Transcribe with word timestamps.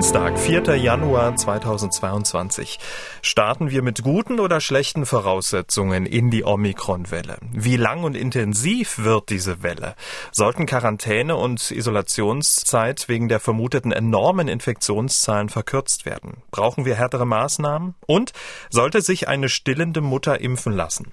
Dienstag, 0.00 0.38
4. 0.38 0.76
Januar 0.76 1.36
2022. 1.36 2.78
Starten 3.20 3.70
wir 3.70 3.82
mit 3.82 4.02
guten 4.02 4.40
oder 4.40 4.62
schlechten 4.62 5.04
Voraussetzungen 5.04 6.06
in 6.06 6.30
die 6.30 6.42
Omikron-Welle? 6.42 7.36
Wie 7.52 7.76
lang 7.76 8.02
und 8.02 8.16
intensiv 8.16 9.00
wird 9.04 9.28
diese 9.28 9.62
Welle? 9.62 9.94
Sollten 10.32 10.64
Quarantäne 10.64 11.36
und 11.36 11.70
Isolationszeit 11.70 13.10
wegen 13.10 13.28
der 13.28 13.40
vermuteten 13.40 13.92
enormen 13.92 14.48
Infektionszahlen 14.48 15.50
verkürzt 15.50 16.06
werden? 16.06 16.38
Brauchen 16.50 16.86
wir 16.86 16.94
härtere 16.94 17.26
Maßnahmen? 17.26 17.94
Und 18.06 18.32
sollte 18.70 19.02
sich 19.02 19.28
eine 19.28 19.50
stillende 19.50 20.00
Mutter 20.00 20.40
impfen 20.40 20.72
lassen? 20.72 21.12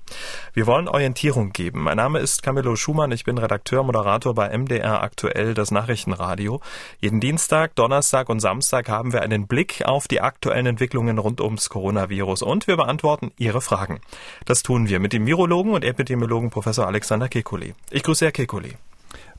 Wir 0.54 0.66
wollen 0.66 0.88
Orientierung 0.88 1.52
geben. 1.52 1.84
Mein 1.84 1.98
Name 1.98 2.20
ist 2.20 2.42
Camillo 2.42 2.78
Schumann. 2.78 3.12
Ich 3.12 3.26
bin 3.26 3.38
Redakteur, 3.38 3.84
Moderator 3.84 4.34
bei 4.34 4.58
MDR 4.58 5.04
aktuell, 5.04 5.54
das 5.54 5.72
Nachrichtenradio. 5.72 6.62
Jeden 7.02 7.20
Dienstag, 7.20 7.76
Donnerstag 7.76 8.30
und 8.30 8.40
Samstag 8.40 8.77
Samstag 8.78 8.90
haben 8.90 9.12
wir 9.12 9.24
einen 9.24 9.48
Blick 9.48 9.82
auf 9.86 10.08
die 10.08 10.22
aktuellen 10.22 10.68
Entwicklungen 10.68 11.18
rund 11.18 11.42
ums 11.42 11.70
Coronavirus 11.70 12.44
und 12.44 12.68
wir 12.68 12.78
beantworten 12.78 13.32
Ihre 13.40 13.60
Fragen. 13.60 14.02
Das 14.46 14.62
tun 14.62 14.88
wir 14.88 15.00
mit 15.00 15.14
dem 15.14 15.26
Virologen 15.26 15.74
und 15.74 15.84
Epidemiologen 15.84 16.52
Professor 16.52 16.86
Alexander 16.86 17.26
Kekulé. 17.26 17.74
Ich 17.90 18.04
grüße 18.04 18.26
Herr 18.26 18.32
Kekulé. 18.32 18.74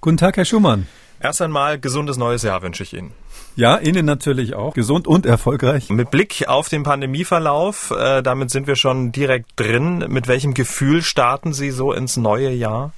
Guten 0.01 0.17
Tag, 0.17 0.39
Herr 0.39 0.45
Schumann. 0.45 0.89
Erst 1.21 1.41
einmal 1.41 1.79
gesundes 1.79 2.17
neues 2.17 2.43
Jahr 2.43 2.63
wünsche 2.63 2.83
ich 2.83 2.95
Ihnen. 2.95 3.13
Ja, 3.55 3.79
Ihnen 3.79 4.07
natürlich 4.07 4.57
auch. 4.57 4.75
Gesund 4.75 5.07
und 5.07 5.25
erfolgreich. 5.25 5.89
Mit 5.89 6.11
Blick 6.11 6.49
auf 6.49 6.69
den 6.69 6.83
Pandemieverlauf, 6.83 7.93
äh, 7.93 8.23
damit 8.23 8.51
sind 8.51 8.67
wir 8.67 8.75
schon 8.75 9.13
direkt 9.13 9.53
drin. 9.55 10.05
Mit 10.09 10.27
welchem 10.27 10.53
Gefühl 10.53 11.03
starten 11.03 11.53
Sie 11.53 11.71
so 11.71 11.93
ins 11.93 12.17
neue 12.17 12.51
Jahr? 12.51 12.93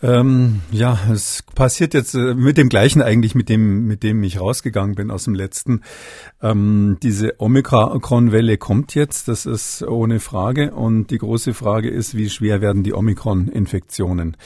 Ähm, 0.00 0.60
ja, 0.70 0.96
es 1.12 1.42
passiert 1.54 1.92
jetzt 1.92 2.14
äh, 2.14 2.34
mit 2.34 2.56
dem 2.56 2.68
gleichen 2.68 3.02
eigentlich, 3.02 3.34
mit 3.34 3.48
dem, 3.48 3.86
mit 3.86 4.04
dem 4.04 4.22
ich 4.22 4.40
rausgegangen 4.40 4.94
bin 4.94 5.10
aus 5.10 5.24
dem 5.24 5.34
letzten. 5.34 5.82
Ähm, 6.40 6.98
diese 7.02 7.40
Omikron-Welle 7.40 8.58
kommt 8.58 8.94
jetzt, 8.94 9.26
das 9.26 9.44
ist 9.44 9.82
ohne 9.82 10.20
Frage. 10.20 10.72
Und 10.72 11.10
die 11.10 11.18
große 11.18 11.52
Frage 11.52 11.90
ist, 11.90 12.16
wie 12.16 12.30
schwer 12.30 12.60
werden 12.60 12.84
die 12.84 12.94
Omikron-Infektionen? 12.94 14.36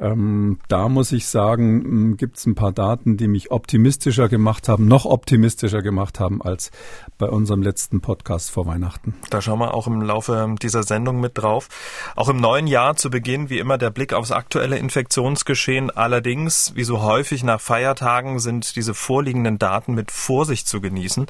Ähm, 0.00 0.60
da 0.68 0.88
muss 0.88 1.10
ich 1.10 1.26
sagen, 1.26 2.16
gibt 2.16 2.36
es 2.36 2.46
ein 2.46 2.54
paar 2.54 2.70
Daten, 2.70 3.16
die 3.16 3.26
mich 3.26 3.50
optimistischer 3.50 4.28
gemacht 4.28 4.68
haben, 4.68 4.86
noch 4.86 5.06
optimistischer 5.06 5.82
gemacht 5.82 6.20
haben 6.20 6.40
als 6.40 6.70
bei 7.18 7.26
unserem 7.26 7.62
letzten 7.62 8.00
Podcast 8.00 8.52
vor 8.52 8.66
Weihnachten. 8.66 9.14
Da 9.30 9.42
schauen 9.42 9.58
wir 9.58 9.74
auch 9.74 9.88
im 9.88 10.00
Laufe 10.00 10.54
dieser 10.62 10.84
Sendung 10.84 11.20
mit 11.20 11.36
drauf. 11.36 11.68
Auch 12.14 12.28
im 12.28 12.36
neuen 12.36 12.68
Jahr 12.68 12.94
zu 12.94 13.10
Beginn 13.10 13.50
wie 13.50 13.58
immer 13.58 13.76
der 13.76 13.90
Blick 13.90 14.12
aufs 14.12 14.30
aktuelle 14.30 14.78
Infektionsgeschehen. 14.78 15.90
Allerdings, 15.90 16.76
wie 16.76 16.84
so 16.84 17.02
häufig 17.02 17.42
nach 17.42 17.60
Feiertagen, 17.60 18.38
sind 18.38 18.76
diese 18.76 18.94
vorliegenden 18.94 19.58
Daten 19.58 19.94
mit 19.94 20.12
Vorsicht 20.12 20.68
zu 20.68 20.80
genießen. 20.80 21.26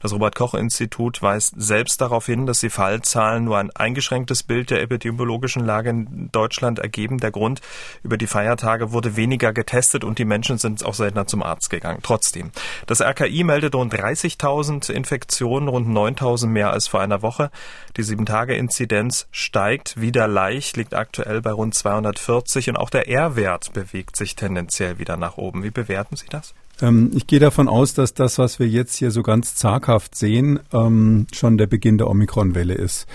Das 0.00 0.12
Robert 0.12 0.34
Koch 0.34 0.54
Institut 0.54 1.22
weist 1.22 1.54
selbst 1.56 2.00
darauf 2.00 2.26
hin, 2.26 2.46
dass 2.46 2.58
die 2.58 2.70
Fallzahlen 2.70 3.44
nur 3.44 3.58
ein 3.58 3.70
eingeschränktes 3.70 4.42
Bild 4.42 4.70
der 4.70 4.82
epidemiologischen 4.82 5.64
Lage 5.64 5.90
in 5.90 6.30
Deutschland 6.32 6.80
ergeben. 6.80 7.18
Der 7.18 7.30
Grund, 7.30 7.60
über 8.08 8.16
die 8.16 8.26
Feiertage 8.26 8.90
wurde 8.90 9.16
weniger 9.16 9.52
getestet 9.52 10.02
und 10.02 10.18
die 10.18 10.24
Menschen 10.24 10.56
sind 10.56 10.82
auch 10.82 10.94
seltener 10.94 11.26
zum 11.26 11.42
Arzt 11.42 11.68
gegangen. 11.68 12.00
Trotzdem. 12.02 12.52
Das 12.86 13.02
RKI 13.02 13.44
meldet 13.44 13.74
rund 13.74 13.92
30.000 13.92 14.90
Infektionen, 14.90 15.68
rund 15.68 15.86
9.000 15.86 16.46
mehr 16.46 16.72
als 16.72 16.88
vor 16.88 17.02
einer 17.02 17.20
Woche. 17.20 17.50
Die 17.98 18.02
7-Tage-Inzidenz 18.02 19.26
steigt 19.30 20.00
wieder 20.00 20.26
leicht, 20.26 20.78
liegt 20.78 20.94
aktuell 20.94 21.42
bei 21.42 21.52
rund 21.52 21.74
240 21.74 22.70
und 22.70 22.76
auch 22.76 22.88
der 22.88 23.08
R-Wert 23.08 23.74
bewegt 23.74 24.16
sich 24.16 24.36
tendenziell 24.36 24.98
wieder 24.98 25.18
nach 25.18 25.36
oben. 25.36 25.62
Wie 25.62 25.70
bewerten 25.70 26.16
Sie 26.16 26.28
das? 26.30 26.54
Ähm, 26.80 27.10
ich 27.14 27.26
gehe 27.26 27.40
davon 27.40 27.68
aus, 27.68 27.94
dass 27.94 28.14
das, 28.14 28.38
was 28.38 28.58
wir 28.58 28.68
jetzt 28.68 28.94
hier 28.94 29.10
so 29.10 29.22
ganz 29.22 29.54
zaghaft 29.54 30.14
sehen, 30.14 30.60
ähm, 30.72 31.26
schon 31.32 31.58
der 31.58 31.66
Beginn 31.66 31.98
der 31.98 32.08
Omikron-Welle 32.08 32.74
ist. 32.74 33.06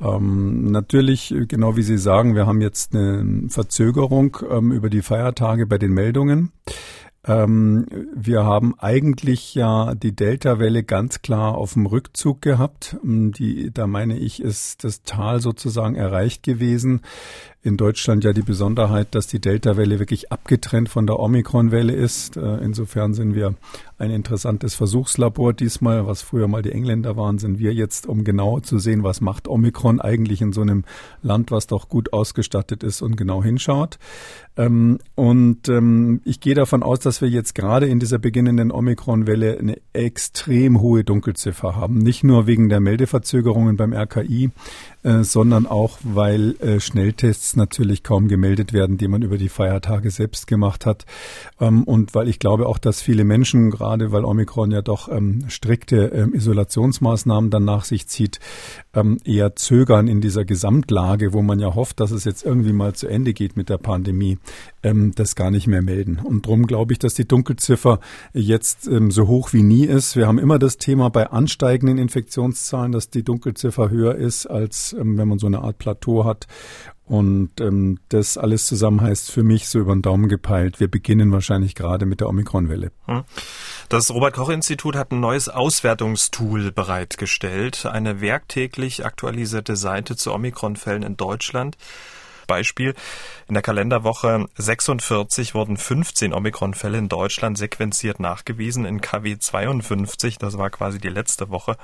Ähm, 0.00 0.70
natürlich, 0.70 1.34
genau 1.48 1.76
wie 1.76 1.82
Sie 1.82 1.98
sagen, 1.98 2.34
wir 2.34 2.46
haben 2.46 2.60
jetzt 2.60 2.94
eine 2.94 3.48
Verzögerung 3.48 4.36
ähm, 4.50 4.72
über 4.72 4.90
die 4.90 5.02
Feiertage 5.02 5.66
bei 5.66 5.78
den 5.78 5.92
Meldungen. 5.92 6.52
Ähm, 7.26 7.86
wir 8.14 8.44
haben 8.44 8.74
eigentlich 8.78 9.54
ja 9.54 9.94
die 9.94 10.14
Delta-Welle 10.14 10.82
ganz 10.82 11.22
klar 11.22 11.56
auf 11.56 11.72
dem 11.72 11.86
Rückzug 11.86 12.42
gehabt. 12.42 12.96
Ähm, 13.02 13.32
die, 13.32 13.70
da 13.72 13.86
meine 13.86 14.18
ich, 14.18 14.42
ist 14.42 14.84
das 14.84 15.04
Tal 15.04 15.40
sozusagen 15.40 15.94
erreicht 15.94 16.42
gewesen 16.42 17.00
in 17.64 17.78
Deutschland 17.78 18.24
ja 18.24 18.34
die 18.34 18.42
Besonderheit, 18.42 19.14
dass 19.14 19.26
die 19.26 19.40
Delta-Welle 19.40 19.98
wirklich 19.98 20.30
abgetrennt 20.30 20.90
von 20.90 21.06
der 21.06 21.18
Omikron-Welle 21.18 21.94
ist. 21.94 22.36
Äh, 22.36 22.58
insofern 22.58 23.14
sind 23.14 23.34
wir 23.34 23.54
ein 23.96 24.10
interessantes 24.10 24.74
Versuchslabor 24.74 25.54
diesmal. 25.54 26.06
Was 26.06 26.20
früher 26.20 26.46
mal 26.46 26.60
die 26.60 26.72
Engländer 26.72 27.16
waren, 27.16 27.38
sind 27.38 27.58
wir 27.58 27.72
jetzt, 27.72 28.06
um 28.06 28.22
genau 28.22 28.60
zu 28.60 28.78
sehen, 28.78 29.02
was 29.02 29.22
macht 29.22 29.48
Omikron 29.48 29.98
eigentlich 29.98 30.42
in 30.42 30.52
so 30.52 30.60
einem 30.60 30.84
Land, 31.22 31.50
was 31.50 31.66
doch 31.66 31.88
gut 31.88 32.12
ausgestattet 32.12 32.82
ist 32.82 33.00
und 33.00 33.16
genau 33.16 33.42
hinschaut. 33.42 33.98
Ähm, 34.58 34.98
und 35.14 35.68
ähm, 35.70 36.20
ich 36.24 36.40
gehe 36.40 36.54
davon 36.54 36.82
aus, 36.82 36.98
dass 37.00 37.22
wir 37.22 37.30
jetzt 37.30 37.54
gerade 37.54 37.86
in 37.86 37.98
dieser 37.98 38.18
beginnenden 38.18 38.72
Omikron-Welle 38.72 39.58
eine 39.58 39.78
extrem 39.94 40.82
hohe 40.82 41.02
Dunkelziffer 41.02 41.76
haben. 41.76 41.96
Nicht 41.96 42.24
nur 42.24 42.46
wegen 42.46 42.68
der 42.68 42.80
Meldeverzögerungen 42.80 43.78
beim 43.78 43.94
RKI, 43.94 44.50
äh, 45.04 45.22
sondern 45.22 45.66
auch, 45.66 45.98
weil 46.02 46.56
äh, 46.60 46.80
Schnelltests 46.80 47.56
natürlich 47.56 48.02
kaum 48.02 48.26
gemeldet 48.26 48.72
werden, 48.72 48.96
die 48.96 49.06
man 49.06 49.22
über 49.22 49.38
die 49.38 49.48
Feiertage 49.48 50.10
selbst 50.10 50.46
gemacht 50.46 50.86
hat. 50.86 51.04
Ähm, 51.60 51.84
und 51.84 52.14
weil 52.14 52.28
ich 52.28 52.38
glaube 52.38 52.66
auch, 52.66 52.78
dass 52.78 53.02
viele 53.02 53.24
Menschen, 53.24 53.70
gerade 53.70 54.12
weil 54.12 54.24
Omikron 54.24 54.70
ja 54.70 54.82
doch 54.82 55.08
ähm, 55.08 55.44
strikte 55.48 56.06
ähm, 56.06 56.34
Isolationsmaßnahmen 56.34 57.50
dann 57.50 57.64
nach 57.64 57.84
sich 57.84 58.08
zieht, 58.08 58.40
ähm, 58.94 59.18
eher 59.24 59.54
zögern 59.56 60.08
in 60.08 60.20
dieser 60.20 60.44
Gesamtlage, 60.44 61.32
wo 61.32 61.42
man 61.42 61.60
ja 61.60 61.74
hofft, 61.74 62.00
dass 62.00 62.10
es 62.10 62.24
jetzt 62.24 62.44
irgendwie 62.44 62.72
mal 62.72 62.94
zu 62.94 63.06
Ende 63.06 63.34
geht 63.34 63.56
mit 63.56 63.68
der 63.68 63.78
Pandemie, 63.78 64.38
ähm, 64.84 65.12
das 65.16 65.34
gar 65.34 65.50
nicht 65.50 65.66
mehr 65.66 65.82
melden. 65.82 66.20
Und 66.22 66.46
darum 66.46 66.66
glaube 66.66 66.92
ich, 66.92 66.98
dass 67.00 67.14
die 67.14 67.26
Dunkelziffer 67.26 67.98
jetzt 68.32 68.86
ähm, 68.86 69.10
so 69.10 69.26
hoch 69.26 69.52
wie 69.52 69.62
nie 69.62 69.86
ist. 69.86 70.14
Wir 70.14 70.28
haben 70.28 70.38
immer 70.38 70.58
das 70.58 70.76
Thema 70.76 71.10
bei 71.10 71.30
ansteigenden 71.30 71.98
Infektionszahlen, 71.98 72.92
dass 72.92 73.10
die 73.10 73.24
Dunkelziffer 73.24 73.90
höher 73.90 74.14
ist 74.14 74.46
als 74.46 74.92
ähm, 74.92 75.18
wenn 75.18 75.26
man 75.26 75.38
so 75.38 75.46
eine 75.46 75.62
Art 75.62 75.78
Plateau 75.78 76.24
hat. 76.24 76.46
Und 77.06 77.60
ähm, 77.60 77.98
das 78.08 78.38
alles 78.38 78.66
zusammen 78.66 79.02
heißt 79.02 79.30
für 79.30 79.42
mich 79.42 79.68
so 79.68 79.78
über 79.78 79.94
den 79.94 80.00
Daumen 80.00 80.28
gepeilt, 80.28 80.80
wir 80.80 80.88
beginnen 80.88 81.32
wahrscheinlich 81.32 81.74
gerade 81.74 82.06
mit 82.06 82.20
der 82.20 82.30
Omikron-Welle. 82.30 82.92
Hm. 83.04 83.24
Das 83.90 84.10
Robert-Koch-Institut 84.10 84.96
hat 84.96 85.12
ein 85.12 85.20
neues 85.20 85.50
Auswertungstool 85.50 86.72
bereitgestellt, 86.72 87.84
eine 87.84 88.22
werktäglich 88.22 89.04
aktualisierte 89.04 89.76
Seite 89.76 90.16
zu 90.16 90.32
Omikron-Fällen 90.32 91.02
in 91.02 91.18
Deutschland. 91.18 91.76
Beispiel. 92.46 92.94
In 93.46 93.54
der 93.54 93.62
Kalenderwoche 93.62 94.46
46 94.56 95.54
wurden 95.54 95.76
15 95.76 96.32
Omikron-Fälle 96.32 96.96
in 96.96 97.08
Deutschland 97.08 97.58
sequenziert 97.58 98.18
nachgewiesen. 98.18 98.86
In 98.86 99.02
KW 99.02 99.38
52, 99.38 100.38
das 100.38 100.56
war 100.56 100.70
quasi 100.70 100.98
die 100.98 101.08
letzte 101.08 101.50
Woche 101.50 101.76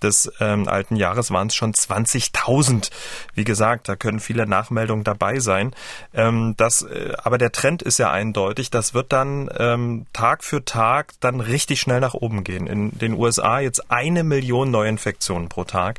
des 0.00 0.32
ähm, 0.38 0.68
alten 0.68 0.94
Jahres, 0.94 1.32
waren 1.32 1.48
es 1.48 1.56
schon 1.56 1.72
20.000. 1.72 2.90
Wie 3.34 3.44
gesagt, 3.44 3.88
da 3.88 3.96
können 3.96 4.20
viele 4.20 4.46
Nachmeldungen 4.46 5.02
dabei 5.02 5.40
sein. 5.40 5.74
Ähm, 6.14 6.54
das, 6.56 6.82
äh, 6.82 7.14
aber 7.22 7.38
der 7.38 7.50
Trend 7.50 7.82
ist 7.82 7.98
ja 7.98 8.12
eindeutig. 8.12 8.70
Das 8.70 8.94
wird 8.94 9.12
dann 9.12 9.50
ähm, 9.58 10.06
Tag 10.12 10.44
für 10.44 10.64
Tag 10.64 11.14
dann 11.20 11.40
richtig 11.40 11.80
schnell 11.80 12.00
nach 12.00 12.14
oben 12.14 12.44
gehen. 12.44 12.68
In 12.68 12.96
den 12.96 13.14
USA 13.14 13.58
jetzt 13.58 13.90
eine 13.90 14.22
Million 14.22 14.70
Neuinfektionen 14.70 15.48
pro 15.48 15.64
Tag. 15.64 15.98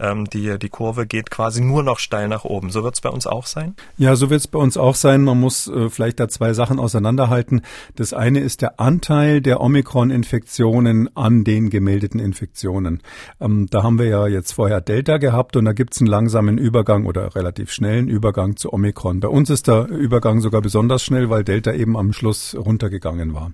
Ähm, 0.00 0.28
die, 0.28 0.58
die 0.58 0.68
Kurve 0.68 1.06
geht 1.06 1.30
quasi 1.30 1.60
nur 1.60 1.84
noch 1.84 2.00
steil 2.00 2.26
nach 2.26 2.44
oben. 2.44 2.70
So 2.70 2.82
wird 2.82 2.94
es 2.94 3.00
bei 3.00 3.10
uns 3.10 3.26
auch 3.26 3.39
auch 3.40 3.46
sein? 3.46 3.74
Ja, 3.96 4.16
so 4.16 4.28
wird 4.28 4.40
es 4.40 4.48
bei 4.48 4.58
uns 4.58 4.76
auch 4.76 4.94
sein. 4.94 5.22
Man 5.22 5.40
muss 5.40 5.66
äh, 5.66 5.88
vielleicht 5.88 6.20
da 6.20 6.28
zwei 6.28 6.52
Sachen 6.52 6.78
auseinanderhalten. 6.78 7.62
Das 7.96 8.12
eine 8.12 8.40
ist 8.40 8.60
der 8.60 8.78
Anteil 8.78 9.40
der 9.40 9.62
Omikron-Infektionen 9.62 11.08
an 11.16 11.42
den 11.44 11.70
gemeldeten 11.70 12.20
Infektionen. 12.20 13.02
Ähm, 13.40 13.66
da 13.70 13.82
haben 13.82 13.98
wir 13.98 14.06
ja 14.06 14.26
jetzt 14.26 14.52
vorher 14.52 14.82
Delta 14.82 15.16
gehabt 15.16 15.56
und 15.56 15.64
da 15.64 15.72
gibt 15.72 15.94
es 15.94 16.00
einen 16.00 16.08
langsamen 16.08 16.58
Übergang 16.58 17.06
oder 17.06 17.34
relativ 17.34 17.72
schnellen 17.72 18.08
Übergang 18.08 18.56
zu 18.56 18.72
Omikron. 18.74 19.20
Bei 19.20 19.28
uns 19.28 19.48
ist 19.48 19.68
der 19.68 19.88
Übergang 19.88 20.40
sogar 20.40 20.60
besonders 20.60 21.02
schnell, 21.02 21.30
weil 21.30 21.42
Delta 21.42 21.72
eben 21.72 21.96
am 21.96 22.12
Schluss 22.12 22.54
runtergegangen 22.54 23.32
war. 23.32 23.52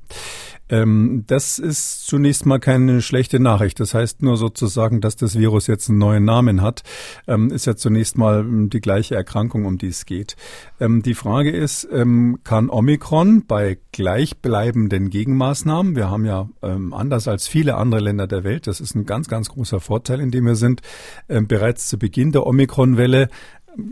Ähm, 0.68 1.24
das 1.26 1.58
ist 1.58 2.06
zunächst 2.06 2.46
mal 2.46 2.58
keine 2.58 3.02
schlechte 3.02 3.40
Nachricht. 3.40 3.80
Das 3.80 3.94
heißt 3.94 4.22
nur 4.22 4.36
sozusagen, 4.36 5.00
dass 5.00 5.16
das 5.16 5.38
Virus 5.38 5.66
jetzt 5.66 5.88
einen 5.88 5.98
neuen 5.98 6.24
Namen 6.24 6.62
hat, 6.62 6.82
ähm, 7.26 7.50
ist 7.50 7.66
ja 7.66 7.76
zunächst 7.76 8.18
mal 8.18 8.40
ähm, 8.40 8.70
die 8.70 8.80
gleiche 8.80 9.14
Erkrankung, 9.14 9.64
um 9.64 9.78
die 9.78 9.88
es 9.88 10.06
geht. 10.06 10.36
Ähm, 10.80 11.02
die 11.02 11.14
Frage 11.14 11.50
ist, 11.50 11.88
ähm, 11.92 12.38
kann 12.44 12.70
Omikron 12.70 13.46
bei 13.46 13.78
gleichbleibenden 13.92 15.10
Gegenmaßnahmen, 15.10 15.96
wir 15.96 16.10
haben 16.10 16.24
ja 16.24 16.48
ähm, 16.62 16.92
anders 16.92 17.28
als 17.28 17.46
viele 17.48 17.76
andere 17.76 18.00
Länder 18.00 18.26
der 18.26 18.44
Welt, 18.44 18.66
das 18.66 18.80
ist 18.80 18.94
ein 18.94 19.06
ganz, 19.06 19.28
ganz 19.28 19.48
großer 19.48 19.80
Vorteil, 19.80 20.20
in 20.20 20.30
dem 20.30 20.44
wir 20.46 20.56
sind, 20.56 20.82
bereits 21.28 21.88
zu 21.88 21.98
Beginn 21.98 22.32
der 22.32 22.46
Omikron-Welle 22.46 23.28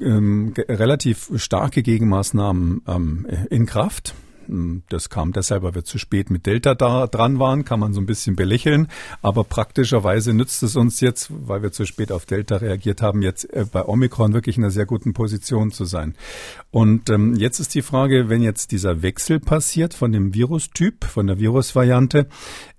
ähm, 0.01 0.55
relativ 0.69 1.31
starke 1.37 1.83
Gegenmaßnahmen 1.83 2.83
ähm, 2.87 3.27
in 3.51 3.67
Kraft. 3.67 4.15
Hm, 4.49 4.83
das 4.89 5.11
kam 5.11 5.33
deshalb, 5.33 5.63
weil 5.63 5.75
wir 5.75 5.85
zu 5.85 5.99
spät 5.99 6.31
mit 6.31 6.47
Delta 6.47 6.75
da 6.75 7.07
dran 7.07 7.39
waren, 7.39 7.65
kann 7.65 7.81
man 7.81 7.93
so 7.93 8.01
ein 8.01 8.07
bisschen 8.07 8.37
belächeln. 8.37 8.89
Aber 9.23 9.45
praktischerweise 9.45 10.35
nützt 10.35 10.63
es 10.63 10.77
uns 10.77 11.01
jetzt, 11.01 11.31
weil 11.31 11.63
wir 11.63 11.73
zu 11.73 11.87
spät 11.87 12.13
auf 12.13 12.27
Delta 12.27 12.57
reagiert 12.57 13.03
haben, 13.03 13.23
jetzt 13.23 13.53
äh, 13.53 13.65
bei 13.71 13.85
Omikron 13.85 14.35
wirklich 14.35 14.57
in 14.57 14.65
einer 14.65 14.71
sehr 14.71 14.87
guten 14.87 15.13
Position 15.13 15.71
zu 15.71 15.85
sein. 15.85 16.15
Und 16.71 17.11
ähm, 17.11 17.35
jetzt 17.37 17.61
ist 17.61 17.75
die 17.75 17.83
Frage, 17.83 18.29
wenn 18.29 18.43
jetzt 18.43 18.73
dieser 18.73 19.03
Wechsel 19.03 19.41
passiert 19.41 19.95
von 19.95 20.13
dem 20.13 20.35
Virustyp, 20.35 21.05
von 21.05 21.27
der 21.27 21.39
Virusvariante, 21.39 22.29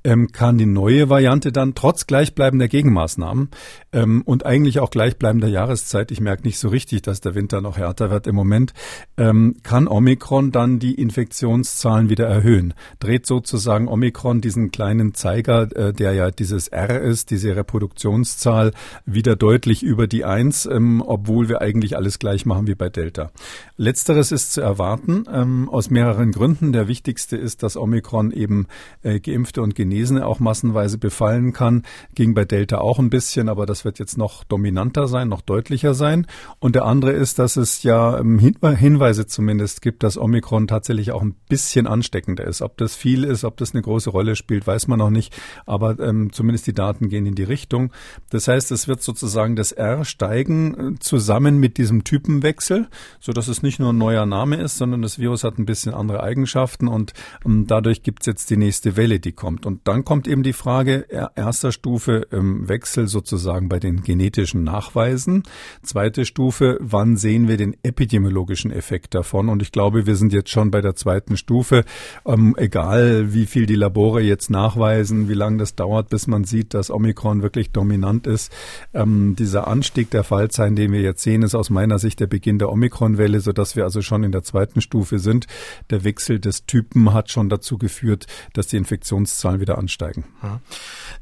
ähm, 0.05 0.31
kann 0.31 0.57
die 0.57 0.67
neue 0.67 1.09
Variante 1.09 1.51
dann 1.51 1.73
trotz 1.73 2.05
gleichbleibender 2.05 2.67
Gegenmaßnahmen 2.67 3.49
ähm, 3.91 4.21
und 4.23 4.45
eigentlich 4.45 4.79
auch 4.79 4.91
gleichbleibender 4.91 5.47
Jahreszeit, 5.47 6.11
ich 6.11 6.21
merke 6.21 6.43
nicht 6.43 6.59
so 6.59 6.69
richtig, 6.69 7.01
dass 7.01 7.21
der 7.21 7.33
Winter 7.33 7.59
noch 7.59 7.77
härter 7.77 8.11
wird 8.11 8.27
im 8.27 8.35
Moment, 8.35 8.73
ähm, 9.17 9.55
kann 9.63 9.87
Omikron 9.87 10.51
dann 10.51 10.79
die 10.79 10.93
Infektionszahlen 10.93 12.09
wieder 12.09 12.27
erhöhen. 12.27 12.75
Dreht 12.99 13.25
sozusagen 13.25 13.87
Omikron 13.87 14.41
diesen 14.41 14.69
kleinen 14.69 15.15
Zeiger, 15.15 15.75
äh, 15.75 15.91
der 15.91 16.13
ja 16.13 16.29
dieses 16.29 16.67
R 16.67 17.01
ist, 17.01 17.31
diese 17.31 17.55
Reproduktionszahl, 17.55 18.71
wieder 19.05 19.35
deutlich 19.35 19.81
über 19.81 20.05
die 20.05 20.23
Eins, 20.23 20.67
ähm, 20.67 21.01
obwohl 21.05 21.49
wir 21.49 21.61
eigentlich 21.61 21.97
alles 21.97 22.19
gleich 22.19 22.45
machen 22.45 22.67
wie 22.67 22.75
bei 22.75 22.89
Delta. 22.89 23.31
Letzteres 23.75 24.31
ist 24.31 24.53
zu 24.53 24.61
erwarten, 24.61 25.25
ähm, 25.33 25.67
aus 25.67 25.89
mehreren 25.89 26.31
Gründen. 26.31 26.73
Der 26.73 26.87
wichtigste 26.87 27.37
ist, 27.37 27.63
dass 27.63 27.75
Omikron 27.75 28.31
eben 28.31 28.67
äh, 29.01 29.19
Geimpfte 29.19 29.63
und 29.63 29.73
Genesene 29.73 29.94
Genesene 29.95 30.25
auch 30.25 30.39
massenweise 30.39 30.97
befallen 30.97 31.53
kann. 31.53 31.83
Ging 32.15 32.33
bei 32.33 32.43
Delta 32.43 32.79
auch 32.79 32.99
ein 32.99 33.09
bisschen, 33.09 33.47
aber 33.47 33.65
das 33.65 33.85
wird 33.85 33.97
jetzt 33.97 34.17
noch 34.17 34.43
dominanter 34.43 35.07
sein, 35.07 35.29
noch 35.29 35.41
deutlicher 35.41 35.93
sein. 35.93 36.27
Und 36.59 36.75
der 36.75 36.83
andere 36.83 37.11
ist, 37.13 37.39
dass 37.39 37.55
es 37.55 37.83
ja 37.83 38.19
ähm, 38.19 38.39
Hinweise 38.39 39.25
zumindest 39.25 39.81
gibt, 39.81 40.03
dass 40.03 40.17
Omikron 40.17 40.67
tatsächlich 40.67 41.11
auch 41.11 41.21
ein 41.21 41.35
bisschen 41.47 41.87
ansteckender 41.87 42.43
ist. 42.43 42.61
Ob 42.61 42.77
das 42.77 42.95
viel 42.95 43.23
ist, 43.23 43.45
ob 43.45 43.55
das 43.57 43.73
eine 43.73 43.81
große 43.81 44.09
Rolle 44.09 44.35
spielt, 44.35 44.67
weiß 44.67 44.87
man 44.87 44.99
noch 44.99 45.09
nicht. 45.09 45.33
Aber 45.65 45.97
ähm, 45.99 46.33
zumindest 46.33 46.67
die 46.67 46.73
Daten 46.73 47.07
gehen 47.07 47.25
in 47.25 47.35
die 47.35 47.43
Richtung. 47.43 47.91
Das 48.29 48.49
heißt, 48.49 48.71
es 48.71 48.89
wird 48.89 49.01
sozusagen 49.01 49.55
das 49.55 49.71
R 49.71 50.03
steigen 50.03 50.95
äh, 50.95 50.99
zusammen 50.99 51.57
mit 51.59 51.77
diesem 51.77 52.03
Typenwechsel, 52.03 52.87
so 53.21 53.31
dass 53.31 53.47
es 53.47 53.63
nicht 53.63 53.79
nur 53.79 53.93
ein 53.93 53.97
neuer 53.97 54.25
Name 54.25 54.57
ist, 54.57 54.77
sondern 54.77 55.01
das 55.01 55.19
Virus 55.19 55.45
hat 55.45 55.57
ein 55.57 55.65
bisschen 55.65 55.93
andere 55.93 56.21
Eigenschaften 56.21 56.89
und 56.89 57.13
ähm, 57.45 57.65
dadurch 57.67 58.03
gibt 58.03 58.23
es 58.23 58.25
jetzt 58.25 58.49
die 58.49 58.57
nächste 58.57 58.97
Welle, 58.97 59.19
die 59.19 59.31
kommt. 59.31 59.65
Und 59.65 59.84
dann 59.85 60.03
kommt 60.03 60.27
eben 60.27 60.41
die 60.41 60.53
Frage 60.53 61.05
erster 61.35 61.71
Stufe 61.71 62.27
im 62.31 62.67
Wechsel 62.67 63.07
sozusagen 63.07 63.69
bei 63.69 63.79
den 63.79 64.01
genetischen 64.01 64.63
Nachweisen. 64.63 65.43
Zweite 65.83 66.25
Stufe, 66.25 66.79
wann 66.81 67.17
sehen 67.17 67.47
wir 67.47 67.57
den 67.57 67.77
epidemiologischen 67.83 68.71
Effekt 68.71 69.13
davon? 69.13 69.47
Und 69.47 69.61
ich 69.61 69.71
glaube, 69.71 70.07
wir 70.07 70.15
sind 70.15 70.33
jetzt 70.33 70.49
schon 70.49 70.71
bei 70.71 70.81
der 70.81 70.95
zweiten 70.95 71.37
Stufe. 71.37 71.85
Ähm, 72.25 72.55
egal, 72.57 73.31
wie 73.33 73.45
viel 73.45 73.67
die 73.67 73.75
Labore 73.75 74.21
jetzt 74.21 74.49
nachweisen, 74.49 75.29
wie 75.29 75.35
lange 75.35 75.57
das 75.57 75.75
dauert, 75.75 76.09
bis 76.09 76.25
man 76.25 76.45
sieht, 76.45 76.73
dass 76.73 76.89
Omikron 76.89 77.43
wirklich 77.43 77.71
dominant 77.71 78.25
ist. 78.25 78.51
Ähm, 78.91 79.35
dieser 79.37 79.67
Anstieg 79.67 80.09
der 80.09 80.23
Fallzahlen, 80.23 80.75
den 80.75 80.93
wir 80.93 81.01
jetzt 81.01 81.21
sehen, 81.21 81.43
ist 81.43 81.53
aus 81.53 81.69
meiner 81.69 81.99
Sicht 81.99 82.19
der 82.19 82.27
Beginn 82.27 82.57
der 82.57 82.71
Omikron-Welle, 82.71 83.39
sodass 83.39 83.75
wir 83.75 83.83
also 83.83 84.01
schon 84.01 84.23
in 84.23 84.31
der 84.31 84.41
zweiten 84.41 84.81
Stufe 84.81 85.19
sind. 85.19 85.45
Der 85.91 86.03
Wechsel 86.03 86.39
des 86.39 86.65
Typen 86.65 87.13
hat 87.13 87.29
schon 87.29 87.49
dazu 87.49 87.77
geführt, 87.77 88.25
dass 88.53 88.65
die 88.65 88.77
Infektionszahlen 88.77 89.61
wieder 89.61 89.74
ansteigen. 89.77 90.25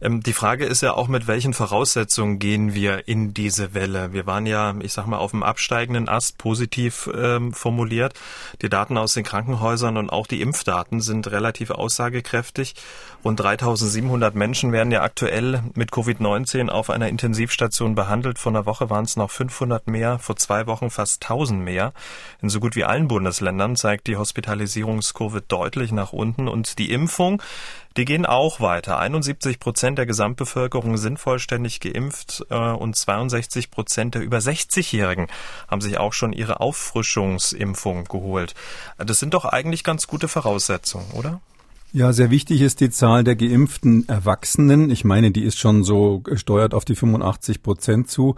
Ähm, 0.02 0.22
die 0.22 0.34
Frage 0.34 0.66
ist 0.66 0.82
ja 0.82 0.94
auch, 0.94 1.08
mit 1.08 1.28
welchen 1.28 1.54
Voraussetzungen 1.54 2.40
gehen 2.40 2.74
wir 2.74 3.08
in 3.08 3.34
diese 3.34 3.74
Welle? 3.74 4.14
Wir 4.14 4.26
waren 4.26 4.46
ja, 4.46 4.74
ich 4.80 4.94
sag 4.94 5.08
mal, 5.08 5.18
auf 5.18 5.32
dem 5.32 5.44
absteigenden 5.44 6.10
Ast 6.10 6.38
positiv 6.38 7.10
ähm, 7.16 7.54
formuliert. 7.54 8.14
Die 8.62 8.70
Daten 8.70 8.98
aus 8.98 9.14
den 9.14 9.24
Krankenhäusern 9.24 9.98
und 9.98 10.10
auch 10.10 10.28
die 10.28 10.42
Impfdaten 10.42 11.02
sind 11.02 11.32
relativ 11.32 11.72
aussagekräftig. 11.72 12.76
Rund 13.24 13.40
3700 13.40 14.36
Menschen 14.36 14.72
werden 14.74 14.92
ja 14.92 15.02
aktuell 15.02 15.64
mit 15.76 15.92
Covid-19 15.92 16.70
auf 16.70 16.90
einer 16.90 17.08
Intensivstation 17.08 17.96
behandelt. 17.96 18.38
Vor 18.38 18.52
einer 18.52 18.66
Woche 18.66 18.90
waren 18.90 19.06
es 19.06 19.16
noch 19.16 19.32
500 19.32 19.88
mehr, 19.88 20.20
vor 20.20 20.36
zwei 20.36 20.68
Wochen 20.68 20.90
fast 20.90 21.24
1000 21.24 21.62
mehr. 21.62 21.94
In 22.42 22.50
so 22.50 22.60
gut 22.60 22.76
wie 22.76 22.84
allen 22.84 23.08
Bundesländern 23.08 23.76
zeigt 23.78 24.08
die 24.08 24.18
Hospitalisierungskurve 24.18 25.42
deutlich 25.42 25.92
nach 25.92 26.12
unten 26.12 26.48
und 26.48 26.80
die 26.80 26.92
Impfung 26.92 27.42
die 27.98 28.06
gehen 28.06 28.26
auch 28.26 28.60
weiter. 28.60 29.00
71 29.00 29.60
Prozent 29.60 29.98
der 29.98 30.06
Gesamtbevölkerung 30.06 30.98
sind 30.98 31.20
vollständig 31.20 31.80
geimpft 31.80 32.46
äh, 32.50 32.56
und 32.56 32.96
62 32.96 33.72
Prozent 33.72 34.16
der 34.16 34.22
über 34.22 34.38
60-Jährigen 34.38 35.28
haben 35.68 35.82
sich 35.82 35.98
auch 35.98 36.14
schon 36.14 36.34
ihre 36.34 36.60
Auffrischungsimpfung 36.60 38.06
geholt. 38.06 38.56
Das 38.98 39.20
sind 39.20 39.34
doch 39.34 39.46
eigentlich 39.46 39.84
ganz 39.84 40.08
gute 40.08 40.28
Voraussetzungen, 40.28 41.12
oder? 41.12 41.42
Ja, 41.96 42.12
sehr 42.12 42.32
wichtig 42.32 42.62
ist 42.62 42.80
die 42.80 42.90
Zahl 42.90 43.24
der 43.24 43.36
geimpften 43.36 44.10
Erwachsenen. 44.10 44.90
Ich 44.90 45.06
meine, 45.06 45.30
die 45.30 45.44
ist 45.44 45.60
schon 45.60 45.84
so 45.84 46.22
gesteuert 46.22 46.74
auf 46.74 46.86
die 46.86 46.96
85 46.96 47.62
Prozent 47.62 48.10
zu, 48.10 48.34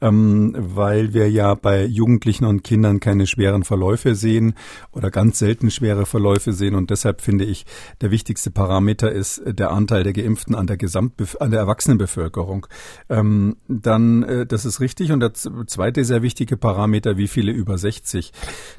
ähm, 0.00 0.54
weil 0.56 1.12
wir 1.12 1.28
ja 1.28 1.56
bei 1.56 1.84
Jugendlichen 1.84 2.44
und 2.44 2.62
Kindern 2.62 3.00
keine 3.00 3.26
schweren 3.26 3.64
Verläufe 3.64 4.14
sehen 4.14 4.54
oder 4.92 5.10
ganz 5.10 5.40
selten 5.40 5.72
schwere 5.72 6.06
Verläufe 6.06 6.52
sehen. 6.52 6.76
Und 6.76 6.90
deshalb 6.90 7.20
finde 7.20 7.46
ich, 7.46 7.66
der 8.00 8.12
wichtigste 8.12 8.52
Parameter 8.52 9.10
ist 9.10 9.42
der 9.44 9.72
Anteil 9.72 10.04
der 10.04 10.12
Geimpften 10.12 10.54
an 10.54 10.68
der 10.68 10.76
Gesamtbef 10.76 11.36
an 11.40 11.50
der 11.50 11.58
Erwachsenenbevölkerung. 11.58 12.68
Ähm, 13.08 13.56
dann, 13.66 14.22
äh, 14.22 14.46
das 14.46 14.64
ist 14.64 14.78
richtig. 14.78 15.10
Und 15.10 15.18
der 15.18 15.32
zweite 15.34 16.04
sehr 16.04 16.22
wichtige 16.22 16.56
Parameter, 16.56 17.16
wie 17.16 17.26
viele 17.26 17.50
über 17.50 17.76
60. 17.76 18.32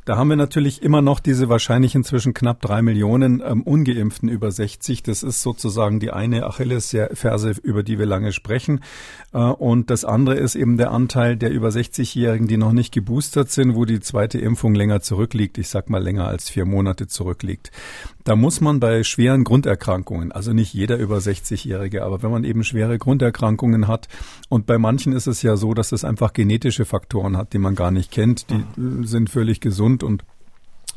Da 0.05 0.15
haben 0.15 0.29
wir 0.29 0.37
natürlich 0.37 0.83
immer 0.83 1.01
noch 1.01 1.19
diese 1.19 1.49
wahrscheinlich 1.49 1.95
inzwischen 1.95 2.33
knapp 2.33 2.61
drei 2.61 2.81
Millionen 2.81 3.43
ähm, 3.45 3.63
ungeimpften 3.63 4.20
Geimpften 4.21 4.29
über 4.29 4.51
60. 4.51 5.03
Das 5.03 5.23
ist 5.23 5.41
sozusagen 5.41 5.99
die 5.99 6.11
eine 6.11 6.45
Achillesferse, 6.45 7.55
über 7.63 7.83
die 7.83 7.99
wir 7.99 8.05
lange 8.05 8.31
sprechen. 8.31 8.81
Äh, 9.33 9.39
und 9.39 9.89
das 9.89 10.05
andere 10.05 10.35
ist 10.35 10.55
eben 10.55 10.77
der 10.77 10.91
Anteil 10.91 11.37
der 11.37 11.51
über 11.51 11.69
60-Jährigen, 11.69 12.47
die 12.47 12.57
noch 12.57 12.73
nicht 12.73 12.93
geboostert 12.93 13.51
sind, 13.51 13.75
wo 13.75 13.85
die 13.85 13.99
zweite 13.99 14.39
Impfung 14.39 14.75
länger 14.75 15.01
zurückliegt. 15.01 15.57
Ich 15.57 15.69
sag 15.69 15.89
mal 15.89 16.01
länger 16.01 16.27
als 16.27 16.49
vier 16.49 16.65
Monate 16.65 17.07
zurückliegt. 17.07 17.71
Da 18.23 18.35
muss 18.35 18.61
man 18.61 18.79
bei 18.79 19.03
schweren 19.03 19.43
Grunderkrankungen, 19.43 20.31
also 20.31 20.53
nicht 20.53 20.73
jeder 20.73 20.97
über 20.97 21.17
60-Jährige, 21.17 22.03
aber 22.03 22.21
wenn 22.21 22.29
man 22.29 22.43
eben 22.43 22.63
schwere 22.63 22.99
Grunderkrankungen 22.99 23.87
hat 23.87 24.07
und 24.47 24.67
bei 24.67 24.77
manchen 24.77 25.13
ist 25.13 25.25
es 25.25 25.41
ja 25.41 25.57
so, 25.57 25.73
dass 25.73 25.91
es 25.91 26.03
einfach 26.03 26.33
genetische 26.33 26.85
Faktoren 26.85 27.35
hat, 27.35 27.53
die 27.53 27.57
man 27.57 27.73
gar 27.73 27.89
nicht 27.89 28.11
kennt, 28.11 28.51
die 28.51 28.63
mhm. 28.79 29.05
sind 29.05 29.31
völlig 29.31 29.59
gesund 29.59 30.03
und 30.03 30.23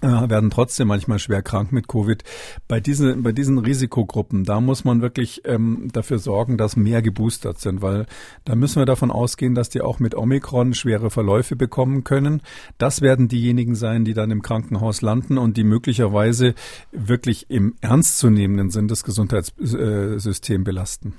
werden 0.04 0.50
trotzdem 0.50 0.88
manchmal 0.88 1.18
schwer 1.18 1.42
krank 1.42 1.72
mit 1.72 1.88
Covid. 1.88 2.22
Bei 2.68 2.80
diesen, 2.80 3.22
bei 3.22 3.32
diesen 3.32 3.58
Risikogruppen, 3.58 4.44
da 4.44 4.60
muss 4.60 4.84
man 4.84 5.02
wirklich 5.02 5.42
ähm, 5.44 5.88
dafür 5.92 6.18
sorgen, 6.18 6.56
dass 6.56 6.76
mehr 6.76 7.02
geboostert 7.02 7.60
sind, 7.60 7.82
weil 7.82 8.06
da 8.44 8.54
müssen 8.54 8.80
wir 8.80 8.86
davon 8.86 9.10
ausgehen, 9.10 9.54
dass 9.54 9.68
die 9.68 9.80
auch 9.80 9.98
mit 9.98 10.14
Omikron 10.14 10.74
schwere 10.74 11.10
Verläufe 11.10 11.56
bekommen 11.56 12.04
können. 12.04 12.42
Das 12.78 13.00
werden 13.00 13.28
diejenigen 13.28 13.74
sein, 13.74 14.04
die 14.04 14.14
dann 14.14 14.30
im 14.30 14.42
Krankenhaus 14.42 15.02
landen 15.02 15.38
und 15.38 15.56
die 15.56 15.64
möglicherweise 15.64 16.54
wirklich 16.92 17.50
im 17.50 17.74
ernstzunehmenden 17.80 18.70
Sinn 18.70 18.88
das 18.88 19.04
Gesundheitssystem 19.04 20.64
belasten. 20.64 21.14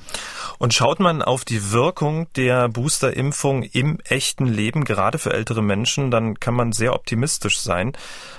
Und 0.60 0.74
schaut 0.74 1.00
man 1.00 1.22
auf 1.22 1.46
die 1.46 1.72
Wirkung 1.72 2.28
der 2.36 2.70
Boosterimpfung 2.70 3.64
im 3.64 4.00
echten 4.04 4.46
Leben, 4.46 4.84
gerade 4.86 5.18
für 5.18 5.34
ältere 5.34 5.64
Menschen, 5.64 6.12
dann 6.12 6.40
kann 6.40 6.54
man 6.54 6.72
sehr 6.72 6.94
optimistisch 6.94 7.60
sein. 7.60 7.94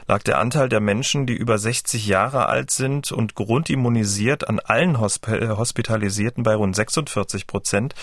Lag 0.06 0.22
der 0.22 0.36
Anteil 0.38 0.69
der 0.69 0.81
Menschen, 0.81 1.26
die 1.26 1.35
über 1.35 1.59
60 1.59 2.07
Jahre 2.07 2.47
alt 2.47 2.71
sind 2.71 3.12
und 3.12 3.35
grundimmunisiert 3.35 4.49
an 4.49 4.61
allen 4.61 5.00
Hosp 5.00 5.28
äh, 5.28 5.49
Hospitalisierten 5.49 6.43
bei 6.43 6.55
rund 6.55 6.76
46 6.76 7.47
Prozent, 7.47 7.95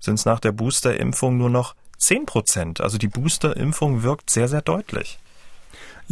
sind 0.00 0.14
es 0.14 0.24
nach 0.24 0.40
der 0.40 0.52
Boosterimpfung 0.52 1.36
nur 1.36 1.50
noch 1.50 1.74
10 1.98 2.26
Prozent. 2.26 2.80
Also 2.80 2.98
die 2.98 3.08
Boosterimpfung 3.08 4.02
wirkt 4.02 4.30
sehr, 4.30 4.48
sehr 4.48 4.62
deutlich. 4.62 5.18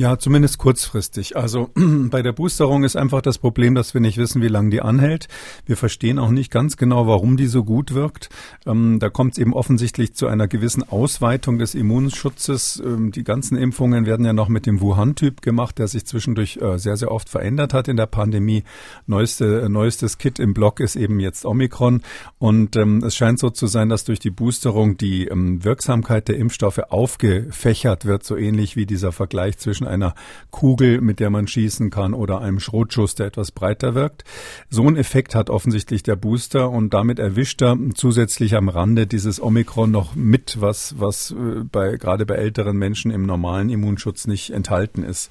Ja, 0.01 0.19
zumindest 0.19 0.57
kurzfristig. 0.57 1.37
Also 1.37 1.69
bei 1.75 2.23
der 2.23 2.33
Boosterung 2.33 2.85
ist 2.85 2.97
einfach 2.97 3.21
das 3.21 3.37
Problem, 3.37 3.75
dass 3.75 3.93
wir 3.93 4.01
nicht 4.01 4.17
wissen, 4.17 4.41
wie 4.41 4.49
lange 4.49 4.71
die 4.71 4.81
anhält. 4.81 5.29
Wir 5.67 5.77
verstehen 5.77 6.19
auch 6.19 6.31
nicht 6.31 6.51
ganz 6.51 6.79
genau, 6.79 7.07
warum 7.07 7.37
die 7.37 7.45
so 7.45 7.65
gut 7.65 7.93
wirkt. 7.93 8.31
Ähm, 8.65 8.99
da 8.99 9.11
kommt 9.11 9.33
es 9.33 9.39
eben 9.39 9.53
offensichtlich 9.53 10.15
zu 10.15 10.27
einer 10.27 10.49
gewissen 10.49 10.89
Ausweitung 10.89 11.59
des 11.59 11.75
Immunschutzes. 11.75 12.83
Ähm, 12.83 13.13
die 13.13 13.25
ganzen 13.25 13.59
Impfungen 13.59 14.07
werden 14.07 14.25
ja 14.25 14.33
noch 14.33 14.49
mit 14.49 14.65
dem 14.65 14.81
Wuhan-Typ 14.81 15.43
gemacht, 15.43 15.79
der 15.79 15.87
sich 15.87 16.07
zwischendurch 16.07 16.57
äh, 16.63 16.79
sehr, 16.79 16.97
sehr 16.97 17.13
oft 17.13 17.29
verändert 17.29 17.75
hat 17.75 17.87
in 17.87 17.99
der 17.99 18.07
Pandemie. 18.07 18.65
Neueste, 19.07 19.61
äh, 19.61 19.69
neuestes 19.69 20.17
Kit 20.17 20.39
im 20.39 20.55
Block 20.55 20.81
ist 20.81 20.97
eben 20.97 21.21
jetzt 21.21 21.45
Omikron. 21.45 22.01
Und 22.39 22.75
ähm, 22.77 23.05
es 23.05 23.17
scheint 23.17 23.39
so 23.39 23.51
zu 23.51 23.67
sein, 23.67 23.91
dass 23.91 24.05
durch 24.05 24.19
die 24.19 24.31
Boosterung 24.31 24.97
die 24.97 25.27
ähm, 25.27 25.63
Wirksamkeit 25.63 26.29
der 26.29 26.39
Impfstoffe 26.39 26.81
aufgefächert 26.89 28.07
wird, 28.07 28.25
so 28.25 28.39
ähnlich 28.39 28.77
wie 28.77 28.87
dieser 28.87 29.13
Vergleich 29.13 29.59
zwischen 29.59 29.90
einer 29.91 30.15
Kugel, 30.51 31.01
mit 31.01 31.21
der 31.21 31.31
man 31.31 31.47
schießen 31.47 31.91
kann 31.91 32.15
oder 32.15 32.41
einem 32.41 32.61
Schrotschuss, 32.61 33.15
der 33.15 33.27
etwas 33.27 33.51
breiter 33.51 33.95
wirkt. 33.95 34.25
So 34.71 34.89
ein 34.89 34.97
Effekt 34.97 35.35
hat 35.35 35.51
offensichtlich 35.51 36.03
der 36.03 36.17
Booster 36.17 36.71
und 36.71 36.95
damit 36.95 37.19
erwischt 37.19 37.63
er 37.63 37.77
zusätzlich 37.95 38.55
am 38.57 38.69
Rande 38.69 39.07
dieses 39.07 39.43
Omikron 39.43 39.91
noch 39.91 40.15
mit, 40.15 40.61
was, 40.61 40.99
was 40.99 41.33
äh, 41.33 41.65
bei, 41.71 41.97
gerade 41.97 42.27
bei 42.27 42.37
älteren 42.37 42.77
Menschen 42.77 43.11
im 43.11 43.27
normalen 43.27 43.71
Immunschutz 43.71 44.27
nicht 44.27 44.51
enthalten 44.51 45.03
ist. 45.03 45.31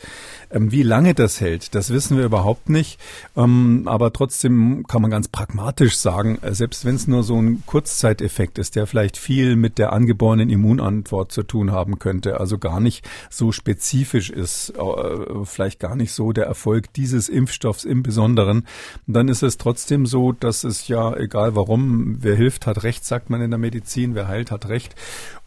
Ähm, 0.51 0.71
wie 0.71 0.83
lange 0.83 1.13
das 1.13 1.41
hält, 1.41 1.75
das 1.75 1.91
wissen 1.91 2.17
wir 2.17 2.25
überhaupt 2.25 2.69
nicht. 2.69 2.99
Ähm, 3.35 3.83
aber 3.85 4.11
trotzdem 4.13 4.85
kann 4.87 5.01
man 5.01 5.11
ganz 5.11 5.27
pragmatisch 5.27 5.97
sagen, 5.97 6.39
äh, 6.41 6.53
selbst 6.53 6.85
wenn 6.85 6.95
es 6.95 7.07
nur 7.07 7.23
so 7.23 7.41
ein 7.41 7.63
Kurzzeiteffekt 7.65 8.57
ist, 8.59 8.75
der 8.75 8.87
vielleicht 8.87 9.17
viel 9.17 9.55
mit 9.55 9.77
der 9.77 9.93
angeborenen 9.93 10.49
Immunantwort 10.49 11.31
zu 11.31 11.43
tun 11.43 11.71
haben 11.71 11.99
könnte, 11.99 12.39
also 12.39 12.57
gar 12.57 12.79
nicht 12.79 13.07
so 13.29 13.51
spezifisch 13.51 14.29
ist, 14.29 14.38
äh, 14.39 15.45
vielleicht 15.45 15.79
gar 15.79 15.95
nicht 15.95 16.11
so 16.11 16.31
der 16.31 16.45
Erfolg 16.45 16.93
dieses 16.93 17.29
Impfstoffs 17.29 17.85
im 17.85 18.03
Besonderen, 18.03 18.65
dann 19.07 19.27
ist 19.27 19.43
es 19.43 19.57
trotzdem 19.57 20.05
so, 20.05 20.31
dass 20.31 20.63
es 20.63 20.87
ja, 20.87 21.15
egal 21.15 21.55
warum, 21.55 22.17
wer 22.19 22.35
hilft, 22.35 22.65
hat 22.65 22.83
Recht, 22.83 23.05
sagt 23.05 23.29
man 23.29 23.41
in 23.41 23.51
der 23.51 23.59
Medizin, 23.59 24.15
wer 24.15 24.27
heilt, 24.27 24.51
hat 24.51 24.69
Recht. 24.69 24.95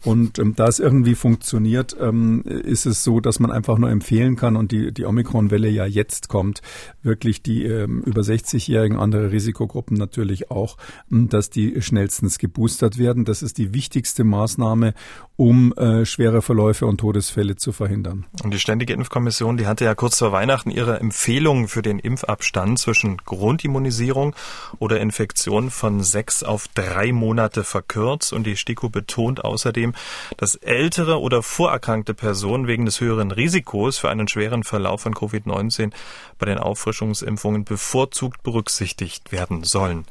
Und 0.03 0.37
ähm, 0.37 0.53
da 0.55 0.67
es 0.67 0.79
irgendwie 0.79 1.15
funktioniert, 1.15 1.95
ähm, 1.99 2.43
ist 2.43 2.85
es 2.85 3.03
so, 3.03 3.21
dass 3.21 3.39
man 3.39 3.51
einfach 3.51 3.77
nur 3.77 3.89
empfehlen 3.89 4.35
kann 4.35 4.57
und 4.57 4.71
die, 4.71 4.91
die 4.91 5.05
Omikron-Welle 5.05 5.69
ja 5.69 5.85
jetzt 5.85 6.27
kommt, 6.27 6.61
wirklich 7.03 7.41
die 7.41 7.63
ähm, 7.63 8.01
über 8.01 8.21
60-Jährigen, 8.21 8.97
andere 8.97 9.31
Risikogruppen 9.31 9.95
natürlich 9.97 10.51
auch, 10.51 10.77
ähm, 11.11 11.29
dass 11.29 11.49
die 11.49 11.81
schnellstens 11.81 12.37
geboostert 12.37 12.97
werden. 12.97 13.23
Das 13.23 13.41
ist 13.41 13.57
die 13.57 13.73
wichtigste 13.73 14.25
Maßnahme, 14.25 14.93
um 15.37 15.73
äh, 15.73 16.05
schwere 16.05 16.41
Verläufe 16.41 16.85
und 16.85 16.97
Todesfälle 16.97 17.55
zu 17.55 17.71
verhindern. 17.71 18.25
Und 18.43 18.53
die 18.53 18.59
Ständige 18.59 18.93
Impfkommission, 18.93 19.57
die 19.57 19.67
hatte 19.67 19.85
ja 19.85 19.95
kurz 19.95 20.19
vor 20.19 20.31
Weihnachten 20.33 20.69
ihre 20.69 20.99
Empfehlungen 20.99 21.67
für 21.69 21.81
den 21.81 21.99
Impfabstand 21.99 22.77
zwischen 22.77 23.17
Grundimmunisierung 23.17 24.35
oder 24.79 24.99
Infektion 24.99 25.69
von 25.69 26.03
sechs 26.03 26.43
auf 26.43 26.67
drei 26.67 27.13
Monate 27.13 27.63
verkürzt. 27.63 28.33
Und 28.33 28.45
die 28.45 28.57
STIKO 28.57 28.89
betont 28.89 29.43
außerdem, 29.43 29.92
dass 30.37 30.55
ältere 30.55 31.19
oder 31.19 31.43
vorerkrankte 31.43 32.13
Personen 32.13 32.67
wegen 32.67 32.85
des 32.85 32.99
höheren 33.01 33.31
Risikos 33.31 33.97
für 33.97 34.09
einen 34.09 34.27
schweren 34.27 34.63
Verlauf 34.63 35.01
von 35.01 35.13
Covid-19 35.13 35.91
bei 36.39 36.45
den 36.45 36.57
Auffrischungsimpfungen 36.57 37.63
bevorzugt 37.63 38.43
berücksichtigt 38.43 39.31
werden 39.31 39.63
sollen. 39.63 40.05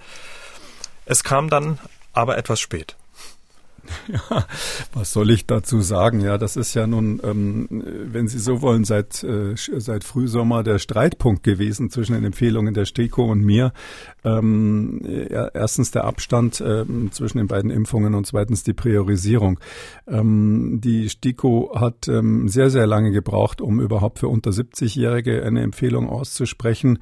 Es 1.06 1.24
kam 1.24 1.50
dann 1.50 1.78
aber 2.12 2.38
etwas 2.38 2.60
spät. 2.60 2.96
Ja, 4.08 4.46
was 4.92 5.12
soll 5.12 5.30
ich 5.30 5.46
dazu 5.46 5.80
sagen? 5.80 6.20
Ja, 6.20 6.38
das 6.38 6.56
ist 6.56 6.74
ja 6.74 6.86
nun, 6.86 7.20
ähm, 7.24 7.66
wenn 7.70 8.28
Sie 8.28 8.38
so 8.38 8.62
wollen, 8.62 8.84
seit, 8.84 9.22
äh, 9.22 9.54
seit 9.56 10.04
Frühsommer 10.04 10.62
der 10.62 10.78
Streitpunkt 10.78 11.42
gewesen 11.42 11.90
zwischen 11.90 12.14
den 12.14 12.24
Empfehlungen 12.24 12.74
der 12.74 12.84
STIKO 12.84 13.30
und 13.30 13.42
mir. 13.42 13.72
Ähm, 14.24 15.00
erstens 15.54 15.90
der 15.90 16.04
Abstand 16.04 16.60
äh, 16.60 16.84
zwischen 17.10 17.38
den 17.38 17.48
beiden 17.48 17.70
Impfungen 17.70 18.14
und 18.14 18.26
zweitens 18.26 18.62
die 18.62 18.72
Priorisierung. 18.72 19.58
Ähm, 20.06 20.80
die 20.82 21.08
STIKO 21.08 21.72
hat 21.74 22.08
ähm, 22.08 22.48
sehr, 22.48 22.70
sehr 22.70 22.86
lange 22.86 23.12
gebraucht, 23.12 23.60
um 23.60 23.80
überhaupt 23.80 24.18
für 24.18 24.28
unter 24.28 24.50
70-Jährige 24.50 25.42
eine 25.42 25.62
Empfehlung 25.62 26.08
auszusprechen. 26.08 26.98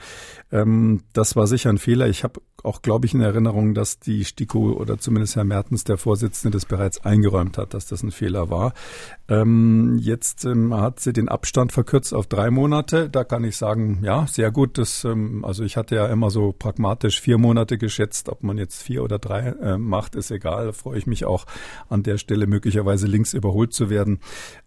Ähm, 0.53 1.03
das 1.13 1.37
war 1.37 1.47
sicher 1.47 1.71
ein 1.71 1.79
Fehler. 1.79 2.09
Ich 2.09 2.25
habe 2.25 2.41
auch, 2.65 2.83
glaube 2.83 3.07
ich, 3.07 3.15
in 3.15 3.21
Erinnerung, 3.21 3.75
dass 3.75 3.99
die 3.99 4.25
STIKO 4.25 4.73
oder 4.73 4.99
zumindest 4.99 5.37
Herr 5.37 5.45
Mertens, 5.45 5.85
der 5.85 5.97
Vorsitzende, 5.97 6.57
das 6.57 6.65
bereits 6.71 7.05
eingeräumt 7.05 7.59
hat, 7.59 7.75
dass 7.75 7.87
das 7.87 8.03
ein 8.03 8.12
Fehler 8.12 8.49
war. 8.49 8.73
Ähm, 9.31 9.97
jetzt 10.01 10.45
ähm, 10.45 10.75
hat 10.75 10.99
sie 10.99 11.13
den 11.13 11.29
Abstand 11.29 11.71
verkürzt 11.71 12.13
auf 12.13 12.27
drei 12.27 12.51
Monate. 12.51 13.09
Da 13.09 13.23
kann 13.23 13.45
ich 13.45 13.57
sagen, 13.57 14.01
ja, 14.03 14.27
sehr 14.27 14.51
gut. 14.51 14.77
Das, 14.77 15.05
ähm, 15.05 15.45
also 15.45 15.63
ich 15.63 15.77
hatte 15.77 15.95
ja 15.95 16.07
immer 16.09 16.31
so 16.31 16.53
pragmatisch 16.53 17.21
vier 17.21 17.39
Monate 17.39 17.79
geschätzt. 17.79 18.29
Ob 18.29 18.43
man 18.43 18.59
jetzt 18.59 18.83
vier 18.83 19.05
oder 19.05 19.21
drei 19.21 19.55
äh, 19.63 19.79
macht, 19.79 20.17
ist 20.17 20.33
egal. 20.33 20.67
Da 20.67 20.73
freue 20.73 20.99
ich 20.99 21.07
mich 21.07 21.25
auch 21.27 21.47
an 21.89 22.03
der 22.03 22.19
Stelle 22.19 22.49
möglicherweise 22.49 23.07
links 23.07 23.33
überholt 23.33 23.73
zu 23.73 23.89
werden. 23.89 24.19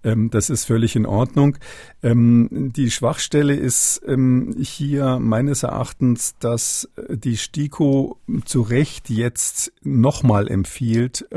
Ähm, 0.01 0.29
das 0.29 0.49
ist 0.49 0.63
völlig 0.63 0.95
in 0.95 1.05
Ordnung. 1.05 1.57
Ähm, 2.01 2.71
die 2.73 2.89
Schwachstelle 2.89 3.55
ist 3.55 4.01
ähm, 4.07 4.55
hier 4.57 5.19
meines 5.19 5.63
Erachtens, 5.63 6.37
dass 6.39 6.89
die 7.09 7.35
STIKO 7.35 8.17
zu 8.45 8.61
Recht 8.61 9.09
jetzt 9.09 9.73
nochmal 9.81 10.47
empfiehlt, 10.47 11.27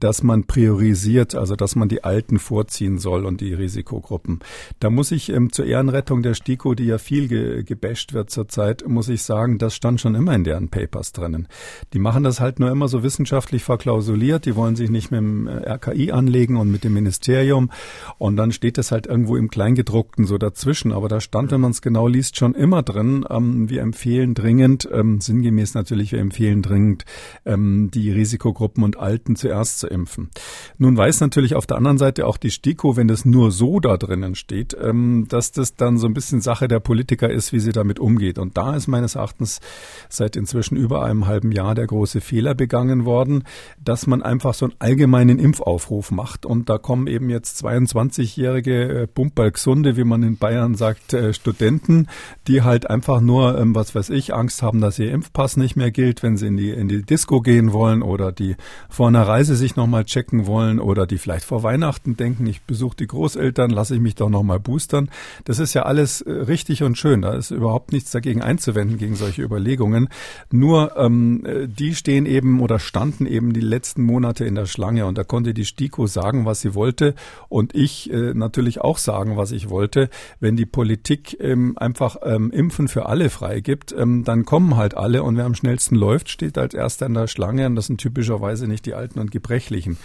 dass 0.00 0.22
man 0.22 0.44
priorisiert, 0.44 1.34
also 1.34 1.56
dass 1.56 1.76
man 1.76 1.88
die 1.88 2.04
Alten 2.04 2.38
vorziehen 2.38 2.98
soll 2.98 3.26
und 3.26 3.40
die 3.40 3.54
Risikogruppen. 3.54 4.40
Da 4.80 4.90
muss 4.90 5.10
ich 5.10 5.30
ähm, 5.30 5.52
zur 5.52 5.66
Ehrenrettung 5.66 6.22
der 6.22 6.34
STIKO, 6.34 6.74
die 6.74 6.86
ja 6.86 6.98
viel 6.98 7.28
ge 7.28 7.62
gebasht 7.62 8.12
wird 8.12 8.30
zurzeit, 8.30 8.86
muss 8.86 9.08
ich 9.08 9.22
sagen, 9.22 9.58
das 9.58 9.74
stand 9.74 10.00
schon 10.00 10.14
immer 10.14 10.34
in 10.34 10.44
deren 10.44 10.68
Papers 10.68 11.12
drinnen. 11.12 11.48
Die 11.92 11.98
machen 11.98 12.24
das 12.24 12.40
halt 12.40 12.60
nur 12.60 12.70
immer 12.70 12.88
so 12.88 13.02
wissenschaftlich 13.02 13.64
verklausuliert, 13.64 14.46
die 14.46 14.56
wollen 14.56 14.76
sich 14.76 14.90
nicht 14.90 15.10
mit 15.10 15.18
dem 15.18 15.46
äh, 15.46 15.68
RKI 15.68 16.12
anlegen 16.12 16.56
und 16.56 16.70
mit 16.70 16.84
dem 16.84 16.94
Ministerium 16.94 17.70
und 18.18 18.36
dann 18.36 18.52
steht 18.52 18.78
das 18.78 18.92
halt 18.92 19.06
irgendwo 19.06 19.36
im 19.36 19.50
Kleingedruckten 19.50 20.26
so 20.26 20.38
dazwischen. 20.38 20.92
Aber 20.92 21.08
da 21.08 21.20
stand, 21.20 21.50
wenn 21.50 21.60
man 21.60 21.72
es 21.72 21.82
genau 21.82 22.06
liest, 22.06 22.36
schon 22.36 22.54
immer 22.54 22.82
drin, 22.82 23.24
ähm, 23.28 23.68
wir 23.68 23.82
empfehlen 23.82 24.34
dringend, 24.34 24.88
ähm, 24.92 25.20
sinngemäß 25.20 25.74
natürlich, 25.74 26.12
wir 26.12 26.20
empfehlen 26.20 26.62
dringend, 26.62 27.04
ähm, 27.44 27.90
die 27.92 28.10
Risikogruppen 28.10 28.84
und 28.84 28.98
Alten 28.98 29.36
zuerst 29.36 29.80
zu 29.80 29.87
impfen. 29.88 30.30
Nun 30.78 30.96
weiß 30.96 31.20
natürlich 31.20 31.54
auf 31.54 31.66
der 31.66 31.76
anderen 31.76 31.98
Seite 31.98 32.26
auch 32.26 32.36
die 32.36 32.50
STIKO, 32.50 32.96
wenn 32.96 33.08
das 33.08 33.24
nur 33.24 33.50
so 33.50 33.80
da 33.80 33.96
drinnen 33.96 34.34
steht, 34.34 34.76
ähm, 34.80 35.26
dass 35.28 35.52
das 35.52 35.76
dann 35.76 35.98
so 35.98 36.06
ein 36.06 36.14
bisschen 36.14 36.40
Sache 36.40 36.68
der 36.68 36.80
Politiker 36.80 37.30
ist, 37.30 37.52
wie 37.52 37.60
sie 37.60 37.72
damit 37.72 37.98
umgeht. 37.98 38.38
Und 38.38 38.56
da 38.56 38.74
ist 38.76 38.86
meines 38.86 39.14
Erachtens 39.14 39.60
seit 40.08 40.36
inzwischen 40.36 40.76
über 40.76 41.04
einem 41.04 41.26
halben 41.26 41.52
Jahr 41.52 41.74
der 41.74 41.86
große 41.86 42.20
Fehler 42.20 42.54
begangen 42.54 43.04
worden, 43.04 43.44
dass 43.82 44.06
man 44.06 44.22
einfach 44.22 44.54
so 44.54 44.66
einen 44.66 44.74
allgemeinen 44.78 45.38
Impfaufruf 45.38 46.10
macht. 46.10 46.46
Und 46.46 46.68
da 46.68 46.78
kommen 46.78 47.06
eben 47.06 47.30
jetzt 47.30 47.64
22-jährige 47.64 49.02
äh, 49.02 49.06
Bumperlgesunde, 49.12 49.96
wie 49.96 50.04
man 50.04 50.22
in 50.22 50.36
Bayern 50.36 50.74
sagt, 50.74 51.12
äh, 51.12 51.32
Studenten, 51.32 52.08
die 52.46 52.62
halt 52.62 52.88
einfach 52.88 53.20
nur, 53.20 53.58
ähm, 53.58 53.74
was 53.74 53.94
weiß 53.94 54.10
ich, 54.10 54.34
Angst 54.34 54.62
haben, 54.62 54.80
dass 54.80 54.98
ihr 54.98 55.10
Impfpass 55.10 55.56
nicht 55.56 55.76
mehr 55.76 55.90
gilt, 55.90 56.22
wenn 56.22 56.36
sie 56.36 56.46
in 56.46 56.56
die, 56.56 56.70
in 56.70 56.88
die 56.88 57.02
Disco 57.02 57.40
gehen 57.40 57.72
wollen 57.72 58.02
oder 58.02 58.32
die 58.32 58.56
vor 58.88 59.08
einer 59.08 59.26
Reise 59.26 59.56
sich 59.56 59.76
nochmal 59.78 60.04
checken 60.04 60.46
wollen 60.46 60.78
oder 60.78 61.06
die 61.06 61.16
vielleicht 61.16 61.46
vor 61.46 61.62
Weihnachten 61.62 62.16
denken, 62.16 62.46
ich 62.46 62.60
besuche 62.62 62.96
die 62.96 63.06
Großeltern, 63.06 63.70
lasse 63.70 63.94
ich 63.94 64.00
mich 64.00 64.16
doch 64.16 64.28
nochmal 64.28 64.60
boostern. 64.60 65.08
Das 65.44 65.58
ist 65.58 65.72
ja 65.72 65.84
alles 65.84 66.20
äh, 66.20 66.30
richtig 66.30 66.82
und 66.82 66.98
schön. 66.98 67.22
Da 67.22 67.34
ist 67.34 67.50
überhaupt 67.50 67.92
nichts 67.92 68.10
dagegen 68.10 68.42
einzuwenden, 68.42 68.98
gegen 68.98 69.14
solche 69.14 69.42
Überlegungen. 69.42 70.08
Nur 70.50 70.96
ähm, 70.98 71.46
äh, 71.46 71.66
die 71.66 71.94
stehen 71.94 72.26
eben 72.26 72.60
oder 72.60 72.78
standen 72.78 73.24
eben 73.24 73.54
die 73.54 73.60
letzten 73.60 74.02
Monate 74.02 74.44
in 74.44 74.54
der 74.54 74.66
Schlange 74.66 75.06
und 75.06 75.16
da 75.16 75.24
konnte 75.24 75.54
die 75.54 75.64
STIKO 75.64 76.06
sagen, 76.06 76.44
was 76.44 76.60
sie 76.60 76.74
wollte 76.74 77.14
und 77.48 77.74
ich 77.74 78.12
äh, 78.12 78.34
natürlich 78.34 78.80
auch 78.80 78.98
sagen, 78.98 79.36
was 79.36 79.52
ich 79.52 79.70
wollte. 79.70 80.10
Wenn 80.40 80.56
die 80.56 80.66
Politik 80.66 81.38
ähm, 81.40 81.78
einfach 81.78 82.16
ähm, 82.22 82.50
Impfen 82.50 82.88
für 82.88 83.06
alle 83.06 83.30
freigibt, 83.30 83.94
ähm, 83.96 84.24
dann 84.24 84.44
kommen 84.44 84.76
halt 84.76 84.96
alle 84.96 85.22
und 85.22 85.36
wer 85.36 85.44
am 85.44 85.54
schnellsten 85.54 85.94
läuft, 85.94 86.28
steht 86.28 86.58
als 86.58 86.74
erster 86.74 87.06
in 87.06 87.14
der 87.14 87.28
Schlange 87.28 87.66
und 87.66 87.76
das 87.76 87.86
sind 87.86 88.00
typischerweise 88.00 88.66
nicht 88.66 88.84
die 88.84 88.94
Alten 88.94 89.20
und 89.20 89.30
Gebrechlichen 89.30 89.67
Tatsächlichen. 89.68 89.98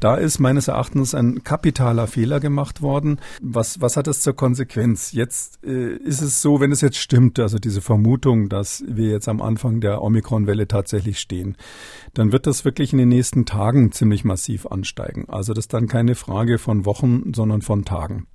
Da 0.00 0.16
ist 0.16 0.40
meines 0.40 0.68
Erachtens 0.68 1.14
ein 1.14 1.44
kapitaler 1.44 2.06
Fehler 2.06 2.40
gemacht 2.40 2.82
worden. 2.82 3.20
Was, 3.40 3.80
was 3.80 3.96
hat 3.96 4.06
das 4.06 4.20
zur 4.20 4.34
Konsequenz? 4.34 5.12
Jetzt 5.12 5.62
äh, 5.64 5.94
ist 5.96 6.22
es 6.22 6.40
so, 6.40 6.60
wenn 6.60 6.72
es 6.72 6.80
jetzt 6.80 6.96
stimmt, 6.96 7.38
also 7.38 7.58
diese 7.58 7.80
Vermutung, 7.80 8.48
dass 8.48 8.82
wir 8.86 9.10
jetzt 9.10 9.28
am 9.28 9.42
Anfang 9.42 9.80
der 9.80 10.02
Omikron-Welle 10.02 10.66
tatsächlich 10.66 11.20
stehen, 11.20 11.56
dann 12.14 12.32
wird 12.32 12.46
das 12.46 12.64
wirklich 12.64 12.92
in 12.92 12.98
den 12.98 13.10
nächsten 13.10 13.44
Tagen 13.44 13.92
ziemlich 13.92 14.24
massiv 14.24 14.66
ansteigen. 14.66 15.26
Also 15.28 15.52
das 15.52 15.64
ist 15.64 15.74
dann 15.74 15.88
keine 15.88 16.14
Frage 16.14 16.58
von 16.58 16.84
Wochen, 16.86 17.32
sondern 17.34 17.62
von 17.62 17.84
Tagen. 17.84 18.26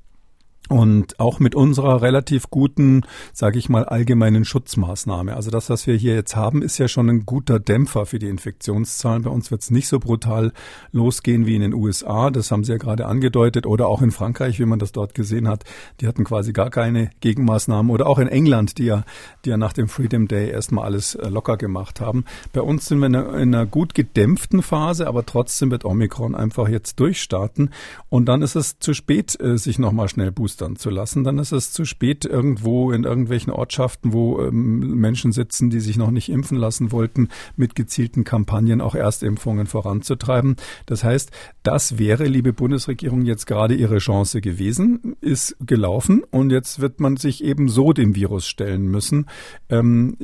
Und 0.69 1.19
auch 1.19 1.39
mit 1.39 1.55
unserer 1.55 2.01
relativ 2.01 2.49
guten, 2.49 3.03
sage 3.31 3.57
ich 3.57 3.69
mal, 3.69 3.85
allgemeinen 3.85 4.43
Schutzmaßnahme. 4.43 5.35
Also 5.35 5.49
das, 5.49 5.69
was 5.69 5.87
wir 5.87 5.95
hier 5.95 6.15
jetzt 6.15 6.35
haben, 6.35 6.61
ist 6.61 6.77
ja 6.77 6.89
schon 6.89 7.09
ein 7.09 7.25
guter 7.25 7.59
Dämpfer 7.59 8.05
für 8.05 8.19
die 8.19 8.27
Infektionszahlen. 8.27 9.23
Bei 9.23 9.29
uns 9.29 9.49
wird 9.49 9.61
es 9.61 9.71
nicht 9.71 9.87
so 9.87 9.99
brutal 9.99 10.51
losgehen 10.91 11.45
wie 11.45 11.55
in 11.55 11.61
den 11.61 11.73
USA. 11.73 12.31
Das 12.31 12.51
haben 12.51 12.65
Sie 12.65 12.73
ja 12.73 12.77
gerade 12.77 13.05
angedeutet. 13.05 13.65
Oder 13.65 13.87
auch 13.87 14.01
in 14.01 14.11
Frankreich, 14.11 14.59
wie 14.59 14.65
man 14.65 14.79
das 14.79 14.91
dort 14.91 15.13
gesehen 15.13 15.47
hat. 15.47 15.63
Die 16.01 16.07
hatten 16.07 16.25
quasi 16.25 16.51
gar 16.51 16.69
keine 16.69 17.11
Gegenmaßnahmen. 17.21 17.89
Oder 17.89 18.07
auch 18.07 18.19
in 18.19 18.27
England, 18.27 18.77
die 18.77 18.85
ja, 18.85 19.05
die 19.45 19.51
ja 19.51 19.57
nach 19.57 19.73
dem 19.73 19.87
Freedom 19.87 20.27
Day 20.27 20.49
erstmal 20.49 20.83
alles 20.83 21.15
äh, 21.15 21.29
locker 21.29 21.55
gemacht 21.55 22.01
haben. 22.01 22.25
Bei 22.51 22.61
uns 22.61 22.87
sind 22.87 22.99
wir 22.99 23.05
in 23.05 23.15
einer, 23.15 23.33
in 23.35 23.55
einer 23.55 23.65
gut 23.65 23.95
gedämpften 23.95 24.61
Phase, 24.61 25.07
aber 25.07 25.25
trotzdem 25.25 25.71
wird 25.71 25.85
Omikron 25.85 26.35
einfach 26.35 26.67
jetzt 26.67 26.99
durchstarten. 26.99 27.69
Und 28.09 28.25
dann 28.25 28.41
ist 28.41 28.55
es 28.55 28.79
zu 28.79 28.93
spät, 28.93 29.39
äh, 29.39 29.57
sich 29.57 29.79
nochmal 29.79 30.09
schnell 30.09 30.31
boosten 30.31 30.56
boostern 30.57 30.75
zu 30.75 30.89
lassen, 30.89 31.23
dann 31.23 31.37
ist 31.37 31.51
es 31.51 31.71
zu 31.71 31.85
spät 31.85 32.25
irgendwo 32.25 32.91
in 32.91 33.03
irgendwelchen 33.03 33.53
Ortschaften, 33.53 34.13
wo 34.13 34.41
ähm, 34.41 34.95
Menschen 34.95 35.31
sitzen, 35.31 35.69
die 35.69 35.79
sich 35.79 35.97
noch 35.97 36.11
nicht 36.11 36.29
impfen 36.29 36.57
lassen 36.57 36.91
wollten, 36.91 37.29
mit 37.55 37.75
gezielten 37.75 38.23
Kampagnen 38.23 38.81
auch 38.81 38.95
Erstimpfungen 38.95 39.67
voranzutreiben. 39.67 40.55
Das 40.85 41.03
heißt, 41.03 41.31
das 41.63 41.99
wäre, 41.99 42.25
liebe 42.25 42.53
Bundesregierung, 42.53 43.23
jetzt 43.23 43.45
gerade 43.45 43.75
ihre 43.75 43.99
Chance 43.99 44.41
gewesen, 44.41 45.15
ist 45.21 45.55
gelaufen 45.59 46.23
und 46.31 46.51
jetzt 46.51 46.79
wird 46.79 46.99
man 46.99 47.17
sich 47.17 47.43
eben 47.43 47.69
so 47.69 47.93
dem 47.93 48.15
Virus 48.15 48.47
stellen 48.47 48.87
müssen. 48.87 49.27
Ähm, 49.69 50.17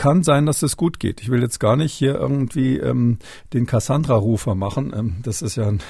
kann 0.00 0.22
sein, 0.22 0.46
dass 0.46 0.62
es 0.62 0.78
gut 0.78 0.98
geht. 0.98 1.20
Ich 1.20 1.28
will 1.28 1.42
jetzt 1.42 1.60
gar 1.60 1.76
nicht 1.76 1.92
hier 1.92 2.14
irgendwie 2.14 2.78
ähm, 2.78 3.18
den 3.52 3.66
Cassandra-Rufer 3.66 4.54
machen. 4.54 4.94
Ähm, 4.96 5.16
das 5.22 5.42
ist 5.42 5.56
ja 5.56 5.68
ein, 5.68 5.82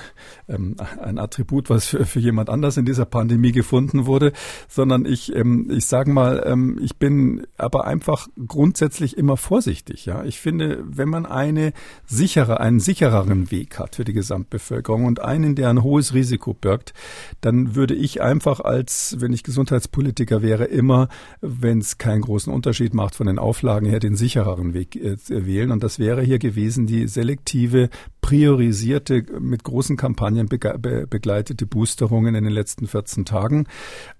ähm, 0.49 0.75
ein 1.01 1.17
Attribut, 1.17 1.71
was 1.71 1.87
für, 1.87 2.05
für 2.05 2.19
jemand 2.19 2.51
anders 2.51 2.77
in 2.77 2.85
dieser 2.85 3.05
Pandemie 3.05 3.53
gefunden 3.53 4.07
wurde, 4.07 4.33
sondern 4.67 5.05
ich, 5.05 5.33
ähm, 5.37 5.71
ich 5.71 5.87
sage 5.87 6.11
mal, 6.11 6.43
ähm, 6.45 6.81
ich 6.83 6.97
bin 6.97 7.47
aber 7.57 7.85
einfach 7.85 8.27
grundsätzlich 8.49 9.17
immer 9.17 9.37
vorsichtig. 9.37 10.07
Ja, 10.07 10.25
ich 10.25 10.41
finde, 10.41 10.83
wenn 10.85 11.09
man 11.09 11.25
eine 11.25 11.73
sichere, 12.05 12.59
einen 12.59 12.81
sichereren 12.81 13.53
Weg 13.53 13.79
hat 13.79 13.95
für 13.95 14.05
die 14.05 14.13
Gesamtbevölkerung 14.13 15.05
und 15.05 15.21
einen, 15.21 15.55
der 15.55 15.71
ein 15.71 15.85
hohes 15.85 16.15
Risiko 16.15 16.53
birgt, 16.53 16.95
dann 17.43 17.77
würde 17.77 17.95
ich 17.95 18.21
einfach 18.21 18.59
als, 18.59 19.19
wenn 19.21 19.33
ich 19.33 19.45
Gesundheitspolitiker 19.45 20.43
wäre, 20.43 20.65
immer, 20.65 21.09
wenn 21.41 21.79
es 21.79 21.99
keinen 21.99 22.23
großen 22.23 22.53
Unterschied 22.53 22.93
macht 22.93 23.15
von 23.15 23.29
den 23.29 23.39
Auflagen 23.39 23.87
her, 23.87 24.00
den 24.01 24.17
sichereren 24.17 24.75
Weg 24.75 24.97
äh, 24.97 25.17
wählen. 25.29 25.71
Und 25.71 25.83
das 25.83 25.99
wäre 25.99 26.23
hier 26.23 26.39
gewesen 26.39 26.87
die 26.87 27.07
selektive, 27.07 27.91
priorisierte, 28.21 29.25
mit 29.41 29.65
großen 29.65 29.97
Kampagnen 29.97 30.49
begleitete 30.49 31.67
Boosterungen 31.67 32.35
in 32.35 32.45
den 32.45 32.53
letzten 32.53 32.87
14 32.87 33.25
Tagen. 33.25 33.67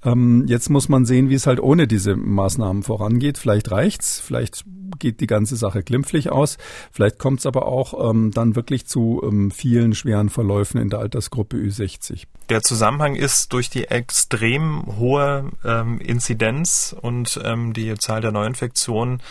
Ähm, 0.05 0.45
jetzt 0.47 0.71
muss 0.71 0.89
man 0.89 1.05
sehen, 1.05 1.29
wie 1.29 1.35
es 1.35 1.47
halt 1.47 1.61
ohne 1.61 1.87
diese 1.87 2.17
Maßnahmen 2.17 2.83
vorangeht. 2.83 3.39
Vielleicht 3.39 3.71
reicht's, 3.71 4.21
vielleicht 4.21 4.65
geht 4.99 5.21
die 5.21 5.27
ganze 5.27 5.57
Sache 5.57 5.83
glimpflich 5.83 6.31
aus. 6.31 6.59
Vielleicht 6.91 7.19
kommt 7.19 7.41
es 7.41 7.47
aber 7.47 7.67
auch 7.67 8.11
ähm, 8.11 8.31
dann 8.33 8.57
wirklich 8.57 8.87
zu 8.87 9.23
ähm, 9.25 9.51
vielen 9.51 9.95
schweren 9.95 10.29
Verläufen 10.29 10.81
in 10.81 10.91
der 10.91 11.01
Altersgruppe 11.01 11.57
Ü60. 11.57 12.25
Der 12.49 12.63
Zusammenhang 12.63 13.15
ist 13.15 13.53
durch 13.53 13.71
die 13.71 13.85
extrem 13.85 14.99
hohe 14.99 15.51
ähm, 15.65 16.01
Inzidenz 16.01 16.95
und 17.01 17.41
ähm, 17.45 17.73
die 17.73 17.95
Zahl 17.95 18.21
der 18.21 18.33
Neuinfektionen 18.33 19.23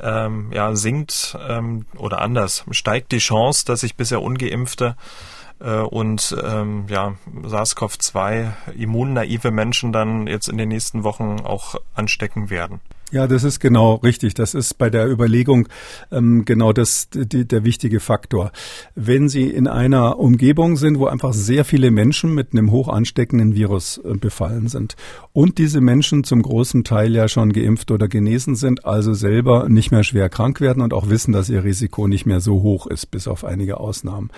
ähm, 0.00 0.50
ja, 0.52 0.74
sinkt 0.74 1.36
ähm, 1.48 1.86
oder 1.96 2.20
anders, 2.20 2.64
steigt 2.70 3.12
die 3.12 3.18
Chance, 3.18 3.64
dass 3.64 3.80
sich 3.80 3.96
bisher 3.96 4.22
ungeimpfte 4.22 4.96
äh, 5.60 5.78
und 5.78 6.36
ähm, 6.44 6.86
ja, 6.88 7.14
SARS-CoV-2 7.42 8.52
immunnaive 8.76 9.50
Menschen 9.50 9.92
dann 9.92 10.26
jetzt 10.26 10.48
in 10.48 10.58
den 10.58 10.68
nächsten 10.68 11.04
Wochen 11.04 11.40
auch 11.40 11.76
anstecken 11.94 12.50
werden. 12.50 12.80
Ja, 13.12 13.28
das 13.28 13.44
ist 13.44 13.60
genau 13.60 13.94
richtig. 13.94 14.34
Das 14.34 14.52
ist 14.52 14.78
bei 14.78 14.90
der 14.90 15.08
Überlegung 15.08 15.68
ähm, 16.10 16.44
genau 16.44 16.72
das 16.72 17.08
die, 17.08 17.46
der 17.46 17.64
wichtige 17.64 18.00
Faktor. 18.00 18.50
Wenn 18.96 19.28
Sie 19.28 19.48
in 19.48 19.68
einer 19.68 20.18
Umgebung 20.18 20.76
sind, 20.76 20.98
wo 20.98 21.06
einfach 21.06 21.32
sehr 21.32 21.64
viele 21.64 21.92
Menschen 21.92 22.34
mit 22.34 22.52
einem 22.52 22.72
hoch 22.72 22.88
ansteckenden 22.88 23.54
Virus 23.54 23.98
äh, 23.98 24.14
befallen 24.14 24.66
sind 24.66 24.96
und 25.32 25.58
diese 25.58 25.80
Menschen 25.80 26.24
zum 26.24 26.42
großen 26.42 26.82
Teil 26.82 27.14
ja 27.14 27.28
schon 27.28 27.52
geimpft 27.52 27.92
oder 27.92 28.08
genesen 28.08 28.56
sind, 28.56 28.84
also 28.84 29.14
selber 29.14 29.68
nicht 29.68 29.92
mehr 29.92 30.02
schwer 30.02 30.28
krank 30.28 30.60
werden 30.60 30.82
und 30.82 30.92
auch 30.92 31.08
wissen, 31.08 31.30
dass 31.30 31.48
ihr 31.48 31.62
Risiko 31.62 32.08
nicht 32.08 32.26
mehr 32.26 32.40
so 32.40 32.62
hoch 32.62 32.88
ist, 32.88 33.12
bis 33.12 33.28
auf 33.28 33.44
einige 33.44 33.78
Ausnahmen. 33.78 34.30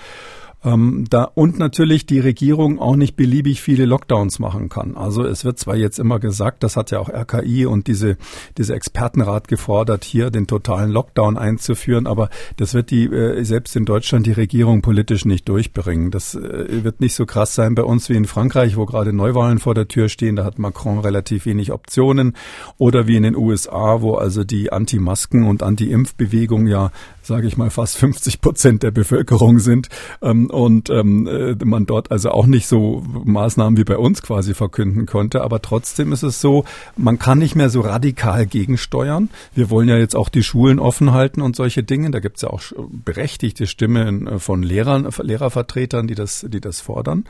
Ähm, 0.65 1.07
da, 1.09 1.23
und 1.23 1.59
natürlich 1.59 2.05
die 2.05 2.19
Regierung 2.19 2.81
auch 2.81 2.97
nicht 2.97 3.15
beliebig 3.15 3.61
viele 3.61 3.85
Lockdowns 3.85 4.41
machen 4.41 4.69
kann. 4.69 4.97
Also 4.97 5.25
es 5.25 5.45
wird 5.45 5.59
zwar 5.59 5.77
jetzt 5.77 6.01
immer 6.01 6.19
gesagt, 6.19 6.65
das 6.65 6.77
hat 6.77 6.91
ja 6.91 6.99
auch 6.99 7.09
RKI 7.09 7.67
und 7.67 7.87
diese, 7.87 8.17
diese 8.57 8.75
Expertenrat 8.75 9.47
gefordert, 9.47 10.03
hier 10.03 10.31
den 10.31 10.49
totalen 10.49 10.91
Lockdown 10.91 11.39
einzuführen, 11.39 12.09
aber 12.09 12.29
das 12.57 12.75
wird 12.75 12.91
die, 12.91 13.05
äh, 13.05 13.45
selbst 13.45 13.77
in 13.77 13.85
Deutschland 13.85 14.27
die 14.27 14.33
Regierung 14.33 14.83
politisch 14.83 15.25
nicht 15.25 15.49
durchbringen. 15.49 16.11
Das 16.11 16.35
äh, 16.35 16.83
wird 16.83 17.01
nicht 17.01 17.15
so 17.15 17.25
krass 17.25 17.55
sein 17.55 17.77
bei 17.77 17.85
uns 17.85 18.09
wie 18.09 18.17
in 18.17 18.25
Frankreich, 18.25 18.77
wo 18.77 18.85
gerade 18.85 19.13
Neuwahlen 19.13 19.61
vor 19.61 19.75
der 19.75 19.87
Tür 19.87 20.09
stehen. 20.09 20.35
Da 20.35 20.45
hat 20.45 20.59
Macron 20.59 20.99
relativ 20.99 21.47
wenig 21.47 21.71
Optionen. 21.71 22.35
Oder 22.79 23.07
wie 23.07 23.17
in 23.17 23.23
den 23.23 23.37
USA, 23.37 24.01
wo 24.01 24.15
also 24.15 24.43
die 24.43 24.73
Anti-Masken- 24.73 25.47
und 25.47 25.63
Anti-Impfbewegung 25.63 26.67
ja 26.67 26.91
sage 27.29 27.47
ich 27.47 27.57
mal, 27.57 27.71
fast 27.71 27.97
50 27.99 28.41
Prozent 28.41 28.83
der 28.83 28.91
Bevölkerung 28.91 29.61
sind 29.61 29.89
ähm, 30.23 30.51
und 30.51 30.91
ähm, 30.91 31.27
äh, 31.27 31.55
man 31.65 31.87
dort 31.87 32.11
also 32.11 32.31
auch 32.31 32.47
nicht 32.47 32.67
so 32.67 33.05
Maßnahmen 33.25 33.77
wie 33.79 33.85
bei 33.85 33.97
uns 33.97 34.23
quasi 34.23 34.55
verkünden 34.55 35.07
konnte. 35.07 35.43
Aber 35.43 35.63
trotzdem 35.63 36.13
ist 36.13 36.25
es 36.25 36.41
so, 36.41 36.65
man 36.97 37.19
kann 37.19 37.39
nicht 37.39 37.55
mehr 37.55 37.71
so 37.71 37.83
radikal 37.83 38.47
gegensteuern. 38.47 39.29
Wir 39.55 39.71
wollen 39.71 39.89
ja 39.89 39.99
jetzt 39.99 40.17
auch 40.17 40.29
die 40.31 40.43
Schulen 40.43 40.81
offen 40.81 41.13
halten 41.13 41.43
und 41.43 41.55
solche 41.55 41.85
Dinge. 41.85 42.11
Da 42.11 42.19
gibt 42.19 42.37
es 42.37 42.43
ja 42.43 42.51
auch 42.51 42.63
berechtigte 43.05 43.67
Stimmen 43.67 44.27
äh, 44.27 44.39
von 44.39 44.63
Lehrern, 44.63 45.09
Lehrervertretern, 45.23 46.09
die 46.09 46.15
das, 46.15 46.45
die 46.49 46.61
das 46.61 46.81
fordern. 46.81 47.25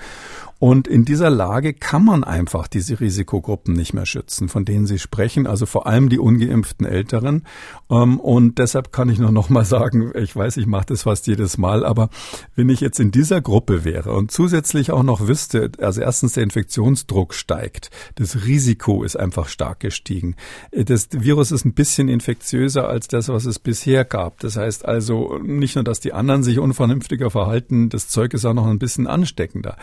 Und 0.59 0.88
in 0.88 1.05
dieser 1.05 1.31
Lage 1.31 1.73
kann 1.73 2.05
man 2.05 2.25
einfach 2.25 2.66
diese 2.66 2.99
Risikogruppen 2.99 3.75
nicht 3.75 3.94
mehr 3.94 4.07
schützen, 4.07 4.49
von 4.49 4.64
denen 4.64 4.87
Sie 4.87 4.99
sprechen, 4.99 5.47
also 5.47 5.66
vor 5.66 5.87
allem 5.87 6.09
die 6.09 6.18
ungeimpften 6.18 6.85
Älteren. 6.85 7.44
Ähm, 7.88 8.18
und 8.18 8.59
deshalb 8.59 8.92
kann 8.92 9.09
ich 9.09 9.21
nur 9.21 9.31
noch 9.31 9.51
mal 9.51 9.64
sagen, 9.64 10.12
ich 10.16 10.35
weiß, 10.35 10.57
ich 10.57 10.66
mache 10.66 10.87
das 10.87 11.03
fast 11.03 11.29
jedes 11.29 11.59
Mal, 11.59 11.85
aber 11.85 12.11
wenn 12.57 12.68
ich 12.68 12.81
jetzt 12.81 12.99
in 12.99 13.12
dieser 13.12 13.40
Gruppe 13.40 13.85
wäre 13.85 14.12
und 14.12 14.33
zusätzlich 14.33 14.90
auch 14.90 15.05
noch 15.05 15.29
wüsste, 15.29 15.71
also 15.79 16.01
erstens 16.01 16.33
der 16.33 16.42
Infektionsdruck 16.42 17.35
steigt, 17.35 17.90
das 18.16 18.44
Risiko 18.44 19.05
ist 19.05 19.16
einfach 19.16 19.49
stark 19.49 19.79
gestiegen. 19.79 20.35
Das 20.73 21.09
Virus 21.12 21.53
ist 21.53 21.64
ein 21.64 21.75
bisschen 21.75 22.09
infektiöser 22.09 22.88
als 22.88 23.07
das, 23.07 23.29
was 23.29 23.44
es 23.44 23.61
bisher 23.61 24.05
gab. 24.05 24.40
Das 24.40 24.57
heißt 24.57 24.85
also 24.85 25.38
nicht 25.38 25.77
nur, 25.77 25.85
dass 25.85 26.01
die 26.01 26.12
anderen 26.12 26.42
sich 26.42 26.59
unvernünftiger 26.59 27.31
verhalten, 27.31 27.90
das 27.90 28.09
Zeug 28.09 28.35
ist 28.35 28.44
auch 28.44 28.55
noch 28.55 28.66
ein 28.66 28.81
bisschen 28.81 29.07
ansteckender. 29.07 29.77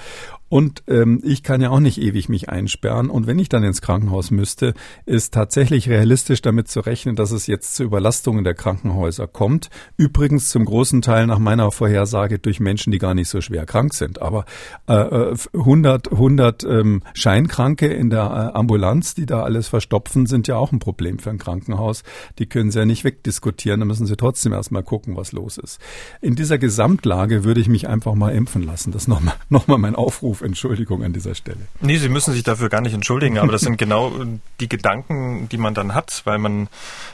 Und 0.50 0.64
ähm, 0.88 1.21
ich 1.23 1.43
kann 1.43 1.62
ja 1.62 1.69
auch 1.69 1.80
nicht 1.80 2.01
ewig 2.01 2.30
mich 2.30 2.49
einsperren. 2.49 3.10
Und 3.10 3.28
wenn 3.28 3.39
ich 3.39 3.49
dann 3.49 3.63
ins 3.63 3.82
Krankenhaus 3.82 4.32
müsste, 4.32 4.73
ist 5.06 5.34
tatsächlich 5.34 5.89
realistisch 5.89 6.41
damit 6.41 6.67
zu 6.67 6.80
rechnen, 6.80 7.15
dass 7.15 7.32
es 7.32 7.47
jetzt 7.47 7.75
zu 7.75 7.84
Überlastungen 7.84 8.43
der 8.43 8.54
Krankenhäuser 8.54 9.28
kommt. 9.28 9.69
Übrigens 9.97 10.49
zum 10.49 10.65
großen 10.65 11.01
Teil 11.01 11.28
nach 11.28 11.39
meiner 11.39 11.71
Vorhersage 11.71 12.39
durch 12.39 12.60
Menschen, 12.60 12.91
die 12.91 12.97
gar 12.97 13.13
nicht 13.13 13.30
so 13.30 13.41
schwer 13.41 13.65
krank 13.65 13.93
sind. 13.93 14.21
Aber 14.21 14.45
äh, 14.88 15.36
100, 15.54 16.12
100 16.12 16.63
ähm, 16.63 17.04
Scheinkranke 17.13 17.88
in 17.88 18.10
der 18.10 18.51
äh, 18.54 18.58
Ambulanz, 18.58 19.15
die 19.15 19.25
da 19.25 19.43
alles 19.43 19.67
verstopfen, 19.67 20.25
sind 20.25 20.47
ja 20.47 20.58
auch 20.58 20.71
ein 20.71 20.80
Problem 20.80 21.19
für 21.19 21.30
ein 21.30 21.38
Krankenhaus. 21.38 22.04
Die 22.39 22.45
können 22.45 22.71
sie 22.71 22.80
ja 22.80 22.86
nicht 22.86 23.04
wegdiskutieren. 23.04 23.80
Da 23.80 23.86
müssen 23.86 24.06
sie 24.06 24.17
trotzdem 24.17 24.54
erstmal 24.54 24.84
gucken, 24.84 25.15
was 25.15 25.32
los 25.32 25.58
ist. 25.58 25.80
In 26.21 26.36
dieser 26.36 26.58
Gesamtlage 26.58 27.43
würde 27.43 27.62
ich 27.62 27.67
mich 27.67 27.88
einfach 27.88 28.15
mal 28.15 28.34
impfen 28.34 28.63
lassen. 28.63 28.91
Das 28.91 29.08
nochmal 29.08 29.36
noch 29.49 29.67
mal 29.67 29.78
mein 29.78 29.95
Aufruf 29.95 30.15
Aufruf, 30.15 30.41
Entschuldigung 30.56 31.04
an 31.04 31.12
dieser 31.12 31.36
Stelle. 31.36 31.60
Nee, 31.82 31.98
Sie 31.98 32.08
müssen 32.08 32.34
sich 32.34 32.44
dafür 32.44 32.70
gar 32.70 32.80
nicht 32.80 32.94
entschuldigen, 32.94 33.39
aber 33.39 33.52
das 33.52 33.60
sind 33.60 33.78
genau 33.78 34.13
die 34.62 34.70
Gedanken, 34.70 35.50
die 35.50 35.58
man 35.58 35.74
dann 35.74 35.94
hat, 35.94 36.22
weil 36.24 36.38
man 36.38 36.70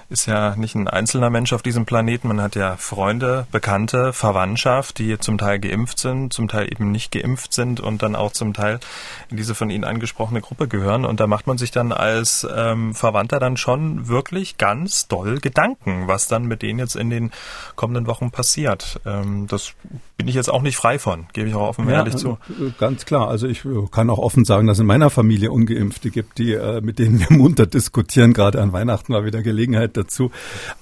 ist 0.09 0.27
ja 0.27 0.55
nicht 0.57 0.75
ein 0.75 0.87
einzelner 0.87 1.31
Mensch 1.31 1.51
auf 1.51 1.63
diesem 1.63 1.85
Planeten, 1.85 2.27
man 2.27 2.39
hat 2.39 2.55
ja 2.55 2.77
Freunde, 2.77 3.47
Bekannte, 3.51 4.13
Verwandtschaft, 4.13 4.99
die 4.99 5.17
zum 5.17 5.39
Teil 5.39 5.59
geimpft 5.59 5.97
sind, 5.97 6.31
zum 6.33 6.49
Teil 6.49 6.71
eben 6.71 6.91
nicht 6.91 7.11
geimpft 7.11 7.53
sind 7.53 7.79
und 7.79 8.03
dann 8.03 8.15
auch 8.15 8.31
zum 8.31 8.53
Teil 8.53 8.79
in 9.31 9.37
diese 9.37 9.55
von 9.55 9.71
Ihnen 9.71 9.85
angesprochene 9.85 10.41
Gruppe 10.41 10.67
gehören. 10.67 11.03
Und 11.03 11.19
da 11.19 11.25
macht 11.25 11.47
man 11.47 11.57
sich 11.57 11.71
dann 11.71 11.91
als 11.91 12.45
ähm, 12.55 12.93
Verwandter 12.93 13.39
dann 13.39 13.57
schon 13.57 14.07
wirklich 14.07 14.57
ganz 14.59 15.07
doll 15.07 15.39
Gedanken, 15.39 16.07
was 16.07 16.27
dann 16.27 16.43
mit 16.43 16.61
denen 16.61 16.77
jetzt 16.77 16.95
in 16.95 17.09
den 17.09 17.31
kommenden 17.75 18.05
Wochen 18.05 18.29
passiert. 18.29 18.99
Ähm, 19.05 19.47
das 19.47 19.73
bin 20.21 20.27
ich 20.27 20.35
jetzt 20.35 20.51
auch 20.51 20.61
nicht 20.61 20.77
frei 20.77 20.99
von, 20.99 21.25
gebe 21.33 21.49
ich 21.49 21.55
auch 21.55 21.69
offen 21.69 21.89
ja, 21.89 21.95
ehrlich 21.95 22.15
zu. 22.15 22.37
Äh, 22.47 22.73
ganz 22.77 23.05
klar. 23.05 23.27
Also 23.27 23.47
ich 23.47 23.65
äh, 23.65 23.69
kann 23.89 24.07
auch 24.11 24.19
offen 24.19 24.45
sagen, 24.45 24.67
dass 24.67 24.77
es 24.77 24.81
in 24.81 24.85
meiner 24.85 25.09
Familie 25.09 25.51
Ungeimpfte 25.51 26.11
gibt, 26.11 26.37
die, 26.37 26.53
äh, 26.53 26.79
mit 26.79 26.99
denen 26.99 27.19
wir 27.19 27.25
munter 27.35 27.65
diskutieren. 27.65 28.33
Gerade 28.33 28.61
an 28.61 28.71
Weihnachten 28.71 29.13
war 29.13 29.25
wieder 29.25 29.41
Gelegenheit 29.41 29.97
dazu. 29.97 30.29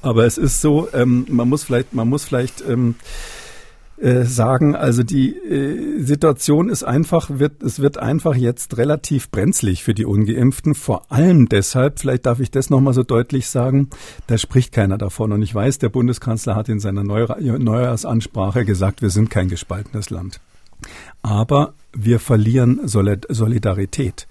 Aber 0.02 0.25
es 0.25 0.38
ist 0.38 0.60
so, 0.60 0.89
ähm, 0.93 1.25
man 1.30 1.47
muss 1.47 1.63
vielleicht, 1.63 1.93
man 1.93 2.10
muss 2.10 2.25
vielleicht 2.25 2.62
ähm, 2.67 2.95
äh, 4.01 4.23
sagen, 4.23 4.75
also 4.75 5.03
die 5.03 5.35
äh, 5.35 6.01
Situation 6.01 6.69
ist 6.69 6.83
einfach, 6.83 7.29
wird, 7.31 7.62
es 7.63 7.79
wird 7.79 7.97
einfach 7.97 8.35
jetzt 8.35 8.77
relativ 8.77 9.29
brenzlig 9.29 9.83
für 9.83 9.93
die 9.93 10.05
Ungeimpften. 10.05 10.73
Vor 10.73 11.12
allem 11.12 11.49
deshalb, 11.49 11.99
vielleicht 11.99 12.25
darf 12.25 12.39
ich 12.39 12.49
das 12.49 12.69
nochmal 12.69 12.93
so 12.93 13.03
deutlich 13.03 13.47
sagen, 13.47 13.89
da 14.27 14.38
spricht 14.38 14.71
keiner 14.71 14.97
davon. 14.97 15.31
Und 15.33 15.41
ich 15.41 15.53
weiß, 15.53 15.79
der 15.79 15.89
Bundeskanzler 15.89 16.55
hat 16.55 16.69
in 16.69 16.79
seiner 16.79 17.03
Neujahrsansprache 17.03 18.63
gesagt, 18.63 19.01
wir 19.01 19.09
sind 19.09 19.29
kein 19.29 19.49
gespaltenes 19.49 20.09
Land. 20.09 20.39
Aber 21.21 21.73
wir 21.91 22.19
verlieren 22.19 22.88
Solidarität. 22.88 24.27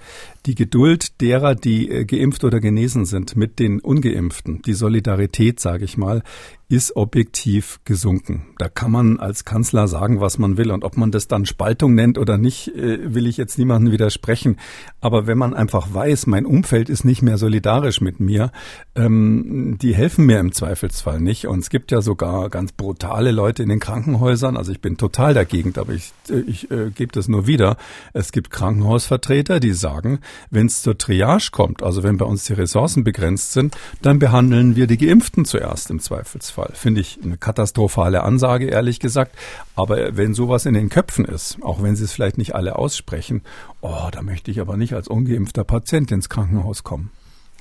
Die 0.48 0.54
Geduld 0.54 1.20
derer, 1.20 1.54
die 1.54 1.90
äh, 1.90 2.04
geimpft 2.06 2.42
oder 2.42 2.58
genesen 2.58 3.04
sind, 3.04 3.36
mit 3.36 3.58
den 3.58 3.80
ungeimpften, 3.80 4.62
die 4.62 4.72
Solidarität, 4.72 5.60
sage 5.60 5.84
ich 5.84 5.98
mal, 5.98 6.22
ist 6.70 6.96
objektiv 6.96 7.80
gesunken. 7.84 8.48
Da 8.58 8.68
kann 8.68 8.90
man 8.90 9.18
als 9.18 9.46
Kanzler 9.46 9.88
sagen, 9.88 10.20
was 10.20 10.38
man 10.38 10.58
will. 10.58 10.70
Und 10.70 10.84
ob 10.84 10.98
man 10.98 11.10
das 11.10 11.26
dann 11.26 11.46
Spaltung 11.46 11.94
nennt 11.94 12.18
oder 12.18 12.36
nicht, 12.36 12.68
äh, 12.68 13.14
will 13.14 13.26
ich 13.26 13.38
jetzt 13.38 13.58
niemandem 13.58 13.90
widersprechen. 13.90 14.58
Aber 15.00 15.26
wenn 15.26 15.38
man 15.38 15.54
einfach 15.54 15.94
weiß, 15.94 16.26
mein 16.26 16.44
Umfeld 16.44 16.90
ist 16.90 17.04
nicht 17.04 17.22
mehr 17.22 17.38
solidarisch 17.38 18.02
mit 18.02 18.20
mir, 18.20 18.52
ähm, 18.94 19.78
die 19.80 19.94
helfen 19.94 20.26
mir 20.26 20.40
im 20.40 20.52
Zweifelsfall 20.52 21.20
nicht. 21.20 21.46
Und 21.46 21.60
es 21.60 21.70
gibt 21.70 21.90
ja 21.90 22.02
sogar 22.02 22.50
ganz 22.50 22.72
brutale 22.72 23.32
Leute 23.32 23.62
in 23.62 23.70
den 23.70 23.80
Krankenhäusern. 23.80 24.58
Also 24.58 24.70
ich 24.70 24.82
bin 24.82 24.98
total 24.98 25.32
dagegen, 25.32 25.72
aber 25.76 25.94
ich, 25.94 26.12
äh, 26.28 26.40
ich 26.40 26.70
äh, 26.70 26.90
gebe 26.90 27.12
das 27.12 27.28
nur 27.28 27.46
wieder. 27.46 27.78
Es 28.12 28.30
gibt 28.30 28.50
Krankenhausvertreter, 28.50 29.58
die 29.58 29.72
sagen, 29.72 30.18
wenn 30.50 30.66
es 30.66 30.82
zur 30.82 30.98
Triage 30.98 31.50
kommt, 31.50 31.82
also 31.82 32.02
wenn 32.02 32.18
bei 32.18 32.26
uns 32.26 32.44
die 32.44 32.52
Ressourcen 32.52 33.04
begrenzt 33.04 33.52
sind, 33.52 33.76
dann 34.02 34.18
behandeln 34.18 34.76
wir 34.76 34.86
die 34.86 34.98
Geimpften 34.98 35.44
zuerst 35.44 35.90
im 35.90 36.00
Zweifelsfall. 36.00 36.58
Fall. 36.58 36.74
Finde 36.74 37.00
ich 37.00 37.20
eine 37.22 37.36
katastrophale 37.36 38.24
Ansage, 38.24 38.66
ehrlich 38.66 39.00
gesagt. 39.00 39.36
Aber 39.76 40.16
wenn 40.16 40.34
sowas 40.34 40.66
in 40.66 40.74
den 40.74 40.88
Köpfen 40.88 41.24
ist, 41.24 41.58
auch 41.62 41.82
wenn 41.82 41.94
sie 41.94 42.04
es 42.04 42.12
vielleicht 42.12 42.38
nicht 42.38 42.54
alle 42.54 42.76
aussprechen, 42.76 43.42
oh, 43.80 44.08
da 44.10 44.22
möchte 44.22 44.50
ich 44.50 44.60
aber 44.60 44.76
nicht 44.76 44.94
als 44.94 45.08
ungeimpfter 45.08 45.64
Patient 45.64 46.10
ins 46.10 46.28
Krankenhaus 46.28 46.82
kommen. 46.82 47.10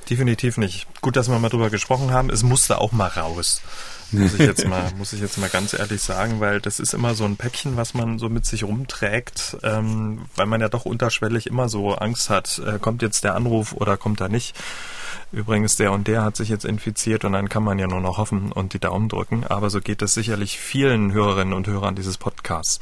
Definitiv 0.09 0.57
nicht. 0.57 0.87
Gut, 1.01 1.15
dass 1.15 1.29
wir 1.29 1.37
mal 1.39 1.49
drüber 1.49 1.69
gesprochen 1.69 2.11
haben. 2.11 2.29
Es 2.29 2.43
musste 2.43 2.79
auch 2.79 2.91
mal 2.91 3.07
raus. 3.07 3.61
Muss 4.11 4.33
ich 4.35 4.39
jetzt 4.39 4.65
mal, 4.65 4.89
muss 4.97 5.11
ich 5.11 5.19
jetzt 5.19 5.37
mal 5.37 5.49
ganz 5.49 5.73
ehrlich 5.73 6.01
sagen, 6.01 6.39
weil 6.39 6.61
das 6.61 6.79
ist 6.79 6.93
immer 6.93 7.13
so 7.13 7.25
ein 7.25 7.35
Päckchen, 7.35 7.75
was 7.75 7.93
man 7.93 8.19
so 8.19 8.29
mit 8.29 8.45
sich 8.45 8.63
rumträgt, 8.63 9.57
ähm, 9.63 10.27
weil 10.35 10.45
man 10.45 10.61
ja 10.61 10.69
doch 10.69 10.85
unterschwellig 10.85 11.47
immer 11.47 11.67
so 11.67 11.93
Angst 11.95 12.29
hat, 12.29 12.61
äh, 12.65 12.79
kommt 12.79 13.01
jetzt 13.01 13.25
der 13.25 13.35
Anruf 13.35 13.73
oder 13.73 13.97
kommt 13.97 14.21
er 14.21 14.29
nicht. 14.29 14.55
Übrigens, 15.33 15.75
der 15.75 15.91
und 15.91 16.07
der 16.07 16.23
hat 16.23 16.37
sich 16.37 16.47
jetzt 16.47 16.63
infiziert 16.63 17.25
und 17.25 17.33
dann 17.33 17.49
kann 17.49 17.63
man 17.63 17.79
ja 17.79 17.87
nur 17.87 17.99
noch 17.99 18.17
hoffen 18.17 18.53
und 18.53 18.73
die 18.73 18.79
Daumen 18.79 19.09
drücken. 19.09 19.43
Aber 19.45 19.69
so 19.69 19.81
geht 19.81 20.01
es 20.01 20.13
sicherlich 20.13 20.57
vielen 20.57 21.11
Hörerinnen 21.11 21.53
und 21.53 21.67
Hörern 21.67 21.95
dieses 21.95 22.17
Podcasts. 22.17 22.79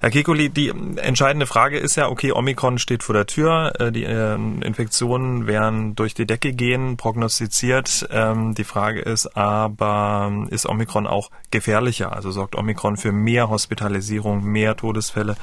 Herr 0.00 0.10
Kekuli, 0.10 0.48
die 0.48 0.68
entscheidende 0.68 1.46
Frage 1.46 1.76
ist 1.76 1.96
ja, 1.96 2.08
okay, 2.08 2.30
Omikron 2.30 2.78
steht 2.78 3.02
vor 3.02 3.14
der 3.14 3.26
Tür, 3.26 3.72
äh, 3.80 3.90
die 3.90 4.04
ähm, 4.04 4.62
Infektionen 4.62 5.48
werden 5.48 5.96
durch 5.96 6.14
die 6.14 6.24
Decke 6.24 6.52
gehen, 6.52 6.96
prognostiziert. 6.96 8.08
Ähm, 8.12 8.54
die 8.54 8.62
Frage 8.62 9.00
ist 9.00 9.36
aber, 9.36 10.30
ist 10.50 10.66
Omikron 10.68 11.08
auch 11.08 11.30
gefährlicher? 11.50 12.12
Also 12.12 12.30
sorgt 12.30 12.54
Omikron 12.54 12.96
für 12.96 13.10
mehr 13.10 13.50
Hospitalisierung, 13.50 14.44
mehr 14.44 14.76
Todesfälle 14.76 15.36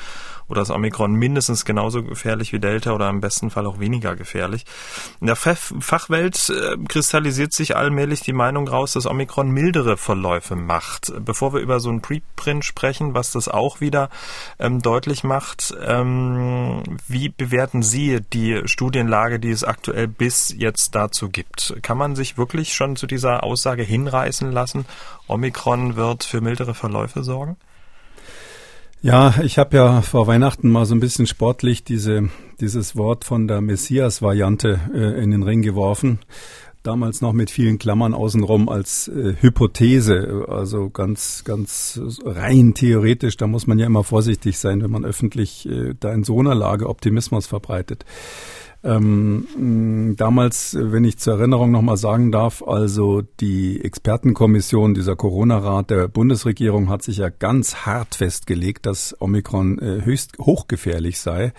oder 0.48 0.62
ist 0.62 0.70
Omikron 0.70 1.14
mindestens 1.14 1.66
genauso 1.66 2.04
gefährlich 2.04 2.54
wie 2.54 2.60
Delta 2.60 2.92
oder 2.94 3.10
im 3.10 3.22
besten 3.22 3.50
Fall 3.50 3.66
auch 3.66 3.80
weniger 3.80 4.16
gefährlich. 4.16 4.66
In 5.20 5.28
der 5.28 5.36
Fachwelt 5.36 6.50
äh, 6.50 6.78
kristallisiert 6.88 7.54
sich 7.54 7.76
allmählich 7.76 8.22
die 8.22 8.34
Meinung 8.34 8.68
raus, 8.68 8.94
dass 8.94 9.06
Omikron 9.06 9.50
mildere 9.50 9.98
Verläufe 9.98 10.56
macht. 10.56 11.14
Bevor 11.20 11.54
wir 11.54 11.62
über 11.62 11.80
so 11.80 11.90
ein 11.90 12.02
Preprint 12.02 12.64
sprechen, 12.64 13.14
was 13.14 13.32
das 13.32 13.48
auch 13.48 13.82
wieder 13.82 14.10
ähm, 14.60 14.82
deutlich 14.82 15.24
macht, 15.24 15.76
ähm, 15.84 16.84
wie 17.08 17.30
bewerten 17.30 17.82
Sie 17.82 18.20
die 18.22 18.62
Studienlage, 18.66 19.40
die 19.40 19.52
es 19.52 19.64
aktuell 19.64 20.08
bis 20.08 20.54
jetzt 20.56 20.96
dazu 20.96 21.30
gibt? 21.30 21.76
Kann 21.82 21.98
man 21.98 22.16
sich 22.16 22.38
wirklich 22.38 22.74
schon 22.74 22.96
zu 22.96 23.08
dieser 23.08 23.44
Aussage 23.44 23.84
hinreißen 23.84 24.52
lassen, 24.52 24.86
Omikron 25.28 25.96
wird 25.96 26.24
für 26.24 26.42
mildere 26.42 26.74
Verläufe 26.76 27.24
sorgen? 27.24 27.58
Ja, 29.06 29.36
ich 29.44 29.60
habe 29.60 29.78
ja 29.78 30.02
vor 30.02 30.26
Weihnachten 30.26 30.68
mal 30.68 30.88
so 30.88 30.96
ein 30.96 31.00
bisschen 31.00 31.28
sportlich 31.28 31.84
diese, 31.84 32.30
dieses 32.60 32.96
Wort 32.96 33.24
von 33.24 33.48
der 33.48 33.62
Messias-Variante 33.62 34.80
äh, 34.96 35.22
in 35.22 35.30
den 35.30 35.44
Ring 35.44 35.62
geworfen. 35.62 36.18
Damals 36.82 37.22
noch 37.22 37.32
mit 37.32 37.52
vielen 37.52 37.78
Klammern 37.78 38.16
außenrum 38.16 38.68
als 38.68 39.08
äh, 39.08 39.36
Hypothese, 39.40 40.48
also 40.50 40.90
ganz, 40.90 41.44
ganz 41.44 42.02
rein 42.26 42.74
theoretisch. 42.74 43.38
Da 43.38 43.46
muss 43.46 43.68
man 43.68 43.78
ja 43.78 43.86
immer 43.86 44.04
vorsichtig 44.04 44.58
sein, 44.58 44.82
wenn 44.82 44.90
man 44.90 45.06
öffentlich 45.06 45.70
äh, 45.70 45.94
da 46.00 46.12
in 46.12 46.24
so 46.24 46.40
einer 46.40 46.56
Lage 46.56 46.90
Optimismus 46.90 47.46
verbreitet. 47.46 48.06
Ähm, 48.86 50.14
damals, 50.16 50.78
wenn 50.80 51.04
ich 51.06 51.18
zur 51.18 51.40
Erinnerung 51.40 51.72
nochmal 51.72 51.98
sagen 51.98 52.32
darf, 52.32 52.62
also 52.62 53.24
die 53.40 53.84
Expertenkommission, 53.84 54.94
dieser 54.94 55.16
Corona-Rat 55.16 55.90
der 55.90 56.08
Bundesregierung 56.08 56.88
hat 56.88 57.02
sich 57.02 57.18
ja 57.18 57.30
ganz 57.30 57.78
hart 57.88 58.14
festgelegt, 58.14 58.86
dass 58.86 59.20
Omikron 59.20 59.80
äh, 59.80 60.06
höchst 60.06 60.38
hochgefährlich 60.38 61.20
sei 61.20 61.52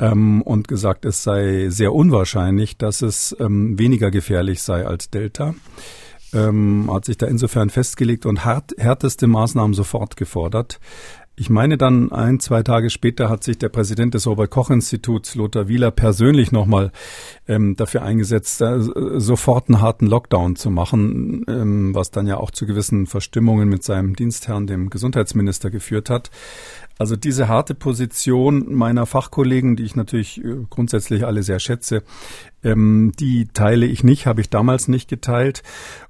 ähm, 0.00 0.42
und 0.42 0.66
gesagt, 0.66 1.04
es 1.04 1.22
sei 1.22 1.68
sehr 1.68 1.94
unwahrscheinlich, 1.94 2.76
dass 2.76 3.02
es 3.02 3.36
ähm, 3.38 3.78
weniger 3.78 4.10
gefährlich 4.10 4.60
sei 4.60 4.84
als 4.84 5.10
Delta. 5.10 5.54
Ähm, 6.34 6.90
hat 6.92 7.06
sich 7.06 7.16
da 7.16 7.26
insofern 7.26 7.70
festgelegt 7.70 8.26
und 8.26 8.44
hart, 8.44 8.74
härteste 8.76 9.26
Maßnahmen 9.28 9.72
sofort 9.74 10.16
gefordert. 10.16 10.78
Ich 11.40 11.50
meine 11.50 11.78
dann 11.78 12.10
ein, 12.10 12.40
zwei 12.40 12.64
Tage 12.64 12.90
später 12.90 13.28
hat 13.28 13.44
sich 13.44 13.58
der 13.58 13.68
Präsident 13.68 14.12
des 14.12 14.26
Robert 14.26 14.50
Koch 14.50 14.70
Instituts, 14.70 15.36
Lothar 15.36 15.68
Wieler, 15.68 15.92
persönlich 15.92 16.50
nochmal 16.50 16.90
ähm, 17.46 17.76
dafür 17.76 18.02
eingesetzt, 18.02 18.60
äh, 18.60 18.80
sofort 18.80 19.68
einen 19.68 19.80
harten 19.80 20.08
Lockdown 20.08 20.56
zu 20.56 20.68
machen, 20.68 21.44
ähm, 21.46 21.94
was 21.94 22.10
dann 22.10 22.26
ja 22.26 22.38
auch 22.38 22.50
zu 22.50 22.66
gewissen 22.66 23.06
Verstimmungen 23.06 23.68
mit 23.68 23.84
seinem 23.84 24.16
Dienstherrn, 24.16 24.66
dem 24.66 24.90
Gesundheitsminister, 24.90 25.70
geführt 25.70 26.10
hat. 26.10 26.32
Also 26.98 27.14
diese 27.14 27.46
harte 27.46 27.76
Position 27.76 28.74
meiner 28.74 29.06
Fachkollegen, 29.06 29.76
die 29.76 29.84
ich 29.84 29.94
natürlich 29.94 30.44
äh, 30.44 30.56
grundsätzlich 30.68 31.24
alle 31.24 31.44
sehr 31.44 31.60
schätze, 31.60 32.02
ähm, 32.64 33.12
die 33.18 33.48
teile 33.48 33.86
ich 33.86 34.04
nicht, 34.04 34.26
habe 34.26 34.40
ich 34.40 34.50
damals 34.50 34.88
nicht 34.88 35.08
geteilt. 35.08 35.62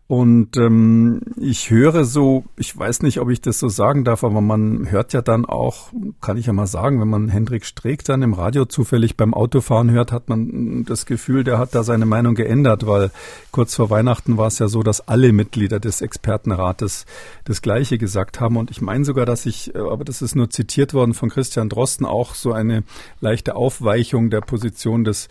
Und 0.09 0.57
ähm, 0.57 1.21
ich 1.37 1.69
höre 1.69 2.07
so, 2.07 2.45
ich 2.57 2.77
weiß 2.77 3.03
nicht, 3.03 3.21
ob 3.21 3.29
ich 3.29 3.43
das 3.43 3.59
so 3.59 3.69
sagen 3.69 4.05
darf, 4.05 4.25
aber 4.25 4.41
man 4.41 4.91
hört 4.91 5.13
ja 5.13 5.21
dann 5.21 5.45
auch, 5.45 5.93
kann 6.23 6.39
ich 6.39 6.47
ja 6.47 6.55
mal 6.55 6.67
sagen, 6.67 6.99
wenn 6.99 7.09
man 7.09 7.29
Hendrik 7.29 7.67
Streeck 7.67 8.05
dann 8.05 8.23
im 8.23 8.33
Radio 8.33 8.65
zufällig 8.65 9.19
beim 9.19 9.35
Autofahren 9.35 9.91
hört, 9.91 10.11
hat 10.11 10.31
man 10.31 10.87
das 10.87 11.05
Gefühl, 11.05 11.45
der 11.45 11.59
hat 11.59 11.75
da 11.75 11.83
seine 11.83 12.07
Meinung 12.07 12.35
geändert, 12.35 12.87
weil 12.87 13.11
kurz 13.53 13.75
vor 13.75 13.91
Weihnachten 13.91 14.39
war 14.39 14.47
es 14.47 14.59
ja 14.59 14.69
so, 14.69 14.83
dass 14.83 15.07
alle 15.07 15.31
Mitglieder 15.35 15.79
des 15.79 16.01
Expertenrates 16.01 17.05
das 17.45 17.61
Gleiche 17.61 17.99
gesagt 17.99 18.41
haben. 18.41 18.57
Und 18.57 18.71
ich 18.71 18.81
meine 18.81 19.05
sogar, 19.05 19.27
dass 19.27 19.45
ich, 19.45 19.75
äh, 19.75 19.79
aber 19.79 20.05
das 20.05 20.23
ist 20.23 20.35
nur 20.35 20.49
zitiert 20.49 20.95
worden 20.95 21.13
von 21.13 21.29
Christian 21.29 21.69
Drosten, 21.69 22.07
auch 22.07 22.35
so 22.35 22.55
eine 22.55 22.83
leichte 23.21 23.57
Aufweichung 23.57 24.31
der 24.31 24.41
Position 24.41 25.05
des 25.05 25.29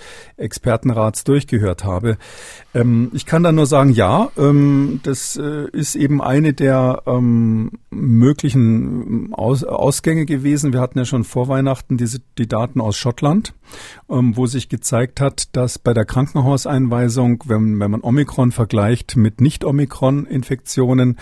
Expertenrats 1.08 1.24
durchgehört 1.24 1.84
habe. 1.84 2.18
Ähm, 2.74 3.12
ich 3.14 3.26
kann 3.26 3.44
da 3.44 3.52
nur 3.52 3.66
sagen, 3.66 3.92
ja, 3.92 4.30
ähm, 4.38 5.00
das 5.04 5.38
äh, 5.38 5.70
ist 5.72 5.96
eben 5.96 6.22
eine 6.22 6.54
der 6.54 7.04
ähm, 7.06 7.72
möglichen 7.90 9.34
Aus 9.34 9.64
Ausgänge 9.64 10.26
gewesen. 10.26 10.74
Wir 10.74 10.82
hatten 10.82 11.00
ja 11.00 11.06
schon 11.06 11.24
vor 11.24 11.48
Weihnachten 11.48 11.98
diese, 11.98 12.20
die 12.38 12.48
Daten 12.48 12.82
aus 12.82 12.98
Schottland, 12.98 13.54
ähm, 14.10 14.36
wo 14.36 14.46
sich 14.46 14.70
gezeigt 14.70 15.22
hat, 15.22 15.56
dass 15.56 15.80
bei 15.80 15.94
der 15.94 16.06
Krankenhauseinweisung, 16.06 17.44
wenn, 17.48 17.80
wenn 17.80 17.92
man 17.92 18.02
Omikron 18.02 18.52
vergleicht 18.52 19.16
mit 19.16 19.42
Nicht-Omikron-Infektionen, 19.42 21.18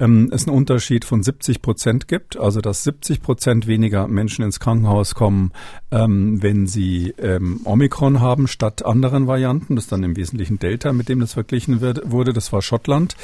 ähm, 0.00 0.30
es 0.32 0.46
einen 0.46 0.56
Unterschied 0.56 1.04
von 1.04 1.22
70 1.22 1.62
Prozent 1.62 2.08
gibt, 2.08 2.38
also 2.38 2.60
dass 2.60 2.84
70 2.84 3.20
Prozent 3.20 3.66
weniger 3.66 4.06
Menschen 4.08 4.44
ins 4.44 4.60
Krankenhaus 4.60 5.14
kommen, 5.14 5.52
ähm, 5.90 6.42
wenn 6.42 6.66
sie 6.66 7.14
ähm, 7.18 7.60
Omikron 7.64 8.20
haben 8.20 8.46
statt 8.46 8.84
anderen 8.84 9.26
Varianten. 9.26 9.76
Das 9.76 9.84
ist 9.84 9.92
dann 9.92 10.04
im 10.04 10.16
Wesentlichen 10.16 10.58
Delta, 10.58 10.92
mit 10.92 11.08
dem 11.08 11.20
das 11.20 11.32
verglichen 11.32 11.80
wird, 11.80 12.10
wurde. 12.10 12.32
Das 12.32 12.52
war 12.52 12.62
Schottland. 12.62 13.16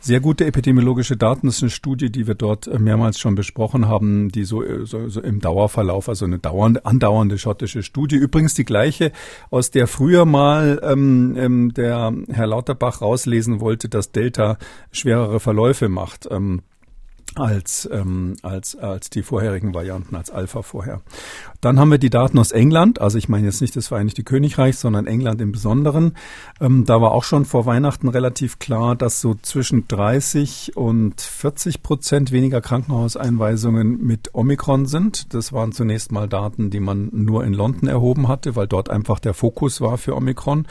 Sehr 0.00 0.20
gute 0.20 0.46
epidemiologische 0.46 1.16
Daten. 1.16 1.46
Das 1.46 1.56
ist 1.56 1.62
eine 1.62 1.70
Studie, 1.70 2.10
die 2.10 2.26
wir 2.26 2.34
dort 2.34 2.66
äh, 2.66 2.78
mehrmals 2.78 3.18
schon 3.18 3.34
besprochen 3.34 3.88
haben, 3.88 4.30
die 4.30 4.44
so, 4.44 4.62
äh, 4.62 4.86
so, 4.86 5.08
so 5.08 5.20
im 5.20 5.40
Dauerverlauf, 5.40 6.08
also 6.08 6.24
eine 6.24 6.38
dauernde, 6.38 6.84
andauernde 6.86 7.38
schottische 7.38 7.82
Studie. 7.82 8.16
Übrigens 8.16 8.54
die 8.54 8.64
gleiche, 8.64 9.12
aus 9.50 9.70
der 9.70 9.86
früher 9.86 10.24
mal 10.24 10.80
ähm, 10.84 11.34
ähm, 11.36 11.74
der 11.74 12.12
Herr 12.28 12.46
Lauterbach 12.46 13.00
rauslesen 13.00 13.60
wollte, 13.60 13.88
dass 13.88 14.12
Delta 14.12 14.58
schwerere 14.92 15.40
Verläufe 15.40 15.88
macht 15.88 16.19
gemacht. 16.20 16.28
Ähm, 16.30 16.62
als, 17.36 17.88
ähm, 17.92 18.34
als, 18.42 18.74
als 18.76 19.08
die 19.08 19.22
vorherigen 19.22 19.72
Varianten, 19.72 20.16
als 20.16 20.30
Alpha 20.30 20.62
vorher. 20.62 21.00
Dann 21.60 21.78
haben 21.78 21.90
wir 21.90 21.98
die 21.98 22.10
Daten 22.10 22.38
aus 22.38 22.52
England, 22.52 23.00
also 23.00 23.18
ich 23.18 23.28
meine 23.28 23.46
jetzt 23.46 23.60
nicht 23.60 23.76
das 23.76 23.88
Vereinigte 23.88 24.22
Königreich, 24.22 24.78
sondern 24.78 25.06
England 25.06 25.40
im 25.40 25.52
Besonderen. 25.52 26.14
Ähm, 26.60 26.84
da 26.84 27.00
war 27.00 27.12
auch 27.12 27.24
schon 27.24 27.44
vor 27.44 27.66
Weihnachten 27.66 28.08
relativ 28.08 28.58
klar, 28.58 28.96
dass 28.96 29.20
so 29.20 29.34
zwischen 29.34 29.86
30 29.88 30.76
und 30.76 31.20
40 31.20 31.82
Prozent 31.82 32.32
weniger 32.32 32.60
Krankenhauseinweisungen 32.60 34.04
mit 34.04 34.34
Omikron 34.34 34.86
sind. 34.86 35.34
Das 35.34 35.52
waren 35.52 35.72
zunächst 35.72 36.12
mal 36.12 36.28
Daten, 36.28 36.70
die 36.70 36.80
man 36.80 37.10
nur 37.12 37.44
in 37.44 37.52
London 37.52 37.88
erhoben 37.88 38.28
hatte, 38.28 38.56
weil 38.56 38.66
dort 38.66 38.88
einfach 38.88 39.18
der 39.18 39.34
Fokus 39.34 39.80
war 39.80 39.98
für 39.98 40.16
Omikron. 40.16 40.66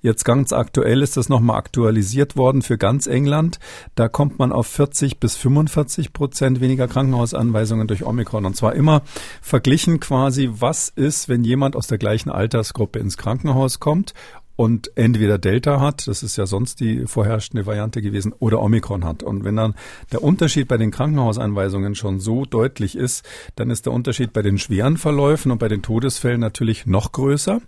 Jetzt 0.00 0.24
ganz 0.24 0.52
aktuell 0.52 1.02
ist 1.02 1.16
das 1.16 1.28
nochmal 1.28 1.56
aktualisiert 1.56 2.36
worden 2.36 2.62
für 2.62 2.78
ganz 2.78 3.06
England. 3.06 3.60
Da 3.94 4.08
kommt 4.08 4.38
man 4.38 4.52
auf 4.52 4.66
40 4.66 5.20
bis 5.20 5.36
45 5.36 5.92
40 5.92 6.12
Prozent 6.12 6.60
weniger 6.60 6.88
Krankenhausanweisungen 6.88 7.86
durch 7.86 8.04
Omikron. 8.04 8.44
Und 8.44 8.56
zwar 8.56 8.74
immer 8.74 9.02
verglichen 9.40 10.00
quasi, 10.00 10.31
was 10.60 10.88
ist, 10.88 11.28
wenn 11.28 11.44
jemand 11.44 11.76
aus 11.76 11.86
der 11.86 11.98
gleichen 11.98 12.30
Altersgruppe 12.30 12.98
ins 12.98 13.16
Krankenhaus 13.16 13.80
kommt 13.80 14.14
und 14.56 14.90
entweder 14.96 15.38
Delta 15.38 15.80
hat, 15.80 16.06
das 16.06 16.22
ist 16.22 16.36
ja 16.36 16.46
sonst 16.46 16.80
die 16.80 17.06
vorherrschende 17.06 17.66
Variante 17.66 18.02
gewesen, 18.02 18.32
oder 18.38 18.60
Omikron 18.60 19.04
hat. 19.04 19.22
Und 19.22 19.44
wenn 19.44 19.56
dann 19.56 19.74
der 20.12 20.22
Unterschied 20.22 20.68
bei 20.68 20.76
den 20.76 20.90
Krankenhauseinweisungen 20.90 21.94
schon 21.94 22.20
so 22.20 22.44
deutlich 22.44 22.96
ist, 22.96 23.24
dann 23.56 23.70
ist 23.70 23.86
der 23.86 23.92
Unterschied 23.92 24.32
bei 24.32 24.42
den 24.42 24.58
schweren 24.58 24.96
Verläufen 24.98 25.50
und 25.50 25.58
bei 25.58 25.68
den 25.68 25.82
Todesfällen 25.82 26.40
natürlich 26.40 26.86
noch 26.86 27.12
größer. 27.12 27.60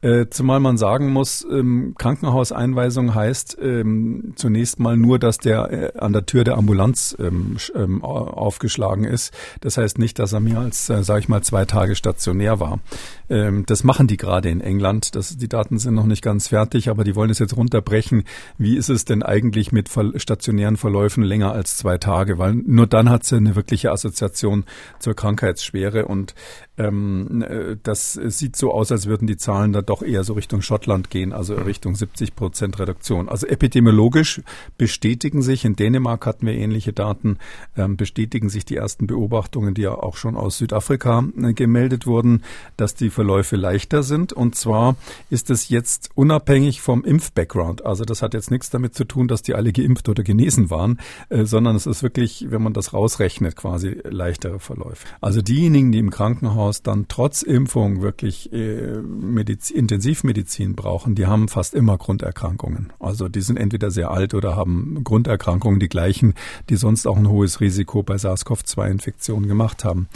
Äh, 0.00 0.26
zumal 0.30 0.60
man 0.60 0.76
sagen 0.76 1.12
muss, 1.12 1.44
ähm, 1.50 1.94
Krankenhauseinweisung 1.98 3.16
heißt 3.16 3.58
ähm, 3.60 4.34
zunächst 4.36 4.78
mal 4.78 4.96
nur, 4.96 5.18
dass 5.18 5.38
der 5.38 5.72
äh, 5.72 5.98
an 5.98 6.12
der 6.12 6.24
Tür 6.24 6.44
der 6.44 6.56
Ambulanz 6.56 7.16
ähm, 7.18 7.56
aufgeschlagen 8.04 9.04
ist. 9.04 9.32
Das 9.60 9.76
heißt 9.76 9.98
nicht, 9.98 10.20
dass 10.20 10.32
er 10.32 10.38
mehr 10.38 10.60
als, 10.60 10.88
äh, 10.88 11.02
sage 11.02 11.20
ich 11.20 11.28
mal, 11.28 11.42
zwei 11.42 11.64
Tage 11.64 11.96
stationär 11.96 12.60
war. 12.60 12.80
Das 13.28 13.84
machen 13.84 14.06
die 14.06 14.16
gerade 14.16 14.48
in 14.48 14.62
England. 14.62 15.14
Das, 15.14 15.36
die 15.36 15.48
Daten 15.48 15.78
sind 15.78 15.92
noch 15.92 16.06
nicht 16.06 16.17
ganz 16.22 16.48
fertig, 16.48 16.88
aber 16.88 17.04
die 17.04 17.14
wollen 17.14 17.30
es 17.30 17.38
jetzt 17.38 17.56
runterbrechen. 17.56 18.24
Wie 18.56 18.76
ist 18.76 18.88
es 18.88 19.04
denn 19.04 19.22
eigentlich 19.22 19.72
mit 19.72 19.88
stationären 20.16 20.76
Verläufen 20.76 21.22
länger 21.22 21.52
als 21.52 21.76
zwei 21.76 21.98
Tage? 21.98 22.38
Weil 22.38 22.54
nur 22.54 22.86
dann 22.86 23.10
hat 23.10 23.24
sie 23.24 23.36
eine 23.36 23.56
wirkliche 23.56 23.90
Assoziation 23.90 24.64
zur 24.98 25.14
Krankheitsschwere 25.14 26.06
und 26.06 26.34
ähm, 26.78 27.42
äh, 27.42 27.76
das 27.82 28.12
sieht 28.12 28.56
so 28.56 28.72
aus, 28.72 28.92
als 28.92 29.06
würden 29.06 29.26
die 29.26 29.36
Zahlen 29.36 29.72
da 29.72 29.82
doch 29.82 30.02
eher 30.02 30.24
so 30.24 30.34
Richtung 30.34 30.62
Schottland 30.62 31.10
gehen, 31.10 31.32
also 31.32 31.54
Richtung 31.54 31.94
70 31.94 32.36
Prozent 32.36 32.78
Reduktion. 32.78 33.28
Also 33.28 33.46
epidemiologisch 33.46 34.40
bestätigen 34.76 35.42
sich, 35.42 35.64
in 35.64 35.76
Dänemark 35.76 36.24
hatten 36.24 36.46
wir 36.46 36.54
ähnliche 36.54 36.92
Daten, 36.92 37.38
ähm, 37.76 37.96
bestätigen 37.96 38.48
sich 38.48 38.64
die 38.64 38.76
ersten 38.76 39.06
Beobachtungen, 39.06 39.74
die 39.74 39.82
ja 39.82 39.94
auch 39.94 40.16
schon 40.16 40.36
aus 40.36 40.58
Südafrika 40.58 41.24
äh, 41.42 41.52
gemeldet 41.52 42.06
wurden, 42.06 42.44
dass 42.76 42.94
die 42.94 43.10
Verläufe 43.10 43.56
leichter 43.56 44.02
sind. 44.02 44.32
Und 44.32 44.54
zwar 44.54 44.96
ist 45.30 45.50
es 45.50 45.68
jetzt 45.68 46.10
unabhängig 46.14 46.80
vom 46.80 47.04
Impf-Background. 47.04 47.84
Also 47.84 48.04
das 48.04 48.22
hat 48.22 48.34
jetzt 48.34 48.50
nichts 48.50 48.70
damit 48.70 48.94
zu 48.94 49.04
tun, 49.04 49.26
dass 49.26 49.42
die 49.42 49.54
alle 49.54 49.72
geimpft 49.72 50.08
oder 50.08 50.22
genesen 50.22 50.70
waren, 50.70 51.00
äh, 51.28 51.44
sondern 51.44 51.74
es 51.74 51.86
ist 51.86 52.02
wirklich, 52.02 52.46
wenn 52.50 52.62
man 52.62 52.72
das 52.72 52.92
rausrechnet, 52.92 53.56
quasi 53.56 54.00
leichtere 54.04 54.60
Verläufe. 54.60 55.06
Also 55.20 55.42
diejenigen, 55.42 55.90
die 55.90 55.98
im 55.98 56.10
Krankenhaus 56.10 56.67
dann 56.82 57.06
trotz 57.08 57.42
Impfung 57.42 58.02
wirklich 58.02 58.52
äh, 58.52 59.00
Medizin, 59.02 59.76
Intensivmedizin 59.76 60.74
brauchen, 60.74 61.14
die 61.14 61.26
haben 61.26 61.48
fast 61.48 61.74
immer 61.74 61.98
Grunderkrankungen. 61.98 62.92
Also 63.00 63.28
die 63.28 63.40
sind 63.40 63.56
entweder 63.56 63.90
sehr 63.90 64.10
alt 64.10 64.34
oder 64.34 64.56
haben 64.56 65.02
Grunderkrankungen, 65.04 65.80
die 65.80 65.88
gleichen, 65.88 66.34
die 66.68 66.76
sonst 66.76 67.06
auch 67.06 67.16
ein 67.16 67.28
hohes 67.28 67.60
Risiko 67.60 68.02
bei 68.02 68.16
SARS-CoV-2-Infektionen 68.16 69.48
gemacht 69.48 69.84
haben. 69.84 70.08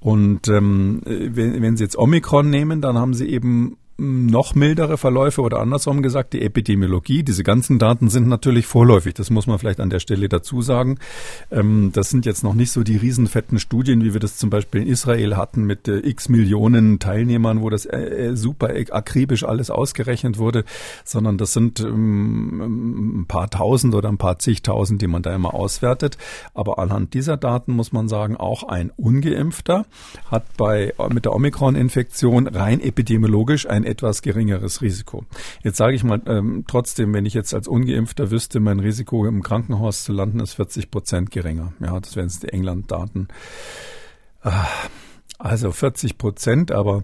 Und 0.00 0.48
ähm, 0.48 1.02
wenn, 1.04 1.62
wenn 1.62 1.76
Sie 1.76 1.84
jetzt 1.84 1.98
Omikron 1.98 2.48
nehmen, 2.48 2.80
dann 2.80 2.96
haben 2.96 3.14
Sie 3.14 3.28
eben 3.28 3.76
noch 3.98 4.54
mildere 4.54 4.98
Verläufe 4.98 5.40
oder 5.40 5.60
andersrum 5.60 6.02
gesagt, 6.02 6.34
die 6.34 6.42
Epidemiologie, 6.42 7.22
diese 7.22 7.42
ganzen 7.42 7.78
Daten 7.78 8.10
sind 8.10 8.28
natürlich 8.28 8.66
vorläufig. 8.66 9.14
Das 9.14 9.30
muss 9.30 9.46
man 9.46 9.58
vielleicht 9.58 9.80
an 9.80 9.88
der 9.88 10.00
Stelle 10.00 10.28
dazu 10.28 10.60
sagen. 10.60 10.98
Ähm, 11.50 11.92
das 11.94 12.10
sind 12.10 12.26
jetzt 12.26 12.44
noch 12.44 12.52
nicht 12.52 12.72
so 12.72 12.82
die 12.82 12.96
riesenfetten 12.96 13.58
Studien, 13.58 14.04
wie 14.04 14.12
wir 14.12 14.20
das 14.20 14.36
zum 14.36 14.50
Beispiel 14.50 14.82
in 14.82 14.88
Israel 14.88 15.36
hatten 15.36 15.64
mit 15.64 15.88
äh, 15.88 15.98
x 15.98 16.28
Millionen 16.28 16.98
Teilnehmern, 16.98 17.62
wo 17.62 17.70
das 17.70 17.86
äh, 17.86 17.98
äh, 17.98 18.36
super 18.36 18.68
akribisch 18.90 19.44
alles 19.44 19.70
ausgerechnet 19.70 20.36
wurde, 20.36 20.64
sondern 21.04 21.38
das 21.38 21.54
sind 21.54 21.80
ähm, 21.80 23.20
ein 23.20 23.26
paar 23.26 23.48
tausend 23.48 23.94
oder 23.94 24.10
ein 24.10 24.18
paar 24.18 24.38
zigtausend, 24.38 25.00
die 25.00 25.06
man 25.06 25.22
da 25.22 25.34
immer 25.34 25.54
auswertet. 25.54 26.18
Aber 26.52 26.78
anhand 26.78 27.14
dieser 27.14 27.38
Daten 27.38 27.72
muss 27.72 27.92
man 27.92 28.08
sagen, 28.08 28.36
auch 28.36 28.64
ein 28.64 28.90
Ungeimpfter 28.96 29.86
hat 30.30 30.44
bei, 30.58 30.92
mit 31.10 31.24
der 31.24 31.34
Omikron-Infektion 31.34 32.46
rein 32.48 32.80
epidemiologisch 32.80 33.66
ein 33.66 33.85
etwas 33.86 34.22
geringeres 34.22 34.82
Risiko. 34.82 35.24
Jetzt 35.62 35.76
sage 35.76 35.94
ich 35.94 36.04
mal 36.04 36.20
ähm, 36.26 36.64
trotzdem, 36.66 37.14
wenn 37.14 37.26
ich 37.26 37.34
jetzt 37.34 37.54
als 37.54 37.68
Ungeimpfter 37.68 38.30
wüsste, 38.30 38.60
mein 38.60 38.80
Risiko 38.80 39.26
im 39.26 39.42
Krankenhaus 39.42 40.04
zu 40.04 40.12
landen 40.12 40.40
ist 40.40 40.54
40 40.54 40.90
Prozent 40.90 41.30
geringer. 41.30 41.72
Ja, 41.80 41.98
das 41.98 42.16
wären 42.16 42.28
jetzt 42.28 42.42
die 42.42 42.48
England-Daten. 42.48 43.28
Ah, 44.42 44.66
also 45.38 45.72
40 45.72 46.18
Prozent, 46.18 46.72
aber 46.72 47.02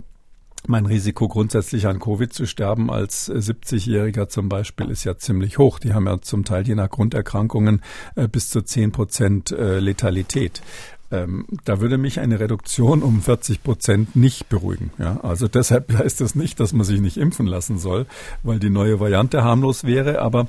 mein 0.67 0.87
Risiko 0.87 1.27
grundsätzlich 1.27 1.87
an 1.87 1.99
Covid 1.99 2.33
zu 2.33 2.47
sterben 2.47 2.91
als 2.91 3.29
70-Jähriger 3.29 4.29
zum 4.29 4.49
Beispiel 4.49 4.91
ist 4.91 5.05
ja 5.05 5.17
ziemlich 5.17 5.59
hoch. 5.59 5.81
Die 5.81 5.93
haben 5.93 6.07
ja 6.07 6.21
zum 6.21 6.45
Teil 6.45 6.67
je 6.67 6.77
nach 6.77 6.89
Grunderkrankungen 6.89 7.83
äh, 8.15 8.29
bis 8.29 8.49
zu 8.49 8.63
10 8.63 8.93
Prozent 8.93 9.51
äh, 9.51 9.81
Letalität. 9.81 10.63
Ähm, 11.13 11.45
da 11.67 11.81
würde 11.81 11.99
mich 11.99 12.21
eine 12.21 12.41
Reduktion 12.41 13.03
um 13.03 13.21
40 13.21 13.63
Prozent 13.63 14.17
nicht 14.17 14.49
beruhigen. 14.49 14.91
Ja? 14.99 15.21
Also 15.23 15.47
deshalb 15.47 15.93
heißt 15.99 16.23
das 16.23 16.35
nicht, 16.35 16.59
dass 16.59 16.73
man 16.73 16.85
sich 16.85 17.01
nicht 17.01 17.19
impfen 17.19 17.47
lassen 17.47 17.79
soll, 17.79 18.07
weil 18.43 18.59
die 18.59 18.71
neue 18.71 18.99
Variante 18.99 19.45
harmlos 19.45 19.85
wäre. 19.85 20.23
Aber 20.23 20.49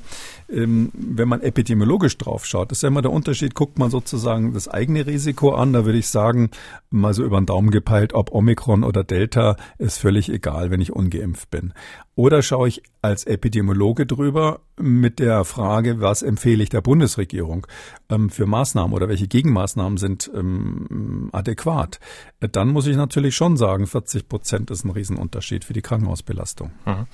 ähm, 0.50 0.90
wenn 0.94 1.28
man 1.28 1.42
epidemiologisch 1.42 2.16
drauf 2.16 2.46
schaut, 2.46 2.72
ist 2.72 2.82
ja 2.82 2.88
immer 2.88 3.02
der 3.02 3.12
Unterschied, 3.12 3.54
guckt 3.54 3.78
man 3.78 3.90
sozusagen 3.90 4.54
das 4.54 4.66
eigene 4.66 5.06
Risiko 5.06 5.54
an. 5.54 5.74
Da 5.74 5.84
würde 5.84 5.98
ich 5.98 6.08
sagen, 6.08 6.50
mal 6.90 7.12
so 7.12 7.24
über 7.24 7.38
den 7.38 7.46
Daumen 7.46 7.70
gepeilt, 7.70 8.14
ob 8.14 8.32
Omikron 8.32 8.84
oder 8.84 9.04
Delta, 9.04 9.56
ist 9.76 9.98
völlig 9.98 10.30
egal, 10.30 10.70
wenn 10.70 10.80
ich 10.80 10.92
ungeimpft 10.92 11.50
bin. 11.50 11.74
Oder 12.16 12.42
schaue 12.42 12.68
ich 12.68 12.82
als 13.02 13.24
Epidemiologe 13.24 14.06
drüber 14.06 14.60
mit 14.78 15.18
der 15.18 15.44
Frage, 15.44 16.00
was 16.00 16.22
empfehle 16.22 16.62
ich 16.62 16.68
der 16.68 16.80
Bundesregierung 16.80 17.66
ähm, 18.08 18.30
für 18.30 18.46
Maßnahmen 18.46 18.94
oder 18.94 19.08
welche 19.08 19.26
Gegenmaßnahmen 19.26 19.98
sind 19.98 20.30
ähm, 20.32 21.28
adäquat? 21.32 21.98
Dann 22.38 22.68
muss 22.68 22.86
ich 22.86 22.96
natürlich 22.96 23.34
schon 23.34 23.56
sagen, 23.56 23.86
40 23.86 24.28
Prozent 24.28 24.70
ist 24.70 24.84
ein 24.84 24.90
Riesenunterschied 24.90 25.64
für 25.64 25.72
die 25.72 25.82
Krankenhausbelastung. 25.82 26.70
Mhm. 26.86 27.06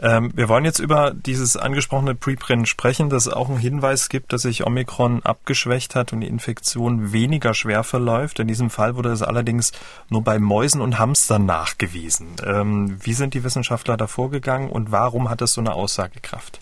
Ähm, 0.00 0.30
wir 0.34 0.48
wollen 0.48 0.64
jetzt 0.64 0.78
über 0.78 1.12
dieses 1.12 1.56
angesprochene 1.56 2.14
Preprint 2.14 2.68
sprechen, 2.68 3.10
das 3.10 3.28
auch 3.28 3.48
einen 3.48 3.58
Hinweis 3.58 4.08
gibt, 4.08 4.32
dass 4.32 4.42
sich 4.42 4.64
Omikron 4.66 5.22
abgeschwächt 5.24 5.94
hat 5.94 6.12
und 6.12 6.20
die 6.20 6.28
Infektion 6.28 7.12
weniger 7.12 7.52
schwer 7.54 7.82
verläuft. 7.82 8.38
In 8.38 8.48
diesem 8.48 8.70
Fall 8.70 8.94
wurde 8.94 9.10
es 9.10 9.22
allerdings 9.22 9.72
nur 10.08 10.22
bei 10.22 10.38
Mäusen 10.38 10.80
und 10.80 10.98
Hamstern 10.98 11.46
nachgewiesen. 11.46 12.28
Ähm, 12.44 12.98
wie 13.02 13.12
sind 13.14 13.34
die 13.34 13.42
Wissenschaftler 13.42 13.96
da 13.96 14.06
vorgegangen 14.06 14.70
und 14.70 14.92
warum 14.92 15.28
hat 15.30 15.40
das 15.40 15.52
so 15.54 15.60
eine 15.60 15.74
Aussagekraft? 15.74 16.60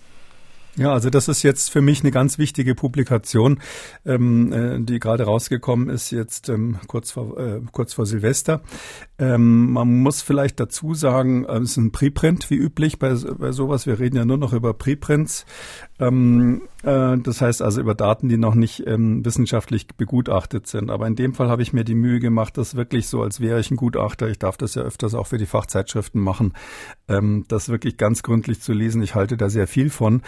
Ja, 0.77 0.93
also 0.93 1.09
das 1.09 1.27
ist 1.29 1.43
jetzt 1.43 1.71
für 1.71 1.81
mich 1.81 2.01
eine 2.01 2.11
ganz 2.11 2.37
wichtige 2.37 2.75
Publikation, 2.75 3.61
ähm, 4.05 4.53
äh, 4.53 4.79
die 4.81 4.99
gerade 4.99 5.25
rausgekommen 5.25 5.89
ist, 5.89 6.11
jetzt 6.11 6.51
ähm, 6.51 6.79
kurz, 6.87 7.13
vor, 7.13 7.39
äh, 7.39 7.61
kurz 7.73 7.95
vor 7.95 8.05
Silvester. 8.05 8.61
Ähm, 9.19 9.73
man 9.73 10.03
muss 10.03 10.21
vielleicht 10.21 10.61
dazu 10.61 10.95
sagen, 10.95 11.45
äh, 11.45 11.59
es 11.59 11.73
ist 11.73 11.77
ein 11.79 11.93
Preprint, 11.93 12.51
wie 12.51 12.57
üblich 12.57 12.99
bei, 12.99 13.15
bei 13.15 13.53
sowas. 13.53 13.87
Wir 13.87 13.99
reden 13.99 14.17
ja 14.17 14.25
nur 14.27 14.37
noch 14.37 14.53
über 14.53 14.75
Preprints. 14.75 15.47
Ähm, 15.99 16.63
äh, 16.83 17.17
das 17.17 17.41
heißt 17.41 17.63
also 17.63 17.81
über 17.81 17.95
Daten, 17.95 18.29
die 18.29 18.37
noch 18.37 18.55
nicht 18.55 18.87
ähm, 18.87 19.25
wissenschaftlich 19.25 19.87
begutachtet 19.89 20.67
sind. 20.67 20.91
Aber 20.91 21.07
in 21.07 21.17
dem 21.17 21.33
Fall 21.33 21.49
habe 21.49 21.63
ich 21.63 21.73
mir 21.73 21.85
die 21.85 21.95
Mühe 21.95 22.21
gemacht, 22.21 22.59
das 22.59 22.77
wirklich 22.77 23.09
so, 23.09 23.23
als 23.23 23.41
wäre 23.41 23.59
ich 23.59 23.71
ein 23.71 23.77
Gutachter. 23.77 24.29
Ich 24.29 24.39
darf 24.39 24.59
das 24.59 24.75
ja 24.75 24.83
öfters 24.83 25.15
auch 25.15 25.29
für 25.29 25.39
die 25.39 25.47
Fachzeitschriften 25.47 26.21
machen, 26.21 26.53
ähm, 27.09 27.47
das 27.49 27.71
wirklich 27.71 27.97
ganz 27.97 28.23
gründlich 28.23 28.61
zu 28.61 28.75
lesen. 28.75 29.03
Ich 29.03 29.15
halte 29.15 29.39
da 29.39 29.49
sehr 29.49 29.67
viel 29.67 29.89
von. 29.89 30.21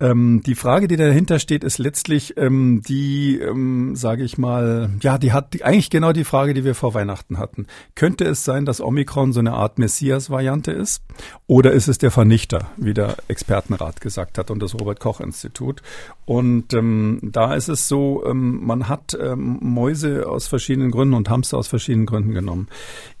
Ähm, 0.00 0.42
die 0.44 0.54
Frage, 0.54 0.88
die 0.88 0.96
dahinter 0.96 1.38
steht, 1.38 1.62
ist 1.62 1.78
letztlich 1.78 2.36
ähm, 2.36 2.82
die, 2.86 3.38
ähm, 3.38 3.94
sage 3.94 4.24
ich 4.24 4.36
mal, 4.36 4.90
ja, 5.00 5.16
die 5.16 5.32
hat 5.32 5.54
die, 5.54 5.64
eigentlich 5.64 5.90
genau 5.90 6.12
die 6.12 6.24
Frage, 6.24 6.54
die 6.54 6.64
wir 6.64 6.74
vor 6.74 6.94
Weihnachten 6.94 7.38
hatten. 7.38 7.66
Könnte 7.94 8.24
es 8.24 8.44
sein, 8.44 8.64
dass 8.64 8.80
Omikron 8.80 9.32
so 9.32 9.40
eine 9.40 9.52
Art 9.52 9.78
Messias-Variante 9.78 10.72
ist? 10.72 11.02
Oder 11.46 11.72
ist 11.72 11.88
es 11.88 11.98
der 11.98 12.10
Vernichter, 12.10 12.70
wie 12.76 12.94
der 12.94 13.16
Expertenrat 13.28 14.00
gesagt 14.00 14.38
hat 14.38 14.50
und 14.50 14.60
das 14.60 14.74
Robert-Koch-Institut? 14.74 15.82
Und 16.24 16.72
ähm, 16.72 17.18
da 17.22 17.54
ist 17.54 17.68
es 17.68 17.88
so, 17.88 18.24
ähm, 18.24 18.64
man 18.64 18.88
hat 18.88 19.16
ähm, 19.20 19.58
Mäuse 19.60 20.28
aus 20.28 20.46
verschiedenen 20.46 20.92
Gründen 20.92 21.14
und 21.14 21.28
Hamster 21.28 21.58
aus 21.58 21.66
verschiedenen 21.66 22.06
Gründen 22.06 22.32
genommen. 22.32 22.68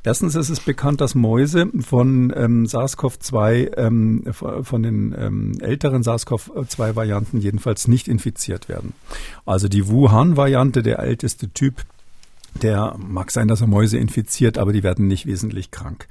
Erstens 0.04 0.36
ist 0.36 0.50
es 0.50 0.60
bekannt, 0.60 1.00
dass 1.00 1.14
Mäuse 1.14 1.68
von 1.80 2.32
ähm, 2.36 2.66
SARS-CoV-2, 2.66 3.76
ähm, 3.76 4.24
von 4.32 4.82
den 4.82 5.14
ähm, 5.18 5.58
älteren 5.60 6.02
SARS-CoV-2-Varianten 6.02 7.40
jedenfalls 7.40 7.88
nicht 7.88 8.06
infiziert 8.06 8.68
werden. 8.68 8.92
Also 9.46 9.68
die 9.68 9.88
Wuhan-Variante, 9.88 10.82
der 10.82 11.00
älteste 11.00 11.48
Typ, 11.48 11.84
der 12.60 12.96
mag 12.98 13.30
sein, 13.30 13.48
dass 13.48 13.62
er 13.62 13.66
Mäuse 13.66 13.98
infiziert, 13.98 14.58
aber 14.58 14.72
die 14.72 14.82
werden 14.82 15.08
nicht 15.08 15.26
wesentlich 15.26 15.70
krank. 15.70 16.06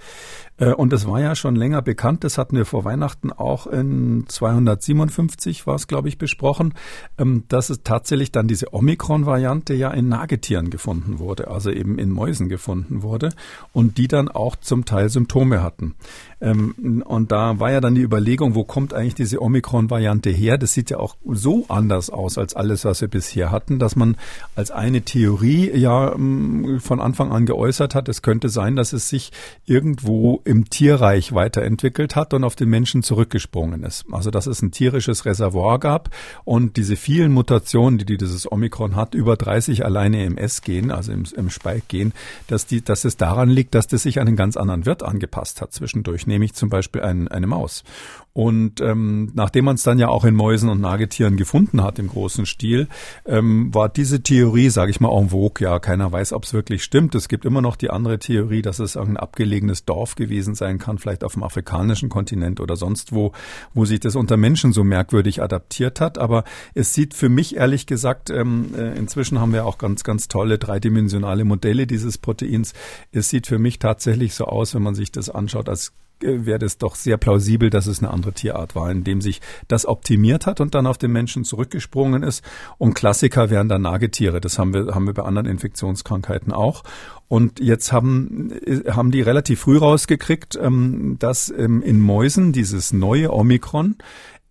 Äh, 0.61 0.73
und 0.73 0.93
das 0.93 1.07
war 1.07 1.19
ja 1.19 1.35
schon 1.35 1.55
länger 1.55 1.81
bekannt. 1.81 2.23
Das 2.23 2.37
hatten 2.37 2.55
wir 2.55 2.65
vor 2.65 2.85
Weihnachten 2.85 3.33
auch 3.33 3.67
in 3.67 4.25
257 4.27 5.67
war 5.67 5.75
es, 5.75 5.87
glaube 5.87 6.07
ich, 6.07 6.17
besprochen, 6.17 6.73
ähm, 7.17 7.43
dass 7.49 7.69
es 7.69 7.83
tatsächlich 7.83 8.31
dann 8.31 8.47
diese 8.47 8.73
Omikron-Variante 8.73 9.73
ja 9.73 9.91
in 9.91 10.07
Nagetieren 10.07 10.69
gefunden 10.69 11.19
wurde, 11.19 11.49
also 11.49 11.71
eben 11.71 11.97
in 11.97 12.09
Mäusen 12.09 12.47
gefunden 12.47 13.01
wurde 13.01 13.29
und 13.73 13.97
die 13.97 14.07
dann 14.07 14.29
auch 14.29 14.55
zum 14.55 14.85
Teil 14.85 15.09
Symptome 15.09 15.63
hatten. 15.63 15.95
Ähm, 16.39 17.03
und 17.05 17.31
da 17.31 17.59
war 17.59 17.71
ja 17.71 17.81
dann 17.81 17.95
die 17.95 18.01
Überlegung, 18.01 18.55
wo 18.55 18.63
kommt 18.63 18.93
eigentlich 18.93 19.15
diese 19.15 19.41
Omikron-Variante 19.41 20.29
her? 20.29 20.57
Das 20.57 20.73
sieht 20.73 20.91
ja 20.91 20.97
auch 20.97 21.15
so 21.25 21.65
anders 21.69 22.09
aus 22.09 22.37
als 22.37 22.55
alles, 22.55 22.85
was 22.85 23.01
wir 23.01 23.07
bisher 23.07 23.51
hatten, 23.51 23.79
dass 23.79 23.95
man 23.95 24.15
als 24.55 24.69
eine 24.69 25.01
Theorie 25.01 25.71
ja 25.75 26.13
ähm, 26.13 26.79
von 26.79 27.01
Anfang 27.01 27.31
an 27.31 27.45
geäußert 27.45 27.95
hat, 27.95 28.09
es 28.09 28.21
könnte 28.21 28.49
sein, 28.49 28.75
dass 28.75 28.93
es 28.93 29.09
sich 29.09 29.31
irgendwo 29.65 30.41
im 30.51 30.69
Tierreich 30.69 31.33
weiterentwickelt 31.33 32.17
hat 32.17 32.33
und 32.33 32.43
auf 32.43 32.57
den 32.57 32.67
Menschen 32.67 33.03
zurückgesprungen 33.03 33.83
ist. 33.83 34.03
Also 34.11 34.31
dass 34.31 34.47
es 34.47 34.61
ein 34.61 34.71
tierisches 34.71 35.23
Reservoir 35.23 35.79
gab 35.79 36.09
und 36.43 36.75
diese 36.75 36.97
vielen 36.97 37.31
Mutationen, 37.31 37.99
die 37.99 38.17
dieses 38.17 38.51
Omikron 38.51 38.97
hat, 38.97 39.15
über 39.15 39.37
30 39.37 39.85
alleine 39.85 40.25
im 40.25 40.37
S-Gen, 40.37 40.91
also 40.91 41.13
im, 41.13 41.23
im 41.37 41.49
Spike-Gen, 41.49 42.11
dass, 42.47 42.65
die, 42.65 42.83
dass 42.83 43.05
es 43.05 43.15
daran 43.15 43.49
liegt, 43.49 43.73
dass 43.75 43.87
das 43.87 44.03
sich 44.03 44.19
an 44.19 44.27
einen 44.27 44.35
ganz 44.35 44.57
anderen 44.57 44.85
Wirt 44.85 45.03
angepasst 45.03 45.61
hat 45.61 45.71
zwischendurch, 45.71 46.27
nämlich 46.27 46.53
zum 46.53 46.67
Beispiel 46.67 47.01
ein, 47.01 47.29
eine 47.29 47.47
Maus. 47.47 47.85
Und 48.33 48.79
ähm, 48.79 49.31
nachdem 49.33 49.65
man 49.65 49.75
es 49.75 49.83
dann 49.83 49.99
ja 49.99 50.07
auch 50.07 50.23
in 50.23 50.35
Mäusen 50.35 50.69
und 50.69 50.79
Nagetieren 50.79 51.35
gefunden 51.35 51.83
hat 51.83 51.99
im 51.99 52.07
großen 52.07 52.45
Stil, 52.45 52.87
ähm, 53.25 53.73
war 53.73 53.89
diese 53.89 54.23
Theorie, 54.23 54.69
sage 54.69 54.91
ich 54.91 55.01
mal, 55.01 55.11
en 55.11 55.29
vogue. 55.29 55.61
Ja, 55.61 55.79
keiner 55.79 56.11
weiß, 56.11 56.31
ob 56.31 56.45
es 56.45 56.53
wirklich 56.53 56.83
stimmt. 56.83 57.13
Es 57.13 57.27
gibt 57.27 57.43
immer 57.43 57.61
noch 57.61 57.75
die 57.75 57.89
andere 57.89 58.19
Theorie, 58.19 58.61
dass 58.61 58.79
es 58.79 58.95
ein 58.95 59.17
abgelegenes 59.17 59.83
Dorf 59.83 60.15
gewesen 60.15 60.55
sein 60.55 60.79
kann, 60.79 60.97
vielleicht 60.97 61.25
auf 61.25 61.33
dem 61.33 61.43
afrikanischen 61.43 62.07
Kontinent 62.07 62.61
oder 62.61 62.77
sonst 62.77 63.11
wo, 63.11 63.33
wo 63.73 63.83
sich 63.83 63.99
das 63.99 64.15
unter 64.15 64.37
Menschen 64.37 64.71
so 64.71 64.85
merkwürdig 64.85 65.41
adaptiert 65.41 65.99
hat. 65.99 66.17
Aber 66.17 66.45
es 66.73 66.93
sieht 66.93 67.13
für 67.13 67.29
mich 67.29 67.57
ehrlich 67.57 67.85
gesagt, 67.85 68.29
ähm, 68.29 68.73
äh, 68.77 68.97
inzwischen 68.97 69.39
haben 69.39 69.51
wir 69.51 69.65
auch 69.65 69.77
ganz, 69.77 70.03
ganz 70.05 70.29
tolle 70.29 70.57
dreidimensionale 70.57 71.43
Modelle 71.43 71.85
dieses 71.85 72.17
Proteins. 72.17 72.73
Es 73.11 73.27
sieht 73.27 73.45
für 73.47 73.59
mich 73.59 73.79
tatsächlich 73.79 74.35
so 74.35 74.45
aus, 74.45 74.73
wenn 74.73 74.83
man 74.83 74.95
sich 74.95 75.11
das 75.11 75.29
anschaut, 75.29 75.67
als 75.67 75.91
wäre 76.21 76.59
das 76.59 76.77
doch 76.77 76.95
sehr 76.95 77.17
plausibel, 77.17 77.69
dass 77.69 77.87
es 77.87 77.99
eine 77.99 78.11
andere 78.11 78.33
Tierart 78.33 78.75
war, 78.75 78.89
in 78.91 79.03
dem 79.03 79.21
sich 79.21 79.41
das 79.67 79.85
optimiert 79.85 80.45
hat 80.45 80.61
und 80.61 80.75
dann 80.75 80.87
auf 80.87 80.97
den 80.97 81.11
Menschen 81.11 81.43
zurückgesprungen 81.43 82.23
ist. 82.23 82.43
Und 82.77 82.93
Klassiker 82.93 83.49
wären 83.49 83.69
dann 83.69 83.83
Nagetiere. 83.83 84.41
Das 84.41 84.59
haben 84.59 84.73
wir, 84.73 84.93
haben 84.93 85.07
wir 85.07 85.13
bei 85.13 85.23
anderen 85.23 85.47
Infektionskrankheiten 85.47 86.53
auch. 86.53 86.83
Und 87.27 87.59
jetzt 87.59 87.91
haben, 87.91 88.51
äh, 88.65 88.91
haben 88.91 89.11
die 89.11 89.21
relativ 89.21 89.61
früh 89.61 89.77
rausgekriegt, 89.77 90.59
ähm, 90.61 91.17
dass 91.19 91.49
ähm, 91.49 91.81
in 91.81 91.99
Mäusen 91.99 92.51
dieses 92.51 92.93
neue 92.93 93.33
Omikron 93.33 93.95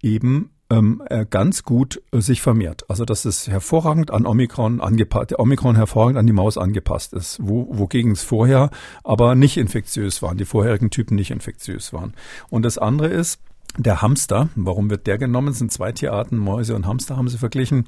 eben 0.03 0.51
ähm, 0.71 1.03
äh, 1.11 1.27
ganz 1.29 1.65
gut 1.65 2.01
äh, 2.13 2.21
sich 2.21 2.41
vermehrt. 2.41 2.89
Also 2.89 3.05
dass 3.05 3.25
es 3.25 3.49
hervorragend 3.49 4.11
an 4.11 4.27
Omikron 4.27 4.81
angepasst, 4.81 5.33
der 5.33 5.41
Omikron 5.41 5.77
hervorragend 5.77 6.19
an 6.19 6.27
die 6.27 6.33
Maus 6.33 6.57
angepasst 6.57 7.13
ist, 7.13 7.39
wo, 7.43 7.67
wogegen 7.71 8.13
es 8.13 8.23
vorher 8.23 8.71
aber 9.05 9.35
nicht 9.35 9.57
infektiös 9.57 10.23
waren, 10.23 10.39
die 10.39 10.45
vorherigen 10.45 10.91
Typen 10.91 11.17
nicht 11.17 11.31
infektiös 11.31 11.93
waren. 11.93 12.15
Und 12.49 12.65
das 12.65 12.79
andere 12.79 13.09
ist, 13.09 13.41
der 13.79 14.03
Hamster, 14.03 14.49
warum 14.57 14.91
wird 14.91 15.07
der 15.07 15.19
genommen? 15.19 15.49
Es 15.49 15.59
sind 15.59 15.73
zwei 15.73 15.93
Tierarten, 15.93 16.39
Mäuse 16.39 16.75
und 16.75 16.87
Hamster 16.87 17.17
haben 17.17 17.29
sie 17.29 17.39
verglichen. 17.39 17.87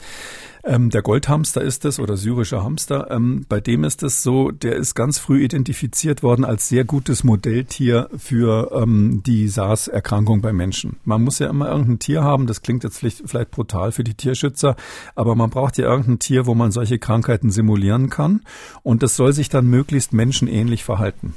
Ähm, 0.64 0.90
der 0.90 1.02
Goldhamster 1.02 1.60
ist 1.60 1.84
es 1.84 1.98
oder 1.98 2.16
syrischer 2.16 2.62
Hamster. 2.62 3.10
Ähm, 3.10 3.46
bei 3.48 3.60
dem 3.60 3.82
ist 3.82 4.04
es 4.04 4.22
so, 4.22 4.52
der 4.52 4.76
ist 4.76 4.94
ganz 4.94 5.18
früh 5.18 5.42
identifiziert 5.42 6.22
worden 6.22 6.44
als 6.44 6.68
sehr 6.68 6.84
gutes 6.84 7.24
Modelltier 7.24 8.08
für 8.16 8.70
ähm, 8.72 9.22
die 9.26 9.48
SARS-Erkrankung 9.48 10.40
bei 10.40 10.52
Menschen. 10.52 10.98
Man 11.04 11.22
muss 11.22 11.40
ja 11.40 11.50
immer 11.50 11.68
irgendein 11.68 11.98
Tier 11.98 12.22
haben, 12.22 12.46
das 12.46 12.62
klingt 12.62 12.84
jetzt 12.84 12.98
vielleicht, 12.98 13.22
vielleicht 13.28 13.50
brutal 13.50 13.90
für 13.90 14.04
die 14.04 14.14
Tierschützer, 14.14 14.76
aber 15.16 15.34
man 15.34 15.50
braucht 15.50 15.78
ja 15.78 15.86
irgendein 15.86 16.20
Tier, 16.20 16.46
wo 16.46 16.54
man 16.54 16.70
solche 16.70 17.00
Krankheiten 17.00 17.50
simulieren 17.50 18.08
kann 18.08 18.42
und 18.84 19.02
das 19.02 19.16
soll 19.16 19.32
sich 19.32 19.48
dann 19.48 19.66
möglichst 19.66 20.12
menschenähnlich 20.12 20.84
verhalten. 20.84 21.34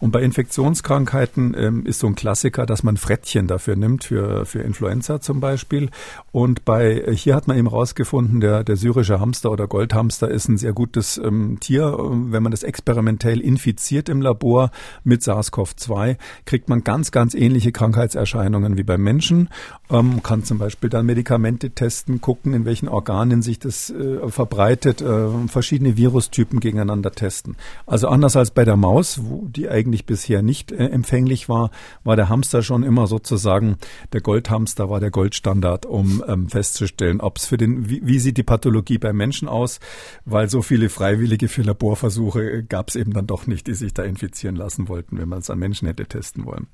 Und 0.00 0.10
bei 0.10 0.22
Infektionskrankheiten 0.22 1.54
ähm, 1.56 1.86
ist 1.86 2.00
so 2.00 2.08
ein 2.08 2.14
Klassiker, 2.14 2.66
dass 2.66 2.82
man 2.82 2.98
Frettchen 2.98 3.46
dafür 3.46 3.76
nimmt, 3.76 3.85
für, 4.00 4.44
für 4.44 4.60
Influenza 4.60 5.20
zum 5.20 5.40
Beispiel. 5.40 5.90
Und 6.32 6.64
bei, 6.64 7.14
hier 7.14 7.34
hat 7.34 7.48
man 7.48 7.56
eben 7.56 7.66
rausgefunden, 7.66 8.40
der 8.40 8.64
der 8.64 8.76
syrische 8.76 9.20
Hamster 9.20 9.50
oder 9.50 9.66
Goldhamster 9.66 10.28
ist 10.28 10.48
ein 10.48 10.58
sehr 10.58 10.72
gutes 10.72 11.18
ähm, 11.18 11.58
Tier. 11.60 11.96
Wenn 11.98 12.42
man 12.42 12.52
das 12.52 12.62
experimentell 12.62 13.40
infiziert 13.40 14.08
im 14.08 14.20
Labor 14.20 14.70
mit 15.04 15.22
SARS-CoV-2, 15.22 16.16
kriegt 16.44 16.68
man 16.68 16.84
ganz, 16.84 17.10
ganz 17.10 17.34
ähnliche 17.34 17.72
Krankheitserscheinungen 17.72 18.76
wie 18.76 18.82
beim 18.82 19.02
Menschen. 19.02 19.48
Ähm, 19.90 20.22
kann 20.22 20.44
zum 20.44 20.58
Beispiel 20.58 20.90
dann 20.90 21.06
Medikamente 21.06 21.70
testen, 21.70 22.20
gucken, 22.20 22.54
in 22.54 22.64
welchen 22.64 22.88
Organen 22.88 23.42
sich 23.42 23.58
das 23.58 23.90
äh, 23.90 24.28
verbreitet, 24.28 25.00
äh, 25.00 25.28
verschiedene 25.48 25.96
Virustypen 25.96 26.60
gegeneinander 26.60 27.12
testen. 27.12 27.56
Also 27.86 28.08
anders 28.08 28.36
als 28.36 28.50
bei 28.50 28.64
der 28.64 28.76
Maus, 28.76 29.20
wo 29.22 29.46
die 29.48 29.68
eigentlich 29.68 30.06
bisher 30.06 30.42
nicht 30.42 30.72
äh, 30.72 30.88
empfänglich 30.88 31.48
war, 31.48 31.70
war 32.04 32.16
der 32.16 32.28
Hamster 32.28 32.62
schon 32.62 32.82
immer 32.82 33.06
sozusagen, 33.06 33.75
der 34.12 34.20
Goldhamster 34.20 34.90
war 34.90 35.00
der 35.00 35.10
Goldstandard, 35.10 35.86
um 35.86 36.22
ähm, 36.26 36.48
festzustellen, 36.48 37.20
ob 37.20 37.38
es 37.38 37.46
für 37.46 37.56
den, 37.56 37.88
wie, 37.88 38.06
wie 38.06 38.18
sieht 38.18 38.36
die 38.36 38.42
Pathologie 38.42 38.98
beim 38.98 39.16
Menschen 39.16 39.48
aus, 39.48 39.80
weil 40.24 40.48
so 40.48 40.62
viele 40.62 40.88
Freiwillige 40.88 41.48
für 41.48 41.62
Laborversuche 41.62 42.64
gab 42.64 42.88
es 42.88 42.96
eben 42.96 43.12
dann 43.12 43.26
doch 43.26 43.46
nicht, 43.46 43.66
die 43.66 43.74
sich 43.74 43.94
da 43.94 44.02
infizieren 44.02 44.56
lassen 44.56 44.88
wollten, 44.88 45.18
wenn 45.18 45.28
man 45.28 45.40
es 45.40 45.50
an 45.50 45.58
Menschen 45.58 45.88
hätte 45.88 46.06
testen 46.06 46.44
wollen. 46.44 46.66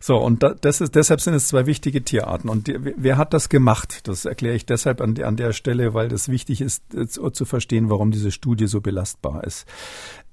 So, 0.00 0.16
und 0.16 0.42
da, 0.42 0.54
das 0.54 0.80
ist, 0.80 0.94
deshalb 0.94 1.20
sind 1.20 1.34
es 1.34 1.48
zwei 1.48 1.66
wichtige 1.66 2.02
Tierarten. 2.02 2.48
Und 2.48 2.66
die, 2.66 2.76
wer 2.80 3.16
hat 3.16 3.34
das 3.34 3.48
gemacht? 3.48 4.08
Das 4.08 4.24
erkläre 4.24 4.54
ich 4.54 4.66
deshalb 4.66 5.00
an, 5.00 5.20
an 5.22 5.36
der 5.36 5.52
Stelle, 5.52 5.94
weil 5.94 6.08
das 6.08 6.28
wichtig 6.28 6.60
ist, 6.60 6.82
zu, 7.08 7.30
zu 7.30 7.44
verstehen, 7.44 7.90
warum 7.90 8.10
diese 8.10 8.30
Studie 8.30 8.66
so 8.66 8.80
belastbar 8.80 9.44
ist. 9.44 9.66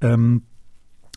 Ähm, 0.02 0.44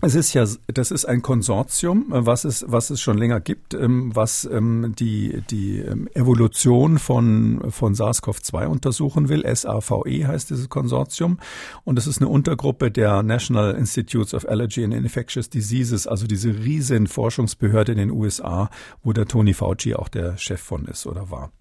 es 0.05 0.17
ist 0.17 0.35
ja, 0.35 0.45
das 0.67 0.91
ist 0.91 1.05
ein 1.05 1.23
Konsortium, 1.23 2.07
was 2.09 2.45
es, 2.45 2.65
was 2.67 2.91
es 2.91 3.01
schon 3.01 3.17
länger 3.17 3.41
gibt, 3.41 3.73
ähm, 3.73 4.11
was 4.15 4.45
ähm, 4.45 4.95
die, 4.99 5.43
die 5.49 5.79
ähm, 5.79 6.09
Evolution 6.15 6.99
von, 6.99 7.71
von 7.71 7.95
SARS-CoV-2 7.95 8.67
untersuchen 8.67 9.29
will. 9.29 9.45
SAVE 9.47 10.27
heißt 10.27 10.51
dieses 10.51 10.69
Konsortium. 10.69 11.39
Und 11.85 12.01
es 12.01 12.09
ist 12.09 12.21
eine 12.21 12.29
Untergruppe 12.29 12.91
der 12.91 13.23
National 13.23 13.77
Institutes 13.77 14.35
of 14.35 14.49
Allergy 14.49 14.83
and 14.83 14.93
Infectious 14.93 15.49
Diseases, 15.51 16.09
also 16.09 16.27
diese 16.27 16.49
riesen 16.49 17.07
Forschungsbehörde 17.07 17.93
in 17.93 17.99
den 17.99 18.11
USA, 18.11 18.71
wo 19.05 19.13
der 19.13 19.27
Tony 19.27 19.55
Fauci 19.55 19.95
auch 19.95 20.09
der 20.09 20.37
Chef 20.37 20.61
von 20.61 20.87
ist 20.87 21.07
oder 21.07 21.31
war. 21.31 21.53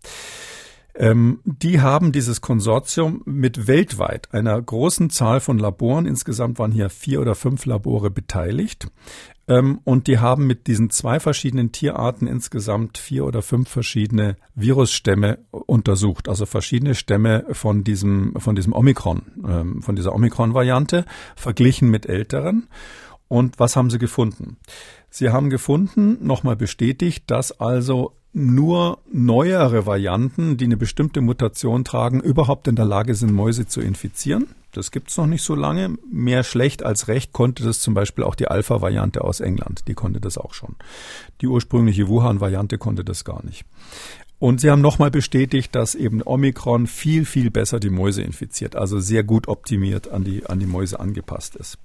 Ähm, 0.95 1.39
die 1.45 1.81
haben 1.81 2.11
dieses 2.11 2.41
Konsortium 2.41 3.21
mit 3.25 3.67
weltweit 3.67 4.33
einer 4.33 4.61
großen 4.61 5.09
Zahl 5.09 5.39
von 5.39 5.57
Laboren, 5.57 6.05
insgesamt 6.05 6.59
waren 6.59 6.71
hier 6.71 6.89
vier 6.89 7.21
oder 7.21 7.35
fünf 7.35 7.65
Labore 7.65 8.09
beteiligt, 8.11 8.89
ähm, 9.47 9.79
und 9.83 10.07
die 10.07 10.19
haben 10.19 10.47
mit 10.47 10.67
diesen 10.67 10.89
zwei 10.89 11.19
verschiedenen 11.19 11.71
Tierarten 11.71 12.27
insgesamt 12.27 12.97
vier 12.97 13.25
oder 13.25 13.41
fünf 13.41 13.69
verschiedene 13.69 14.37
Virusstämme 14.55 15.39
untersucht, 15.51 16.29
also 16.29 16.45
verschiedene 16.45 16.95
Stämme 16.95 17.45
von 17.51 17.83
diesem, 17.83 18.33
von 18.37 18.55
diesem 18.55 18.73
Omikron, 18.73 19.23
ähm, 19.47 19.81
von 19.81 19.95
dieser 19.95 20.13
Omikron-Variante, 20.13 21.05
verglichen 21.35 21.89
mit 21.89 22.05
älteren. 22.05 22.67
Und 23.27 23.59
was 23.59 23.75
haben 23.75 23.89
sie 23.89 23.99
gefunden? 23.99 24.57
Sie 25.09 25.29
haben 25.29 25.49
gefunden, 25.49 26.17
nochmal 26.25 26.55
bestätigt, 26.55 27.25
dass 27.27 27.59
also 27.59 28.13
nur 28.33 28.99
neuere 29.11 29.85
Varianten, 29.85 30.57
die 30.57 30.65
eine 30.65 30.77
bestimmte 30.77 31.21
Mutation 31.21 31.83
tragen, 31.83 32.21
überhaupt 32.21 32.67
in 32.67 32.75
der 32.75 32.85
Lage 32.85 33.13
sind, 33.15 33.33
Mäuse 33.33 33.67
zu 33.67 33.81
infizieren. 33.81 34.47
Das 34.71 34.91
gibt's 34.91 35.17
noch 35.17 35.27
nicht 35.27 35.43
so 35.43 35.53
lange. 35.53 35.97
Mehr 36.09 36.43
schlecht 36.43 36.83
als 36.83 37.09
recht 37.09 37.33
konnte 37.33 37.63
das 37.63 37.81
zum 37.81 37.93
Beispiel 37.93 38.23
auch 38.23 38.35
die 38.35 38.47
Alpha-Variante 38.47 39.21
aus 39.21 39.41
England. 39.41 39.83
Die 39.87 39.93
konnte 39.93 40.21
das 40.21 40.37
auch 40.37 40.53
schon. 40.53 40.75
Die 41.41 41.47
ursprüngliche 41.47 42.07
Wuhan-Variante 42.07 42.77
konnte 42.77 43.03
das 43.03 43.25
gar 43.25 43.43
nicht. 43.43 43.65
Und 44.39 44.61
sie 44.61 44.71
haben 44.71 44.81
nochmal 44.81 45.11
bestätigt, 45.11 45.75
dass 45.75 45.93
eben 45.93 46.23
Omikron 46.23 46.87
viel, 46.87 47.25
viel 47.25 47.51
besser 47.51 47.79
die 47.79 47.91
Mäuse 47.91 48.23
infiziert, 48.23 48.75
also 48.75 48.99
sehr 48.99 49.23
gut 49.23 49.47
optimiert 49.47 50.09
an 50.09 50.23
die, 50.23 50.45
an 50.47 50.59
die 50.59 50.65
Mäuse 50.65 50.99
angepasst 50.99 51.55
ist. 51.57 51.77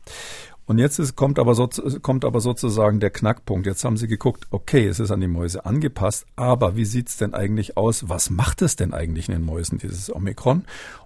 Und 0.67 0.79
jetzt 0.79 0.99
ist, 0.99 1.15
kommt, 1.15 1.39
aber 1.39 1.55
so, 1.55 1.69
kommt 2.03 2.25
aber 2.25 2.41
sozusagen 2.41 2.99
der 2.99 3.11
Knackpunkt. 3.11 3.67
Jetzt 3.67 3.85
haben 3.85 3.97
sie 3.97 4.09
geguckt, 4.09 4.47
okay, 4.51 4.87
es 4.87 4.99
ist 4.99 5.13
an 5.13 5.21
die 5.21 5.29
Mäuse 5.29 5.65
angepasst, 5.65 6.27
aber 6.35 6.77
wie 6.77 6.85
sieht's 6.85 7.17
denn 7.17 7.35
eigentlich 7.35 7.77
aus? 7.77 8.09
Was 8.09 8.31
macht 8.31 8.63
es 8.63 8.75
denn 8.75 8.93
eigentlich 8.93 9.29
in 9.29 9.35
den 9.35 9.45
Mäusen, 9.45 9.79
dieses 9.79 10.15
Omikron? 10.15 10.65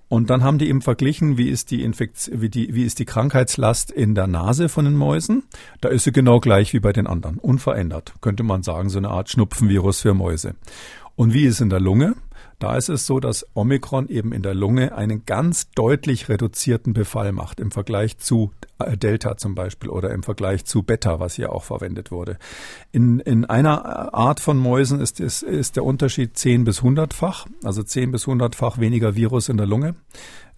Und 0.09 0.29
dann 0.29 0.43
haben 0.43 0.59
die 0.59 0.69
eben 0.69 0.83
verglichen, 0.83 1.39
wie 1.39 1.49
ist 1.49 1.71
die 1.71 1.85
Infektion, 1.85 2.41
wie, 2.41 2.49
die, 2.49 2.75
wie 2.75 2.85
ist 2.85 2.99
die 2.99 3.05
Krankheitslast 3.05 3.93
in 3.93 4.17
der 4.17 4.27
Nase 4.27 4.69
von 4.69 4.85
den 4.85 4.97
Mäusen? 4.97 5.45
Da 5.81 5.89
ist 5.89 6.03
sie 6.03 6.11
genau 6.11 6.41
gleich 6.41 6.73
wie 6.73 6.81
bei 6.81 6.93
den 6.93 7.07
anderen, 7.07 7.39
unverändert, 7.39 8.15
könnte 8.21 8.43
man 8.43 8.65
sagen, 8.65 8.89
so 8.89 8.99
eine 8.99 9.11
Art 9.11 9.31
Schnupfenvirus 9.31 10.01
für 10.01 10.15
Mäuse. 10.15 10.57
Und 11.15 11.33
wie 11.33 11.45
ist 11.45 11.61
in 11.61 11.71
der 11.71 11.81
Lunge? 11.81 12.17
Da 12.61 12.77
ist 12.77 12.91
es 12.91 13.07
so, 13.07 13.21
dass 13.21 13.47
Omikron 13.55 14.09
eben 14.09 14.33
in 14.33 14.43
der 14.43 14.55
Lunge 14.55 14.95
einen 14.95 15.25
ganz 15.25 15.71
deutlich 15.71 16.29
reduzierten 16.29 16.93
Befall 16.93 17.33
macht 17.33 17.59
im 17.59 17.71
Vergleich 17.71 18.19
zu 18.19 18.53
äh, 18.79 18.99
Delta 18.99 19.39
zum 19.39 19.55
Beispiel 19.55 19.89
oder 19.89 20.11
im 20.11 20.23
Vergleich 20.23 20.67
zu 20.67 20.83
Beta, 20.83 21.19
was 21.21 21.37
hier 21.37 21.53
auch 21.53 21.65
verwendet 21.65 22.11
wurde. 22.11 22.37
In, 22.93 23.19
in 23.21 23.47
einer 23.47 24.13
Art 24.13 24.41
von 24.41 24.59
Mäusen 24.59 25.01
ist, 25.01 25.21
ist, 25.21 25.43
ist 25.43 25.77
der 25.77 25.85
Unterschied 25.85 26.37
10 26.37 26.65
bis 26.65 26.83
100-fach, 26.83 27.47
also 27.65 27.83
10 27.83 28.13
bis 28.13 28.27
100-fach 28.27 28.79
weniger 28.79 29.17
Virus 29.17 29.49
in 29.49 29.57
der 29.57 29.67
Lunge 29.67 29.95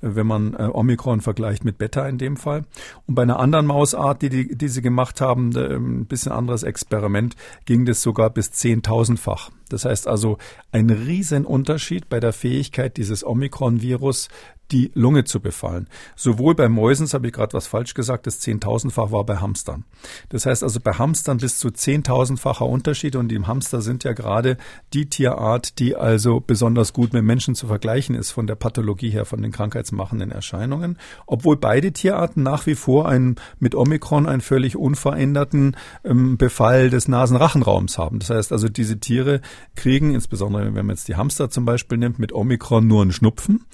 wenn 0.03 0.27
man 0.27 0.55
äh, 0.55 0.69
Omikron 0.73 1.21
vergleicht 1.21 1.65
mit 1.65 1.79
Beta 1.79 2.07
in 2.07 2.19
dem 2.19 2.37
Fall. 2.37 2.65
Und 3.07 3.15
bei 3.15 3.23
einer 3.23 3.39
anderen 3.39 3.67
Mausart, 3.67 4.21
die, 4.21 4.29
die, 4.29 4.55
die 4.55 4.69
sie 4.69 4.83
gemacht 4.83 5.21
haben, 5.21 5.57
äh, 5.57 5.77
ein 5.77 6.07
bisschen 6.07 6.33
anderes 6.33 6.65
Experiment, 6.65 7.37
ging 7.65 7.87
das 7.87 8.03
sogar 8.03 8.31
bis 8.31 8.51
zehntausendfach. 8.53 9.51
Das 9.69 9.85
heißt 9.87 10.07
also 10.07 10.37
ein 10.71 10.91
Riesenunterschied 10.91 12.09
bei 12.09 12.21
der 12.21 12.33
Fähigkeit 12.33 12.99
dieses 12.99 13.25
Omikron-Virus, 13.25 14.29
die 14.73 14.91
Lunge 14.95 15.25
zu 15.25 15.41
befallen. 15.41 15.87
Sowohl 16.17 16.55
bei 16.55 16.69
Mäusen, 16.69 17.05
das 17.05 17.15
habe 17.15 17.27
ich 17.27 17.33
gerade 17.33 17.53
was 17.53 17.67
falsch 17.67 17.95
gesagt, 17.95 18.27
das 18.27 18.41
zehntausendfach 18.41 19.13
war 19.13 19.25
bei 19.25 19.37
Hamstern. 19.37 19.85
Das 20.31 20.47
heißt 20.47 20.63
also 20.63 20.81
bei 20.81 20.93
Hamstern 20.93 21.39
bis 21.39 21.59
zu 21.59 21.71
zehntausendfacher 21.71 22.67
Unterschied 22.67 23.17
und 23.17 23.29
die 23.29 23.43
Hamster 23.43 23.83
sind 23.83 24.05
ja 24.05 24.13
gerade 24.13 24.57
die 24.95 25.07
Tierart, 25.07 25.79
die 25.79 25.95
also 25.95 26.41
besonders 26.41 26.93
gut 26.93 27.13
mit 27.13 27.25
Menschen 27.25 27.55
zu 27.55 27.67
vergleichen 27.67 28.15
ist 28.15 28.31
von 28.31 28.47
der 28.47 28.55
Pathologie 28.55 29.11
her, 29.11 29.25
von 29.27 29.43
den 29.43 29.53
krankheitsmachenden 29.53 30.31
Erscheinungen. 30.31 30.97
Obwohl 31.27 31.57
beide 31.57 31.93
Tierarten 31.93 32.43
nach 32.43 32.67
wie 32.67 32.75
vor 32.75 33.09
einen, 33.09 33.37
mit 33.59 33.75
Omikron 33.75 34.27
einen 34.27 34.41
völlig 34.41 34.77
unveränderten 34.77 35.77
ähm, 36.05 36.39
Befall 36.39 36.89
des 36.89 37.09
Nasenrachenraums 37.09 37.99
haben. 37.99 38.21
Das 38.21 38.31
heißt 38.31 38.53
also 38.53 38.69
diese 38.69 38.99
Tiere 39.01 39.41
kriegen, 39.77 40.15
insbesondere 40.15 40.75
wenn 40.75 40.87
man 40.87 40.97
jetzt 40.97 41.09
die 41.09 41.17
Hamster 41.17 41.51
zum 41.51 41.65
Beispiel 41.65 41.99
nimmt, 41.99 42.19
mit 42.19 42.33
Omikron 42.33 42.87
nur 42.87 43.03
einen 43.03 43.13
Schnupfen 43.13 43.67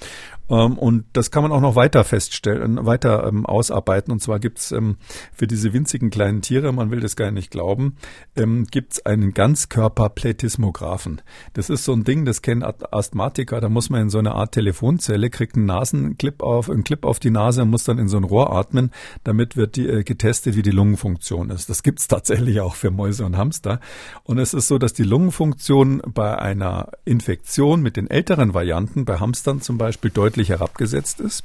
und 0.79 1.05
das 1.13 1.31
kann 1.31 1.43
man 1.43 1.53
auch 1.53 1.61
noch 1.61 1.77
weiter 1.77 2.05
feststellen, 2.05 2.85
weiter 2.87 3.27
ähm, 3.27 3.45
ausarbeiten. 3.45 4.13
Und 4.13 4.21
zwar 4.21 4.41
gibt's 4.41 4.73
ähm, 4.73 4.97
für 5.33 5.47
diese 5.47 5.73
winzigen 5.73 6.11
kleinen 6.11 6.41
Tiere, 6.41 6.73
man 6.73 6.91
will 6.91 7.01
das 7.01 7.17
gar 7.17 7.31
nicht 7.31 7.51
glauben, 7.51 7.97
ähm, 8.35 8.67
gibt's 8.71 9.05
einen 9.05 9.35
Ganzkörperplätismographen. 9.35 11.21
Das 11.53 11.69
ist 11.69 11.85
so 11.85 11.93
ein 11.93 12.05
Ding, 12.05 12.25
das 12.25 12.41
kennen 12.41 12.63
Asthmatiker. 12.63 13.61
Da 13.61 13.69
muss 13.69 13.91
man 13.91 14.03
in 14.03 14.11
so 14.11 14.19
eine 14.19 14.33
Art 14.33 14.53
Telefonzelle, 14.53 15.29
kriegt 15.29 15.57
einen 15.57 15.67
Nasenclip 15.67 16.43
auf, 16.43 16.71
einen 16.71 16.85
Clip 16.85 17.05
auf 17.05 17.19
die 17.19 17.31
Nase 17.31 17.63
und 17.63 17.71
muss 17.71 17.85
dann 17.85 17.99
in 17.99 18.09
so 18.09 18.17
ein 18.17 18.25
Rohr 18.25 18.51
atmen. 18.53 18.91
Damit 19.25 19.57
wird 19.57 19.77
die, 19.77 19.87
äh, 19.87 20.03
getestet, 20.03 20.57
wie 20.57 20.63
die 20.63 20.71
Lungenfunktion 20.71 21.51
ist. 21.51 21.69
Das 21.69 21.83
gibt's 21.83 22.09
tatsächlich 22.09 22.61
auch 22.61 22.75
für 22.75 22.91
Mäuse 22.91 23.27
und 23.27 23.37
Hamster. 23.37 23.81
Und 24.25 24.39
es 24.39 24.55
ist 24.55 24.69
so, 24.69 24.79
dass 24.79 24.95
die 24.95 25.03
Lungenfunktion 25.03 26.01
bei 26.07 26.39
einer 26.39 26.89
Infektion 27.05 27.83
mit 27.83 27.99
den 27.99 28.09
älteren 28.09 28.55
Varianten, 28.55 29.05
bei 29.05 29.19
Hamstern 29.19 29.61
zum 29.61 29.77
Beispiel, 29.77 30.11
deutlich 30.11 30.38
deutlich 30.39 30.49
herabgesetzt 30.51 31.21
ist. 31.21 31.45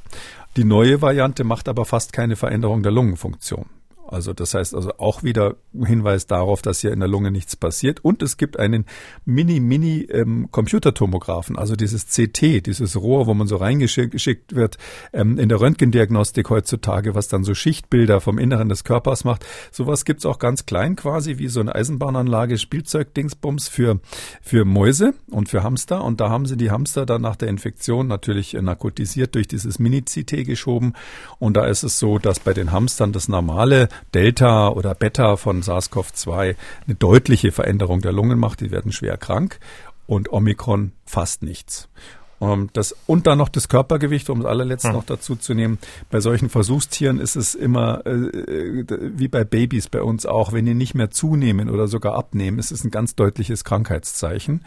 Die 0.56 0.64
neue 0.64 1.02
Variante 1.02 1.42
macht 1.42 1.68
aber 1.68 1.84
fast 1.84 2.12
keine 2.12 2.36
Veränderung 2.36 2.82
der 2.82 2.92
Lungenfunktion. 2.92 3.66
Also 4.06 4.32
das 4.32 4.54
heißt 4.54 4.74
also 4.74 4.92
auch 4.98 5.22
wieder 5.22 5.54
Hinweis 5.72 6.26
darauf, 6.26 6.60
dass 6.62 6.80
hier 6.80 6.92
in 6.92 7.00
der 7.00 7.08
Lunge 7.08 7.30
nichts 7.30 7.56
passiert. 7.56 8.04
Und 8.04 8.22
es 8.22 8.36
gibt 8.36 8.58
einen 8.58 8.84
Mini-Mini-Computertomographen, 9.24 11.56
ähm, 11.56 11.60
also 11.60 11.76
dieses 11.76 12.06
CT, 12.06 12.66
dieses 12.66 12.96
Rohr, 12.96 13.26
wo 13.26 13.34
man 13.34 13.46
so 13.46 13.56
reingeschickt 13.56 14.54
wird 14.54 14.78
ähm, 15.12 15.38
in 15.38 15.48
der 15.48 15.60
Röntgendiagnostik 15.60 16.50
heutzutage, 16.50 17.14
was 17.14 17.28
dann 17.28 17.44
so 17.44 17.54
Schichtbilder 17.54 18.20
vom 18.20 18.38
Inneren 18.38 18.68
des 18.68 18.84
Körpers 18.84 19.24
macht. 19.24 19.46
Sowas 19.72 20.04
gibt's 20.04 20.26
auch 20.26 20.38
ganz 20.38 20.66
klein 20.66 20.96
quasi, 20.96 21.38
wie 21.38 21.48
so 21.48 21.60
eine 21.60 21.74
Eisenbahnanlage, 21.74 22.58
Spielzeugdingsbums 22.58 23.68
für, 23.68 24.00
für 24.42 24.64
Mäuse 24.64 25.14
und 25.30 25.48
für 25.48 25.62
Hamster. 25.62 26.04
Und 26.04 26.20
da 26.20 26.28
haben 26.28 26.46
sie 26.46 26.56
die 26.56 26.70
Hamster 26.70 27.06
dann 27.06 27.22
nach 27.22 27.36
der 27.36 27.48
Infektion 27.48 28.06
natürlich 28.06 28.52
narkotisiert 28.52 29.34
durch 29.34 29.48
dieses 29.48 29.78
Mini-CT 29.78 30.44
geschoben. 30.44 30.92
Und 31.38 31.56
da 31.56 31.66
ist 31.66 31.82
es 31.82 31.98
so, 31.98 32.18
dass 32.18 32.40
bei 32.40 32.52
den 32.52 32.72
Hamstern 32.72 33.12
das 33.12 33.28
normale 33.28 33.88
Delta 34.14 34.68
oder 34.68 34.94
Beta 34.94 35.36
von 35.36 35.62
SARS-CoV-2 35.62 36.56
eine 36.86 36.94
deutliche 36.94 37.52
Veränderung 37.52 38.00
der 38.00 38.12
Lungen 38.12 38.38
macht. 38.38 38.60
Die 38.60 38.70
werden 38.70 38.92
schwer 38.92 39.16
krank 39.16 39.58
und 40.06 40.32
Omikron 40.32 40.92
fast 41.06 41.42
nichts. 41.42 41.88
Ähm, 42.40 42.70
das, 42.72 42.94
und 43.06 43.26
dann 43.26 43.38
noch 43.38 43.48
das 43.48 43.68
Körpergewicht, 43.68 44.30
um 44.30 44.40
das 44.40 44.50
allerletzte 44.50 44.88
hm. 44.88 44.96
noch 44.96 45.04
dazu 45.04 45.36
zu 45.36 45.54
nehmen. 45.54 45.78
Bei 46.10 46.20
solchen 46.20 46.48
Versuchstieren 46.48 47.18
ist 47.18 47.36
es 47.36 47.54
immer 47.54 48.04
äh, 48.06 48.10
äh, 48.10 49.12
wie 49.16 49.28
bei 49.28 49.44
Babys 49.44 49.88
bei 49.88 50.02
uns 50.02 50.26
auch, 50.26 50.52
wenn 50.52 50.66
die 50.66 50.74
nicht 50.74 50.94
mehr 50.94 51.10
zunehmen 51.10 51.70
oder 51.70 51.88
sogar 51.88 52.14
abnehmen, 52.14 52.58
ist 52.58 52.72
es 52.72 52.84
ein 52.84 52.90
ganz 52.90 53.14
deutliches 53.14 53.64
Krankheitszeichen. 53.64 54.62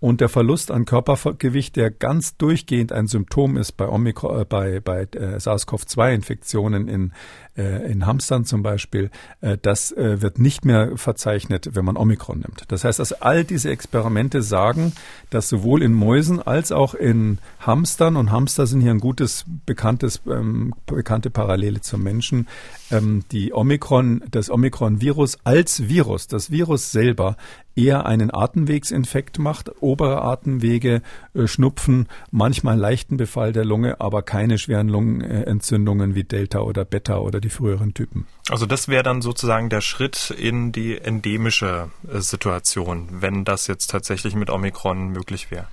Und 0.00 0.20
der 0.20 0.28
Verlust 0.28 0.70
an 0.70 0.84
Körpergewicht, 0.84 1.74
der 1.74 1.90
ganz 1.90 2.36
durchgehend 2.36 2.92
ein 2.92 3.08
Symptom 3.08 3.56
ist 3.56 3.72
bei, 3.72 3.88
Omikron, 3.88 4.42
äh, 4.42 4.44
bei, 4.44 4.78
bei 4.78 5.02
äh, 5.02 5.40
SARS-CoV-2-Infektionen 5.40 6.86
in, 6.86 7.12
äh, 7.58 7.90
in 7.90 8.06
Hamstern 8.06 8.44
zum 8.44 8.62
Beispiel, 8.62 9.10
äh, 9.40 9.58
das 9.60 9.92
äh, 9.92 10.22
wird 10.22 10.38
nicht 10.38 10.64
mehr 10.64 10.96
verzeichnet, 10.96 11.70
wenn 11.74 11.84
man 11.84 11.96
Omikron 11.96 12.38
nimmt. 12.38 12.64
Das 12.68 12.84
heißt, 12.84 12.98
dass 12.98 13.12
all 13.12 13.44
diese 13.44 13.70
Experimente 13.70 14.42
sagen, 14.42 14.92
dass 15.30 15.48
sowohl 15.48 15.82
in 15.82 15.92
Mäusen 15.92 16.40
als 16.40 16.72
auch 16.72 16.94
in 16.94 17.38
Hamstern, 17.60 18.16
und 18.16 18.30
Hamster 18.30 18.66
sind 18.66 18.80
hier 18.80 18.92
ein 18.92 19.00
gutes, 19.00 19.44
bekanntes, 19.66 20.22
ähm, 20.26 20.74
bekannte 20.86 21.30
Parallele 21.30 21.80
zum 21.80 22.02
Menschen, 22.02 22.46
ähm, 22.90 23.24
die 23.32 23.52
Omikron, 23.52 24.22
das 24.30 24.50
Omikron-Virus 24.50 25.38
als 25.44 25.88
Virus, 25.88 26.28
das 26.28 26.50
Virus 26.50 26.92
selber 26.92 27.36
eher 27.78 28.06
einen 28.06 28.34
Atemwegsinfekt 28.34 29.38
macht, 29.38 29.70
obere 29.80 30.22
Atemwege, 30.22 31.02
äh, 31.34 31.46
Schnupfen, 31.46 32.08
manchmal 32.30 32.76
leichten 32.76 33.16
Befall 33.16 33.52
der 33.52 33.64
Lunge, 33.64 34.00
aber 34.00 34.22
keine 34.22 34.58
schweren 34.58 34.88
Lungenentzündungen 34.88 36.14
wie 36.14 36.24
Delta 36.24 36.60
oder 36.60 36.84
Beta 36.84 37.18
oder 37.18 37.40
die 37.40 37.47
früheren 37.50 37.94
Typen. 37.94 38.26
Also 38.48 38.66
das 38.66 38.88
wäre 38.88 39.02
dann 39.02 39.22
sozusagen 39.22 39.68
der 39.68 39.80
Schritt 39.80 40.30
in 40.30 40.72
die 40.72 40.98
endemische 40.98 41.90
äh, 42.10 42.20
Situation, 42.20 43.08
wenn 43.10 43.44
das 43.44 43.66
jetzt 43.66 43.90
tatsächlich 43.90 44.34
mit 44.34 44.50
Omikron 44.50 45.08
möglich 45.08 45.50
wäre. 45.50 45.68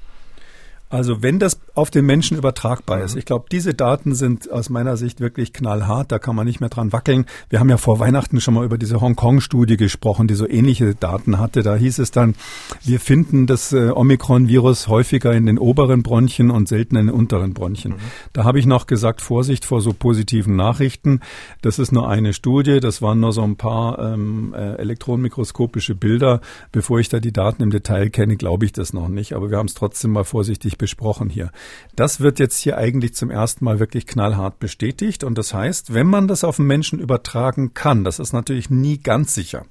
Also 0.89 1.23
wenn 1.23 1.39
das 1.39 1.59
auf 1.75 1.91
den 1.91 2.05
Menschen 2.05 2.37
übertragbar 2.37 3.01
ist. 3.01 3.15
Ich 3.17 3.25
glaube, 3.25 3.45
diese 3.51 3.73
Daten 3.73 4.15
sind 4.15 4.49
aus 4.49 4.69
meiner 4.69 4.95
Sicht 4.95 5.19
wirklich 5.19 5.51
knallhart. 5.51 6.11
Da 6.11 6.19
kann 6.19 6.35
man 6.35 6.47
nicht 6.47 6.61
mehr 6.61 6.69
dran 6.69 6.93
wackeln. 6.93 7.25
Wir 7.49 7.59
haben 7.59 7.69
ja 7.69 7.77
vor 7.77 7.99
Weihnachten 7.99 8.39
schon 8.39 8.53
mal 8.53 8.63
über 8.63 8.77
diese 8.77 9.01
Hongkong-Studie 9.01 9.75
gesprochen, 9.75 10.27
die 10.27 10.35
so 10.35 10.47
ähnliche 10.47 10.95
Daten 10.95 11.37
hatte. 11.37 11.63
Da 11.63 11.75
hieß 11.75 11.99
es 11.99 12.11
dann, 12.11 12.35
wir 12.83 13.01
finden 13.01 13.45
das 13.45 13.73
äh, 13.73 13.89
Omikron-Virus 13.89 14.87
häufiger 14.87 15.33
in 15.33 15.45
den 15.45 15.59
oberen 15.59 16.01
Bronchien 16.01 16.49
und 16.49 16.69
seltener 16.69 17.01
in 17.01 17.07
den 17.07 17.15
unteren 17.15 17.53
Bronchien. 17.53 17.95
Mhm. 17.95 17.99
Da 18.31 18.45
habe 18.45 18.59
ich 18.59 18.65
noch 18.65 18.87
gesagt, 18.87 19.19
Vorsicht 19.21 19.65
vor 19.65 19.81
so 19.81 19.91
positiven 19.91 20.55
Nachrichten. 20.55 21.19
Das 21.61 21.77
ist 21.77 21.91
nur 21.91 22.07
eine 22.07 22.31
Studie. 22.31 22.79
Das 22.79 23.01
waren 23.01 23.19
nur 23.19 23.33
so 23.33 23.41
ein 23.41 23.57
paar 23.57 23.99
ähm, 23.99 24.53
äh, 24.55 24.75
elektronenmikroskopische 24.75 25.93
Bilder. 25.93 26.39
Bevor 26.71 26.99
ich 26.99 27.09
da 27.09 27.19
die 27.19 27.33
Daten 27.33 27.63
im 27.63 27.69
Detail 27.69 28.09
kenne, 28.09 28.37
glaube 28.37 28.63
ich 28.63 28.71
das 28.71 28.93
noch 28.93 29.09
nicht. 29.09 29.33
Aber 29.33 29.51
wir 29.51 29.57
haben 29.57 29.67
es 29.67 29.73
trotzdem 29.73 30.11
mal 30.11 30.23
vorsichtig 30.23 30.74
ausführlich 30.75 30.77
besprochen 30.77 31.29
hier. 31.29 31.51
Das 31.95 32.19
wird 32.19 32.39
jetzt 32.39 32.59
hier 32.59 32.77
eigentlich 32.77 33.15
zum 33.15 33.31
ersten 33.31 33.65
Mal 33.65 33.79
wirklich 33.79 34.05
knallhart 34.05 34.59
bestätigt. 34.59 35.23
Und 35.23 35.37
das 35.37 35.53
heißt, 35.53 35.93
wenn 35.93 36.07
man 36.07 36.27
das 36.27 36.43
auf 36.43 36.57
den 36.57 36.67
Menschen 36.67 36.99
übertragen 36.99 37.73
kann, 37.73 38.03
das 38.03 38.19
ist 38.19 38.33
natürlich 38.33 38.69
nie 38.69 38.97
ganz 38.97 39.33
sicher, 39.33 39.65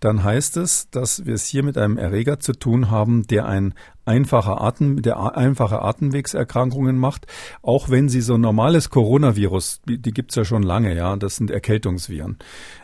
dann 0.00 0.22
heißt 0.22 0.56
es, 0.56 0.90
dass 0.90 1.26
wir 1.26 1.34
es 1.34 1.46
hier 1.46 1.62
mit 1.62 1.78
einem 1.78 1.98
Erreger 1.98 2.38
zu 2.38 2.52
tun 2.52 2.90
haben, 2.90 3.26
der 3.26 3.46
ein 3.46 3.74
einfache 4.06 4.60
Atem, 4.60 5.02
der 5.02 5.36
einfache 5.36 5.82
Atemwegserkrankungen 5.82 6.96
macht, 6.96 7.26
auch 7.60 7.90
wenn 7.90 8.08
sie 8.08 8.20
so 8.20 8.34
ein 8.34 8.40
normales 8.40 8.88
Coronavirus, 8.88 9.80
die, 9.88 9.98
die 9.98 10.12
gibt's 10.12 10.36
ja 10.36 10.44
schon 10.44 10.62
lange, 10.62 10.94
ja, 10.94 11.16
das 11.16 11.36
sind 11.36 11.50
Erkältungsviren. 11.50 12.38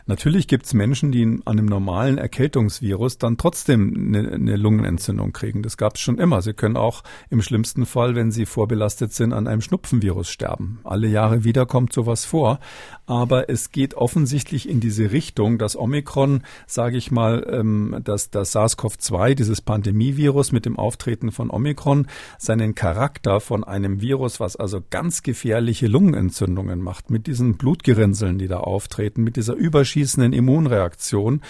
Natürlich 0.05 0.49
gibt's 0.49 0.73
Menschen, 0.73 1.13
die 1.13 1.23
an 1.23 1.41
einem 1.45 1.65
normalen 1.65 2.17
Erkältungsvirus 2.17 3.19
dann 3.19 3.37
trotzdem 3.37 4.13
eine, 4.13 4.33
eine 4.33 4.57
Lungenentzündung 4.57 5.31
kriegen. 5.31 5.63
Das 5.63 5.77
gab's 5.77 6.01
schon 6.01 6.17
immer. 6.17 6.41
Sie 6.41 6.53
können 6.53 6.75
auch 6.75 7.03
im 7.29 7.41
schlimmsten 7.41 7.85
Fall, 7.85 8.13
wenn 8.15 8.29
sie 8.29 8.45
vorbelastet 8.45 9.13
sind, 9.13 9.31
an 9.31 9.47
einem 9.47 9.61
Schnupfenvirus 9.61 10.29
sterben. 10.29 10.81
Alle 10.83 11.07
Jahre 11.07 11.45
wieder 11.45 11.65
kommt 11.65 11.93
sowas 11.93 12.25
vor. 12.25 12.59
Aber 13.05 13.49
es 13.49 13.71
geht 13.71 13.93
offensichtlich 13.93 14.67
in 14.67 14.81
diese 14.81 15.11
Richtung, 15.13 15.57
dass 15.57 15.77
Omikron, 15.77 16.43
sage 16.67 16.97
ich 16.97 17.02
mal, 17.11 17.45
ähm, 17.49 17.99
dass 18.03 18.29
das 18.29 18.55
SARS-CoV-2, 18.55 19.35
dieses 19.35 19.61
Pandemievirus 19.61 20.51
mit 20.51 20.65
dem 20.65 20.77
Auftreten 20.77 21.31
von 21.31 21.49
Omikron 21.49 22.07
seinen 22.37 22.75
Charakter 22.75 23.39
von 23.39 23.63
einem 23.63 24.01
Virus, 24.01 24.39
was 24.39 24.55
also 24.55 24.81
ganz 24.89 25.23
gefährliche 25.23 25.87
Lungenentzündungen 25.87 26.81
macht, 26.81 27.09
mit 27.09 27.27
diesen 27.27 27.57
Blutgerinnseln, 27.57 28.37
die 28.37 28.47
da 28.47 28.57
auftreten, 28.57 29.23
mit 29.23 29.35
dieser 29.35 29.53
überschießenden 29.53 30.33
Immunreaktion, 30.33 31.41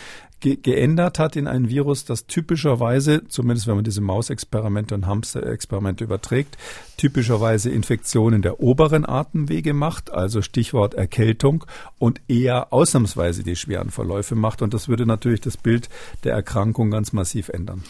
ge 0.43 0.57
geändert 0.57 1.19
hat 1.19 1.35
in 1.35 1.47
ein 1.47 1.69
Virus, 1.69 2.03
das 2.03 2.27
typischerweise, 2.27 3.25
zumindest 3.27 3.65
wenn 3.65 3.75
man 3.75 3.83
diese 3.85 4.01
Mausexperimente 4.01 4.93
und 4.93 5.07
Hamsterexperimente 5.07 6.03
überträgt, 6.03 6.57
typischerweise 6.97 7.69
Infektionen 7.69 8.41
der 8.41 8.59
oberen 8.59 9.07
Atemwege 9.07 9.73
macht, 9.73 10.11
also 10.11 10.41
Stichwort 10.41 10.93
Erkältung, 10.93 11.65
und 11.97 12.21
eher 12.27 12.73
ausnahmsweise 12.73 13.43
die 13.43 13.55
schweren 13.55 13.89
Verläufe 13.89 14.35
macht. 14.35 14.61
Und 14.61 14.73
das 14.73 14.89
würde 14.89 15.05
natürlich 15.05 15.41
das 15.41 15.55
Bild 15.55 15.89
der 16.25 16.33
Erkrankung 16.33 16.91
ganz 16.91 17.13
massiv 17.13 17.47
ändern. 17.49 17.83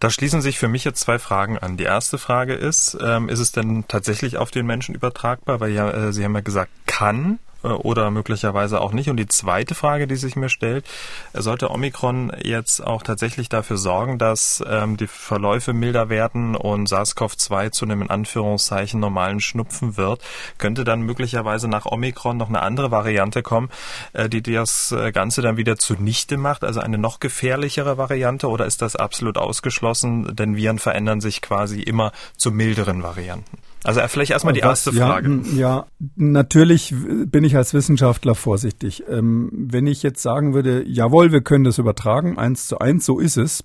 Da 0.00 0.10
schließen 0.10 0.42
sich 0.42 0.58
für 0.58 0.68
mich 0.68 0.84
jetzt 0.84 1.00
zwei 1.00 1.20
Fragen 1.20 1.58
an. 1.58 1.76
Die 1.76 1.84
erste 1.84 2.18
Frage 2.18 2.54
ist, 2.54 2.98
ähm, 3.00 3.28
ist 3.28 3.38
es 3.38 3.52
denn 3.52 3.84
tatsächlich 3.86 4.36
auf 4.36 4.50
den 4.50 4.66
Menschen 4.66 4.96
übertragbar? 4.96 5.60
Weil 5.60 5.70
ja, 5.70 5.90
äh, 5.90 6.12
Sie 6.12 6.24
haben 6.24 6.34
ja 6.34 6.40
gesagt, 6.40 6.72
kann. 6.86 7.38
Äh, 7.64 7.68
oder 7.68 8.10
möglicherweise 8.10 8.80
auch 8.80 8.92
nicht. 8.92 9.10
Und 9.10 9.16
die 9.16 9.26
zweite 9.26 9.74
Frage, 9.74 10.06
die 10.06 10.16
sich 10.16 10.36
mir 10.36 10.48
stellt, 10.48 10.84
sollte 11.32 11.70
Omikron 11.70 12.32
jetzt 12.42 12.84
auch 12.86 13.02
tatsächlich 13.02 13.48
dafür 13.48 13.78
sorgen, 13.78 14.18
dass 14.18 14.62
ähm, 14.68 14.96
die 14.96 15.06
Verläufe 15.06 15.72
milder 15.72 16.08
werden 16.08 16.54
und 16.54 16.88
SARS-CoV-2 16.88 17.70
zu 17.72 17.84
einem 17.86 18.02
in 18.02 18.10
Anführungszeichen 18.10 19.00
normalen 19.00 19.40
Schnupfen 19.40 19.96
wird, 19.96 20.20
könnte 20.58 20.84
dann 20.84 21.02
möglicherweise 21.02 21.68
nach 21.68 21.86
Omikron 21.86 22.36
noch 22.36 22.48
eine 22.48 22.62
andere 22.62 22.90
Variante 22.90 23.42
kommen, 23.42 23.70
äh, 24.12 24.28
die 24.28 24.42
das 24.42 24.92
äh, 24.92 25.12
Ganze 25.12 25.42
dann 25.42 25.56
wieder 25.56 25.76
zunichte 25.76 26.36
macht, 26.36 26.64
also 26.64 26.80
eine 26.80 26.98
noch 26.98 27.20
gefährlichere 27.20 27.96
Variante, 27.96 28.48
oder 28.48 28.66
ist 28.66 28.82
das 28.82 28.96
absolut 28.96 29.38
ausgeschlossen, 29.38 30.36
denn 30.36 30.56
Viren 30.56 30.78
verändern 30.78 31.20
sich 31.20 31.40
quasi 31.40 31.80
immer 31.80 32.12
zu 32.36 32.50
milderen 32.50 33.02
Varianten? 33.02 33.58
Also 33.84 34.00
vielleicht 34.06 34.30
erstmal 34.30 34.54
die 34.54 34.60
erste 34.60 34.92
Frage. 34.92 35.42
Ja, 35.56 35.86
natürlich 36.16 36.94
bin 37.26 37.44
ich 37.44 37.54
als 37.54 37.74
Wissenschaftler 37.74 38.34
vorsichtig. 38.34 39.04
Ähm, 39.08 39.50
wenn 39.52 39.86
ich 39.86 40.02
jetzt 40.02 40.22
sagen 40.22 40.54
würde, 40.54 40.82
jawohl, 40.86 41.32
wir 41.32 41.42
können 41.42 41.64
das 41.64 41.78
übertragen, 41.78 42.38
eins 42.38 42.66
zu 42.66 42.78
eins, 42.78 43.04
so 43.04 43.20
ist 43.20 43.36
es, 43.36 43.62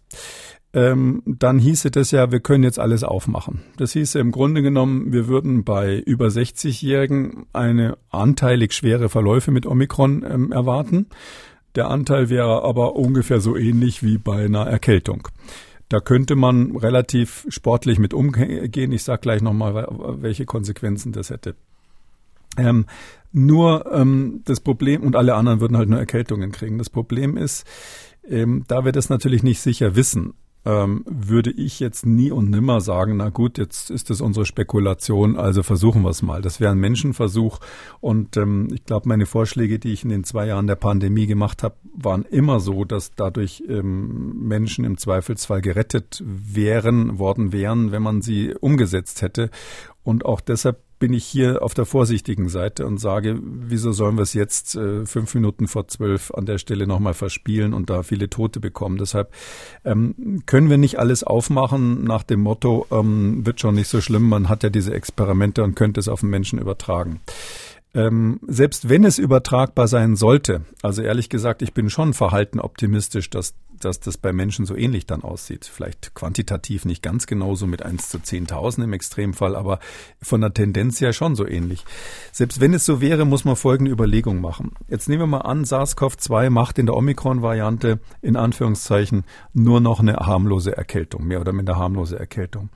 ähm, 0.73 1.23
dann 1.25 1.57
hieße 1.57 1.89
das 1.89 2.11
ja, 2.11 2.31
wir 2.31 2.41
können 2.41 2.65
jetzt 2.65 2.79
alles 2.79 3.05
aufmachen. 3.05 3.61
Das 3.77 3.93
hieße 3.93 4.19
im 4.19 4.31
Grunde 4.31 4.61
genommen, 4.61 5.13
wir 5.13 5.29
würden 5.29 5.63
bei 5.63 5.97
über 5.99 6.27
60-Jährigen 6.27 7.45
eine 7.53 7.97
anteilig 8.09 8.73
schwere 8.73 9.07
Verläufe 9.07 9.51
mit 9.51 9.65
Omikron 9.65 10.25
ähm, 10.29 10.51
erwarten. 10.51 11.07
Der 11.75 11.89
Anteil 11.89 12.29
wäre 12.29 12.63
aber 12.63 12.95
ungefähr 12.97 13.39
so 13.39 13.55
ähnlich 13.55 14.03
wie 14.03 14.17
bei 14.17 14.45
einer 14.45 14.67
Erkältung. 14.67 15.29
Da 15.89 15.99
könnte 15.99 16.35
man 16.35 16.75
relativ 16.77 17.45
sportlich 17.49 17.97
mit 17.97 18.13
umgehen. 18.13 18.91
Ich 18.91 19.03
sage 19.03 19.21
gleich 19.21 19.41
nochmal, 19.41 19.87
welche 20.21 20.45
Konsequenzen 20.45 21.11
das 21.11 21.31
hätte. 21.31 21.55
Ähm, 22.57 22.85
nur 23.31 23.91
ähm, 23.91 24.41
das 24.45 24.59
Problem, 24.59 25.03
und 25.03 25.15
alle 25.15 25.35
anderen 25.35 25.61
würden 25.61 25.77
halt 25.77 25.89
nur 25.89 25.99
Erkältungen 25.99 26.51
kriegen. 26.51 26.77
Das 26.77 26.89
Problem 26.89 27.37
ist, 27.37 27.65
ähm, 28.27 28.65
da 28.67 28.85
wir 28.85 28.91
das 28.91 29.09
natürlich 29.09 29.43
nicht 29.43 29.61
sicher 29.61 29.95
wissen, 29.95 30.33
ähm, 30.65 31.03
würde 31.05 31.51
ich 31.51 31.79
jetzt 31.79 32.05
nie 32.05 32.31
und 32.31 32.49
nimmer 32.49 32.81
sagen, 32.81 33.17
na 33.17 33.29
gut, 33.29 33.57
jetzt 33.57 33.89
ist 33.89 34.09
das 34.09 34.21
unsere 34.21 34.45
Spekulation, 34.45 35.37
also 35.37 35.63
versuchen 35.63 36.01
wir 36.01 36.09
es 36.09 36.21
mal. 36.21 36.41
Das 36.41 36.59
wäre 36.59 36.71
ein 36.71 36.79
Menschenversuch 36.79 37.59
und 38.01 38.35
ähm, 38.37 38.67
ich 38.73 38.83
glaube, 38.83 39.07
meine 39.07 39.25
Vorschläge, 39.25 39.79
die 39.79 39.93
ich 39.93 40.03
in 40.03 40.09
den 40.09 40.23
zwei 40.23 40.47
Jahren 40.47 40.67
der 40.67 40.75
Pandemie 40.75 41.27
gemacht 41.27 41.63
habe, 41.63 41.75
waren 41.93 42.23
immer 42.23 42.59
so, 42.59 42.83
dass 42.83 43.11
dadurch 43.15 43.63
ähm, 43.69 44.47
Menschen 44.47 44.83
im 44.83 44.97
Zweifelsfall 44.97 45.61
gerettet 45.61 46.21
wären, 46.25 47.19
worden 47.19 47.53
wären, 47.53 47.91
wenn 47.91 48.03
man 48.03 48.21
sie 48.21 48.53
umgesetzt 48.53 49.21
hätte. 49.21 49.49
Und 50.03 50.25
auch 50.25 50.41
deshalb 50.41 50.81
bin 50.99 51.13
ich 51.13 51.25
hier 51.25 51.63
auf 51.63 51.73
der 51.73 51.85
vorsichtigen 51.85 52.49
Seite 52.49 52.85
und 52.85 52.99
sage, 52.99 53.39
wieso 53.41 53.93
sollen 53.93 54.17
wir 54.17 54.23
es 54.23 54.33
jetzt 54.33 54.75
äh, 54.75 55.05
fünf 55.05 55.33
Minuten 55.33 55.67
vor 55.67 55.87
zwölf 55.87 56.31
an 56.31 56.45
der 56.45 56.57
Stelle 56.57 56.85
nochmal 56.85 57.13
verspielen 57.13 57.73
und 57.73 57.89
da 57.89 58.03
viele 58.03 58.29
Tote 58.29 58.59
bekommen. 58.59 58.97
Deshalb 58.97 59.33
ähm, 59.85 60.43
können 60.45 60.69
wir 60.69 60.77
nicht 60.77 60.99
alles 60.99 61.23
aufmachen 61.23 62.03
nach 62.03 62.23
dem 62.23 62.41
Motto, 62.41 62.85
ähm, 62.91 63.45
wird 63.45 63.61
schon 63.61 63.75
nicht 63.75 63.87
so 63.87 64.01
schlimm, 64.01 64.27
man 64.27 64.49
hat 64.49 64.63
ja 64.63 64.69
diese 64.69 64.93
Experimente 64.93 65.63
und 65.63 65.75
könnte 65.75 65.99
es 65.99 66.09
auf 66.09 66.19
den 66.19 66.29
Menschen 66.29 66.59
übertragen. 66.59 67.21
Ähm, 67.95 68.39
selbst 68.45 68.87
wenn 68.89 69.03
es 69.03 69.17
übertragbar 69.17 69.87
sein 69.87 70.15
sollte, 70.15 70.61
also 70.83 71.01
ehrlich 71.01 71.29
gesagt, 71.29 71.63
ich 71.63 71.73
bin 71.73 71.89
schon 71.89 72.13
verhalten 72.13 72.59
optimistisch, 72.59 73.31
dass 73.31 73.55
dass 73.79 73.99
das 73.99 74.17
bei 74.17 74.33
Menschen 74.33 74.65
so 74.65 74.75
ähnlich 74.75 75.05
dann 75.05 75.23
aussieht. 75.23 75.65
Vielleicht 75.65 76.13
quantitativ 76.15 76.85
nicht 76.85 77.01
ganz 77.01 77.27
genauso 77.27 77.67
mit 77.67 77.83
1 77.83 78.09
zu 78.09 78.17
10.000 78.17 78.83
im 78.83 78.93
Extremfall, 78.93 79.55
aber 79.55 79.79
von 80.21 80.41
der 80.41 80.53
Tendenz 80.53 81.01
her 81.01 81.13
schon 81.13 81.35
so 81.35 81.47
ähnlich. 81.47 81.85
Selbst 82.31 82.59
wenn 82.59 82.73
es 82.73 82.85
so 82.85 83.01
wäre, 83.01 83.25
muss 83.25 83.45
man 83.45 83.55
folgende 83.55 83.91
Überlegung 83.91 84.41
machen. 84.41 84.71
Jetzt 84.87 85.09
nehmen 85.09 85.23
wir 85.23 85.27
mal 85.27 85.39
an, 85.39 85.65
SARS-CoV-2 85.65 86.49
macht 86.49 86.79
in 86.79 86.85
der 86.85 86.95
Omikron-Variante 86.95 87.99
in 88.21 88.35
Anführungszeichen 88.35 89.23
nur 89.53 89.79
noch 89.79 89.99
eine 89.99 90.15
harmlose 90.17 90.75
Erkältung, 90.75 91.25
mehr 91.25 91.41
oder 91.41 91.53
minder 91.53 91.77
harmlose 91.77 92.19
Erkältung. 92.19 92.69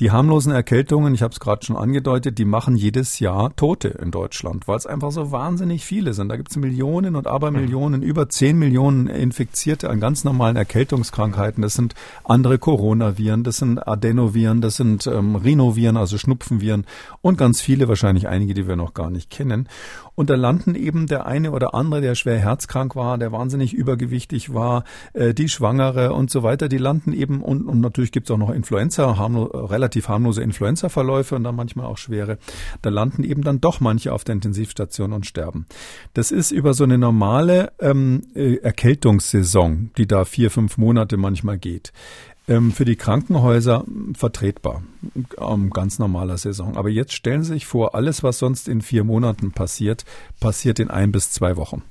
Die 0.00 0.10
harmlosen 0.10 0.50
Erkältungen, 0.50 1.14
ich 1.14 1.22
habe 1.22 1.30
es 1.30 1.38
gerade 1.38 1.64
schon 1.64 1.76
angedeutet, 1.76 2.38
die 2.38 2.44
machen 2.44 2.74
jedes 2.74 3.20
Jahr 3.20 3.54
Tote 3.54 3.88
in 3.88 4.10
Deutschland, 4.10 4.66
weil 4.66 4.76
es 4.76 4.86
einfach 4.86 5.12
so 5.12 5.30
wahnsinnig 5.30 5.84
viele 5.84 6.14
sind. 6.14 6.28
Da 6.30 6.36
gibt 6.36 6.50
es 6.50 6.56
Millionen 6.56 7.14
und 7.14 7.28
Abermillionen, 7.28 8.02
über 8.02 8.28
10 8.28 8.58
Millionen 8.58 9.06
Infizierte 9.06 9.88
an 9.88 10.00
ganz 10.00 10.24
normalen 10.24 10.33
Erkältungskrankheiten. 10.40 11.62
Das 11.62 11.74
sind 11.74 11.94
andere 12.24 12.58
Coronaviren, 12.58 13.44
das 13.44 13.58
sind 13.58 13.78
Adenoviren, 13.78 14.60
das 14.60 14.76
sind 14.76 15.06
ähm, 15.06 15.36
Rhinoviren, 15.36 15.96
also 15.96 16.18
Schnupfenviren 16.18 16.86
und 17.20 17.38
ganz 17.38 17.60
viele, 17.60 17.88
wahrscheinlich 17.88 18.28
einige, 18.28 18.54
die 18.54 18.66
wir 18.68 18.76
noch 18.76 18.94
gar 18.94 19.10
nicht 19.10 19.30
kennen. 19.30 19.68
Und 20.14 20.30
da 20.30 20.34
landen 20.34 20.74
eben 20.74 21.06
der 21.06 21.26
eine 21.26 21.50
oder 21.50 21.74
andere, 21.74 22.00
der 22.00 22.14
schwer 22.14 22.38
herzkrank 22.38 22.94
war, 22.96 23.18
der 23.18 23.32
wahnsinnig 23.32 23.74
übergewichtig 23.74 24.54
war, 24.54 24.84
äh, 25.12 25.34
die 25.34 25.48
Schwangere 25.48 26.12
und 26.12 26.30
so 26.30 26.42
weiter, 26.42 26.68
die 26.68 26.78
landen 26.78 27.12
eben 27.12 27.42
und, 27.42 27.66
und 27.66 27.80
natürlich 27.80 28.12
gibt 28.12 28.28
es 28.28 28.30
auch 28.30 28.38
noch 28.38 28.50
Influenza, 28.50 29.16
harmlo, 29.16 29.44
relativ 29.44 30.08
harmlose 30.08 30.42
Influenza-Verläufe 30.42 31.34
und 31.34 31.44
dann 31.44 31.56
manchmal 31.56 31.86
auch 31.86 31.98
schwere. 31.98 32.38
Da 32.82 32.90
landen 32.90 33.24
eben 33.24 33.42
dann 33.42 33.60
doch 33.60 33.80
manche 33.80 34.12
auf 34.12 34.24
der 34.24 34.34
Intensivstation 34.34 35.12
und 35.12 35.26
sterben. 35.26 35.66
Das 36.12 36.30
ist 36.30 36.50
über 36.50 36.74
so 36.74 36.84
eine 36.84 36.98
normale 36.98 37.72
ähm, 37.80 38.22
äh, 38.34 38.56
Erkältungssaison, 38.56 39.90
die 39.96 40.06
da 40.06 40.24
vier, 40.24 40.50
fünf 40.50 40.78
Monate 40.78 41.16
manchmal 41.16 41.58
geht 41.58 41.92
für 42.46 42.84
die 42.84 42.96
Krankenhäuser 42.96 43.84
vertretbar, 44.14 44.82
ähm, 45.38 45.70
ganz 45.70 45.98
normaler 45.98 46.36
Saison. 46.36 46.76
Aber 46.76 46.90
jetzt 46.90 47.14
stellen 47.14 47.42
Sie 47.42 47.54
sich 47.54 47.66
vor, 47.66 47.94
alles, 47.94 48.22
was 48.22 48.38
sonst 48.38 48.68
in 48.68 48.82
vier 48.82 49.04
Monaten 49.04 49.52
passiert, 49.52 50.04
passiert 50.40 50.78
in 50.78 50.90
ein 50.90 51.10
bis 51.10 51.30
zwei 51.30 51.56
Wochen 51.56 51.82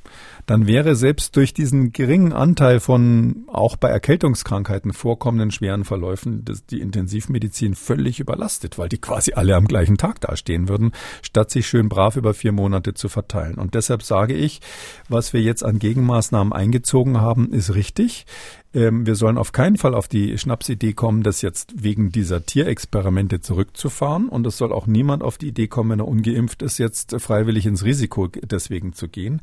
dann 0.46 0.68
wäre 0.68 0.96
selbst 0.96 1.36
durch 1.38 1.54
diesen 1.54 1.94
geringen 1.94 2.34
Anteil 2.34 2.80
von 2.80 3.46
auch 3.48 3.78
bei 3.78 3.90
Erkältungskrankheiten 3.90 4.92
vorkommenden 4.92 5.52
schweren 5.52 5.86
Verläufen 5.86 6.44
die 6.70 6.82
Intensivmedizin 6.82 7.76
völlig 7.76 8.20
überlastet, 8.20 8.78
weil 8.78 8.90
die 8.90 8.98
quasi 8.98 9.34
alle 9.34 9.56
am 9.56 9.68
gleichen 9.68 9.98
Tag 9.98 10.20
dastehen 10.22 10.68
würden, 10.68 10.92
statt 11.22 11.50
sich 11.50 11.68
schön 11.68 11.88
brav 11.88 12.18
über 12.18 12.34
vier 12.34 12.52
Monate 12.52 12.94
zu 12.94 13.08
verteilen. 13.08 13.56
Und 13.56 13.74
deshalb 13.74 14.04
sage 14.04 14.34
ich, 14.34 14.60
was 15.08 15.32
wir 15.32 15.42
jetzt 15.42 15.64
an 15.64 15.80
Gegenmaßnahmen 15.80 16.52
eingezogen 16.52 17.22
haben, 17.22 17.52
ist 17.54 17.74
richtig. 17.74 18.26
Ähm, 18.74 19.06
wir 19.06 19.16
sollen 19.16 19.38
auf 19.38 19.52
keinen 19.52 19.78
Fall 19.78 19.94
auf 19.94 20.08
die 20.08 20.38
Schnapsidee 20.38 20.94
kommen, 20.94 21.24
das 21.24 21.42
jetzt 21.42 21.84
wegen 21.84 22.12
dieser 22.12 22.46
Tierexperimente 22.46 23.42
zurückzufahren. 23.42 24.28
Und 24.30 24.48
es 24.48 24.58
soll 24.58 24.74
auch 24.74 24.88
niemand 24.88 25.24
auf 25.24 25.38
die 25.38 25.48
Idee 25.48 25.68
kommen, 25.68 25.92
wenn 25.92 26.00
er 26.00 26.08
ungeimpft 26.08 26.62
ist, 26.62 26.78
jetzt 26.78 27.20
freiwillig 27.20 27.66
ins 27.66 27.84
Risiko 27.84 28.28
deswegen 28.28 28.94
zu 28.94 29.08
gehen. 29.08 29.42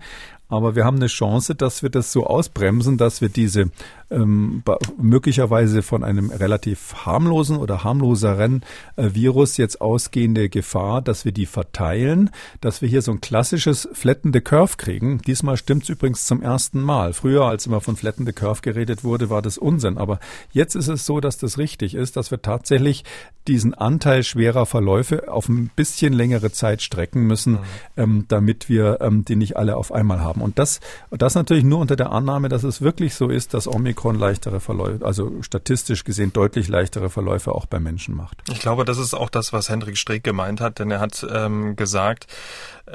Aber 0.51 0.74
wir 0.76 0.84
haben 0.84 0.96
eine 0.96 1.07
Chance, 1.07 1.55
dass 1.55 1.82
wir 1.82 1.90
das 1.90 2.12
so 2.12 2.26
ausbremsen, 2.26 2.98
dass 2.98 3.20
wir 3.20 3.28
diese 3.28 3.70
ähm, 4.11 4.62
möglicherweise 4.98 5.82
von 5.82 6.03
einem 6.03 6.30
relativ 6.30 7.07
harmlosen 7.07 7.57
oder 7.57 7.84
harmloseren 7.84 8.62
äh, 8.96 9.11
Virus 9.14 9.57
jetzt 9.57 9.80
ausgehende 9.80 10.48
Gefahr, 10.48 11.01
dass 11.01 11.24
wir 11.24 11.32
die 11.32 11.46
verteilen, 11.46 12.30
dass 12.61 12.82
wir 12.82 12.88
hier 12.88 13.03
so 13.03 13.12
ein 13.12 13.20
klassisches 13.20 13.88
Flatten 13.92 14.32
the 14.32 14.40
Curve 14.40 14.76
kriegen. 14.76 15.18
Diesmal 15.22 15.57
stimmt 15.57 15.84
es 15.84 15.88
übrigens 15.88 16.26
zum 16.26 16.42
ersten 16.42 16.80
Mal. 16.82 17.12
Früher, 17.12 17.44
als 17.44 17.66
immer 17.66 17.80
von 17.80 17.96
Flatten 17.96 18.26
the 18.26 18.32
Curve 18.32 18.62
geredet 18.62 19.05
wurde, 19.05 19.30
war 19.30 19.42
das 19.42 19.59
Unsinn. 19.59 19.96
Aber 19.96 20.18
jetzt 20.53 20.74
ist 20.74 20.88
es 20.88 21.07
so, 21.07 21.20
dass 21.20 21.38
das 21.38 21.59
richtig 21.59 21.94
ist, 21.94 22.16
dass 22.16 22.32
wir 22.32 22.42
tatsächlich 22.42 23.05
diesen 23.46 23.74
Anteil 23.74 24.22
schwerer 24.22 24.66
Verläufe 24.66 25.32
auf 25.32 25.48
ein 25.48 25.70
bisschen 25.74 26.12
längere 26.12 26.53
Zeit 26.53 26.82
strecken 26.82 27.26
müssen, 27.26 27.53
mhm. 27.53 27.59
ähm, 27.96 28.24
damit 28.28 28.68
wir 28.68 28.98
ähm, 29.01 29.24
die 29.24 29.36
nicht 29.36 29.57
alle 29.57 29.76
auf 29.76 29.92
einmal 29.92 30.20
haben. 30.20 30.39
Und 30.43 30.59
das, 30.59 30.80
das 31.11 31.34
natürlich 31.34 31.64
nur 31.64 31.78
unter 31.78 31.97
der 31.97 32.12
Annahme, 32.12 32.49
dass 32.49 32.64
es 32.64 32.80
wirklich 32.82 33.14
so 33.14 33.28
ist, 33.28 33.55
dass 33.55 33.66
Omikron 33.66 34.18
leichtere 34.18 34.61
Verläufe, 34.61 35.05
also 35.05 35.43
statistisch 35.43 36.05
gesehen 36.05 36.32
deutlich 36.32 36.68
leichtere 36.68 37.11
Verläufe 37.11 37.53
auch 37.53 37.66
bei 37.66 37.80
Menschen 37.80 38.14
macht. 38.16 38.43
Ich 38.51 38.61
glaube, 38.61 38.84
das 38.84 38.99
ist 38.99 39.14
auch 39.14 39.30
das, 39.30 39.53
was 39.53 39.68
Hendrik 39.68 39.97
Streeck 39.97 40.24
gemeint 40.24 40.61
hat, 40.61 40.78
denn 40.78 40.91
er 40.91 41.01
hat 41.01 41.26
ähm, 41.32 41.76
gesagt, 41.76 42.26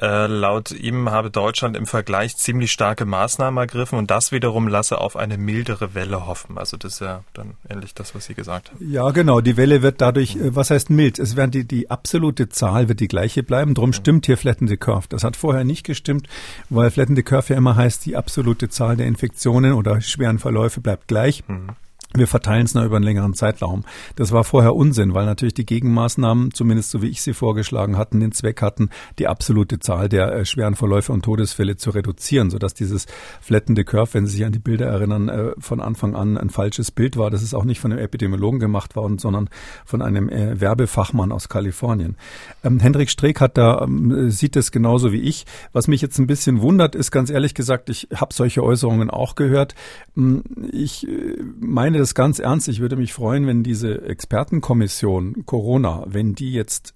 äh, 0.02 0.28
laut 0.28 0.72
ihm 0.72 1.10
habe 1.10 1.32
Deutschland 1.32 1.78
im 1.78 1.86
Vergleich 1.86 2.38
ziemlich 2.38 2.72
starke 2.72 3.06
Maßnahmen 3.06 3.58
ergriffen 3.58 3.98
und 3.98 4.12
das 4.12 4.32
wiederum 4.32 4.68
lasse 4.68 5.00
auf 5.00 5.16
eine 5.16 5.38
mildere 5.38 5.94
Welle 5.94 6.26
hoffen. 6.28 6.58
Also 6.58 6.78
das 6.78 6.94
ist 6.94 7.00
ja 7.02 7.24
dann 7.34 7.54
ähnlich 7.70 7.94
das, 7.94 8.16
was 8.16 8.26
Sie 8.26 8.34
gesagt 8.34 8.72
haben. 8.72 8.92
Ja, 8.92 9.10
genau. 9.12 9.42
Die 9.42 9.58
Welle 9.58 9.82
wird 9.82 10.02
dadurch, 10.02 10.36
äh, 10.36 10.56
was 10.56 10.70
heißt 10.70 10.90
mild? 10.90 11.20
Es 11.20 11.36
werden 11.36 11.52
die, 11.52 11.66
die 11.66 11.90
absolute 11.90 12.50
Zahl 12.50 12.90
wird 12.90 13.00
die 13.00 13.08
gleiche 13.08 13.44
bleiben. 13.44 13.74
Drum 13.74 13.94
stimmt 13.94 14.26
hier 14.26 14.38
Flatten 14.38 14.68
the 14.68 14.78
Curve. 14.78 15.08
Das 15.10 15.24
hat 15.24 15.36
vorher 15.36 15.64
nicht 15.64 15.86
gestimmt, 15.86 16.28
weil 16.70 16.92
Flatten 16.92 17.16
the 17.16 17.24
Curve 17.24 17.54
ja 17.54 17.58
immer 17.58 17.76
heißt, 17.76 18.06
die 18.06 18.16
absolute 18.16 18.70
Zahl 18.70 18.98
der 18.98 19.08
Infektionen 19.08 19.74
oder 19.74 20.02
schweren 20.02 20.40
Verläufe 20.40 20.82
bleibt 20.82 21.08
gleich. 21.08 21.44
Mhm. 21.48 21.70
Wir 22.18 22.28
verteilen 22.28 22.66
es 22.66 22.74
nur 22.74 22.84
über 22.84 22.96
einen 22.96 23.06
längeren 23.06 23.34
Zeitraum. 23.34 23.84
Das 24.16 24.32
war 24.32 24.44
vorher 24.44 24.76
Unsinn, 24.76 25.14
weil 25.14 25.26
natürlich 25.26 25.54
die 25.54 25.66
Gegenmaßnahmen, 25.66 26.54
zumindest 26.54 26.92
so 26.92 27.02
wie 27.02 27.10
ich 27.10 27.22
sie 27.22 27.34
vorgeschlagen 27.34 27.98
hatten, 27.98 28.20
den 28.20 28.32
Zweck 28.32 28.62
hatten, 28.62 28.90
die 29.20 29.28
absolute 29.28 29.80
Zahl 29.80 30.10
der 30.10 30.32
äh, 30.34 30.46
schweren 30.46 30.76
Verläufe 30.76 31.12
und 31.12 31.24
Todesfälle 31.24 31.78
zu 31.78 31.90
reduzieren, 31.90 32.50
sodass 32.50 32.74
dieses 32.74 33.06
flattende 33.42 33.84
Curve, 33.84 34.14
wenn 34.14 34.26
Sie 34.26 34.38
sich 34.38 34.46
an 34.46 34.52
die 34.52 34.60
Bilder 34.60 34.88
erinnern, 34.88 35.30
äh, 35.30 35.52
von 35.60 35.82
Anfang 35.82 36.16
an 36.16 36.38
ein 36.38 36.50
falsches 36.50 36.92
Bild 36.92 37.18
war. 37.18 37.30
Das 37.30 37.44
ist 37.44 37.54
auch 37.54 37.66
nicht 37.66 37.80
von 37.80 37.92
einem 37.92 38.02
Epidemiologen 38.02 38.60
gemacht 38.60 38.96
worden, 38.96 39.18
sondern 39.18 39.50
von 39.86 40.02
einem 40.02 40.30
äh, 40.30 40.60
Werbefachmann 40.60 41.32
aus 41.32 41.50
Kalifornien. 41.50 42.16
Ähm, 42.64 42.80
Hendrik 42.80 43.10
Streeck 43.10 43.42
hat 43.42 43.58
da, 43.58 43.82
ähm, 43.82 44.30
sieht 44.30 44.56
es 44.56 44.72
genauso 44.72 45.12
wie 45.12 45.22
ich. 45.22 45.46
Was 45.74 45.88
mich 45.88 46.02
jetzt 46.02 46.20
ein 46.20 46.28
bisschen 46.28 46.62
wundert, 46.62 46.96
ist 46.96 47.12
ganz 47.12 47.30
ehrlich 47.30 47.54
gesagt, 47.54 47.90
ich 47.90 48.08
habe 48.16 48.34
solche 48.34 48.64
Äußerungen 48.64 49.10
auch 49.10 49.36
gehört. 49.36 49.76
Ähm, 50.18 50.44
ich 50.72 51.08
äh, 51.08 51.38
meine, 51.60 52.05
das 52.06 52.14
ganz 52.14 52.38
ernst. 52.38 52.68
Ich 52.68 52.82
würde 52.82 52.98
mich 52.98 53.14
freuen, 53.14 53.48
wenn 53.48 53.64
diese 53.64 54.04
Expertenkommission 54.04 55.44
Corona, 55.48 56.04
wenn 56.06 56.36
die 56.36 56.54
jetzt 56.54 56.94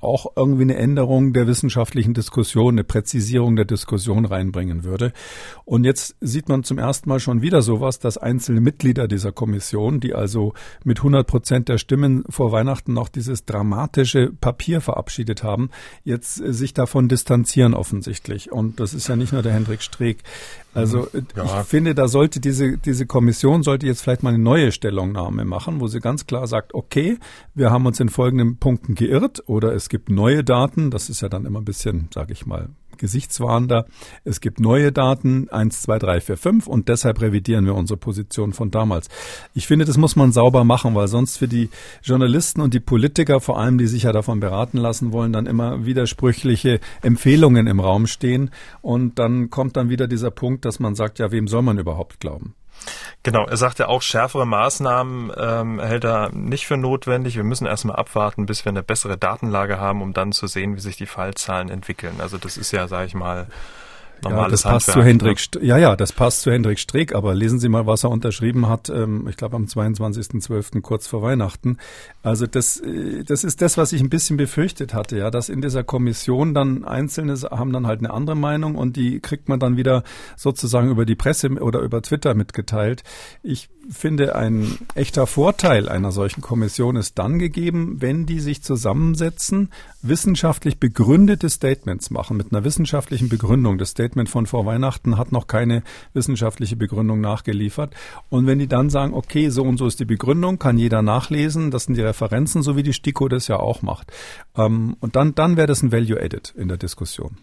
auch 0.00 0.26
irgendwie 0.36 0.62
eine 0.62 0.76
Änderung 0.76 1.32
der 1.32 1.46
wissenschaftlichen 1.46 2.14
Diskussion, 2.14 2.74
eine 2.74 2.84
Präzisierung 2.84 3.54
der 3.54 3.64
Diskussion 3.64 4.24
reinbringen 4.24 4.82
würde. 4.82 5.12
Und 5.64 5.84
jetzt 5.84 6.16
sieht 6.20 6.48
man 6.48 6.64
zum 6.64 6.78
ersten 6.78 7.08
Mal 7.08 7.20
schon 7.20 7.42
wieder 7.42 7.62
sowas, 7.62 8.00
dass 8.00 8.18
einzelne 8.18 8.60
Mitglieder 8.60 9.06
dieser 9.06 9.30
Kommission, 9.30 10.00
die 10.00 10.14
also 10.14 10.52
mit 10.84 10.98
100 10.98 11.26
Prozent 11.26 11.68
der 11.68 11.78
Stimmen 11.78 12.24
vor 12.28 12.50
Weihnachten 12.50 12.92
noch 12.92 13.08
dieses 13.08 13.44
dramatische 13.44 14.32
Papier 14.40 14.80
verabschiedet 14.80 15.42
haben, 15.42 15.70
jetzt 16.02 16.40
äh, 16.40 16.52
sich 16.52 16.74
davon 16.74 17.08
distanzieren 17.08 17.74
offensichtlich. 17.74 18.50
Und 18.50 18.80
das 18.80 18.94
ist 18.94 19.08
ja 19.08 19.16
nicht 19.16 19.32
nur 19.32 19.42
der 19.42 19.52
Hendrik 19.52 19.82
Streeck. 19.82 20.18
Also 20.74 21.08
mhm. 21.12 21.26
ja. 21.36 21.60
ich 21.60 21.66
finde, 21.66 21.94
da 21.94 22.08
sollte 22.08 22.40
diese, 22.40 22.78
diese 22.78 23.06
Kommission 23.06 23.62
sollte 23.62 23.86
jetzt 23.86 24.02
vielleicht 24.02 24.22
mal 24.22 24.30
eine 24.30 24.42
neue 24.42 24.72
Stellungnahme 24.72 25.44
machen, 25.44 25.80
wo 25.80 25.86
sie 25.86 26.00
ganz 26.00 26.26
klar 26.26 26.46
sagt, 26.46 26.74
okay, 26.74 27.18
wir 27.54 27.70
haben 27.70 27.84
uns 27.86 28.00
in 28.00 28.08
folgenden 28.08 28.56
Punkten 28.56 28.94
geirrt 28.94 29.42
oder 29.52 29.74
es 29.74 29.90
gibt 29.90 30.08
neue 30.08 30.42
Daten. 30.42 30.90
Das 30.90 31.10
ist 31.10 31.20
ja 31.20 31.28
dann 31.28 31.44
immer 31.44 31.60
ein 31.60 31.66
bisschen, 31.66 32.08
sage 32.12 32.32
ich 32.32 32.46
mal, 32.46 32.70
gesichtswahrender. 32.96 33.86
Es 34.24 34.40
gibt 34.40 34.60
neue 34.60 34.92
Daten, 34.92 35.48
1, 35.50 35.82
2, 35.82 35.98
3, 35.98 36.20
4, 36.20 36.36
5 36.36 36.66
und 36.66 36.88
deshalb 36.88 37.20
revidieren 37.20 37.66
wir 37.66 37.74
unsere 37.74 37.98
Position 37.98 38.52
von 38.52 38.70
damals. 38.70 39.08
Ich 39.54 39.66
finde, 39.66 39.84
das 39.84 39.98
muss 39.98 40.16
man 40.16 40.32
sauber 40.32 40.64
machen, 40.64 40.94
weil 40.94 41.08
sonst 41.08 41.36
für 41.36 41.48
die 41.48 41.68
Journalisten 42.02 42.60
und 42.60 42.72
die 42.74 42.80
Politiker, 42.80 43.40
vor 43.40 43.58
allem 43.58 43.76
die 43.76 43.86
sich 43.86 44.04
ja 44.04 44.12
davon 44.12 44.40
beraten 44.40 44.78
lassen 44.78 45.12
wollen, 45.12 45.32
dann 45.32 45.46
immer 45.46 45.84
widersprüchliche 45.84 46.80
Empfehlungen 47.02 47.66
im 47.66 47.80
Raum 47.80 48.06
stehen 48.06 48.50
und 48.80 49.18
dann 49.18 49.50
kommt 49.50 49.76
dann 49.76 49.90
wieder 49.90 50.08
dieser 50.08 50.30
Punkt, 50.30 50.64
dass 50.64 50.80
man 50.80 50.94
sagt, 50.94 51.18
ja, 51.18 51.30
wem 51.30 51.46
soll 51.46 51.62
man 51.62 51.78
überhaupt 51.78 52.20
glauben? 52.20 52.54
Genau, 53.22 53.46
er 53.46 53.56
sagt 53.56 53.78
ja 53.78 53.88
auch, 53.88 54.02
schärfere 54.02 54.46
Maßnahmen 54.46 55.32
ähm, 55.36 55.80
hält 55.80 56.04
er 56.04 56.30
nicht 56.32 56.66
für 56.66 56.76
notwendig. 56.76 57.36
Wir 57.36 57.44
müssen 57.44 57.66
erstmal 57.66 57.96
abwarten, 57.96 58.46
bis 58.46 58.64
wir 58.64 58.70
eine 58.70 58.82
bessere 58.82 59.16
Datenlage 59.16 59.78
haben, 59.78 60.02
um 60.02 60.12
dann 60.12 60.32
zu 60.32 60.46
sehen, 60.46 60.76
wie 60.76 60.80
sich 60.80 60.96
die 60.96 61.06
Fallzahlen 61.06 61.68
entwickeln. 61.68 62.16
Also 62.20 62.38
das 62.38 62.56
ist 62.56 62.72
ja, 62.72 62.88
sage 62.88 63.06
ich 63.06 63.14
mal, 63.14 63.46
ja, 64.28 64.48
das 64.48 64.62
passt 64.62 64.90
zu 64.90 65.02
Hendrik, 65.02 65.38
ne? 65.54 65.64
ja, 65.64 65.78
ja, 65.78 65.96
das 65.96 66.12
passt 66.12 66.42
zu 66.42 66.50
Hendrik 66.50 66.78
Streeck, 66.78 67.14
aber 67.14 67.34
lesen 67.34 67.58
Sie 67.58 67.68
mal, 67.68 67.86
was 67.86 68.04
er 68.04 68.10
unterschrieben 68.10 68.68
hat, 68.68 68.88
ähm, 68.88 69.26
ich 69.28 69.36
glaube 69.36 69.56
am 69.56 69.64
22.12. 69.64 70.80
kurz 70.80 71.06
vor 71.06 71.22
Weihnachten. 71.22 71.78
Also 72.22 72.46
das, 72.46 72.78
äh, 72.80 73.24
das 73.24 73.44
ist 73.44 73.62
das, 73.62 73.76
was 73.76 73.92
ich 73.92 74.00
ein 74.00 74.10
bisschen 74.10 74.36
befürchtet 74.36 74.94
hatte, 74.94 75.18
ja, 75.18 75.30
dass 75.30 75.48
in 75.48 75.60
dieser 75.60 75.84
Kommission 75.84 76.54
dann 76.54 76.84
Einzelne 76.84 77.34
haben 77.50 77.72
dann 77.72 77.86
halt 77.86 78.00
eine 78.00 78.12
andere 78.12 78.36
Meinung 78.36 78.76
und 78.76 78.96
die 78.96 79.20
kriegt 79.20 79.48
man 79.48 79.60
dann 79.60 79.76
wieder 79.76 80.02
sozusagen 80.36 80.90
über 80.90 81.04
die 81.04 81.16
Presse 81.16 81.48
oder 81.48 81.80
über 81.80 82.02
Twitter 82.02 82.34
mitgeteilt. 82.34 83.02
Ich 83.42 83.68
finde, 83.90 84.36
ein 84.36 84.78
echter 84.94 85.26
Vorteil 85.26 85.88
einer 85.88 86.12
solchen 86.12 86.40
Kommission 86.40 86.96
ist 86.96 87.18
dann 87.18 87.38
gegeben, 87.38 87.96
wenn 88.00 88.26
die 88.26 88.40
sich 88.40 88.62
zusammensetzen, 88.62 89.70
wissenschaftlich 90.02 90.78
begründete 90.78 91.48
Statements 91.48 92.10
machen, 92.10 92.36
mit 92.36 92.52
einer 92.52 92.64
wissenschaftlichen 92.64 93.28
Begründung. 93.28 93.78
Das 93.78 93.90
Statement 93.90 94.28
von 94.28 94.46
vor 94.46 94.66
Weihnachten 94.66 95.18
hat 95.18 95.32
noch 95.32 95.46
keine 95.46 95.82
wissenschaftliche 96.12 96.76
Begründung 96.76 97.20
nachgeliefert. 97.20 97.94
Und 98.28 98.46
wenn 98.46 98.58
die 98.58 98.68
dann 98.68 98.90
sagen, 98.90 99.14
okay, 99.14 99.48
so 99.48 99.62
und 99.62 99.78
so 99.78 99.86
ist 99.86 100.00
die 100.00 100.04
Begründung, 100.04 100.58
kann 100.58 100.78
jeder 100.78 101.02
nachlesen, 101.02 101.70
das 101.70 101.84
sind 101.84 101.96
die 101.96 102.02
Referenzen, 102.02 102.62
so 102.62 102.76
wie 102.76 102.82
die 102.82 102.92
STIKO 102.92 103.28
das 103.28 103.48
ja 103.48 103.58
auch 103.58 103.82
macht. 103.82 104.12
Ähm, 104.56 104.96
und 105.00 105.16
dann, 105.16 105.34
dann 105.34 105.56
wäre 105.56 105.66
das 105.66 105.82
ein 105.82 105.92
Value-Added 105.92 106.54
in 106.56 106.68
der 106.68 106.78
Diskussion. 106.78 107.36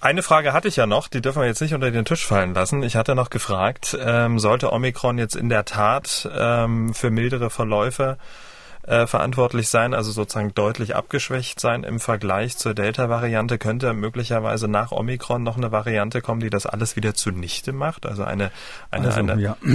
Eine 0.00 0.22
Frage 0.22 0.52
hatte 0.52 0.68
ich 0.68 0.76
ja 0.76 0.86
noch, 0.86 1.08
die 1.08 1.20
dürfen 1.20 1.42
wir 1.42 1.48
jetzt 1.48 1.60
nicht 1.60 1.74
unter 1.74 1.90
den 1.90 2.04
Tisch 2.04 2.24
fallen 2.24 2.54
lassen. 2.54 2.84
Ich 2.84 2.94
hatte 2.94 3.16
noch 3.16 3.30
gefragt, 3.30 3.98
ähm, 4.00 4.38
sollte 4.38 4.72
Omikron 4.72 5.18
jetzt 5.18 5.34
in 5.34 5.48
der 5.48 5.64
Tat 5.64 6.28
ähm, 6.32 6.94
für 6.94 7.10
mildere 7.10 7.50
Verläufe 7.50 8.16
äh, 8.88 9.06
verantwortlich 9.06 9.68
sein, 9.68 9.92
also 9.92 10.10
sozusagen 10.12 10.54
deutlich 10.54 10.96
abgeschwächt 10.96 11.60
sein 11.60 11.84
im 11.84 12.00
Vergleich 12.00 12.56
zur 12.56 12.72
Delta-Variante, 12.72 13.58
könnte 13.58 13.92
möglicherweise 13.92 14.66
nach 14.66 14.92
Omikron 14.92 15.42
noch 15.42 15.58
eine 15.58 15.70
Variante 15.70 16.22
kommen, 16.22 16.40
die 16.40 16.50
das 16.50 16.64
alles 16.64 16.96
wieder 16.96 17.14
zunichte 17.14 17.72
macht. 17.72 18.06
Also 18.06 18.24
eine, 18.24 18.50
eine, 18.90 19.08
also, 19.08 19.20
eine 19.20 19.40
ja. 19.40 19.56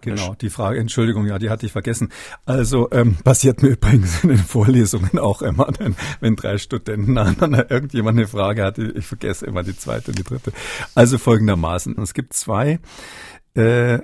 Genau, 0.00 0.34
die 0.40 0.48
Frage, 0.48 0.78
Entschuldigung, 0.78 1.26
ja, 1.26 1.38
die 1.38 1.50
hatte 1.50 1.66
ich 1.66 1.72
vergessen. 1.72 2.10
Also 2.46 2.88
ähm, 2.92 3.16
passiert 3.16 3.62
mir 3.62 3.68
übrigens 3.70 4.22
in 4.22 4.30
den 4.30 4.38
Vorlesungen 4.38 5.18
auch 5.18 5.42
immer, 5.42 5.68
wenn, 5.78 5.96
wenn 6.20 6.36
drei 6.36 6.58
Studenten 6.58 7.14
nacheinander 7.14 7.70
irgendjemand 7.70 8.16
eine 8.16 8.28
Frage 8.28 8.64
hat, 8.64 8.78
ich 8.78 9.06
vergesse 9.06 9.46
immer 9.46 9.64
die 9.64 9.76
zweite 9.76 10.12
und 10.12 10.18
die 10.18 10.24
dritte. 10.24 10.52
Also 10.94 11.18
folgendermaßen, 11.18 12.00
es 12.00 12.14
gibt 12.14 12.32
zwei 12.32 12.78
äh, 13.54 13.98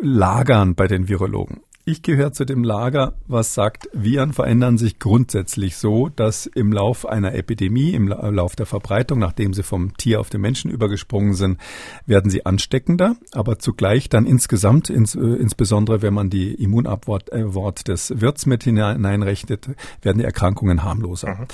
Lagern 0.00 0.74
bei 0.74 0.86
den 0.86 1.08
Virologen. 1.08 1.60
Ich 1.86 2.00
gehöre 2.00 2.32
zu 2.32 2.46
dem 2.46 2.64
Lager, 2.64 3.12
was 3.26 3.52
sagt, 3.52 3.90
Viren 3.92 4.32
verändern 4.32 4.78
sich 4.78 4.98
grundsätzlich 4.98 5.76
so, 5.76 6.08
dass 6.08 6.46
im 6.46 6.72
Lauf 6.72 7.04
einer 7.04 7.34
Epidemie, 7.34 7.90
im 7.90 8.08
Lauf 8.08 8.56
der 8.56 8.64
Verbreitung, 8.64 9.18
nachdem 9.18 9.52
sie 9.52 9.62
vom 9.62 9.94
Tier 9.98 10.18
auf 10.18 10.30
den 10.30 10.40
Menschen 10.40 10.70
übergesprungen 10.70 11.34
sind, 11.34 11.60
werden 12.06 12.30
sie 12.30 12.46
ansteckender, 12.46 13.16
aber 13.32 13.58
zugleich 13.58 14.08
dann 14.08 14.24
insgesamt, 14.24 14.88
ins, 14.88 15.14
äh, 15.14 15.20
insbesondere 15.20 16.00
wenn 16.00 16.14
man 16.14 16.30
die 16.30 16.54
Immunabwort 16.54 17.30
äh, 17.32 17.44
des 17.86 18.18
Wirts 18.18 18.46
mit 18.46 18.64
hineinrechnet, 18.64 19.68
werden 20.00 20.18
die 20.20 20.24
Erkrankungen 20.24 20.84
harmloser. 20.84 21.34
Mhm. 21.34 21.46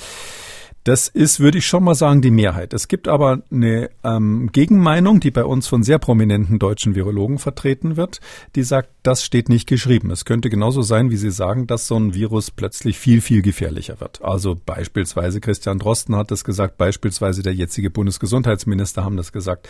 Das 0.83 1.07
ist, 1.07 1.39
würde 1.39 1.59
ich 1.59 1.67
schon 1.67 1.83
mal 1.83 1.93
sagen, 1.93 2.21
die 2.21 2.31
Mehrheit. 2.31 2.73
Es 2.73 2.87
gibt 2.87 3.07
aber 3.07 3.43
eine 3.51 3.91
ähm, 4.03 4.49
Gegenmeinung, 4.51 5.19
die 5.19 5.29
bei 5.29 5.45
uns 5.45 5.67
von 5.67 5.83
sehr 5.83 5.99
prominenten 5.99 6.57
deutschen 6.57 6.95
Virologen 6.95 7.37
vertreten 7.37 7.97
wird, 7.97 8.19
die 8.55 8.63
sagt, 8.63 8.89
das 9.03 9.23
steht 9.23 9.49
nicht 9.49 9.67
geschrieben. 9.67 10.11
Es 10.11 10.25
könnte 10.25 10.49
genauso 10.49 10.81
sein, 10.81 11.11
wie 11.11 11.17
Sie 11.17 11.31
sagen, 11.31 11.67
dass 11.67 11.87
so 11.87 11.97
ein 11.97 12.13
Virus 12.13 12.51
plötzlich 12.51 12.97
viel, 12.97 13.21
viel 13.21 13.41
gefährlicher 13.41 13.99
wird. 13.99 14.23
Also 14.23 14.55
beispielsweise 14.55 15.39
Christian 15.39 15.79
Drosten 15.79 16.15
hat 16.15 16.31
das 16.31 16.43
gesagt, 16.43 16.77
beispielsweise 16.77 17.43
der 17.43 17.53
jetzige 17.53 17.89
Bundesgesundheitsminister 17.89 19.03
haben 19.03 19.17
das 19.17 19.31
gesagt, 19.31 19.67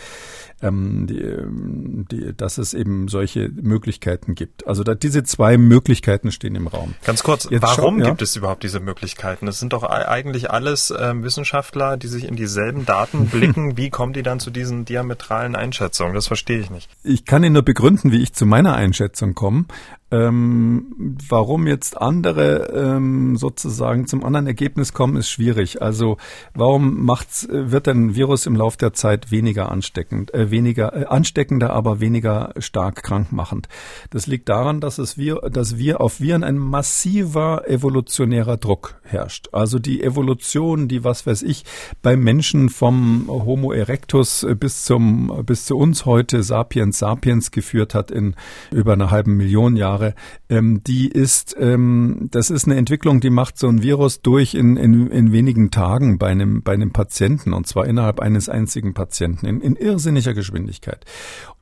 ähm, 0.62 1.06
die, 1.06 1.18
ähm, 1.20 2.06
die, 2.10 2.34
dass 2.36 2.58
es 2.58 2.74
eben 2.74 3.08
solche 3.08 3.50
Möglichkeiten 3.50 4.34
gibt. 4.34 4.66
Also 4.66 4.82
da, 4.82 4.94
diese 4.94 5.24
zwei 5.24 5.58
Möglichkeiten 5.58 6.30
stehen 6.30 6.54
im 6.54 6.66
Raum. 6.66 6.94
Ganz 7.04 7.22
kurz, 7.22 7.48
Jetzt 7.50 7.62
warum 7.62 7.98
ja? 8.00 8.06
gibt 8.06 8.22
es 8.22 8.36
überhaupt 8.36 8.62
diese 8.62 8.80
Möglichkeiten? 8.80 9.46
Das 9.46 9.58
sind 9.58 9.72
doch 9.72 9.82
eigentlich 9.82 10.50
alles 10.50 10.90
ähm, 11.02 11.22
Wissenschaftler, 11.22 11.96
die 11.96 12.06
sich 12.06 12.24
in 12.24 12.36
dieselben 12.36 12.86
Daten 12.86 13.26
blicken. 13.30 13.76
Wie 13.76 13.90
kommen 13.90 14.12
die 14.12 14.22
dann 14.22 14.40
zu 14.40 14.50
diesen 14.50 14.84
diametralen 14.84 15.56
Einschätzungen? 15.56 16.14
Das 16.14 16.28
verstehe 16.28 16.60
ich 16.60 16.70
nicht. 16.70 16.88
Ich 17.02 17.24
kann 17.24 17.42
Ihnen 17.42 17.54
nur 17.54 17.64
begründen, 17.64 18.12
wie 18.12 18.22
ich 18.22 18.32
zu 18.32 18.46
meiner 18.46 18.74
Einschätzung 18.74 19.34
komme. 19.34 19.66
Ähm, 20.12 21.16
warum 21.28 21.66
jetzt 21.66 21.98
andere 21.98 22.70
ähm, 22.74 23.36
sozusagen 23.36 24.06
zum 24.06 24.24
anderen 24.24 24.46
Ergebnis 24.46 24.92
kommen, 24.92 25.16
ist 25.16 25.30
schwierig. 25.30 25.80
Also 25.80 26.18
warum 26.52 27.02
macht's, 27.02 27.48
wird 27.50 27.88
ein 27.88 28.14
Virus 28.14 28.44
im 28.44 28.54
Laufe 28.54 28.76
der 28.76 28.92
Zeit 28.92 29.30
weniger 29.30 29.72
ansteckend, 29.72 30.34
äh, 30.34 30.50
weniger 30.50 30.94
äh, 30.94 31.06
ansteckender, 31.06 31.72
aber 31.72 32.00
weniger 32.00 32.52
stark 32.58 33.02
krankmachend? 33.02 33.68
Das 34.10 34.26
liegt 34.26 34.50
daran, 34.50 34.80
dass 34.80 34.98
es 34.98 35.16
wir, 35.16 35.36
dass 35.50 35.78
wir 35.78 36.02
auf 36.02 36.20
Viren 36.20 36.44
ein 36.44 36.58
massiver 36.58 37.66
evolutionärer 37.66 38.58
Druck 38.58 38.96
herrscht. 39.02 39.48
Also 39.52 39.78
die 39.78 40.02
Evolution, 40.02 40.88
die 40.88 41.04
was 41.04 41.26
weiß 41.26 41.42
ich 41.42 41.64
beim 42.02 42.20
Menschen 42.20 42.68
vom 42.68 43.28
Homo 43.28 43.72
erectus 43.72 44.46
bis 44.60 44.84
zum 44.84 45.42
bis 45.46 45.64
zu 45.64 45.78
uns 45.78 46.04
heute 46.04 46.42
Sapiens 46.42 46.98
sapiens 46.98 47.50
geführt 47.50 47.94
hat 47.94 48.10
in 48.10 48.34
über 48.70 48.92
einer 48.92 49.10
halben 49.10 49.38
Million 49.38 49.74
Jahre 49.74 50.01
Jahre, 50.02 50.14
ähm, 50.48 50.82
die 50.84 51.08
ist, 51.08 51.56
ähm, 51.58 52.28
das 52.30 52.50
ist 52.50 52.66
eine 52.66 52.76
Entwicklung, 52.76 53.20
die 53.20 53.30
macht 53.30 53.58
so 53.58 53.68
ein 53.68 53.82
Virus 53.82 54.20
durch 54.20 54.54
in, 54.54 54.76
in, 54.76 55.08
in 55.08 55.32
wenigen 55.32 55.70
Tagen 55.70 56.18
bei 56.18 56.28
einem, 56.28 56.62
bei 56.62 56.72
einem 56.72 56.92
Patienten 56.92 57.52
und 57.52 57.66
zwar 57.66 57.86
innerhalb 57.86 58.20
eines 58.20 58.48
einzigen 58.48 58.94
Patienten 58.94 59.46
in, 59.46 59.60
in 59.60 59.76
irrsinniger 59.76 60.34
Geschwindigkeit. 60.34 61.04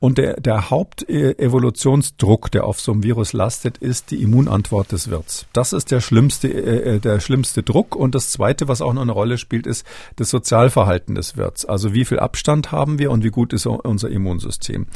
Und 0.01 0.17
der, 0.17 0.41
der 0.41 0.71
Hauptevolutionsdruck, 0.71 2.49
der 2.49 2.63
auf 2.63 2.81
so 2.81 2.91
einem 2.91 3.03
Virus 3.03 3.33
lastet, 3.33 3.77
ist 3.77 4.09
die 4.09 4.23
Immunantwort 4.23 4.91
des 4.91 5.11
Wirts. 5.11 5.45
Das 5.53 5.73
ist 5.73 5.91
der 5.91 6.01
schlimmste, 6.01 6.47
äh, 6.47 6.95
äh, 6.95 6.99
der 6.99 7.19
schlimmste 7.19 7.61
Druck. 7.61 7.95
Und 7.95 8.15
das 8.15 8.31
zweite, 8.31 8.67
was 8.67 8.81
auch 8.81 8.93
noch 8.93 9.03
eine 9.03 9.11
Rolle 9.11 9.37
spielt, 9.37 9.67
ist 9.67 9.85
das 10.15 10.31
Sozialverhalten 10.31 11.13
des 11.13 11.37
Wirts. 11.37 11.65
Also 11.65 11.93
wie 11.93 12.03
viel 12.03 12.17
Abstand 12.17 12.71
haben 12.71 12.97
wir 12.97 13.11
und 13.11 13.23
wie 13.23 13.29
gut 13.29 13.53
ist 13.53 13.67
unser 13.67 14.09
Immunsystem. 14.09 14.87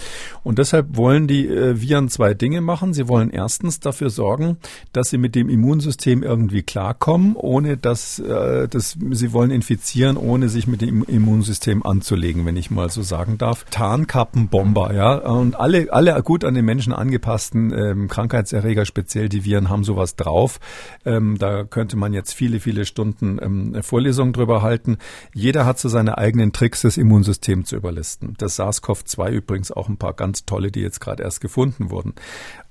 Und 0.42 0.58
deshalb 0.58 0.98
wollen 0.98 1.28
die 1.28 1.48
äh, 1.50 1.80
Viren 1.80 2.10
zwei 2.10 2.34
Dinge 2.34 2.62
machen. 2.62 2.96
Sie 2.96 3.08
wollen 3.08 3.30
erstens 3.30 3.80
dafür 3.80 4.10
sorgen, 4.10 4.58
dass 4.92 5.12
sie 5.12 5.20
mit 5.20 5.36
dem 5.36 5.50
Immunsystem 5.50 6.24
irgendwie 6.24 6.64
klarkommen, 6.64 7.36
ohne 7.36 7.78
dass, 7.78 8.18
äh, 8.18 8.68
dass 8.68 8.98
sie 9.12 9.34
wollen 9.34 9.52
infizieren, 9.52 10.18
ohne 10.18 10.50
sich 10.50 10.66
mit 10.66 10.82
dem 10.82 11.04
Immunsystem 11.04 11.86
anzulegen, 11.86 12.44
wenn 12.48 12.58
ich 12.58 12.72
mal 12.72 12.90
so 12.90 13.04
sagen 13.04 13.38
darf. 13.38 13.66
Tarnkappenbomber, 13.70 14.95
ja. 14.96 15.16
Und 15.16 15.60
alle, 15.60 15.92
alle 15.92 16.22
gut 16.24 16.46
an 16.46 16.54
den 16.54 16.64
Menschen 16.64 16.94
angepassten 16.94 17.74
ähm, 17.74 18.08
Krankheitserreger, 18.08 18.86
speziell 18.86 19.28
die 19.28 19.44
Viren, 19.44 19.70
haben 19.70 19.84
sowas 19.84 20.16
drauf. 20.16 20.60
Ähm, 21.04 21.38
da 21.38 21.66
könnte 21.66 21.98
man 21.98 22.14
jetzt 22.14 22.34
viele, 22.34 22.62
viele 22.62 22.86
Stunden 22.86 23.38
ähm, 23.42 23.84
Vorlesungen 23.84 24.32
drüber 24.32 24.62
halten. 24.62 24.98
Jeder 25.34 25.66
hat 25.66 25.80
so 25.80 25.90
seine 25.90 26.18
eigenen 26.18 26.54
Tricks, 26.54 26.82
das 26.82 26.96
Immunsystem 26.96 27.66
zu 27.66 27.76
überlisten. 27.76 28.36
Das 28.38 28.58
SARS-CoV-2 28.58 29.32
übrigens 29.32 29.72
auch 29.72 29.90
ein 29.90 29.98
paar 29.98 30.14
ganz 30.14 30.46
tolle, 30.46 30.72
die 30.72 30.80
jetzt 30.80 31.02
gerade 31.02 31.24
erst 31.24 31.42
gefunden 31.42 31.90
wurden. 31.90 32.14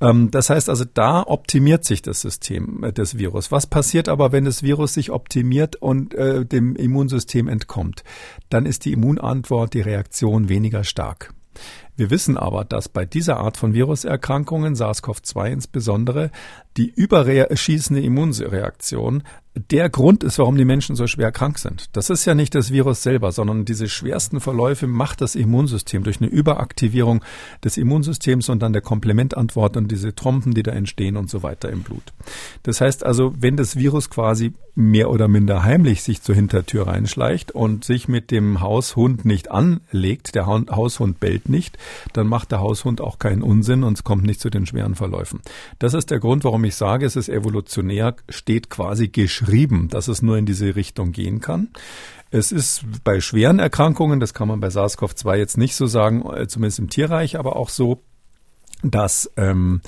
Ähm, 0.00 0.30
das 0.30 0.48
heißt 0.48 0.70
also, 0.70 0.86
da 0.92 1.24
optimiert 1.26 1.84
sich 1.84 2.00
das 2.00 2.22
System 2.22 2.84
äh, 2.84 2.92
des 2.92 3.18
Virus. 3.18 3.52
Was 3.52 3.66
passiert 3.66 4.08
aber, 4.08 4.32
wenn 4.32 4.46
das 4.46 4.62
Virus 4.62 4.94
sich 4.94 5.10
optimiert 5.10 5.76
und 5.76 6.14
äh, 6.14 6.46
dem 6.46 6.74
Immunsystem 6.74 7.48
entkommt? 7.48 8.02
Dann 8.48 8.64
ist 8.64 8.86
die 8.86 8.92
Immunantwort, 8.92 9.74
die 9.74 9.82
Reaktion 9.82 10.48
weniger 10.48 10.84
stark. 10.84 11.34
Wir 11.96 12.10
wissen 12.10 12.36
aber, 12.36 12.64
dass 12.64 12.88
bei 12.88 13.04
dieser 13.04 13.38
Art 13.38 13.56
von 13.56 13.72
Viruserkrankungen, 13.72 14.74
SARS-CoV-2 14.74 15.50
insbesondere, 15.50 16.30
die 16.76 16.90
überschießende 16.90 18.02
Immunreaktion 18.02 19.22
der 19.70 19.88
Grund 19.88 20.24
ist, 20.24 20.40
warum 20.40 20.56
die 20.56 20.64
Menschen 20.64 20.96
so 20.96 21.06
schwer 21.06 21.30
krank 21.30 21.60
sind. 21.60 21.96
Das 21.96 22.10
ist 22.10 22.24
ja 22.24 22.34
nicht 22.34 22.56
das 22.56 22.72
Virus 22.72 23.04
selber, 23.04 23.30
sondern 23.30 23.64
diese 23.64 23.88
schwersten 23.88 24.40
Verläufe 24.40 24.88
macht 24.88 25.20
das 25.20 25.36
Immunsystem 25.36 26.02
durch 26.02 26.20
eine 26.20 26.28
Überaktivierung 26.28 27.22
des 27.62 27.76
Immunsystems 27.76 28.48
und 28.48 28.60
dann 28.60 28.72
der 28.72 28.82
Komplementantwort 28.82 29.76
und 29.76 29.92
diese 29.92 30.14
Trompen, 30.14 30.54
die 30.54 30.64
da 30.64 30.72
entstehen 30.72 31.16
und 31.16 31.30
so 31.30 31.44
weiter 31.44 31.70
im 31.70 31.82
Blut. 31.82 32.02
Das 32.64 32.80
heißt 32.80 33.06
also, 33.06 33.32
wenn 33.38 33.56
das 33.56 33.76
Virus 33.76 34.10
quasi 34.10 34.54
mehr 34.74 35.08
oder 35.08 35.28
minder 35.28 35.62
heimlich 35.62 36.02
sich 36.02 36.20
zur 36.20 36.34
Hintertür 36.34 36.88
reinschleicht 36.88 37.52
und 37.52 37.84
sich 37.84 38.08
mit 38.08 38.32
dem 38.32 38.60
Haushund 38.60 39.24
nicht 39.24 39.52
anlegt, 39.52 40.34
der 40.34 40.46
Haushund 40.46 41.20
bellt 41.20 41.48
nicht, 41.48 41.78
dann 42.12 42.26
macht 42.26 42.52
der 42.52 42.60
Haushund 42.60 43.00
auch 43.00 43.18
keinen 43.18 43.42
Unsinn 43.42 43.82
und 43.82 43.94
es 43.94 44.04
kommt 44.04 44.24
nicht 44.24 44.40
zu 44.40 44.50
den 44.50 44.66
schweren 44.66 44.94
Verläufen. 44.94 45.40
Das 45.78 45.94
ist 45.94 46.10
der 46.10 46.20
Grund, 46.20 46.44
warum 46.44 46.64
ich 46.64 46.74
sage, 46.74 47.06
es 47.06 47.16
ist 47.16 47.28
evolutionär, 47.28 48.16
steht 48.28 48.70
quasi 48.70 49.08
geschrieben, 49.08 49.88
dass 49.88 50.08
es 50.08 50.22
nur 50.22 50.38
in 50.38 50.46
diese 50.46 50.76
Richtung 50.76 51.12
gehen 51.12 51.40
kann. 51.40 51.68
Es 52.30 52.50
ist 52.50 52.84
bei 53.04 53.20
schweren 53.20 53.58
Erkrankungen, 53.58 54.18
das 54.18 54.34
kann 54.34 54.48
man 54.48 54.60
bei 54.60 54.68
SARS-CoV-2 54.68 55.36
jetzt 55.36 55.56
nicht 55.56 55.76
so 55.76 55.86
sagen, 55.86 56.24
äh, 56.34 56.48
zumindest 56.48 56.80
im 56.80 56.90
Tierreich, 56.90 57.38
aber 57.38 57.56
auch 57.56 57.68
so, 57.68 58.02
dass 58.82 59.30
ähm, 59.36 59.80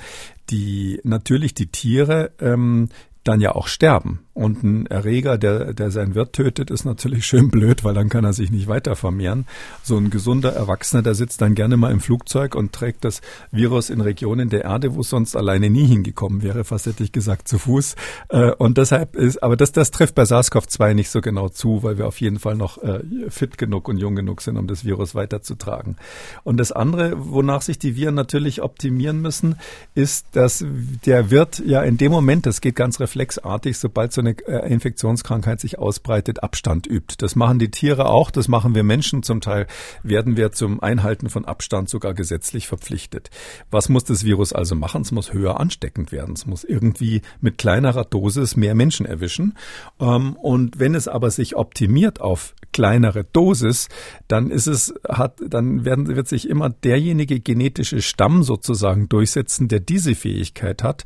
die 0.49 1.01
natürlich 1.03 1.53
die 1.53 1.67
Tiere 1.67 2.31
ähm, 2.39 2.89
dann 3.23 3.41
ja 3.41 3.53
auch 3.53 3.67
sterben. 3.67 4.21
Und 4.37 4.63
ein 4.63 4.85
Erreger, 4.85 5.39
der, 5.39 5.73
der 5.73 5.89
sein 5.89 6.13
Wirt 6.13 6.33
tötet, 6.33 6.69
ist 6.69 6.85
natürlich 6.85 7.25
schön 7.25 7.49
blöd, 7.49 7.83
weil 7.83 7.95
dann 7.95 8.07
kann 8.07 8.23
er 8.23 8.33
sich 8.33 8.51
nicht 8.51 8.67
weiter 8.67 8.95
vermehren. 8.95 9.47
So 9.81 9.97
ein 9.97 10.11
gesunder 10.11 10.53
Erwachsener, 10.53 11.01
der 11.01 11.15
sitzt 11.15 11.41
dann 11.41 11.55
gerne 11.55 11.75
mal 11.75 11.91
im 11.91 11.99
Flugzeug 11.99 12.53
und 12.53 12.71
trägt 12.71 13.03
das 13.03 13.21
Virus 13.51 13.89
in 13.89 13.99
Regionen 13.99 14.49
der 14.49 14.65
Erde, 14.65 14.93
wo 14.93 15.01
es 15.01 15.09
sonst 15.09 15.35
alleine 15.35 15.71
nie 15.71 15.87
hingekommen 15.87 16.43
wäre, 16.43 16.65
fast 16.65 16.85
hätte 16.85 17.03
ich 17.03 17.11
gesagt, 17.11 17.47
zu 17.47 17.57
Fuß. 17.57 17.95
Äh, 18.29 18.51
und 18.51 18.77
deshalb 18.77 19.15
ist, 19.15 19.41
aber 19.41 19.57
das, 19.57 19.71
das 19.71 19.89
trifft 19.89 20.13
bei 20.13 20.21
SARS-CoV-2 20.21 20.93
nicht 20.93 21.09
so 21.09 21.21
genau 21.21 21.49
zu, 21.49 21.81
weil 21.81 21.97
wir 21.97 22.05
auf 22.05 22.21
jeden 22.21 22.37
Fall 22.37 22.53
noch 22.53 22.77
äh, 22.83 22.99
fit 23.29 23.57
genug 23.57 23.87
und 23.87 23.97
jung 23.97 24.15
genug 24.15 24.41
sind, 24.41 24.57
um 24.57 24.67
das 24.67 24.85
Virus 24.85 25.15
weiterzutragen. 25.15 25.95
Und 26.43 26.57
das 26.57 26.71
andere, 26.71 27.13
wonach 27.17 27.63
sich 27.63 27.79
die 27.79 27.95
Viren 27.95 28.13
natürlich 28.13 28.61
optimieren 28.61 29.19
müssen, 29.19 29.55
ist, 29.95 30.27
dass 30.33 30.63
der 31.07 31.31
Wirt 31.31 31.57
ja 31.65 31.81
in 31.81 31.97
dem 31.97 32.11
Moment, 32.11 32.45
das 32.45 32.61
geht 32.61 32.75
ganz 32.75 32.99
reflexartig, 32.99 33.79
sobald 33.79 34.13
so 34.13 34.21
eine 34.21 34.26
eine 34.27 34.63
äh, 34.63 34.71
Infektionskrankheit 34.71 35.59
sich 35.59 35.79
ausbreitet, 35.79 36.43
Abstand 36.43 36.87
übt. 36.87 37.15
Das 37.17 37.35
machen 37.35 37.59
die 37.59 37.71
Tiere 37.71 38.07
auch, 38.07 38.31
das 38.31 38.47
machen 38.47 38.75
wir 38.75 38.83
Menschen. 38.83 39.23
Zum 39.23 39.41
Teil 39.41 39.67
werden 40.03 40.37
wir 40.37 40.51
zum 40.51 40.81
Einhalten 40.81 41.29
von 41.29 41.45
Abstand 41.45 41.89
sogar 41.89 42.13
gesetzlich 42.13 42.67
verpflichtet. 42.67 43.29
Was 43.71 43.89
muss 43.89 44.03
das 44.03 44.23
Virus 44.23 44.53
also 44.53 44.75
machen? 44.75 45.01
Es 45.01 45.11
muss 45.11 45.33
höher 45.33 45.59
ansteckend 45.59 46.11
werden. 46.11 46.33
Es 46.33 46.45
muss 46.45 46.63
irgendwie 46.63 47.21
mit 47.41 47.57
kleinerer 47.57 48.05
Dosis 48.05 48.55
mehr 48.55 48.75
Menschen 48.75 49.05
erwischen. 49.05 49.57
Ähm, 49.99 50.35
und 50.35 50.79
wenn 50.79 50.95
es 50.95 51.07
aber 51.07 51.31
sich 51.31 51.55
optimiert 51.55 52.21
auf 52.21 52.53
kleinere 52.73 53.23
Dosis, 53.23 53.89
dann 54.27 54.51
ist 54.51 54.67
es, 54.67 54.93
hat, 55.07 55.39
dann 55.47 55.85
werden, 55.85 56.15
wird 56.15 56.27
sich 56.27 56.49
immer 56.49 56.69
derjenige 56.69 57.39
genetische 57.39 58.01
Stamm 58.01 58.43
sozusagen 58.43 59.09
durchsetzen, 59.09 59.67
der 59.67 59.79
diese 59.79 60.15
Fähigkeit 60.15 60.83
hat 60.83 61.05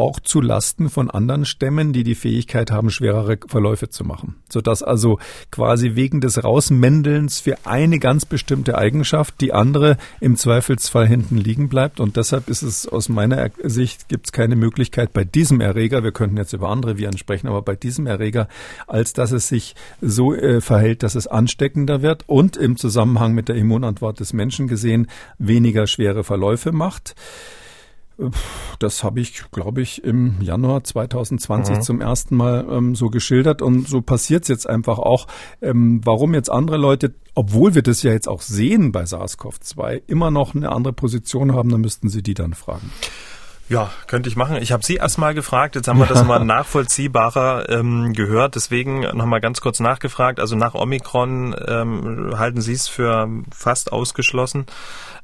auch 0.00 0.18
zu 0.18 0.40
Lasten 0.40 0.88
von 0.88 1.10
anderen 1.10 1.44
Stämmen, 1.44 1.92
die 1.92 2.04
die 2.04 2.14
Fähigkeit 2.14 2.70
haben, 2.70 2.90
schwerere 2.90 3.38
Verläufe 3.46 3.90
zu 3.90 4.04
machen. 4.04 4.36
Sodass 4.48 4.82
also 4.82 5.18
quasi 5.50 5.94
wegen 5.94 6.20
des 6.20 6.42
Rausmändelns 6.42 7.40
für 7.40 7.56
eine 7.64 7.98
ganz 7.98 8.24
bestimmte 8.24 8.78
Eigenschaft 8.78 9.40
die 9.40 9.52
andere 9.52 9.98
im 10.20 10.36
Zweifelsfall 10.36 11.06
hinten 11.06 11.36
liegen 11.36 11.68
bleibt. 11.68 12.00
Und 12.00 12.16
deshalb 12.16 12.48
ist 12.48 12.62
es 12.62 12.88
aus 12.88 13.08
meiner 13.08 13.50
Sicht 13.62 14.08
gibt 14.08 14.26
es 14.26 14.32
keine 14.32 14.56
Möglichkeit 14.56 15.12
bei 15.12 15.24
diesem 15.24 15.60
Erreger, 15.60 16.02
wir 16.02 16.12
könnten 16.12 16.36
jetzt 16.36 16.52
über 16.52 16.70
andere 16.70 16.96
Viren 16.96 17.18
sprechen, 17.18 17.48
aber 17.48 17.62
bei 17.62 17.76
diesem 17.76 18.06
Erreger, 18.06 18.48
als 18.86 19.12
dass 19.12 19.32
es 19.32 19.48
sich 19.48 19.74
so 20.00 20.34
äh, 20.34 20.60
verhält, 20.60 21.02
dass 21.02 21.14
es 21.14 21.26
ansteckender 21.26 22.02
wird 22.02 22.24
und 22.26 22.56
im 22.56 22.76
Zusammenhang 22.76 23.34
mit 23.34 23.48
der 23.48 23.56
Immunantwort 23.56 24.20
des 24.20 24.32
Menschen 24.32 24.66
gesehen 24.66 25.08
weniger 25.38 25.86
schwere 25.86 26.24
Verläufe 26.24 26.72
macht. 26.72 27.14
Das 28.78 29.04
habe 29.04 29.20
ich, 29.20 29.50
glaube 29.50 29.82
ich, 29.82 30.04
im 30.04 30.40
Januar 30.40 30.84
2020 30.84 31.76
mhm. 31.76 31.82
zum 31.82 32.00
ersten 32.00 32.36
Mal 32.36 32.66
ähm, 32.70 32.94
so 32.94 33.08
geschildert 33.08 33.62
und 33.62 33.88
so 33.88 34.00
passiert 34.00 34.42
es 34.42 34.48
jetzt 34.48 34.68
einfach 34.68 34.98
auch. 34.98 35.26
Ähm, 35.60 36.00
warum 36.04 36.34
jetzt 36.34 36.50
andere 36.50 36.76
Leute, 36.76 37.14
obwohl 37.34 37.74
wir 37.74 37.82
das 37.82 38.02
ja 38.02 38.12
jetzt 38.12 38.28
auch 38.28 38.42
sehen 38.42 38.92
bei 38.92 39.04
SARS-CoV-2, 39.04 40.02
immer 40.06 40.30
noch 40.30 40.54
eine 40.54 40.70
andere 40.70 40.92
Position 40.92 41.54
haben, 41.54 41.70
dann 41.70 41.80
müssten 41.80 42.08
Sie 42.08 42.22
die 42.22 42.34
dann 42.34 42.54
fragen. 42.54 42.90
Ja, 43.70 43.88
könnte 44.08 44.28
ich 44.28 44.34
machen. 44.34 44.56
Ich 44.56 44.72
habe 44.72 44.84
Sie 44.84 44.96
erstmal 44.96 45.32
gefragt, 45.32 45.76
jetzt 45.76 45.86
haben 45.86 46.00
wir 46.00 46.06
das 46.06 46.24
mal 46.26 46.44
nachvollziehbarer 46.44 47.68
ähm, 47.68 48.14
gehört, 48.14 48.56
deswegen 48.56 49.02
nochmal 49.16 49.40
ganz 49.40 49.60
kurz 49.60 49.78
nachgefragt. 49.78 50.40
Also 50.40 50.56
nach 50.56 50.74
Omikron 50.74 51.54
ähm, 51.68 52.34
halten 52.36 52.60
Sie 52.60 52.72
es 52.72 52.88
für 52.88 53.28
fast 53.54 53.92
ausgeschlossen, 53.92 54.66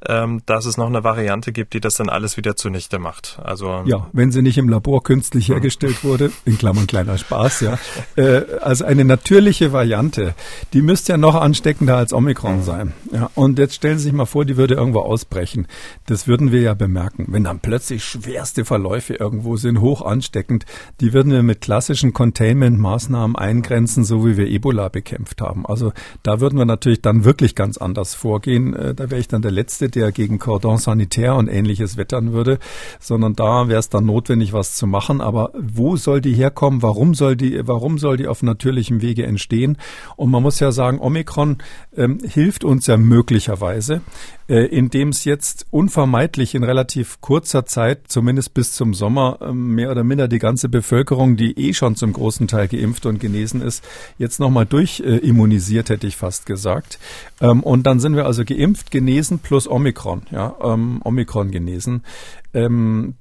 ähm, 0.06 0.42
dass 0.46 0.66
es 0.66 0.76
noch 0.76 0.86
eine 0.86 1.04
Variante 1.04 1.52
gibt, 1.52 1.74
die 1.74 1.80
das 1.80 1.96
dann 1.96 2.08
alles 2.08 2.36
wieder 2.36 2.56
zunichte 2.56 2.98
macht. 2.98 3.38
Also 3.42 3.82
Ja, 3.86 4.08
wenn 4.12 4.32
sie 4.32 4.42
nicht 4.42 4.58
im 4.58 4.68
Labor 4.68 5.02
künstlich 5.02 5.48
hergestellt 5.48 6.04
wurde, 6.04 6.30
in 6.44 6.58
Klammern 6.58 6.86
kleiner 6.86 7.18
Spaß, 7.18 7.60
ja. 7.60 7.78
Äh, 8.16 8.44
also 8.62 8.84
eine 8.84 9.04
natürliche 9.04 9.72
Variante, 9.72 10.34
die 10.72 10.80
müsste 10.80 11.12
ja 11.12 11.18
noch 11.18 11.34
ansteckender 11.34 11.96
als 11.96 12.12
Omikron 12.12 12.62
sein. 12.62 12.92
Ja, 13.12 13.30
und 13.34 13.58
jetzt 13.58 13.74
stellen 13.74 13.98
Sie 13.98 14.04
sich 14.04 14.12
mal 14.12 14.26
vor, 14.26 14.44
die 14.44 14.56
würde 14.56 14.74
irgendwo 14.74 15.00
ausbrechen. 15.00 15.66
Das 16.06 16.26
würden 16.26 16.50
wir 16.50 16.60
ja 16.62 16.74
bemerken. 16.74 17.26
Wenn 17.28 17.44
dann 17.44 17.60
plötzlich 17.60 18.04
schwer 18.04 18.36
schwerste 18.36 18.66
Verläufe 18.66 19.14
irgendwo 19.14 19.56
sind, 19.56 19.80
hoch 19.80 20.02
ansteckend, 20.02 20.66
die 21.00 21.14
würden 21.14 21.32
wir 21.32 21.42
mit 21.42 21.62
klassischen 21.62 22.12
Containment-Maßnahmen 22.12 23.34
eingrenzen, 23.34 24.04
so 24.04 24.26
wie 24.26 24.36
wir 24.36 24.46
Ebola 24.46 24.90
bekämpft 24.90 25.40
haben. 25.40 25.64
Also 25.64 25.92
da 26.22 26.40
würden 26.40 26.58
wir 26.58 26.66
natürlich 26.66 27.00
dann 27.00 27.24
wirklich 27.24 27.54
ganz 27.54 27.78
anders 27.78 28.14
vorgehen. 28.14 28.74
Äh, 28.74 28.94
da 28.94 29.10
wäre 29.10 29.18
ich 29.18 29.28
dann 29.28 29.40
der 29.40 29.52
Letzte, 29.52 29.85
der 29.88 30.12
gegen 30.12 30.38
Cordon 30.38 30.78
Sanitaire 30.78 31.36
und 31.36 31.48
ähnliches 31.48 31.96
wettern 31.96 32.32
würde, 32.32 32.58
sondern 33.00 33.34
da 33.34 33.68
wäre 33.68 33.78
es 33.78 33.88
dann 33.88 34.06
notwendig, 34.06 34.52
was 34.52 34.74
zu 34.76 34.86
machen. 34.86 35.20
Aber 35.20 35.52
wo 35.58 35.96
soll 35.96 36.20
die 36.20 36.34
herkommen? 36.34 36.82
Warum 36.82 37.14
soll 37.14 37.36
die, 37.36 37.60
warum 37.66 37.98
soll 37.98 38.16
die 38.16 38.26
auf 38.26 38.42
natürlichem 38.42 39.02
Wege 39.02 39.24
entstehen? 39.24 39.76
Und 40.16 40.30
man 40.30 40.42
muss 40.42 40.60
ja 40.60 40.72
sagen, 40.72 40.98
Omikron 40.98 41.58
ähm, 41.96 42.18
hilft 42.22 42.64
uns 42.64 42.86
ja 42.86 42.96
möglicherweise, 42.96 44.00
äh, 44.48 44.66
indem 44.66 45.08
es 45.08 45.24
jetzt 45.24 45.66
unvermeidlich 45.70 46.54
in 46.54 46.64
relativ 46.64 47.20
kurzer 47.22 47.64
Zeit 47.64 48.08
zum 48.08 48.26
zumindest 48.26 48.54
bis 48.54 48.72
zum 48.72 48.92
Sommer 48.92 49.38
ähm, 49.40 49.76
mehr 49.76 49.88
oder 49.88 50.02
minder 50.02 50.26
die 50.26 50.40
ganze 50.40 50.68
Bevölkerung, 50.68 51.36
die 51.36 51.56
eh 51.56 51.74
schon 51.74 51.94
zum 51.94 52.12
großen 52.12 52.48
Teil 52.48 52.66
geimpft 52.66 53.06
und 53.06 53.20
genesen 53.20 53.62
ist, 53.62 53.84
jetzt 54.18 54.40
nochmal 54.40 54.66
durchimmunisiert, 54.66 55.90
hätte 55.90 56.08
ich 56.08 56.16
fast 56.16 56.44
gesagt. 56.44 56.98
Ähm, 57.40 57.62
und 57.62 57.86
dann 57.86 58.00
sind 58.00 58.16
wir 58.16 58.26
also 58.26 58.44
geimpft, 58.44 58.90
genesen 58.90 59.38
plus 59.38 59.70
Omikron, 59.70 60.22
ja, 60.32 60.56
ähm, 60.60 61.00
Omikron 61.04 61.52
genesen. 61.52 62.02
Ähm, 62.56 63.16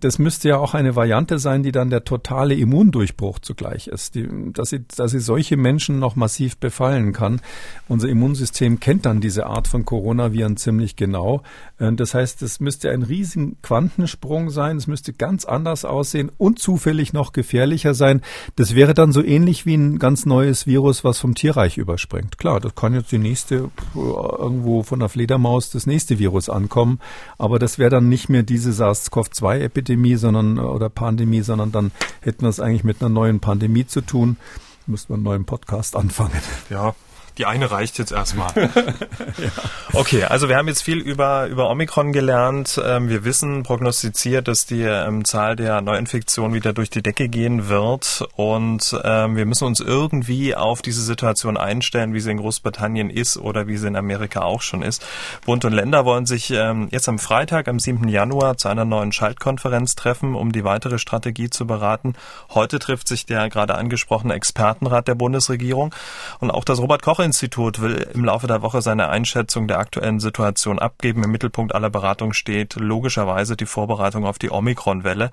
das 0.00 0.18
müsste 0.18 0.48
ja 0.48 0.58
auch 0.58 0.74
eine 0.74 0.96
Variante 0.96 1.38
sein, 1.38 1.62
die 1.62 1.70
dann 1.70 1.90
der 1.90 2.02
totale 2.02 2.54
Immundurchbruch 2.54 3.38
zugleich 3.38 3.86
ist, 3.86 4.16
die, 4.16 4.28
dass, 4.52 4.70
sie, 4.70 4.80
dass 4.96 5.12
sie 5.12 5.20
solche 5.20 5.56
Menschen 5.56 6.00
noch 6.00 6.16
massiv 6.16 6.56
befallen 6.56 7.12
kann. 7.12 7.40
Unser 7.86 8.08
Immunsystem 8.08 8.80
kennt 8.80 9.06
dann 9.06 9.20
diese 9.20 9.46
Art 9.46 9.68
von 9.68 9.84
Coronaviren 9.84 10.56
ziemlich 10.56 10.96
genau. 10.96 11.42
Äh, 11.78 11.92
das 11.92 12.14
heißt, 12.14 12.42
es 12.42 12.58
müsste 12.58 12.90
ein 12.90 13.04
riesen 13.04 13.62
Quantensprung 13.62 14.50
sein, 14.50 14.76
es 14.76 14.88
müsste 14.88 15.12
ganz 15.12 15.44
anders 15.44 15.84
aussehen 15.84 16.32
und 16.36 16.58
zufällig 16.58 17.12
noch 17.12 17.32
gefährlicher 17.32 17.94
sein. 17.94 18.22
Das 18.56 18.74
wäre 18.74 18.94
dann 18.94 19.12
so 19.12 19.22
ähnlich 19.22 19.66
wie 19.66 19.74
ein 19.74 20.00
ganz 20.00 20.26
neues 20.26 20.66
Virus, 20.66 21.04
was 21.04 21.20
vom 21.20 21.36
Tierreich 21.36 21.78
überspringt. 21.78 22.38
Klar, 22.38 22.58
das 22.58 22.74
kann 22.74 22.94
jetzt 22.94 23.12
die 23.12 23.18
nächste 23.18 23.70
irgendwo 23.94 24.82
von 24.82 24.98
der 24.98 25.08
Fledermaus 25.08 25.70
das 25.70 25.86
nächste 25.86 26.18
Virus 26.18 26.48
ankommen, 26.48 26.98
aber 27.38 27.60
das 27.60 27.78
wäre 27.78 27.90
dann 27.90 28.08
nicht 28.08 28.28
mehr 28.28 28.42
diese 28.42 28.79
SARS-CoV-2-Epidemie, 28.80 30.16
sondern 30.16 30.58
oder 30.58 30.88
Pandemie, 30.88 31.42
sondern 31.42 31.72
dann 31.72 31.92
hätten 32.20 32.42
wir 32.42 32.48
es 32.48 32.60
eigentlich 32.60 32.84
mit 32.84 33.00
einer 33.00 33.10
neuen 33.10 33.40
Pandemie 33.40 33.86
zu 33.86 34.00
tun. 34.00 34.36
Müssten 34.86 35.10
wir 35.10 35.14
einen 35.14 35.24
neuen 35.24 35.44
Podcast 35.44 35.96
anfangen. 35.96 36.40
Ja, 36.70 36.94
die 37.40 37.46
eine 37.46 37.70
reicht 37.70 37.98
jetzt 37.98 38.12
erstmal. 38.12 38.52
ja. 38.54 39.50
Okay, 39.94 40.24
also 40.24 40.50
wir 40.50 40.56
haben 40.56 40.68
jetzt 40.68 40.82
viel 40.82 40.98
über, 40.98 41.46
über 41.46 41.70
Omikron 41.70 42.12
gelernt. 42.12 42.78
Ähm, 42.84 43.08
wir 43.08 43.24
wissen 43.24 43.62
prognostiziert, 43.62 44.46
dass 44.46 44.66
die 44.66 44.82
ähm, 44.82 45.24
Zahl 45.24 45.56
der 45.56 45.80
Neuinfektionen 45.80 46.52
wieder 46.52 46.74
durch 46.74 46.90
die 46.90 47.02
Decke 47.02 47.30
gehen 47.30 47.70
wird. 47.70 48.28
Und 48.36 48.94
ähm, 49.04 49.36
wir 49.36 49.46
müssen 49.46 49.64
uns 49.64 49.80
irgendwie 49.80 50.54
auf 50.54 50.82
diese 50.82 51.00
Situation 51.00 51.56
einstellen, 51.56 52.12
wie 52.12 52.20
sie 52.20 52.30
in 52.30 52.36
Großbritannien 52.36 53.08
ist 53.08 53.38
oder 53.38 53.66
wie 53.66 53.78
sie 53.78 53.88
in 53.88 53.96
Amerika 53.96 54.42
auch 54.42 54.60
schon 54.60 54.82
ist. 54.82 55.02
Bund 55.46 55.64
und 55.64 55.72
Länder 55.72 56.04
wollen 56.04 56.26
sich 56.26 56.50
ähm, 56.50 56.88
jetzt 56.90 57.08
am 57.08 57.18
Freitag, 57.18 57.68
am 57.68 57.80
7. 57.80 58.06
Januar, 58.06 58.58
zu 58.58 58.68
einer 58.68 58.84
neuen 58.84 59.12
Schaltkonferenz 59.12 59.94
treffen, 59.94 60.34
um 60.34 60.52
die 60.52 60.64
weitere 60.64 60.98
Strategie 60.98 61.48
zu 61.48 61.66
beraten. 61.66 62.16
Heute 62.50 62.78
trifft 62.78 63.08
sich 63.08 63.24
der 63.24 63.48
gerade 63.48 63.76
angesprochene 63.76 64.34
Expertenrat 64.34 65.08
der 65.08 65.14
Bundesregierung. 65.14 65.94
Und 66.40 66.50
auch 66.50 66.64
das 66.64 66.78
Robert 66.80 67.00
Koch 67.00 67.18
Institut 67.30 67.80
will 67.80 68.08
im 68.12 68.24
Laufe 68.24 68.48
der 68.48 68.60
Woche 68.60 68.82
seine 68.82 69.08
Einschätzung 69.08 69.68
der 69.68 69.78
aktuellen 69.78 70.18
Situation 70.18 70.80
abgeben. 70.80 71.22
Im 71.22 71.30
Mittelpunkt 71.30 71.76
aller 71.76 71.88
Beratung 71.88 72.32
steht 72.32 72.74
logischerweise 72.74 73.56
die 73.56 73.66
Vorbereitung 73.66 74.26
auf 74.26 74.36
die 74.36 74.50
Omikron-Welle 74.50 75.30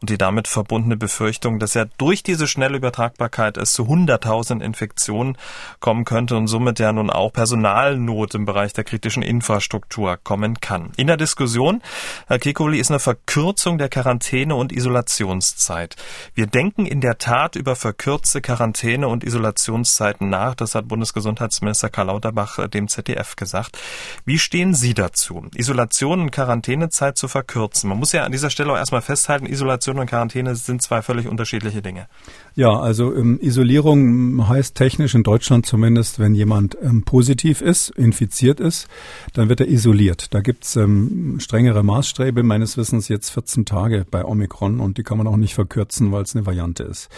und 0.00 0.08
die 0.08 0.18
damit 0.18 0.46
verbundene 0.46 0.96
Befürchtung, 0.96 1.58
dass 1.58 1.74
ja 1.74 1.86
durch 1.98 2.22
diese 2.22 2.46
schnelle 2.46 2.76
Übertragbarkeit 2.76 3.56
es 3.56 3.72
zu 3.72 3.86
100.000 3.86 4.62
Infektionen 4.62 5.36
kommen 5.80 6.04
könnte 6.04 6.36
und 6.36 6.46
somit 6.46 6.78
ja 6.78 6.92
nun 6.92 7.10
auch 7.10 7.32
Personalnot 7.32 8.36
im 8.36 8.44
Bereich 8.44 8.72
der 8.72 8.84
kritischen 8.84 9.24
Infrastruktur 9.24 10.18
kommen 10.22 10.60
kann. 10.60 10.92
In 10.96 11.08
der 11.08 11.16
Diskussion, 11.16 11.82
Herr 12.28 12.38
Kekuli, 12.38 12.78
ist 12.78 12.92
eine 12.92 13.00
Verkürzung 13.00 13.78
der 13.78 13.88
Quarantäne- 13.88 14.54
und 14.54 14.70
Isolationszeit. 14.70 15.96
Wir 16.34 16.46
denken 16.46 16.86
in 16.86 17.00
der 17.00 17.18
Tat 17.18 17.56
über 17.56 17.74
verkürzte 17.74 18.40
Quarantäne- 18.40 19.08
und 19.08 19.24
Isolationszeiten 19.24 20.30
nach. 20.30 20.54
Das 20.54 20.76
hat 20.76 20.86
Bundesgesundheitsminister 20.86 21.31
Gesundheitsminister 21.32 21.88
Karl 21.88 22.08
Lauterbach 22.08 22.58
äh, 22.58 22.68
dem 22.68 22.88
ZDF 22.88 23.36
gesagt. 23.36 23.78
Wie 24.24 24.38
stehen 24.38 24.74
Sie 24.74 24.94
dazu, 24.94 25.46
Isolation 25.54 26.20
und 26.20 26.30
Quarantänezeit 26.30 27.16
zu 27.16 27.28
verkürzen? 27.28 27.88
Man 27.88 27.98
muss 27.98 28.12
ja 28.12 28.24
an 28.24 28.32
dieser 28.32 28.50
Stelle 28.50 28.72
auch 28.72 28.76
erstmal 28.76 29.00
festhalten, 29.00 29.46
Isolation 29.46 29.98
und 29.98 30.06
Quarantäne 30.06 30.54
sind 30.56 30.82
zwei 30.82 31.00
völlig 31.00 31.26
unterschiedliche 31.26 31.80
Dinge. 31.80 32.06
Ja, 32.54 32.78
also 32.78 33.14
ähm, 33.14 33.38
Isolierung 33.40 34.46
heißt 34.46 34.74
technisch 34.74 35.14
in 35.14 35.22
Deutschland 35.22 35.64
zumindest, 35.64 36.18
wenn 36.18 36.34
jemand 36.34 36.76
ähm, 36.82 37.02
positiv 37.02 37.62
ist, 37.62 37.90
infiziert 37.90 38.60
ist, 38.60 38.88
dann 39.32 39.48
wird 39.48 39.60
er 39.60 39.68
isoliert. 39.68 40.34
Da 40.34 40.40
gibt's 40.40 40.76
ähm, 40.76 41.38
strengere 41.40 41.82
Maßstäbe, 41.82 42.42
meines 42.42 42.76
Wissens 42.76 43.08
jetzt 43.08 43.30
14 43.30 43.64
Tage 43.64 44.04
bei 44.10 44.24
Omikron 44.24 44.80
und 44.80 44.98
die 44.98 45.02
kann 45.02 45.16
man 45.16 45.26
auch 45.26 45.36
nicht 45.36 45.54
verkürzen, 45.54 46.12
weil 46.12 46.22
es 46.22 46.36
eine 46.36 46.44
Variante 46.44 46.82
ist. 46.82 47.08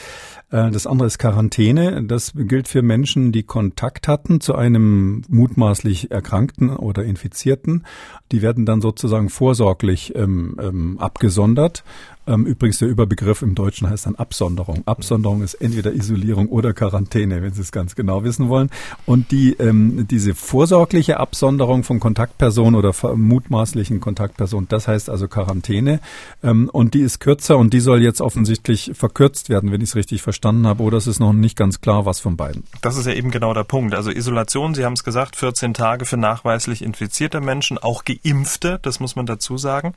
Äh, 0.51 0.71
das 0.71 0.87
andere 0.87 1.09
ist 1.09 1.19
Quarantäne. 1.19 2.05
Das 2.05 2.33
gilt 2.35 2.69
für 2.69 2.83
Menschen, 2.83 3.33
die 3.33 3.43
Kontakt 3.43 3.94
hatten 4.07 4.41
zu 4.41 4.55
einem 4.55 5.23
mutmaßlich 5.29 6.11
Erkrankten 6.11 6.71
oder 6.71 7.05
Infizierten. 7.05 7.85
Die 8.33 8.43
werden 8.43 8.67
dann 8.67 8.81
sozusagen 8.81 9.29
vorsorglich 9.29 10.15
ähm, 10.15 10.57
ähm, 10.61 10.99
abgesondert 10.99 11.85
ähm, 12.27 12.47
übrigens 12.47 12.79
der 12.79 12.89
Überbegriff 12.89 13.43
im 13.43 13.55
Deutschen 13.55 13.89
heißt 13.89 14.07
dann 14.07 14.15
Absonderung. 14.15 14.83
Absonderung 14.87 15.43
ist 15.43 15.55
entweder 15.55 15.93
Isolierung 15.93 16.49
oder 16.49 16.73
Quarantäne, 16.73 17.43
wenn 17.43 17.53
Sie 17.53 17.61
es 17.61 17.73
ganz 17.73 17.95
genau 17.95 18.25
wissen 18.25 18.49
wollen. 18.49 18.71
Und 19.07 19.31
die 19.31 19.55
ähm, 19.55 20.07
diese 20.09 20.35
vorsorgliche 20.35 21.19
Absonderung 21.19 21.85
von 21.85 22.01
Kontaktpersonen 22.01 22.75
oder 22.75 22.95
mutmaßlichen 23.17 24.01
Kontaktpersonen, 24.01 24.69
das 24.69 24.89
heißt 24.89 25.11
also 25.11 25.29
Quarantäne. 25.29 26.01
Ähm, 26.43 26.69
und 26.73 26.95
die 26.95 27.01
ist 27.01 27.21
kürzer 27.21 27.59
und 27.59 27.73
die 27.73 27.81
soll 27.81 28.03
jetzt 28.03 28.21
offensichtlich 28.21 28.93
verkürzt 28.95 29.49
werden, 29.49 29.73
wenn 29.73 29.81
ich 29.81 29.91
es 29.91 29.97
richtig 29.97 30.23
verstanden 30.23 30.67
habe. 30.67 30.83
Oder 30.83 30.97
es 30.99 31.07
ist 31.07 31.21
noch 31.21 31.33
nicht 31.33 31.57
ganz 31.57 31.81
klar, 31.81 32.07
was 32.07 32.21
von 32.21 32.37
beiden. 32.37 32.65
Das 32.83 32.97
ist 32.97 33.07
ja 33.07 33.13
eben 33.13 33.31
genau 33.31 33.55
der 33.55 33.65
Punkt. 33.65 33.95
Also 33.95 34.11
Isolation, 34.11 34.75
Sie 34.75 34.85
haben 34.85 34.95
es 34.95 35.05
gesagt, 35.05 35.37
14 35.37 35.75
Tage 35.75 36.05
für 36.05 36.17
nachweislich 36.17 36.83
infizierte 36.83 37.41
Menschen, 37.41 37.79
auch 37.79 38.05
geimpfte, 38.05 38.79
das 38.83 39.01
muss 39.01 39.17
man 39.17 39.27
dazu 39.27 39.59
sagen. 39.59 39.95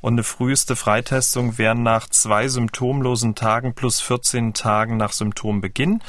Und 0.00 0.14
eine 0.14 0.22
früheste 0.22 0.76
Freitestung 0.76 1.58
wären 1.62 1.84
nach 1.84 2.08
zwei 2.08 2.48
symptomlosen 2.48 3.36
Tagen 3.36 3.72
plus 3.72 4.00
14 4.00 4.52
Tagen 4.52 4.96
nach 4.96 5.12
Symptombeginn. 5.12 6.00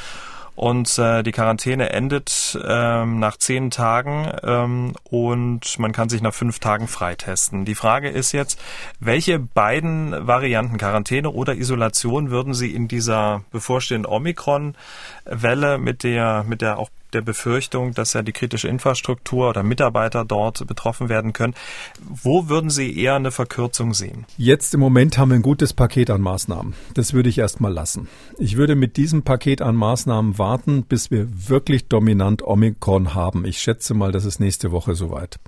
Und 0.56 0.98
äh, 0.98 1.22
die 1.22 1.32
Quarantäne 1.32 1.92
endet 1.92 2.58
ähm, 2.64 3.20
nach 3.20 3.38
zehn 3.38 3.70
Tagen 3.70 4.32
ähm, 4.42 4.94
und 5.04 5.78
man 5.78 5.92
kann 5.92 6.10
sich 6.10 6.24
nach 6.24 6.34
fünf 6.34 6.58
Tagen 6.58 6.88
freitesten. 6.88 7.66
Die 7.66 7.76
Frage 7.76 8.10
ist 8.10 8.32
jetzt, 8.32 8.60
welche 9.00 9.38
beiden 9.38 10.28
Varianten, 10.28 10.78
Quarantäne 10.78 11.30
oder 11.30 11.56
Isolation, 11.56 12.32
würden 12.32 12.56
Sie 12.56 12.74
in 12.74 12.88
dieser 12.88 13.44
bevorstehenden 13.52 14.12
Omikron-Welle 14.12 15.78
mit 15.78 16.04
der, 16.04 16.44
mit 16.48 16.62
der 16.62 16.80
auch 16.80 16.90
der 17.14 17.22
Befürchtung, 17.22 17.94
dass 17.94 18.14
ja 18.14 18.22
die 18.22 18.32
kritische 18.32 18.68
Infrastruktur 18.68 19.50
oder 19.50 19.64
Mitarbeiter 19.64 20.26
dort 20.26 20.66
betroffen 20.68 21.10
werden 21.10 21.34
können. 21.34 21.54
Wo 22.02 22.50
würden 22.50 22.70
Sie 22.70 22.98
eher 22.98 23.16
eine 23.16 23.32
Verkürzung 23.32 23.94
sehen? 23.94 24.26
Jetzt 24.38 24.74
im 24.74 24.80
Moment 24.80 25.18
haben 25.18 25.30
wir 25.30 25.36
ein 25.36 25.42
gutes 25.42 25.74
Paket 25.74 26.10
an 26.10 26.22
Maßnahmen. 26.22 26.74
Das 26.94 27.14
würde 27.14 27.30
ich 27.30 27.38
erstmal 27.38 27.74
lassen. 27.74 28.08
Ich 28.38 28.58
würde 28.58 28.76
mit 28.76 28.98
diesem 28.98 29.24
Paket 29.24 29.62
an 29.62 29.76
Maßnahmen 29.76 30.38
warten, 30.38 30.84
bis 30.84 31.12
wir 31.12 31.28
wirklich 31.50 31.88
dominant 31.88 32.42
Omikron 32.42 33.14
haben. 33.14 33.46
Ich 33.46 33.60
schätze 33.60 33.94
mal, 33.94 34.12
das 34.12 34.26
ist 34.26 34.40
nächste 34.40 34.72
Woche 34.72 34.96
soweit. 34.96 35.40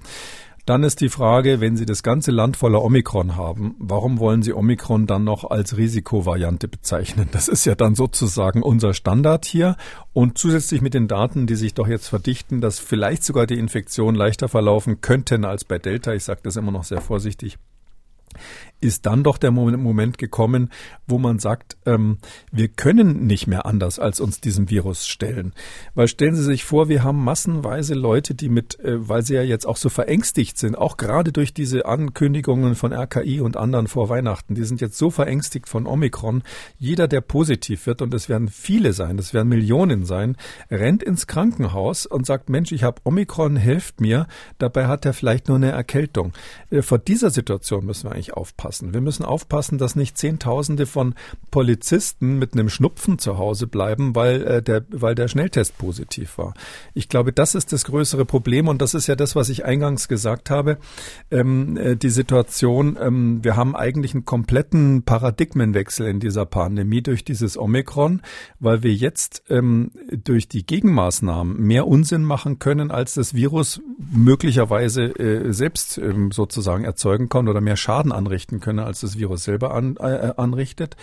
Dann 0.66 0.82
ist 0.82 1.00
die 1.02 1.10
Frage, 1.10 1.62
wenn 1.62 1.78
Sie 1.78 1.86
das 1.86 2.02
ganze 2.02 2.32
Land 2.32 2.58
voller 2.58 2.84
Omikron 2.84 3.36
haben, 3.36 3.76
warum 3.78 4.18
wollen 4.18 4.42
Sie 4.42 4.54
Omikron 4.54 5.06
dann 5.06 5.24
noch 5.24 5.50
als 5.50 5.78
Risikovariante 5.78 6.68
bezeichnen? 6.68 7.30
Das 7.32 7.48
ist 7.48 7.66
ja 7.66 7.76
dann 7.76 7.94
sozusagen 7.94 8.64
unser 8.64 8.96
Standard 8.96 9.46
hier. 9.46 9.78
Und 10.14 10.40
zusätzlich 10.40 10.82
mit 10.82 10.96
den 10.96 11.08
Daten, 11.08 11.46
die 11.46 11.56
sich 11.56 11.76
doch 11.76 11.88
jetzt 11.88 12.08
verdichten, 12.08 12.62
dass 12.62 12.80
vielleicht 12.80 13.24
sogar 13.24 13.46
die 13.46 13.60
Infektionen 13.60 14.16
leichter 14.16 14.48
verlaufen 14.48 15.02
könnten 15.02 15.46
als 15.46 15.66
bei 15.66 15.78
Delta. 15.78 16.14
Ich 16.14 16.24
sage 16.24 16.40
das 16.44 16.56
immer 16.56 16.72
noch 16.72 16.84
sehr 16.84 17.02
vorsichtig 17.02 17.60
ist 18.82 19.06
dann 19.06 19.24
doch 19.24 19.38
der 19.38 19.52
Moment 19.52 20.18
gekommen, 20.18 20.70
wo 21.08 21.18
man 21.18 21.40
sagt, 21.40 21.78
ähm, 21.86 22.18
wir 22.52 22.68
können 22.68 23.26
nicht 23.26 23.48
mehr 23.48 23.66
anders 23.66 24.00
als 24.00 24.20
uns 24.20 24.42
diesem 24.42 24.70
Virus 24.70 25.08
stellen. 25.08 25.54
Weil 25.94 26.08
stellen 26.08 26.36
Sie 26.36 26.44
sich 26.44 26.66
vor, 26.66 26.90
wir 26.90 27.04
haben 27.04 27.24
massenweise 27.24 27.94
Leute, 27.94 28.36
die 28.36 28.50
mit, 28.50 28.80
äh, 28.80 29.08
weil 29.08 29.24
sie 29.24 29.36
ja 29.36 29.42
jetzt 29.42 29.66
auch 29.66 29.78
so 29.78 29.90
verängstigt 29.90 30.58
sind, 30.58 30.78
auch 30.78 30.98
gerade 30.98 31.32
durch 31.32 31.54
diese 31.54 31.86
Ankündigungen 31.86 32.76
von 32.76 32.94
RKI 32.94 33.40
und 33.40 33.58
anderen 33.58 33.88
vor 33.88 34.10
Weihnachten, 34.10 34.56
die 34.56 34.64
sind 34.64 34.82
jetzt 34.82 34.98
so 34.98 35.10
verängstigt 35.10 35.70
von 35.70 35.88
Omikron. 35.88 36.44
Jeder, 36.78 37.08
der 37.08 37.22
positiv 37.22 37.88
wird, 37.88 38.02
und 38.02 38.14
es 38.14 38.30
werden 38.30 38.50
viele 38.50 38.94
sein, 38.94 39.18
das 39.18 39.34
werden 39.34 39.50
Millionen 39.50 40.06
sein, 40.06 40.36
rennt 40.70 41.02
ins 41.02 41.28
Krankenhaus 41.28 42.06
und 42.06 42.26
sagt, 42.26 42.50
Mensch, 42.50 42.72
ich 42.72 42.84
habe 42.84 43.02
Omikron, 43.04 43.56
helft 43.56 44.02
mir. 44.02 44.28
Dabei 44.58 44.88
hat 44.88 45.06
er 45.06 45.14
vielleicht 45.14 45.48
nur 45.48 45.58
eine 45.58 45.72
Erkältung. 45.72 46.34
Äh, 46.70 46.82
vor 46.82 47.00
dieser 47.00 47.30
Situation 47.30 47.86
müssen 47.86 48.10
wir 48.10 48.12
eigentlich 48.12 48.34
aufpassen 48.34 48.65
aufpassen. 48.66 48.94
Wir 48.94 49.02
müssen 49.02 49.26
aufpassen, 49.26 49.78
dass 49.78 49.96
nicht 49.96 50.18
Zehntausende 50.18 50.86
von 50.86 51.14
Polizisten 51.52 52.40
mit 52.40 52.54
einem 52.54 52.70
Schnupfen 52.70 53.20
zu 53.20 53.38
Hause 53.38 53.68
bleiben, 53.68 54.16
weil, 54.16 54.44
äh, 54.44 54.62
der, 54.62 54.86
weil 54.90 55.16
der 55.16 55.28
Schnelltest 55.28 55.78
positiv 55.78 56.38
war. 56.38 56.54
Ich 56.94 57.10
glaube, 57.10 57.32
das 57.32 57.56
ist 57.56 57.72
das 57.72 57.86
größere 57.86 58.26
Problem 58.26 58.68
und 58.68 58.82
das 58.82 58.94
ist 58.94 59.08
ja 59.08 59.16
das, 59.16 59.36
was 59.36 59.50
ich 59.50 59.66
eingangs 59.66 60.08
gesagt 60.08 60.50
habe. 60.50 60.78
Ähm, 61.32 61.78
äh, 61.78 61.96
die 61.96 62.10
Situation, 62.10 62.98
ähm, 63.00 63.44
wir 63.44 63.56
haben 63.56 63.76
eigentlich 63.76 64.14
einen 64.14 64.26
kompletten 64.26 65.04
Paradigmenwechsel 65.04 66.08
in 66.08 66.20
dieser 66.20 66.46
Pandemie 66.46 67.02
durch 67.02 67.24
dieses 67.24 67.58
Omikron, 67.58 68.22
weil 68.60 68.84
wir 68.84 68.94
jetzt 68.94 69.44
ähm, 69.50 69.92
durch 70.12 70.48
die 70.48 70.66
Gegenmaßnahmen 70.66 71.62
mehr 71.62 71.88
Unsinn 71.88 72.24
machen 72.24 72.60
können, 72.60 72.92
als 72.92 73.14
das 73.14 73.34
Virus 73.34 73.82
möglicherweise 73.98 75.04
äh, 75.20 75.54
selbst 75.54 75.98
ähm, 75.98 76.32
sozusagen 76.32 76.84
erzeugen 76.84 77.30
kann 77.30 77.48
oder 77.48 77.62
mehr 77.62 77.78
Schaden 77.78 78.12
anrichten 78.12 78.55
anrichten 78.56 78.60
können, 78.60 78.80
als 78.80 79.02
das 79.02 79.18
Virus 79.18 79.44
selber 79.44 79.74
an, 79.74 79.98
äh, 79.98 80.34
anrichtet. 80.38 80.96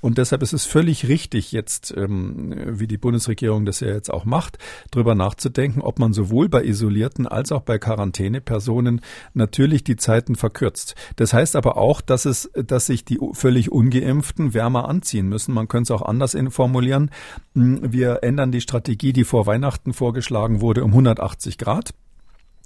Und 0.00 0.18
deshalb 0.18 0.42
ist 0.42 0.52
es 0.52 0.64
völlig 0.64 1.08
richtig, 1.08 1.52
jetzt, 1.52 1.94
ähm, 1.96 2.54
wie 2.66 2.86
die 2.86 2.98
Bundesregierung 2.98 3.64
das 3.64 3.80
ja 3.80 3.88
jetzt 3.88 4.10
auch 4.10 4.24
macht, 4.24 4.58
darüber 4.90 5.14
nachzudenken, 5.14 5.80
ob 5.80 5.98
man 5.98 6.12
sowohl 6.12 6.48
bei 6.48 6.64
isolierten 6.64 7.26
als 7.26 7.52
auch 7.52 7.62
bei 7.62 7.78
Quarantänepersonen 7.78 9.00
natürlich 9.34 9.84
die 9.84 9.96
Zeiten 9.96 10.34
verkürzt. 10.34 10.94
Das 11.16 11.32
heißt 11.32 11.56
aber 11.56 11.76
auch, 11.76 12.00
dass 12.00 12.24
es, 12.24 12.50
dass 12.54 12.86
sich 12.86 13.04
die 13.04 13.18
völlig 13.32 13.70
ungeimpften 13.70 14.54
wärmer 14.54 14.88
anziehen 14.88 15.28
müssen. 15.28 15.54
Man 15.54 15.68
könnte 15.68 15.92
es 15.94 16.00
auch 16.00 16.06
anders 16.06 16.36
formulieren. 16.48 17.10
Wir 17.54 18.22
ändern 18.22 18.52
die 18.52 18.60
Strategie, 18.60 19.12
die 19.12 19.24
vor 19.24 19.46
Weihnachten 19.46 19.92
vorgeschlagen 19.92 20.60
wurde, 20.60 20.82
um 20.82 20.90
180 20.90 21.58
Grad. 21.58 21.94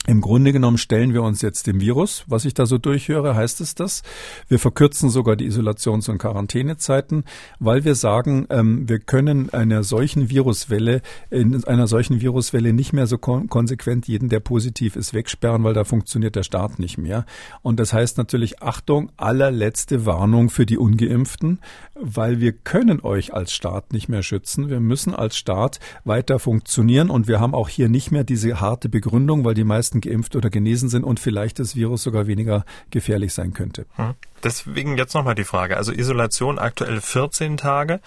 Im 0.09 0.21
Grunde 0.21 0.53
genommen 0.53 0.79
stellen 0.79 1.15
wir 1.15 1.23
uns 1.25 1.43
jetzt 1.43 1.67
dem 1.67 1.81
Virus. 1.81 2.25
Was 2.29 2.45
ich 2.45 2.55
da 2.55 2.65
so 2.65 2.79
durchhöre, 2.79 3.35
heißt 3.35 3.61
es 3.61 3.75
das. 3.75 4.05
Wir 4.47 4.61
verkürzen 4.61 5.11
sogar 5.11 5.35
die 5.35 5.47
Isolations- 5.47 6.09
und 6.09 6.19
Quarantänezeiten, 6.19 7.25
weil 7.59 7.85
wir 7.85 7.97
sagen, 7.97 8.47
ähm, 8.51 8.89
wir 8.89 9.01
können 9.01 9.51
einer 9.53 9.83
solchen 9.83 10.31
Viruswelle, 10.31 11.03
in 11.31 11.65
einer 11.65 11.89
solchen 11.89 12.21
Viruswelle 12.21 12.73
nicht 12.73 12.93
mehr 12.93 13.09
so 13.09 13.19
kon 13.19 13.49
konsequent 13.49 14.07
jeden, 14.07 14.29
der 14.29 14.39
positiv 14.39 14.95
ist, 14.95 15.13
wegsperren, 15.13 15.65
weil 15.65 15.75
da 15.75 15.83
funktioniert 15.83 16.37
der 16.37 16.45
Staat 16.45 16.79
nicht 16.79 16.99
mehr. 16.99 17.27
Und 17.63 17.81
das 17.81 17.93
heißt 17.93 18.17
natürlich, 18.17 18.63
Achtung, 18.63 19.11
allerletzte 19.17 20.07
Warnung 20.07 20.51
für 20.51 20.67
die 20.67 20.79
Ungeimpften, 20.79 21.59
weil 22.01 22.39
wir 22.39 22.53
können 22.53 23.01
euch 23.01 23.35
als 23.35 23.53
Staat 23.53 23.93
nicht 23.93 24.09
mehr 24.09 24.23
schützen. 24.23 24.69
Wir 24.69 24.79
müssen 24.79 25.15
als 25.15 25.37
Staat 25.37 25.81
weiter 26.05 26.39
funktionieren 26.39 27.11
und 27.11 27.27
wir 27.27 27.41
haben 27.41 27.55
auch 27.55 27.69
hier 27.69 27.89
nicht 27.89 28.13
mehr 28.13 28.23
diese 28.23 28.61
harte 28.61 28.89
Begründung, 28.89 29.45
weil 29.45 29.55
die 29.55 29.65
meisten 29.65 29.96
meisten 29.97 30.01
geimpft 30.01 30.37
oder 30.37 30.51
genesen 30.51 30.89
sind 30.89 31.05
und 31.05 31.21
vielleicht 31.21 31.59
das 31.59 31.77
Virus 31.77 32.03
sogar 32.03 32.27
weniger 32.27 32.65
gefährlich 32.91 33.33
sein 33.33 33.53
könnte. 33.53 33.87
Hm. 33.97 34.15
Deswegen 34.45 34.97
jetzt 34.97 35.15
nochmal 35.15 35.35
die 35.35 35.45
Frage. 35.45 35.77
Also 35.77 35.93
Isolation 35.93 36.59
aktuell 36.59 37.01
14 37.01 37.57
Tage 37.57 38.01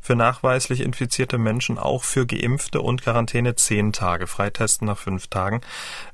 für 0.00 0.16
nachweislich 0.16 0.80
infizierte 0.80 1.38
Menschen, 1.38 1.78
auch 1.78 2.04
für 2.04 2.26
Geimpfte 2.26 2.80
und 2.80 3.02
Quarantäne 3.02 3.54
10 3.54 3.92
Tage. 3.92 4.26
Freitesten 4.26 4.86
nach 4.86 4.98
5 4.98 5.28
Tagen. 5.28 5.60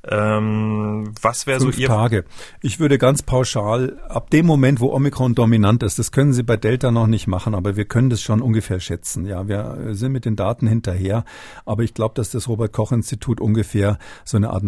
Ähm, 0.07 1.13
was 1.21 1.47
wäre 1.47 1.59
so 1.59 1.69
Ihr... 1.71 1.87
Tage. 1.87 2.25
Ich 2.61 2.79
würde 2.79 2.97
ganz 2.97 3.23
pauschal, 3.23 3.97
ab 4.09 4.29
dem 4.29 4.45
Moment, 4.45 4.81
wo 4.81 4.93
Omikron 4.93 5.35
dominant 5.35 5.83
ist, 5.83 5.97
das 5.99 6.11
können 6.11 6.33
Sie 6.33 6.43
bei 6.43 6.57
Delta 6.57 6.91
noch 6.91 7.07
nicht 7.07 7.27
machen, 7.27 7.55
aber 7.55 7.75
wir 7.75 7.85
können 7.85 8.09
das 8.09 8.21
schon 8.21 8.41
ungefähr 8.41 8.79
schätzen. 8.79 9.25
Ja, 9.25 9.47
wir 9.47 9.95
sind 9.95 10.11
mit 10.11 10.25
den 10.25 10.35
Daten 10.35 10.67
hinterher, 10.67 11.23
aber 11.65 11.83
ich 11.83 11.93
glaube, 11.93 12.13
dass 12.15 12.29
das 12.29 12.47
Robert-Koch-Institut 12.47 13.39
ungefähr 13.39 13.97
so 14.25 14.37
eine 14.37 14.51
Art 14.51 14.63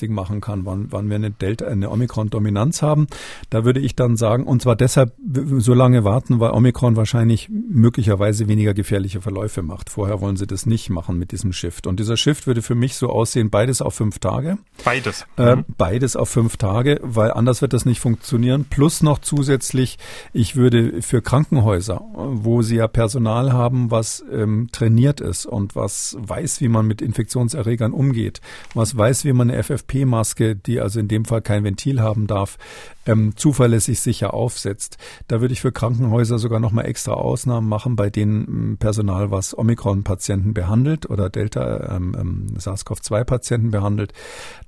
Nowcasting 0.00 0.12
machen 0.14 0.40
kann, 0.40 0.64
wann, 0.64 0.86
wann 0.90 1.08
wir 1.08 1.16
eine 1.16 1.30
Delta, 1.30 1.66
eine 1.66 1.90
Omikron-Dominanz 1.90 2.82
haben. 2.82 3.06
Da 3.50 3.64
würde 3.64 3.80
ich 3.80 3.96
dann 3.96 4.16
sagen, 4.16 4.44
und 4.44 4.62
zwar 4.62 4.76
deshalb 4.76 5.12
so 5.58 5.74
lange 5.74 6.04
warten, 6.04 6.40
weil 6.40 6.50
Omikron 6.50 6.96
wahrscheinlich 6.96 7.48
möglicherweise 7.50 8.48
weniger 8.48 8.74
gefährliche 8.74 9.20
Verläufe 9.20 9.62
macht. 9.62 9.90
Vorher 9.90 10.20
wollen 10.20 10.36
sie 10.36 10.46
das 10.46 10.66
nicht 10.66 10.90
machen 10.90 11.18
mit 11.18 11.32
diesem 11.32 11.52
Shift. 11.52 11.86
Und 11.86 12.00
dieser 12.00 12.16
Shift 12.16 12.46
würde 12.46 12.62
für 12.62 12.74
mich 12.74 12.94
so 12.96 13.10
aussehen, 13.10 13.50
beides 13.50 13.82
auf 13.82 13.94
fünf 13.94 14.18
Tage. 14.18 14.58
Beides. 14.84 15.26
Äh, 15.36 15.56
mhm. 15.56 15.64
Beides 15.76 16.16
auf 16.16 16.28
fünf 16.28 16.56
Tage, 16.56 17.00
weil 17.02 17.32
anders 17.32 17.62
wird 17.62 17.72
das 17.72 17.84
nicht 17.84 18.00
funktionieren. 18.00 18.66
Plus 18.68 19.02
noch 19.02 19.18
zusätzlich, 19.18 19.98
ich 20.32 20.56
würde 20.56 21.02
für 21.02 21.22
Krankenhäuser, 21.22 22.02
wo 22.14 22.62
sie 22.62 22.76
ja 22.76 22.88
Personal 22.88 23.52
haben, 23.52 23.90
was 23.90 24.24
ähm, 24.32 24.68
trainiert 24.72 25.20
ist 25.20 25.46
und 25.46 25.76
was 25.76 26.16
weiß, 26.20 26.60
wie 26.60 26.68
man 26.68 26.86
mit 26.86 27.02
Infektionserregern 27.02 27.92
umgeht, 27.92 28.40
was 28.74 28.96
weiß, 28.96 29.24
wie 29.24 29.32
man 29.32 29.50
eine 29.50 29.58
FFP-Maske, 29.90 30.56
die 30.56 30.80
also 30.80 31.00
in 31.00 31.08
dem 31.08 31.24
Fall 31.24 31.42
kein 31.42 31.64
Ventil 31.64 32.00
haben 32.00 32.26
darf, 32.26 32.58
ähm, 33.06 33.36
zuverlässig 33.36 34.00
sicher 34.00 34.34
aufsetzt. 34.34 34.98
Da 35.28 35.40
würde 35.40 35.52
ich 35.52 35.60
für 35.60 35.72
Krankenhäuser 35.72 36.38
sogar 36.38 36.60
nochmal 36.60 36.86
extra 36.86 37.12
Ausnahmen 37.12 37.68
machen, 37.68 37.96
bei 37.96 38.10
denen 38.10 38.46
ähm, 38.46 38.76
Personal, 38.78 39.30
was 39.30 39.56
Omikron-Patienten 39.56 40.54
behandelt 40.54 41.08
oder 41.08 41.30
Delta 41.30 41.96
ähm, 41.96 42.14
ähm 42.18 42.46
SARS-CoV-2-Patienten 42.58 43.70
behandelt, 43.70 44.12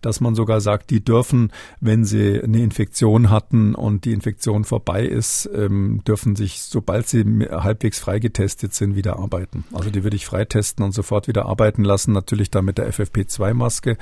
dass 0.00 0.20
man 0.20 0.34
sogar 0.34 0.60
sagt, 0.60 0.90
die 0.90 1.04
dürfen, 1.04 1.52
wenn 1.80 2.04
sie 2.04 2.40
eine 2.42 2.62
Infektion 2.62 3.30
hatten 3.30 3.74
und 3.74 4.04
die 4.04 4.12
Infektion 4.12 4.64
vorbei 4.64 5.04
ist, 5.04 5.48
ähm, 5.54 6.02
dürfen 6.06 6.36
sich, 6.36 6.62
sobald 6.62 7.08
sie 7.08 7.24
halbwegs 7.50 7.98
freigetestet 7.98 8.74
sind, 8.74 8.96
wieder 8.96 9.18
arbeiten. 9.18 9.64
Also 9.72 9.90
die 9.90 10.04
würde 10.04 10.16
ich 10.16 10.26
freitesten 10.26 10.82
und 10.82 10.92
sofort 10.92 11.28
wieder 11.28 11.46
arbeiten 11.46 11.84
lassen, 11.84 12.12
natürlich 12.12 12.50
dann 12.50 12.64
mit 12.64 12.78
der 12.78 12.92
FFP2-Maske. 12.92 13.98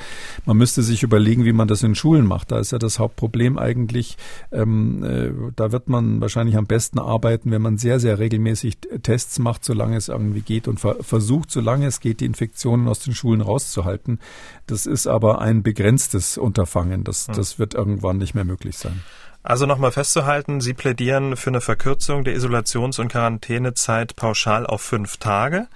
Man 0.46 0.56
müsste 0.56 0.82
sich 0.82 1.02
überlegen, 1.02 1.44
wie 1.44 1.52
man 1.52 1.68
das 1.68 1.82
in 1.82 1.94
Schulen 1.94 2.26
macht. 2.26 2.52
Da 2.52 2.58
ist 2.58 2.72
ja 2.72 2.78
das 2.78 2.98
Hauptproblem 2.98 3.58
eigentlich, 3.58 4.16
ähm, 4.52 5.04
äh, 5.04 5.52
da 5.56 5.72
wird 5.72 5.88
man 5.88 6.20
wahrscheinlich 6.20 6.56
am 6.56 6.66
besten 6.66 6.98
arbeiten, 6.98 7.50
wenn 7.50 7.62
man 7.62 7.78
sehr, 7.78 8.00
sehr 8.00 8.18
regelmäßig 8.18 8.78
Tests 9.02 9.38
macht, 9.38 9.64
solange 9.64 9.96
es 9.96 10.08
irgendwie 10.08 10.42
geht 10.42 10.68
und 10.68 10.80
ver 10.80 10.96
versucht, 11.02 11.50
solange 11.50 11.86
es 11.86 12.00
geht, 12.00 12.20
die 12.20 12.26
Infektionen 12.26 12.88
aus 12.88 13.00
den 13.00 13.14
Schulen 13.14 13.40
rauszuhalten. 13.40 14.18
Das 14.66 14.86
ist 14.86 15.06
aber 15.06 15.40
ein 15.40 15.62
begrenztes 15.62 16.38
Unterfangen. 16.38 17.04
Das, 17.04 17.28
hm. 17.28 17.34
das 17.34 17.58
wird 17.58 17.74
irgendwann 17.74 18.18
nicht 18.18 18.34
mehr 18.34 18.44
möglich 18.44 18.76
sein. 18.76 19.00
Also 19.42 19.64
nochmal 19.64 19.90
festzuhalten, 19.90 20.60
Sie 20.60 20.74
plädieren 20.74 21.36
für 21.36 21.48
eine 21.48 21.62
Verkürzung 21.62 22.24
der 22.24 22.36
Isolations- 22.36 23.00
und 23.00 23.08
Quarantänezeit 23.08 24.14
pauschal 24.14 24.66
auf 24.66 24.82
fünf 24.82 25.16
Tage. 25.16 25.66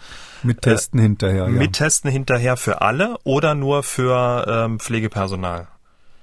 Mit 0.43 0.61
Testen 0.61 1.01
äh, 1.01 1.05
hinterher. 1.05 1.45
Ja. 1.45 1.49
Mit 1.49 1.73
Testen 1.73 2.11
hinterher 2.11 2.59
für 2.59 2.83
alle 2.83 3.17
oder 3.25 3.55
nur 3.55 3.83
für 3.83 4.45
ähm, 4.47 4.79
Pflegepersonal? 4.79 5.69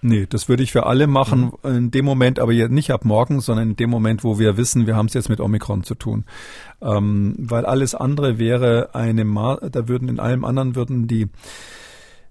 Nee, 0.03 0.25
das 0.27 0.49
würde 0.49 0.63
ich 0.63 0.71
für 0.71 0.87
alle 0.87 1.05
machen, 1.05 1.51
mhm. 1.63 1.75
in 1.75 1.91
dem 1.91 2.05
Moment, 2.05 2.39
aber 2.39 2.51
jetzt 2.51 2.71
nicht 2.71 2.91
ab 2.91 3.05
morgen, 3.05 3.39
sondern 3.39 3.69
in 3.69 3.75
dem 3.75 3.91
Moment, 3.91 4.23
wo 4.23 4.39
wir 4.39 4.57
wissen, 4.57 4.87
wir 4.87 4.95
haben 4.95 5.05
es 5.05 5.13
jetzt 5.13 5.29
mit 5.29 5.39
Omikron 5.39 5.83
zu 5.83 5.93
tun. 5.93 6.25
Ähm, 6.81 7.35
weil 7.37 7.65
alles 7.67 7.93
andere 7.93 8.39
wäre 8.39 8.89
eine, 8.93 9.25
Ma 9.25 9.57
da 9.57 9.87
würden 9.87 10.09
in 10.09 10.19
allem 10.19 10.43
anderen 10.43 10.75
würden 10.75 11.07
die 11.07 11.29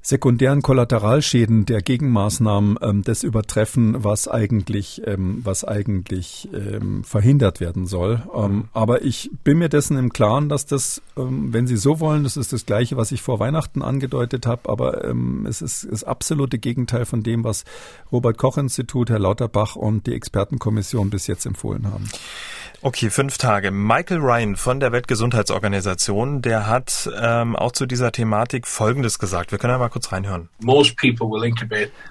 sekundären 0.03 0.63
Kollateralschäden 0.63 1.67
der 1.67 1.83
Gegenmaßnahmen 1.83 2.79
ähm, 2.81 3.03
das 3.03 3.23
übertreffen, 3.23 4.03
was 4.03 4.29
eigentlich, 4.29 5.03
ähm, 5.07 5.41
was 5.45 5.65
eigentlich 5.65 6.49
ähm, 6.55 7.05
verhindert 7.05 7.61
werden 7.61 7.87
soll. 7.87 8.23
Ähm, 8.35 8.69
aber 8.73 9.03
ich 9.03 9.31
bin 9.45 9.59
mir 9.59 9.69
dessen 9.69 9.99
im 9.99 10.11
Klaren, 10.11 10.49
dass 10.49 10.65
das, 10.65 11.03
ähm, 11.19 11.53
wenn 11.53 11.67
Sie 11.67 11.77
so 11.77 12.01
wollen, 12.01 12.25
das 12.25 12.39
ist 12.39 12.53
das 12.53 12.65
Gleiche, 12.65 12.97
was 12.97 13.13
ich 13.13 13.21
vor 13.21 13.41
Weihnachten 13.41 13.83
angedeutet 13.83 14.47
habe, 14.47 14.71
aber 14.71 15.05
ähm, 15.05 15.47
es 15.47 15.61
ist 15.61 15.87
das 15.91 16.03
absolute 16.03 16.59
Gegenteil 16.59 17.05
von 17.05 17.23
dem, 17.23 17.45
was 17.45 17.65
Robert 18.11 18.39
Koch 18.39 18.57
Institut, 18.57 19.11
Herr 19.11 19.19
Lauterbach 19.19 19.77
und 19.77 20.07
die 20.07 20.15
Expertenkommission 20.15 21.11
bis 21.11 21.27
jetzt 21.27 21.45
empfohlen 21.45 21.93
haben. 21.93 22.09
Okay, 22.83 23.11
fünf 23.11 23.37
Tage. 23.37 23.71
Michael 23.71 24.21
Ryan 24.21 24.57
von 24.57 24.81
der 24.81 24.91
Weltgesundheitsorganisation, 24.91 26.41
der 26.41 26.67
hat 26.67 27.11
ähm, 27.21 27.55
auch 27.55 27.73
zu 27.73 27.85
dieser 27.85 28.11
Thematik 28.11 28.67
Folgendes 28.67 29.19
gesagt. 29.19 29.53
Wir 29.53 29.59
können 29.59 29.75
ja 29.75 29.79
mal 29.79 29.91
kurz 29.91 30.13
reinhören. 30.13 30.49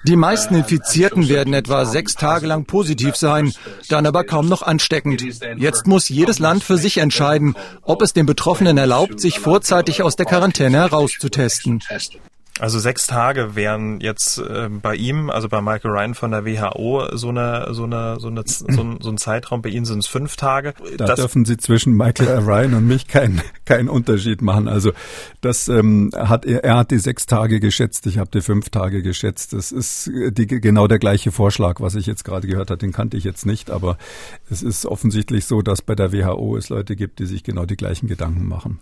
Die 0.04 0.16
meisten 0.16 0.54
uh, 0.54 0.58
Infizierten 0.58 1.28
werden 1.28 1.54
etwa 1.54 1.84
sechs 1.86 2.14
Tage 2.14 2.46
lang 2.46 2.66
positiv 2.66 3.16
sein, 3.16 3.52
dann 3.88 4.06
aber 4.06 4.22
kaum 4.22 4.48
noch 4.48 4.62
ansteckend. 4.62 5.24
Jetzt 5.56 5.88
muss 5.88 6.08
jedes 6.08 6.38
Land 6.38 6.62
für 6.62 6.78
sich 6.78 6.98
entscheiden, 6.98 7.56
ob 7.82 8.00
es 8.02 8.12
den 8.12 8.26
Betroffenen 8.26 8.78
erlaubt, 8.78 9.20
sich 9.20 9.40
vorzeitig 9.40 10.04
aus 10.04 10.14
der 10.14 10.26
Quarantäne 10.26 10.78
herauszutesten. 10.78 11.82
Also 12.60 12.78
sechs 12.78 13.06
Tage 13.06 13.54
wären 13.54 14.00
jetzt 14.00 14.38
äh, 14.38 14.68
bei 14.68 14.94
ihm, 14.94 15.30
also 15.30 15.48
bei 15.48 15.62
Michael 15.62 15.92
Ryan 15.92 16.14
von 16.14 16.30
der 16.30 16.44
WHO, 16.44 17.16
so 17.16 17.30
eine, 17.30 17.68
so 17.70 17.84
eine, 17.84 18.20
so 18.20 18.28
eine, 18.28 18.42
so 18.46 18.82
ein, 18.82 18.98
so 19.00 19.08
ein 19.08 19.16
Zeitraum. 19.16 19.62
Bei 19.62 19.70
Ihnen 19.70 19.86
sind 19.86 20.00
es 20.00 20.06
fünf 20.06 20.36
Tage. 20.36 20.74
Da 20.98 21.06
das 21.06 21.20
dürfen 21.20 21.46
Sie 21.46 21.56
zwischen 21.56 21.96
Michael 21.96 22.40
Ryan 22.40 22.74
und 22.74 22.86
mich 22.86 23.08
keinen 23.08 23.40
keinen 23.64 23.88
Unterschied 23.88 24.42
machen. 24.42 24.68
Also 24.68 24.92
das 25.40 25.68
ähm, 25.68 26.10
hat 26.14 26.44
er, 26.44 26.62
er 26.62 26.76
hat 26.76 26.90
die 26.90 26.98
sechs 26.98 27.24
Tage 27.24 27.60
geschätzt, 27.60 28.06
ich 28.06 28.18
habe 28.18 28.30
die 28.30 28.42
fünf 28.42 28.68
Tage 28.68 29.02
geschätzt. 29.02 29.54
Das 29.54 29.72
ist 29.72 30.10
die, 30.12 30.46
genau 30.46 30.86
der 30.86 30.98
gleiche 30.98 31.32
Vorschlag, 31.32 31.80
was 31.80 31.94
ich 31.94 32.04
jetzt 32.04 32.24
gerade 32.24 32.46
gehört 32.46 32.70
habe. 32.70 32.78
Den 32.78 32.92
kannte 32.92 33.16
ich 33.16 33.24
jetzt 33.24 33.46
nicht, 33.46 33.70
aber 33.70 33.96
es 34.50 34.62
ist 34.62 34.84
offensichtlich 34.84 35.46
so, 35.46 35.62
dass 35.62 35.80
bei 35.80 35.94
der 35.94 36.12
WHO 36.12 36.56
es 36.56 36.68
Leute 36.68 36.94
gibt, 36.94 37.20
die 37.20 37.26
sich 37.26 37.42
genau 37.42 37.64
die 37.64 37.76
gleichen 37.76 38.06
Gedanken 38.06 38.46
machen. 38.46 38.80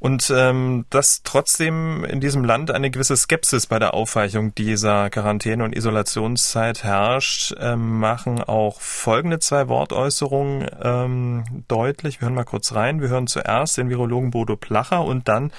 Und 0.00 0.32
ähm, 0.34 0.86
dass 0.88 1.22
trotzdem 1.24 2.04
in 2.06 2.20
diesem 2.20 2.42
Land 2.42 2.70
eine 2.70 2.90
gewisse 2.90 3.16
Skepsis 3.16 3.66
bei 3.66 3.78
der 3.78 3.92
Aufweichung 3.92 4.54
dieser 4.54 5.10
Quarantäne- 5.10 5.62
und 5.62 5.76
Isolationszeit 5.76 6.82
herrscht, 6.82 7.54
ähm, 7.60 8.00
machen 8.00 8.42
auch 8.42 8.80
folgende 8.80 9.40
zwei 9.40 9.68
Wortäußerungen 9.68 10.66
ähm, 10.82 11.64
deutlich. 11.68 12.20
Wir 12.20 12.26
hören 12.26 12.34
mal 12.34 12.44
kurz 12.44 12.74
rein. 12.74 13.02
Wir 13.02 13.10
hören 13.10 13.26
zuerst 13.26 13.76
den 13.76 13.90
Virologen 13.90 14.30
Bodo 14.30 14.56
Placher 14.56 15.04
und 15.04 15.28
dann 15.28 15.52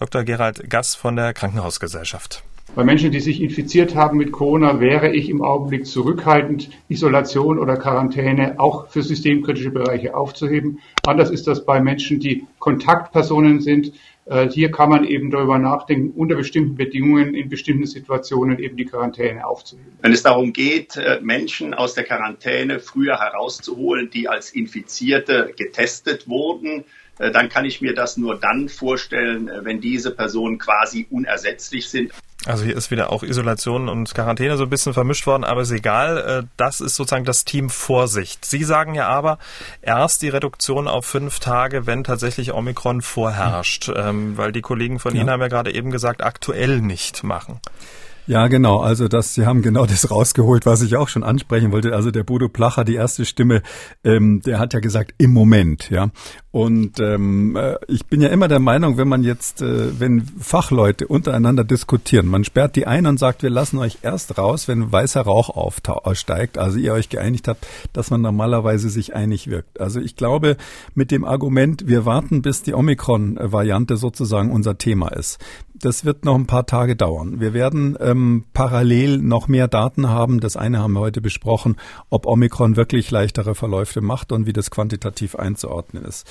Dr. 0.00 0.24
Gerald 0.24 0.68
Gass 0.68 0.96
von 0.96 1.14
der 1.14 1.32
Krankenhausgesellschaft. 1.32 2.42
Bei 2.74 2.82
Menschen, 2.82 3.12
die 3.12 3.20
sich 3.20 3.40
infiziert 3.40 3.94
haben 3.94 4.18
mit 4.18 4.32
Corona, 4.32 4.80
wäre 4.80 5.14
ich 5.14 5.30
im 5.30 5.42
Augenblick 5.42 5.86
zurückhaltend, 5.86 6.70
Isolation 6.88 7.60
oder 7.60 7.76
Quarantäne 7.76 8.58
auch 8.58 8.88
für 8.88 9.04
systemkritische 9.04 9.70
Bereiche 9.70 10.16
aufzuheben. 10.16 10.80
Anders 11.06 11.30
ist 11.30 11.46
das 11.46 11.64
bei 11.64 11.80
Menschen, 11.80 12.18
die 12.18 12.46
Kontaktpersonen 12.58 13.60
sind. 13.60 13.92
Äh, 14.26 14.48
hier 14.48 14.72
kann 14.72 14.88
man 14.88 15.04
eben 15.04 15.30
darüber 15.30 15.58
nachdenken, 15.58 16.18
unter 16.18 16.34
bestimmten 16.34 16.74
Bedingungen 16.74 17.34
in 17.34 17.48
bestimmten 17.48 17.86
Situationen 17.86 18.58
eben 18.58 18.76
die 18.76 18.86
Quarantäne 18.86 19.46
aufzuheben. 19.46 19.92
Wenn 20.02 20.12
es 20.12 20.24
darum 20.24 20.52
geht, 20.52 20.96
äh, 20.96 21.20
Menschen 21.22 21.74
aus 21.74 21.94
der 21.94 22.02
Quarantäne 22.02 22.80
früher 22.80 23.20
herauszuholen, 23.20 24.10
die 24.10 24.28
als 24.28 24.50
Infizierte 24.50 25.54
getestet 25.56 26.28
wurden, 26.28 26.84
dann 27.18 27.48
kann 27.48 27.64
ich 27.64 27.80
mir 27.80 27.94
das 27.94 28.16
nur 28.16 28.38
dann 28.38 28.68
vorstellen, 28.68 29.50
wenn 29.62 29.80
diese 29.80 30.10
Personen 30.10 30.58
quasi 30.58 31.06
unersetzlich 31.10 31.88
sind. 31.88 32.12
Also 32.46 32.64
hier 32.64 32.76
ist 32.76 32.90
wieder 32.90 33.10
auch 33.10 33.22
Isolation 33.22 33.88
und 33.88 34.14
Quarantäne 34.14 34.56
so 34.56 34.64
ein 34.64 34.70
bisschen 34.70 34.92
vermischt 34.92 35.26
worden, 35.26 35.44
aber 35.44 35.62
ist 35.62 35.70
egal. 35.70 36.46
Das 36.58 36.80
ist 36.80 36.94
sozusagen 36.94 37.24
das 37.24 37.44
Team 37.44 37.70
Vorsicht. 37.70 38.44
Sie 38.44 38.64
sagen 38.64 38.94
ja 38.94 39.08
aber 39.08 39.38
erst 39.80 40.20
die 40.20 40.28
Reduktion 40.28 40.86
auf 40.86 41.06
fünf 41.06 41.38
Tage, 41.40 41.86
wenn 41.86 42.04
tatsächlich 42.04 42.52
Omikron 42.52 43.00
vorherrscht, 43.00 43.90
ähm, 43.94 44.36
weil 44.36 44.52
die 44.52 44.60
Kollegen 44.60 44.98
von 44.98 45.14
ja. 45.14 45.22
Ihnen 45.22 45.30
haben 45.30 45.40
ja 45.40 45.48
gerade 45.48 45.72
eben 45.72 45.90
gesagt, 45.90 46.22
aktuell 46.22 46.80
nicht 46.80 47.24
machen. 47.24 47.60
Ja, 48.26 48.48
genau. 48.48 48.78
Also 48.80 49.06
das, 49.06 49.34
Sie 49.34 49.44
haben 49.44 49.60
genau 49.60 49.84
das 49.84 50.10
rausgeholt, 50.10 50.64
was 50.64 50.80
ich 50.80 50.96
auch 50.96 51.08
schon 51.08 51.22
ansprechen 51.22 51.72
wollte. 51.72 51.94
Also 51.94 52.10
der 52.10 52.24
Bodo 52.24 52.48
Placher, 52.48 52.84
die 52.84 52.94
erste 52.94 53.26
Stimme, 53.26 53.62
ähm, 54.02 54.40
der 54.40 54.58
hat 54.58 54.72
ja 54.72 54.80
gesagt 54.80 55.14
im 55.18 55.32
Moment, 55.32 55.90
ja. 55.90 56.10
Und 56.50 57.00
ähm, 57.00 57.56
äh, 57.56 57.74
ich 57.88 58.06
bin 58.06 58.20
ja 58.20 58.28
immer 58.28 58.46
der 58.46 58.60
Meinung, 58.60 58.96
wenn 58.96 59.08
man 59.08 59.24
jetzt, 59.24 59.60
äh, 59.60 59.98
wenn 59.98 60.22
Fachleute 60.38 61.08
untereinander 61.08 61.64
diskutieren, 61.64 62.26
man 62.26 62.44
sperrt 62.44 62.76
die 62.76 62.86
ein 62.86 63.06
und 63.06 63.18
sagt, 63.18 63.42
wir 63.42 63.50
lassen 63.50 63.76
euch 63.78 63.98
erst 64.02 64.38
raus, 64.38 64.68
wenn 64.68 64.90
weißer 64.90 65.22
Rauch 65.22 65.50
aufsteigt, 65.50 66.56
also 66.56 66.78
ihr 66.78 66.92
euch 66.92 67.08
geeinigt 67.08 67.48
habt, 67.48 67.66
dass 67.92 68.10
man 68.10 68.20
normalerweise 68.20 68.88
sich 68.88 69.16
einig 69.16 69.50
wirkt. 69.50 69.80
Also 69.80 70.00
ich 70.00 70.14
glaube, 70.14 70.56
mit 70.94 71.10
dem 71.10 71.24
Argument, 71.24 71.88
wir 71.88 72.06
warten, 72.06 72.40
bis 72.40 72.62
die 72.62 72.72
Omikron-Variante 72.72 73.96
sozusagen 73.96 74.52
unser 74.52 74.78
Thema 74.78 75.08
ist, 75.08 75.40
das 75.74 76.04
wird 76.04 76.24
noch 76.24 76.36
ein 76.36 76.46
paar 76.46 76.66
Tage 76.66 76.94
dauern. 76.94 77.40
Wir 77.40 77.52
werden 77.52 77.96
ähm, 78.00 78.44
parallel 78.54 79.18
noch 79.18 79.48
mehr 79.48 79.66
Daten 79.66 80.08
haben. 80.08 80.38
Das 80.38 80.56
eine 80.56 80.78
haben 80.78 80.92
wir 80.92 81.00
heute 81.00 81.20
besprochen, 81.20 81.76
ob 82.10 82.26
Omikron 82.26 82.76
wirklich 82.76 83.10
leichtere 83.10 83.56
Verläufe 83.56 84.00
macht 84.00 84.30
und 84.30 84.46
wie 84.46 84.52
das 84.52 84.70
quantitativ 84.70 85.34
einzuordnen 85.34 86.04
ist. 86.04 86.26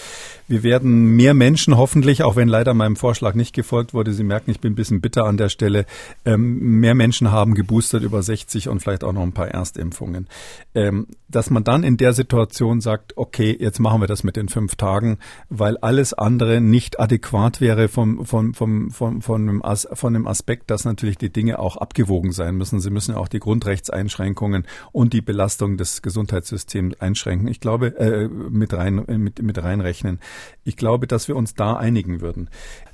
Wir 0.48 0.64
werden 0.64 1.16
mehr 1.16 1.34
Menschen 1.34 1.78
hoffentlich, 1.78 2.24
auch 2.24 2.38
wenn 2.38 2.48
leider 2.48 2.74
meinem 2.74 2.96
Vorschlag 2.96 3.36
nicht 3.36 3.54
gefolgt 3.54 3.94
wurde, 3.94 4.14
Sie 4.14 4.24
merken, 4.24 4.50
ich 4.50 4.62
bin 4.62 4.74
ein 4.74 4.76
bisschen 4.76 5.02
bitter 5.02 5.26
an 5.26 5.38
der 5.38 5.50
Stelle, 5.50 5.86
ähm, 6.24 6.80
mehr 6.80 6.96
Menschen 6.96 7.32
haben 7.32 7.54
geboostert 7.54 8.04
über 8.04 8.24
60 8.24 8.70
und 8.70 8.82
vielleicht 8.82 9.04
auch 9.04 9.14
noch 9.14 9.24
ein 9.24 9.34
paar 9.34 9.50
Erstimpfungen. 9.50 10.28
Ähm, 10.74 11.08
dass 11.34 11.50
man 11.50 11.64
dann 11.64 11.84
in 11.84 11.98
der 11.98 12.14
Situation 12.14 12.80
sagt, 12.80 13.18
okay, 13.18 13.56
jetzt 13.60 13.80
machen 13.80 14.02
wir 14.02 14.08
das 14.08 14.24
mit 14.24 14.36
den 14.36 14.50
fünf 14.50 14.76
Tagen, 14.76 15.18
weil 15.50 15.78
alles 15.78 16.14
andere 16.14 16.62
nicht 16.62 17.00
adäquat 17.00 17.60
wäre 17.60 17.88
vom, 17.88 18.26
vom, 18.26 18.54
vom, 18.54 18.91
vom, 18.91 19.22
von, 19.34 19.47
dem, 19.47 19.63
von 19.93 20.13
dem 20.13 20.27
Aspekt, 20.27 20.69
dass 20.69 20.86
natürlich 20.86 21.17
die 21.17 21.34
Dinge 21.34 21.57
auch 21.57 21.77
abgewogen 21.77 22.31
sein 22.31 22.53
müssen. 22.55 22.79
Sie 22.79 22.91
müssen 22.91 23.15
auch 23.15 23.27
die 23.27 23.39
Grundrechtseinschränkungen 23.39 24.67
und 24.91 25.11
die 25.13 25.21
Belastung 25.21 25.75
des 25.75 26.03
Gesundheitssystems 26.03 27.01
einschränken. 27.01 27.47
Ich 27.47 27.59
glaube, 27.59 27.97
äh, 27.97 28.27
mit 28.27 28.73
rein, 28.73 29.03
mit, 29.07 29.41
mit 29.41 29.57
reinrechnen. 29.63 30.19
Ich 30.63 30.77
glaube, 30.77 31.07
dass 31.07 31.27
wir 31.27 31.36
uns 31.36 31.55
da 31.55 31.73
einigen 31.73 32.21
würden. 32.21 32.47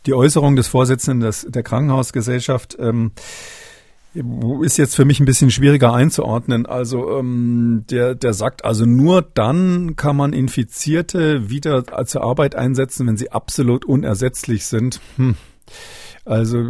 Die 0.06 0.14
Äußerung 0.14 0.56
des 0.56 0.70
Vorsitzenden 0.70 1.20
des, 1.20 1.46
der 1.50 1.64
Krankenhausgesellschaft, 1.64 2.78
ähm, 2.80 3.12
ist 4.64 4.78
jetzt 4.78 4.96
für 4.96 5.04
mich 5.04 5.20
ein 5.20 5.26
bisschen 5.26 5.52
schwieriger 5.52 5.94
einzuordnen. 5.94 6.66
Also 6.66 7.20
ähm, 7.20 7.84
der, 7.90 8.16
der 8.16 8.34
sagt, 8.34 8.64
also 8.64 8.86
nur 8.86 9.22
dann 9.22 9.98
kann 9.98 10.16
man 10.16 10.32
Infizierte 10.32 11.50
wieder 11.50 11.84
zur 12.06 12.24
Arbeit 12.24 12.56
einsetzen, 12.56 13.08
wenn 13.08 13.18
sie 13.18 13.34
absolut 13.34 13.84
unersetzlich 13.84 14.66
sind. 14.66 15.02
Hm. 15.18 15.36
Also 16.30 16.64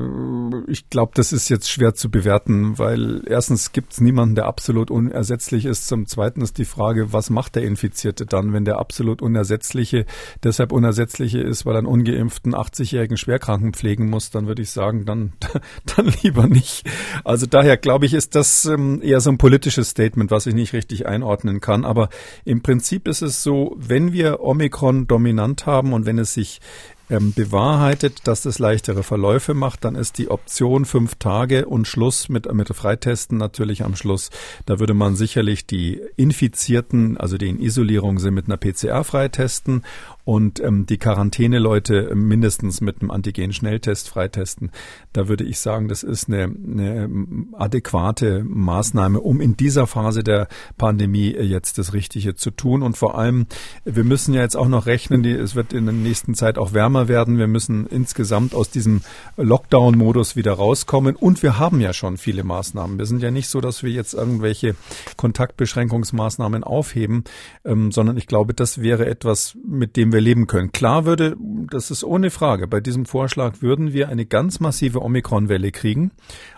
ich 0.68 0.90
glaube, 0.90 1.12
das 1.16 1.34
ist 1.34 1.50
jetzt 1.50 1.70
schwer 1.70 1.94
zu 1.94 2.10
bewerten, 2.10 2.80
weil 2.80 3.24
erstens 3.28 3.74
gibt 3.74 3.92
es 3.92 4.00
niemanden, 4.00 4.36
der 4.36 4.46
absolut 4.46 4.90
unersetzlich 4.90 5.66
ist. 5.66 5.86
Zum 5.86 6.06
Zweiten 6.06 6.40
ist 6.40 6.58
die 6.60 6.64
Frage, 6.64 7.12
was 7.12 7.30
macht 7.30 7.58
der 7.58 7.64
Infizierte 7.64 8.26
dann, 8.26 8.54
wenn 8.54 8.64
der 8.64 8.80
absolut 8.80 9.22
unersetzliche 9.22 10.06
deshalb 10.44 10.72
unersetzliche 10.72 11.40
ist, 11.42 11.66
weil 11.66 11.76
er 11.76 11.80
einen 11.80 11.88
ungeimpften 11.88 12.56
80-jährigen 12.56 13.18
Schwerkranken 13.18 13.74
pflegen 13.74 14.10
muss, 14.10 14.30
dann 14.30 14.48
würde 14.48 14.62
ich 14.62 14.70
sagen, 14.70 15.04
dann, 15.04 15.34
dann 15.98 16.10
lieber 16.24 16.48
nicht. 16.48 16.90
Also 17.26 17.46
daher 17.46 17.76
glaube 17.76 18.06
ich, 18.06 18.14
ist 18.14 18.36
das 18.36 18.64
ähm, 18.64 19.02
eher 19.04 19.20
so 19.20 19.30
ein 19.30 19.38
politisches 19.38 19.90
Statement, 19.90 20.32
was 20.32 20.48
ich 20.48 20.54
nicht 20.54 20.72
richtig 20.72 21.06
einordnen 21.06 21.60
kann. 21.60 21.84
Aber 21.84 22.08
im 22.46 22.62
Prinzip 22.62 23.10
ist 23.10 23.22
es 23.22 23.44
so, 23.44 23.76
wenn 23.78 24.14
wir 24.14 24.40
Omikron 24.40 25.08
dominant 25.08 25.66
haben 25.66 25.92
und 25.92 26.06
wenn 26.06 26.18
es 26.18 26.34
sich 26.34 26.62
ähm, 27.10 27.34
bewahrheitet, 27.34 28.28
dass 28.28 28.42
das 28.42 28.60
leichtere 28.60 29.04
Verläufe 29.04 29.54
macht, 29.54 29.86
dann 29.86 29.96
ist 29.96 30.18
die 30.18 30.30
Option 30.30 30.86
fünf 30.86 31.16
Tage 31.16 31.66
und 31.66 31.88
Schluss 31.88 32.30
mit, 32.30 32.52
mit 32.54 32.70
Freitesten 32.70 33.38
natürlich 33.38 33.84
am 33.84 33.96
Schluss. 33.96 34.30
Da 34.66 34.80
würde 34.80 34.94
man 34.94 35.16
sicherlich 35.16 35.66
die 35.66 36.02
Infizierten, 36.16 37.18
also 37.18 37.38
die 37.38 37.50
in 37.50 37.60
Isolierung 37.60 38.20
sind, 38.20 38.34
mit 38.34 38.46
einer 38.46 38.58
PCR 38.58 39.04
freitesten 39.04 39.84
und 40.30 40.60
ähm, 40.60 40.86
die 40.86 41.00
Quarantäneleute 41.00 42.14
mindestens 42.14 42.82
mit 42.82 43.02
einem 43.02 43.10
Antigen-Schnelltest 43.10 44.10
freitesten. 44.10 44.70
Da 45.12 45.28
würde 45.28 45.44
ich 45.44 45.58
sagen, 45.58 45.88
das 45.88 46.04
ist 46.04 46.28
eine, 46.28 46.44
eine 46.44 47.10
adäquate 47.54 48.44
Maßnahme, 48.44 49.20
um 49.20 49.42
in 49.42 49.58
dieser 49.58 49.88
Phase 49.88 50.24
der 50.24 50.48
Pandemie 50.78 51.32
jetzt 51.32 51.80
das 51.80 51.94
Richtige 51.94 52.36
zu 52.36 52.52
tun. 52.52 52.84
Und 52.84 52.96
vor 52.96 53.18
allem, 53.18 53.48
wir 53.86 54.04
müssen 54.04 54.36
ja 54.36 54.44
jetzt 54.44 54.56
auch 54.56 54.68
noch 54.68 54.86
rechnen, 54.86 55.24
die, 55.24 55.32
es 55.32 55.56
wird 55.56 55.74
in 55.74 55.86
der 55.86 55.96
nächsten 55.96 56.36
Zeit 56.36 56.60
auch 56.60 56.74
wärmer 56.74 57.08
werden. 57.08 57.40
Wir 57.40 57.48
müssen 57.48 57.88
insgesamt 57.88 58.54
aus 58.54 58.70
diesem 58.70 59.02
Lockdown-Modus 59.36 60.36
wieder 60.36 60.54
rauskommen. 60.54 61.16
Und 61.16 61.42
wir 61.42 61.58
haben 61.58 61.82
ja 61.82 61.92
schon 61.92 62.18
viele 62.18 62.44
Maßnahmen. 62.44 63.00
Wir 63.00 63.08
sind 63.08 63.24
ja 63.24 63.32
nicht 63.32 63.48
so, 63.48 63.62
dass 63.62 63.82
wir 63.82 63.90
jetzt 63.90 64.14
irgendwelche 64.14 64.76
Kontaktbeschränkungsmaßnahmen 65.18 66.64
aufheben, 66.64 67.24
ähm, 67.66 67.92
sondern 67.92 68.16
ich 68.16 68.28
glaube, 68.28 68.54
das 68.54 68.80
wäre 68.80 69.08
etwas, 69.08 69.58
mit 69.68 69.98
dem 69.98 70.12
wir 70.12 70.19
wir 70.20 70.24
leben 70.24 70.48
können. 70.48 70.72
Klar 70.74 71.06
würde, 71.06 71.38
das 71.72 71.92
ist 71.92 72.04
ohne 72.04 72.30
Frage, 72.30 72.68
bei 72.68 72.82
diesem 72.82 73.06
Vorschlag 73.06 73.62
würden 73.62 73.94
wir 73.94 74.10
eine 74.10 74.26
ganz 74.26 74.60
massive 74.60 75.02
Omikron-Welle 75.02 75.72
kriegen, 75.72 76.12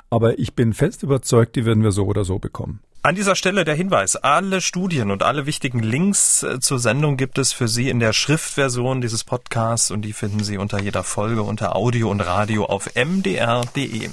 aber 0.09 0.39
ich 0.39 0.55
bin 0.55 0.73
fest 0.73 1.03
überzeugt, 1.03 1.55
die 1.55 1.65
würden 1.65 1.83
wir 1.83 1.91
so 1.91 2.05
oder 2.05 2.25
so 2.25 2.39
bekommen. 2.39 2.79
An 3.03 3.15
dieser 3.15 3.35
Stelle 3.35 3.63
der 3.63 3.75
Hinweis, 3.75 4.15
alle 4.15 4.61
Studien 4.61 5.09
und 5.09 5.23
alle 5.23 5.45
wichtigen 5.45 5.79
Links 5.79 6.43
äh, 6.43 6.59
zur 6.59 6.77
Sendung 6.77 7.17
gibt 7.17 7.37
es 7.39 7.51
für 7.51 7.67
Sie 7.67 7.89
in 7.89 7.99
der 7.99 8.13
Schriftversion 8.13 9.01
dieses 9.01 9.23
Podcasts 9.23 9.89
und 9.89 10.03
die 10.03 10.13
finden 10.13 10.43
Sie 10.43 10.57
unter 10.57 10.79
jeder 10.79 11.03
Folge 11.03 11.41
unter 11.41 11.75
Audio 11.75 12.09
und 12.09 12.21
Radio 12.21 12.65
auf 12.65 12.91
mdr.de. 12.95 14.09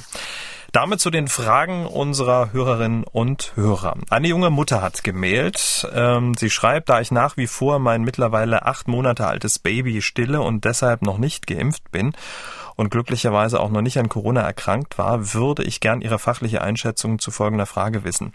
Damit 0.73 1.01
zu 1.01 1.11
den 1.11 1.29
Fragen 1.29 1.87
unserer 1.87 2.53
Hörerinnen 2.53 3.05
und 3.05 3.53
Hörer. 3.55 3.97
Eine 4.11 4.29
junge 4.29 4.51
Mutter 4.51 4.83
hat 4.83 5.03
gemailt. 5.03 5.89
Ähm, 5.95 6.35
sie 6.35 6.51
schreibt, 6.51 6.91
da 6.91 7.01
ich 7.01 7.11
nach 7.11 7.39
wie 7.39 7.47
vor 7.47 7.79
mein 7.79 8.03
mittlerweile 8.03 8.67
acht 8.67 8.87
Monate 8.87 9.27
altes 9.27 9.59
Baby 9.59 10.03
stille 10.03 10.43
und 10.43 10.67
deshalb 10.67 11.01
noch 11.01 11.17
nicht 11.17 11.47
geimpft 11.47 11.91
bin 11.91 12.13
und 12.77 12.91
glücklicherweise 12.91 13.61
auch 13.61 13.71
noch 13.71 13.81
nicht 13.81 13.99
an 13.99 14.11
Corona 14.11 14.43
erkrankt 14.43 14.99
war, 14.99 15.33
würde 15.33 15.65
ich 15.65 15.81
gern 15.81 16.03
Ihre 16.03 16.19
fachliche 16.19 16.61
Einschätzung 16.61 17.19
zu 17.19 17.31
folgender 17.31 17.67
Frage 17.67 18.05
wissen. 18.05 18.35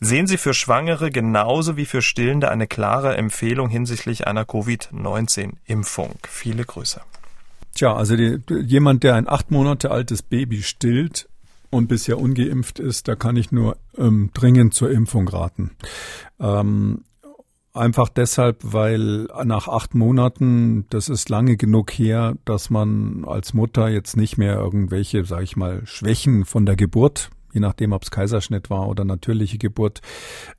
Sehen 0.00 0.26
Sie 0.26 0.36
für 0.36 0.54
Schwangere 0.54 1.12
genauso 1.12 1.76
wie 1.76 1.86
für 1.86 2.02
Stillende 2.02 2.50
eine 2.50 2.66
klare 2.66 3.16
Empfehlung 3.16 3.68
hinsichtlich 3.68 4.26
einer 4.26 4.44
Covid-19-Impfung? 4.44 6.16
Viele 6.28 6.64
Grüße. 6.64 7.00
Tja, 7.74 7.94
also 7.94 8.16
die, 8.16 8.40
jemand, 8.48 9.04
der 9.04 9.14
ein 9.14 9.28
acht 9.28 9.52
Monate 9.52 9.92
altes 9.92 10.22
Baby 10.22 10.64
stillt, 10.64 11.28
und 11.70 11.88
bisher 11.88 12.18
ungeimpft 12.18 12.78
ist, 12.78 13.08
da 13.08 13.14
kann 13.14 13.36
ich 13.36 13.52
nur 13.52 13.76
ähm, 13.96 14.30
dringend 14.34 14.74
zur 14.74 14.90
Impfung 14.90 15.28
raten. 15.28 15.72
Ähm, 16.40 17.04
einfach 17.72 18.08
deshalb, 18.08 18.58
weil 18.62 19.28
nach 19.44 19.68
acht 19.68 19.94
Monaten, 19.94 20.86
das 20.90 21.08
ist 21.08 21.28
lange 21.28 21.56
genug 21.56 21.90
her, 21.92 22.36
dass 22.44 22.70
man 22.70 23.24
als 23.26 23.54
Mutter 23.54 23.88
jetzt 23.88 24.16
nicht 24.16 24.38
mehr 24.38 24.54
irgendwelche, 24.54 25.24
sage 25.24 25.44
ich 25.44 25.56
mal, 25.56 25.82
Schwächen 25.86 26.44
von 26.44 26.66
der 26.66 26.76
Geburt 26.76 27.30
je 27.58 27.60
nachdem, 27.60 27.92
ob 27.92 28.04
es 28.04 28.10
Kaiserschnitt 28.10 28.70
war 28.70 28.88
oder 28.88 29.04
natürliche 29.04 29.58
Geburt, 29.58 30.00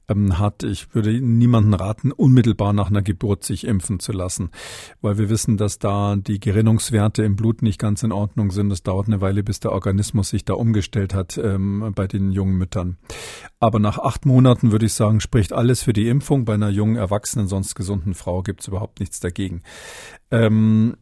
ähm, 0.10 0.38
hat. 0.38 0.64
Ich 0.64 0.94
würde 0.94 1.14
niemanden 1.22 1.74
raten, 1.74 2.12
unmittelbar 2.12 2.74
nach 2.74 2.90
einer 2.90 3.02
Geburt 3.02 3.44
sich 3.44 3.66
impfen 3.66 4.00
zu 4.00 4.12
lassen, 4.12 4.50
weil 5.02 5.18
wir 5.18 5.30
wissen, 5.30 5.56
dass 5.58 5.80
da 5.80 6.16
die 6.16 6.40
Gerinnungswerte 6.40 7.24
im 7.24 7.36
Blut 7.36 7.62
nicht 7.62 7.80
ganz 7.80 8.04
in 8.04 8.12
Ordnung 8.12 8.52
sind. 8.52 8.72
Es 8.72 8.84
dauert 8.84 9.08
eine 9.08 9.22
Weile, 9.22 9.44
bis 9.44 9.60
der 9.60 9.72
Organismus 9.72 10.30
sich 10.30 10.44
da 10.44 10.54
umgestellt 10.56 11.14
hat 11.14 11.38
ähm, 11.38 11.94
bei 11.96 12.08
den 12.08 12.32
jungen 12.32 12.58
Müttern. 12.58 12.98
Aber 13.60 13.80
nach 13.80 13.98
acht 13.98 14.26
Monaten 14.26 14.72
würde 14.72 14.86
ich 14.86 14.94
sagen, 14.94 15.22
spricht 15.22 15.54
alles 15.54 15.84
für 15.84 15.94
die 15.94 16.08
Impfung. 16.08 16.46
Bei 16.46 16.56
einer 16.56 16.70
jungen, 16.70 16.96
erwachsenen, 16.96 17.48
sonst 17.48 17.76
gesunden 17.76 18.14
Frau 18.14 18.42
gibt 18.42 18.62
es 18.62 18.68
überhaupt 18.68 19.00
nichts 19.00 19.20
dagegen. 19.20 19.62
Ähm, 20.32 20.96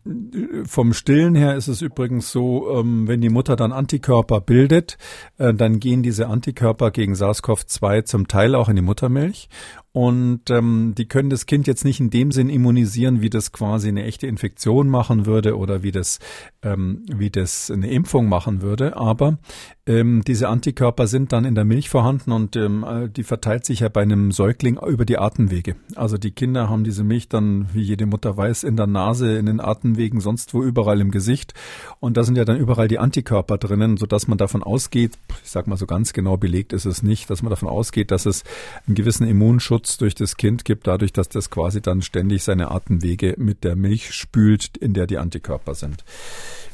vom 0.65 0.93
Stillen 0.93 1.35
her 1.35 1.55
ist 1.55 1.67
es 1.67 1.81
übrigens 1.81 2.31
so, 2.31 2.79
ähm, 2.79 3.07
wenn 3.07 3.19
die 3.19 3.29
Mutter 3.29 3.55
dann 3.55 3.73
Antikörper 3.73 4.39
bildet, 4.39 4.97
äh, 5.37 5.53
dann 5.53 5.79
gehen 5.79 6.01
diese 6.01 6.27
Antikörper 6.27 6.91
gegen 6.91 7.13
SARS-CoV-2 7.13 8.05
zum 8.05 8.27
Teil 8.27 8.55
auch 8.55 8.69
in 8.69 8.77
die 8.77 8.81
Muttermilch 8.81 9.49
und 9.97 10.51
ähm, 10.51 10.93
die 10.95 11.07
können 11.07 11.31
das 11.31 11.47
Kind 11.47 11.65
jetzt 11.65 11.83
nicht 11.83 11.99
in 11.99 12.11
dem 12.11 12.31
Sinn 12.31 12.49
immunisieren, 12.49 13.21
wie 13.21 13.31
das 13.31 13.51
quasi 13.51 13.87
eine 13.87 14.03
echte 14.03 14.27
Infektion 14.27 14.89
machen 14.89 15.25
würde 15.25 15.57
oder 15.57 15.81
wie 15.81 15.91
das, 15.91 16.19
ähm, 16.61 17.03
wie 17.11 17.31
das 17.31 17.71
eine 17.71 17.89
Impfung 17.89 18.29
machen 18.29 18.61
würde. 18.61 18.95
Aber 18.95 19.39
ähm, 19.87 20.21
diese 20.27 20.49
Antikörper 20.49 21.07
sind 21.07 21.33
dann 21.33 21.45
in 21.45 21.55
der 21.55 21.63
Milch 21.63 21.89
vorhanden 21.89 22.31
und 22.31 22.55
ähm, 22.55 22.83
äh, 22.87 23.09
die 23.09 23.23
verteilt 23.23 23.65
sich 23.65 23.79
ja 23.79 23.89
bei 23.89 24.03
einem 24.03 24.31
Säugling 24.31 24.77
über 24.77 25.03
die 25.03 25.17
Atemwege. 25.17 25.77
Also 25.95 26.19
die 26.19 26.29
Kinder 26.29 26.69
haben 26.69 26.83
diese 26.83 27.03
Milch 27.03 27.27
dann, 27.27 27.67
wie 27.73 27.81
jede 27.81 28.05
Mutter 28.05 28.37
weiß, 28.37 28.65
in 28.65 28.75
der 28.75 28.85
Nase, 28.85 29.35
in 29.35 29.47
den 29.47 29.59
Atemwegen, 29.59 30.19
sonst 30.19 30.53
wo 30.53 30.61
überall 30.61 31.01
im 31.01 31.09
Gesicht. 31.09 31.55
Und 31.99 32.17
da 32.17 32.23
sind 32.23 32.37
ja 32.37 32.45
dann 32.45 32.57
überall 32.57 32.87
die 32.87 32.99
Antikörper 32.99 33.57
drinnen, 33.57 33.97
sodass 33.97 34.27
man 34.27 34.37
davon 34.37 34.61
ausgeht, 34.61 35.17
ich 35.43 35.49
sag 35.49 35.65
mal 35.65 35.77
so 35.77 35.87
ganz 35.87 36.13
genau 36.13 36.37
belegt 36.37 36.71
ist 36.71 36.85
es 36.85 37.01
nicht, 37.01 37.31
dass 37.31 37.41
man 37.41 37.49
davon 37.49 37.67
ausgeht, 37.67 38.11
dass 38.11 38.27
es 38.27 38.43
einen 38.85 38.93
gewissen 38.93 39.25
Immunschutz 39.25 39.86
Schutz 39.87 39.97
durch 39.97 40.15
das 40.15 40.35
Kind 40.35 40.65
gibt, 40.65 40.85
dadurch, 40.87 41.13
dass 41.13 41.29
das 41.29 41.49
quasi 41.49 41.81
dann 41.81 42.01
ständig 42.01 42.43
seine 42.43 42.71
Atemwege 42.71 43.35
mit 43.37 43.63
der 43.63 43.75
Milch 43.75 44.13
spült, 44.13 44.75
in 44.75 44.93
der 44.93 45.07
die 45.07 45.17
Antikörper 45.17 45.75
sind. 45.75 46.03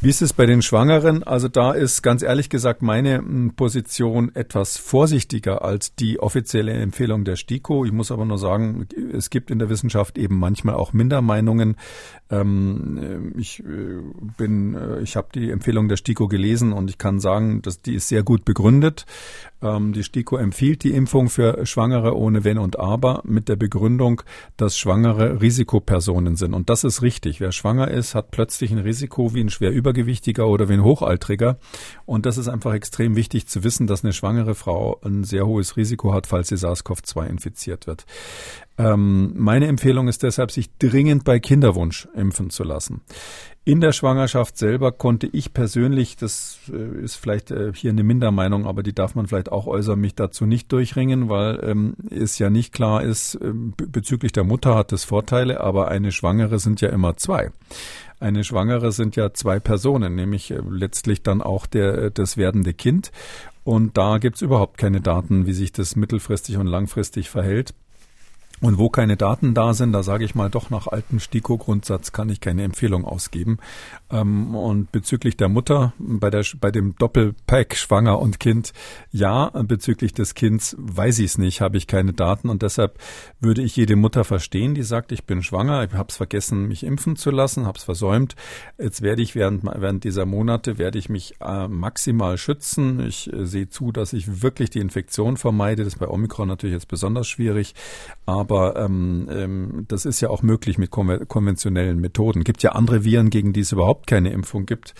Wie 0.01 0.09
ist 0.09 0.21
es 0.21 0.33
bei 0.33 0.45
den 0.47 0.61
Schwangeren? 0.61 1.23
Also 1.23 1.47
da 1.47 1.71
ist 1.73 2.01
ganz 2.01 2.23
ehrlich 2.23 2.49
gesagt 2.49 2.81
meine 2.81 3.19
hm, 3.19 3.53
Position 3.55 4.35
etwas 4.35 4.77
vorsichtiger 4.77 5.63
als 5.63 5.95
die 5.95 6.19
offizielle 6.19 6.73
Empfehlung 6.73 7.23
der 7.23 7.35
STIKO. 7.35 7.85
Ich 7.85 7.91
muss 7.91 8.11
aber 8.11 8.25
nur 8.25 8.39
sagen, 8.39 8.87
es 9.13 9.29
gibt 9.29 9.51
in 9.51 9.59
der 9.59 9.69
Wissenschaft 9.69 10.17
eben 10.17 10.39
manchmal 10.39 10.75
auch 10.75 10.91
Mindermeinungen. 10.91 11.77
Ähm, 12.33 13.33
ich 13.37 13.59
äh, 13.59 14.01
bin, 14.37 14.75
äh, 14.75 15.01
ich 15.01 15.15
habe 15.15 15.27
die 15.33 15.51
Empfehlung 15.51 15.87
der 15.87 15.97
STIKO 15.97 16.27
gelesen 16.27 16.73
und 16.73 16.89
ich 16.89 16.97
kann 16.97 17.19
sagen, 17.19 17.61
dass 17.61 17.81
die 17.81 17.95
ist 17.95 18.07
sehr 18.07 18.23
gut 18.23 18.45
begründet. 18.45 19.05
Ähm, 19.61 19.93
die 19.93 20.03
STIKO 20.03 20.37
empfiehlt 20.37 20.83
die 20.83 20.91
Impfung 20.91 21.29
für 21.29 21.65
Schwangere 21.65 22.17
ohne 22.17 22.43
Wenn 22.43 22.57
und 22.57 22.79
Aber 22.79 23.21
mit 23.25 23.49
der 23.49 23.55
Begründung, 23.55 24.21
dass 24.57 24.77
Schwangere 24.77 25.41
Risikopersonen 25.41 26.35
sind. 26.35 26.53
Und 26.53 26.69
das 26.69 26.83
ist 26.83 27.01
richtig. 27.01 27.39
Wer 27.39 27.51
schwanger 27.51 27.89
ist, 27.89 28.15
hat 28.15 28.31
plötzlich 28.31 28.71
ein 28.71 28.79
Risiko 28.79 29.33
wie 29.33 29.41
ein 29.41 29.49
schwer 29.49 29.71
Übergewichtiger 29.71 30.47
oder 30.47 30.69
wie 30.69 30.73
ein 30.73 30.83
Hochaltriger. 30.83 31.57
Und 32.05 32.25
das 32.25 32.37
ist 32.37 32.47
einfach 32.47 32.73
extrem 32.73 33.15
wichtig 33.15 33.47
zu 33.47 33.63
wissen, 33.63 33.87
dass 33.87 34.03
eine 34.03 34.13
schwangere 34.13 34.55
Frau 34.55 34.99
ein 35.03 35.23
sehr 35.23 35.45
hohes 35.45 35.77
Risiko 35.77 36.13
hat, 36.13 36.27
falls 36.27 36.49
sie 36.49 36.55
SARS-CoV-2 36.55 37.27
infiziert 37.27 37.87
wird. 37.87 38.05
Ähm, 38.77 39.33
meine 39.35 39.67
Empfehlung 39.67 40.07
ist 40.07 40.23
deshalb, 40.23 40.51
sich 40.51 40.75
dringend 40.77 41.23
bei 41.23 41.39
Kinderwunsch 41.39 42.07
impfen 42.15 42.49
zu 42.49 42.63
lassen. 42.63 43.01
In 43.65 43.79
der 43.79 43.93
Schwangerschaft 43.93 44.57
selber 44.57 44.91
konnte 44.91 45.27
ich 45.27 45.53
persönlich, 45.53 46.17
das 46.17 46.59
äh, 46.69 47.01
ist 47.01 47.15
vielleicht 47.15 47.49
äh, 47.51 47.71
hier 47.73 47.91
eine 47.91 48.03
Mindermeinung, 48.03 48.65
aber 48.65 48.83
die 48.83 48.91
darf 48.91 49.15
man 49.15 49.27
vielleicht 49.27 49.51
auch 49.53 49.67
äußern, 49.67 49.97
mich 49.97 50.15
dazu 50.15 50.45
nicht 50.45 50.69
durchringen, 50.71 51.29
weil 51.29 51.59
ähm, 51.63 51.95
es 52.09 52.39
ja 52.39 52.49
nicht 52.49 52.73
klar 52.73 53.03
ist, 53.03 53.35
äh, 53.35 53.53
bezüglich 53.53 54.33
der 54.33 54.43
Mutter 54.43 54.75
hat 54.75 54.91
es 54.91 55.05
Vorteile, 55.05 55.61
aber 55.61 55.87
eine 55.87 56.11
Schwangere 56.11 56.59
sind 56.59 56.81
ja 56.81 56.89
immer 56.89 57.15
zwei. 57.15 57.51
Eine 58.19 58.43
Schwangere 58.43 58.91
sind 58.91 59.15
ja 59.15 59.33
zwei 59.33 59.59
Personen, 59.59 60.15
nämlich 60.15 60.53
letztlich 60.69 61.23
dann 61.23 61.41
auch 61.41 61.65
der, 61.65 62.09
das 62.09 62.37
werdende 62.37 62.73
Kind. 62.73 63.11
Und 63.63 63.97
da 63.97 64.17
gibt's 64.17 64.41
überhaupt 64.41 64.77
keine 64.77 64.99
Daten, 64.99 65.45
wie 65.45 65.53
sich 65.53 65.71
das 65.71 65.95
mittelfristig 65.95 66.57
und 66.57 66.67
langfristig 66.67 67.29
verhält. 67.29 67.73
Und 68.63 68.77
wo 68.77 68.89
keine 68.89 69.17
Daten 69.17 69.53
da 69.53 69.73
sind, 69.73 69.91
da 69.91 70.03
sage 70.03 70.23
ich 70.23 70.35
mal 70.35 70.49
doch 70.49 70.69
nach 70.69 70.87
altem 70.87 71.19
STIKO-Grundsatz 71.19 72.13
kann 72.13 72.29
ich 72.29 72.39
keine 72.39 72.63
Empfehlung 72.63 73.03
ausgeben. 73.03 73.57
Ähm, 74.09 74.55
und 74.55 74.89
bezüglich 74.93 75.35
der 75.35 75.49
Mutter, 75.49 75.91
bei, 75.99 76.29
der, 76.29 76.45
bei 76.61 76.71
dem 76.71 76.95
Doppelpack 76.95 77.75
Schwanger 77.75 78.19
und 78.19 78.39
Kind, 78.39 78.71
ja, 79.11 79.49
bezüglich 79.49 80.13
des 80.13 80.33
Kindes 80.33 80.77
weiß 80.79 81.19
ich 81.19 81.25
es 81.25 81.37
nicht, 81.37 81.59
habe 81.59 81.75
ich 81.75 81.87
keine 81.87 82.13
Daten. 82.13 82.47
Und 82.47 82.61
deshalb 82.61 82.99
würde 83.41 83.61
ich 83.61 83.75
jede 83.75 83.97
Mutter 83.97 84.23
verstehen, 84.23 84.75
die 84.75 84.83
sagt, 84.83 85.11
ich 85.11 85.25
bin 85.25 85.43
schwanger, 85.43 85.83
ich 85.83 85.91
habe 85.91 86.07
es 86.07 86.15
vergessen, 86.15 86.69
mich 86.69 86.85
impfen 86.85 87.17
zu 87.17 87.31
lassen, 87.31 87.65
habe 87.65 87.77
es 87.77 87.83
versäumt. 87.83 88.37
Jetzt 88.79 89.01
werde 89.01 89.23
ich 89.23 89.35
während, 89.35 89.65
während 89.65 90.05
dieser 90.05 90.25
Monate, 90.25 90.77
werde 90.77 90.99
ich 90.99 91.09
mich 91.09 91.35
äh, 91.41 91.67
maximal 91.67 92.37
schützen. 92.37 93.01
Ich 93.01 93.31
äh, 93.33 93.45
sehe 93.45 93.67
zu, 93.67 93.91
dass 93.91 94.13
ich 94.13 94.41
wirklich 94.41 94.69
die 94.69 94.79
Infektion 94.79 95.35
vermeide. 95.35 95.83
Das 95.83 95.95
ist 95.95 95.99
bei 95.99 96.07
Omikron 96.07 96.47
natürlich 96.47 96.75
jetzt 96.75 96.87
besonders 96.87 97.27
schwierig. 97.27 97.75
Aber 98.25 98.52
aber 98.53 98.75
ähm, 98.75 99.27
ähm, 99.31 99.85
das 99.87 100.05
ist 100.05 100.21
ja 100.21 100.29
auch 100.29 100.43
möglich 100.43 100.77
mit 100.77 100.91
konventionellen 100.91 101.99
Methoden. 101.99 102.43
Gibt 102.43 102.61
ja 102.61 102.73
andere 102.73 103.03
Viren, 103.03 103.31
gegen 103.31 103.51
die 103.51 103.61
es 103.61 103.71
überhaupt 103.71 104.05
keine 104.05 104.31
Impfung 104.31 104.67
gibt. 104.67 104.93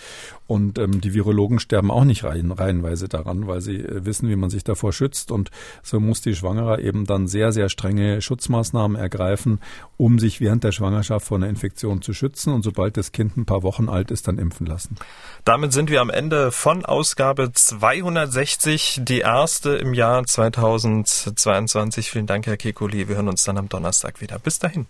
Und 0.46 0.78
ähm, 0.78 1.00
die 1.00 1.14
Virologen 1.14 1.58
sterben 1.58 1.90
auch 1.90 2.04
nicht 2.04 2.24
rein, 2.24 2.50
reihenweise 2.50 3.08
daran, 3.08 3.46
weil 3.46 3.62
sie 3.62 3.76
äh, 3.76 4.04
wissen, 4.04 4.28
wie 4.28 4.36
man 4.36 4.50
sich 4.50 4.62
davor 4.62 4.92
schützt. 4.92 5.30
Und 5.30 5.50
so 5.82 6.00
muss 6.00 6.20
die 6.20 6.34
Schwangere 6.34 6.82
eben 6.82 7.06
dann 7.06 7.28
sehr, 7.28 7.52
sehr 7.52 7.68
strenge 7.70 8.20
Schutzmaßnahmen 8.20 8.96
ergreifen, 8.96 9.60
um 9.96 10.18
sich 10.18 10.40
während 10.40 10.62
der 10.64 10.72
Schwangerschaft 10.72 11.26
vor 11.26 11.38
einer 11.38 11.48
Infektion 11.48 12.02
zu 12.02 12.12
schützen. 12.12 12.52
Und 12.52 12.62
sobald 12.62 12.96
das 12.96 13.12
Kind 13.12 13.36
ein 13.36 13.46
paar 13.46 13.62
Wochen 13.62 13.88
alt 13.88 14.10
ist, 14.10 14.28
dann 14.28 14.38
impfen 14.38 14.66
lassen. 14.66 14.96
Damit 15.44 15.72
sind 15.72 15.90
wir 15.90 16.02
am 16.02 16.10
Ende 16.10 16.50
von 16.50 16.84
Ausgabe 16.84 17.52
260, 17.52 19.00
die 19.02 19.20
erste 19.20 19.76
im 19.76 19.94
Jahr 19.94 20.26
2022. 20.26 22.10
Vielen 22.10 22.26
Dank, 22.26 22.46
Herr 22.46 22.58
Kekuli. 22.58 23.08
Wir 23.08 23.16
hören 23.16 23.28
uns 23.34 23.44
dann 23.44 23.58
am 23.58 23.68
Donnerstag 23.68 24.20
wieder. 24.20 24.38
Bis 24.38 24.58
dahin. 24.58 24.86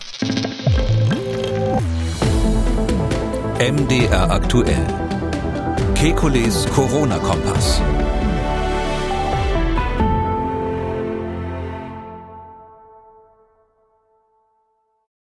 MDR 3.59 4.29
aktuell. 4.29 4.85
Kekules 5.95 6.65
Corona-Kompass. 6.73 7.81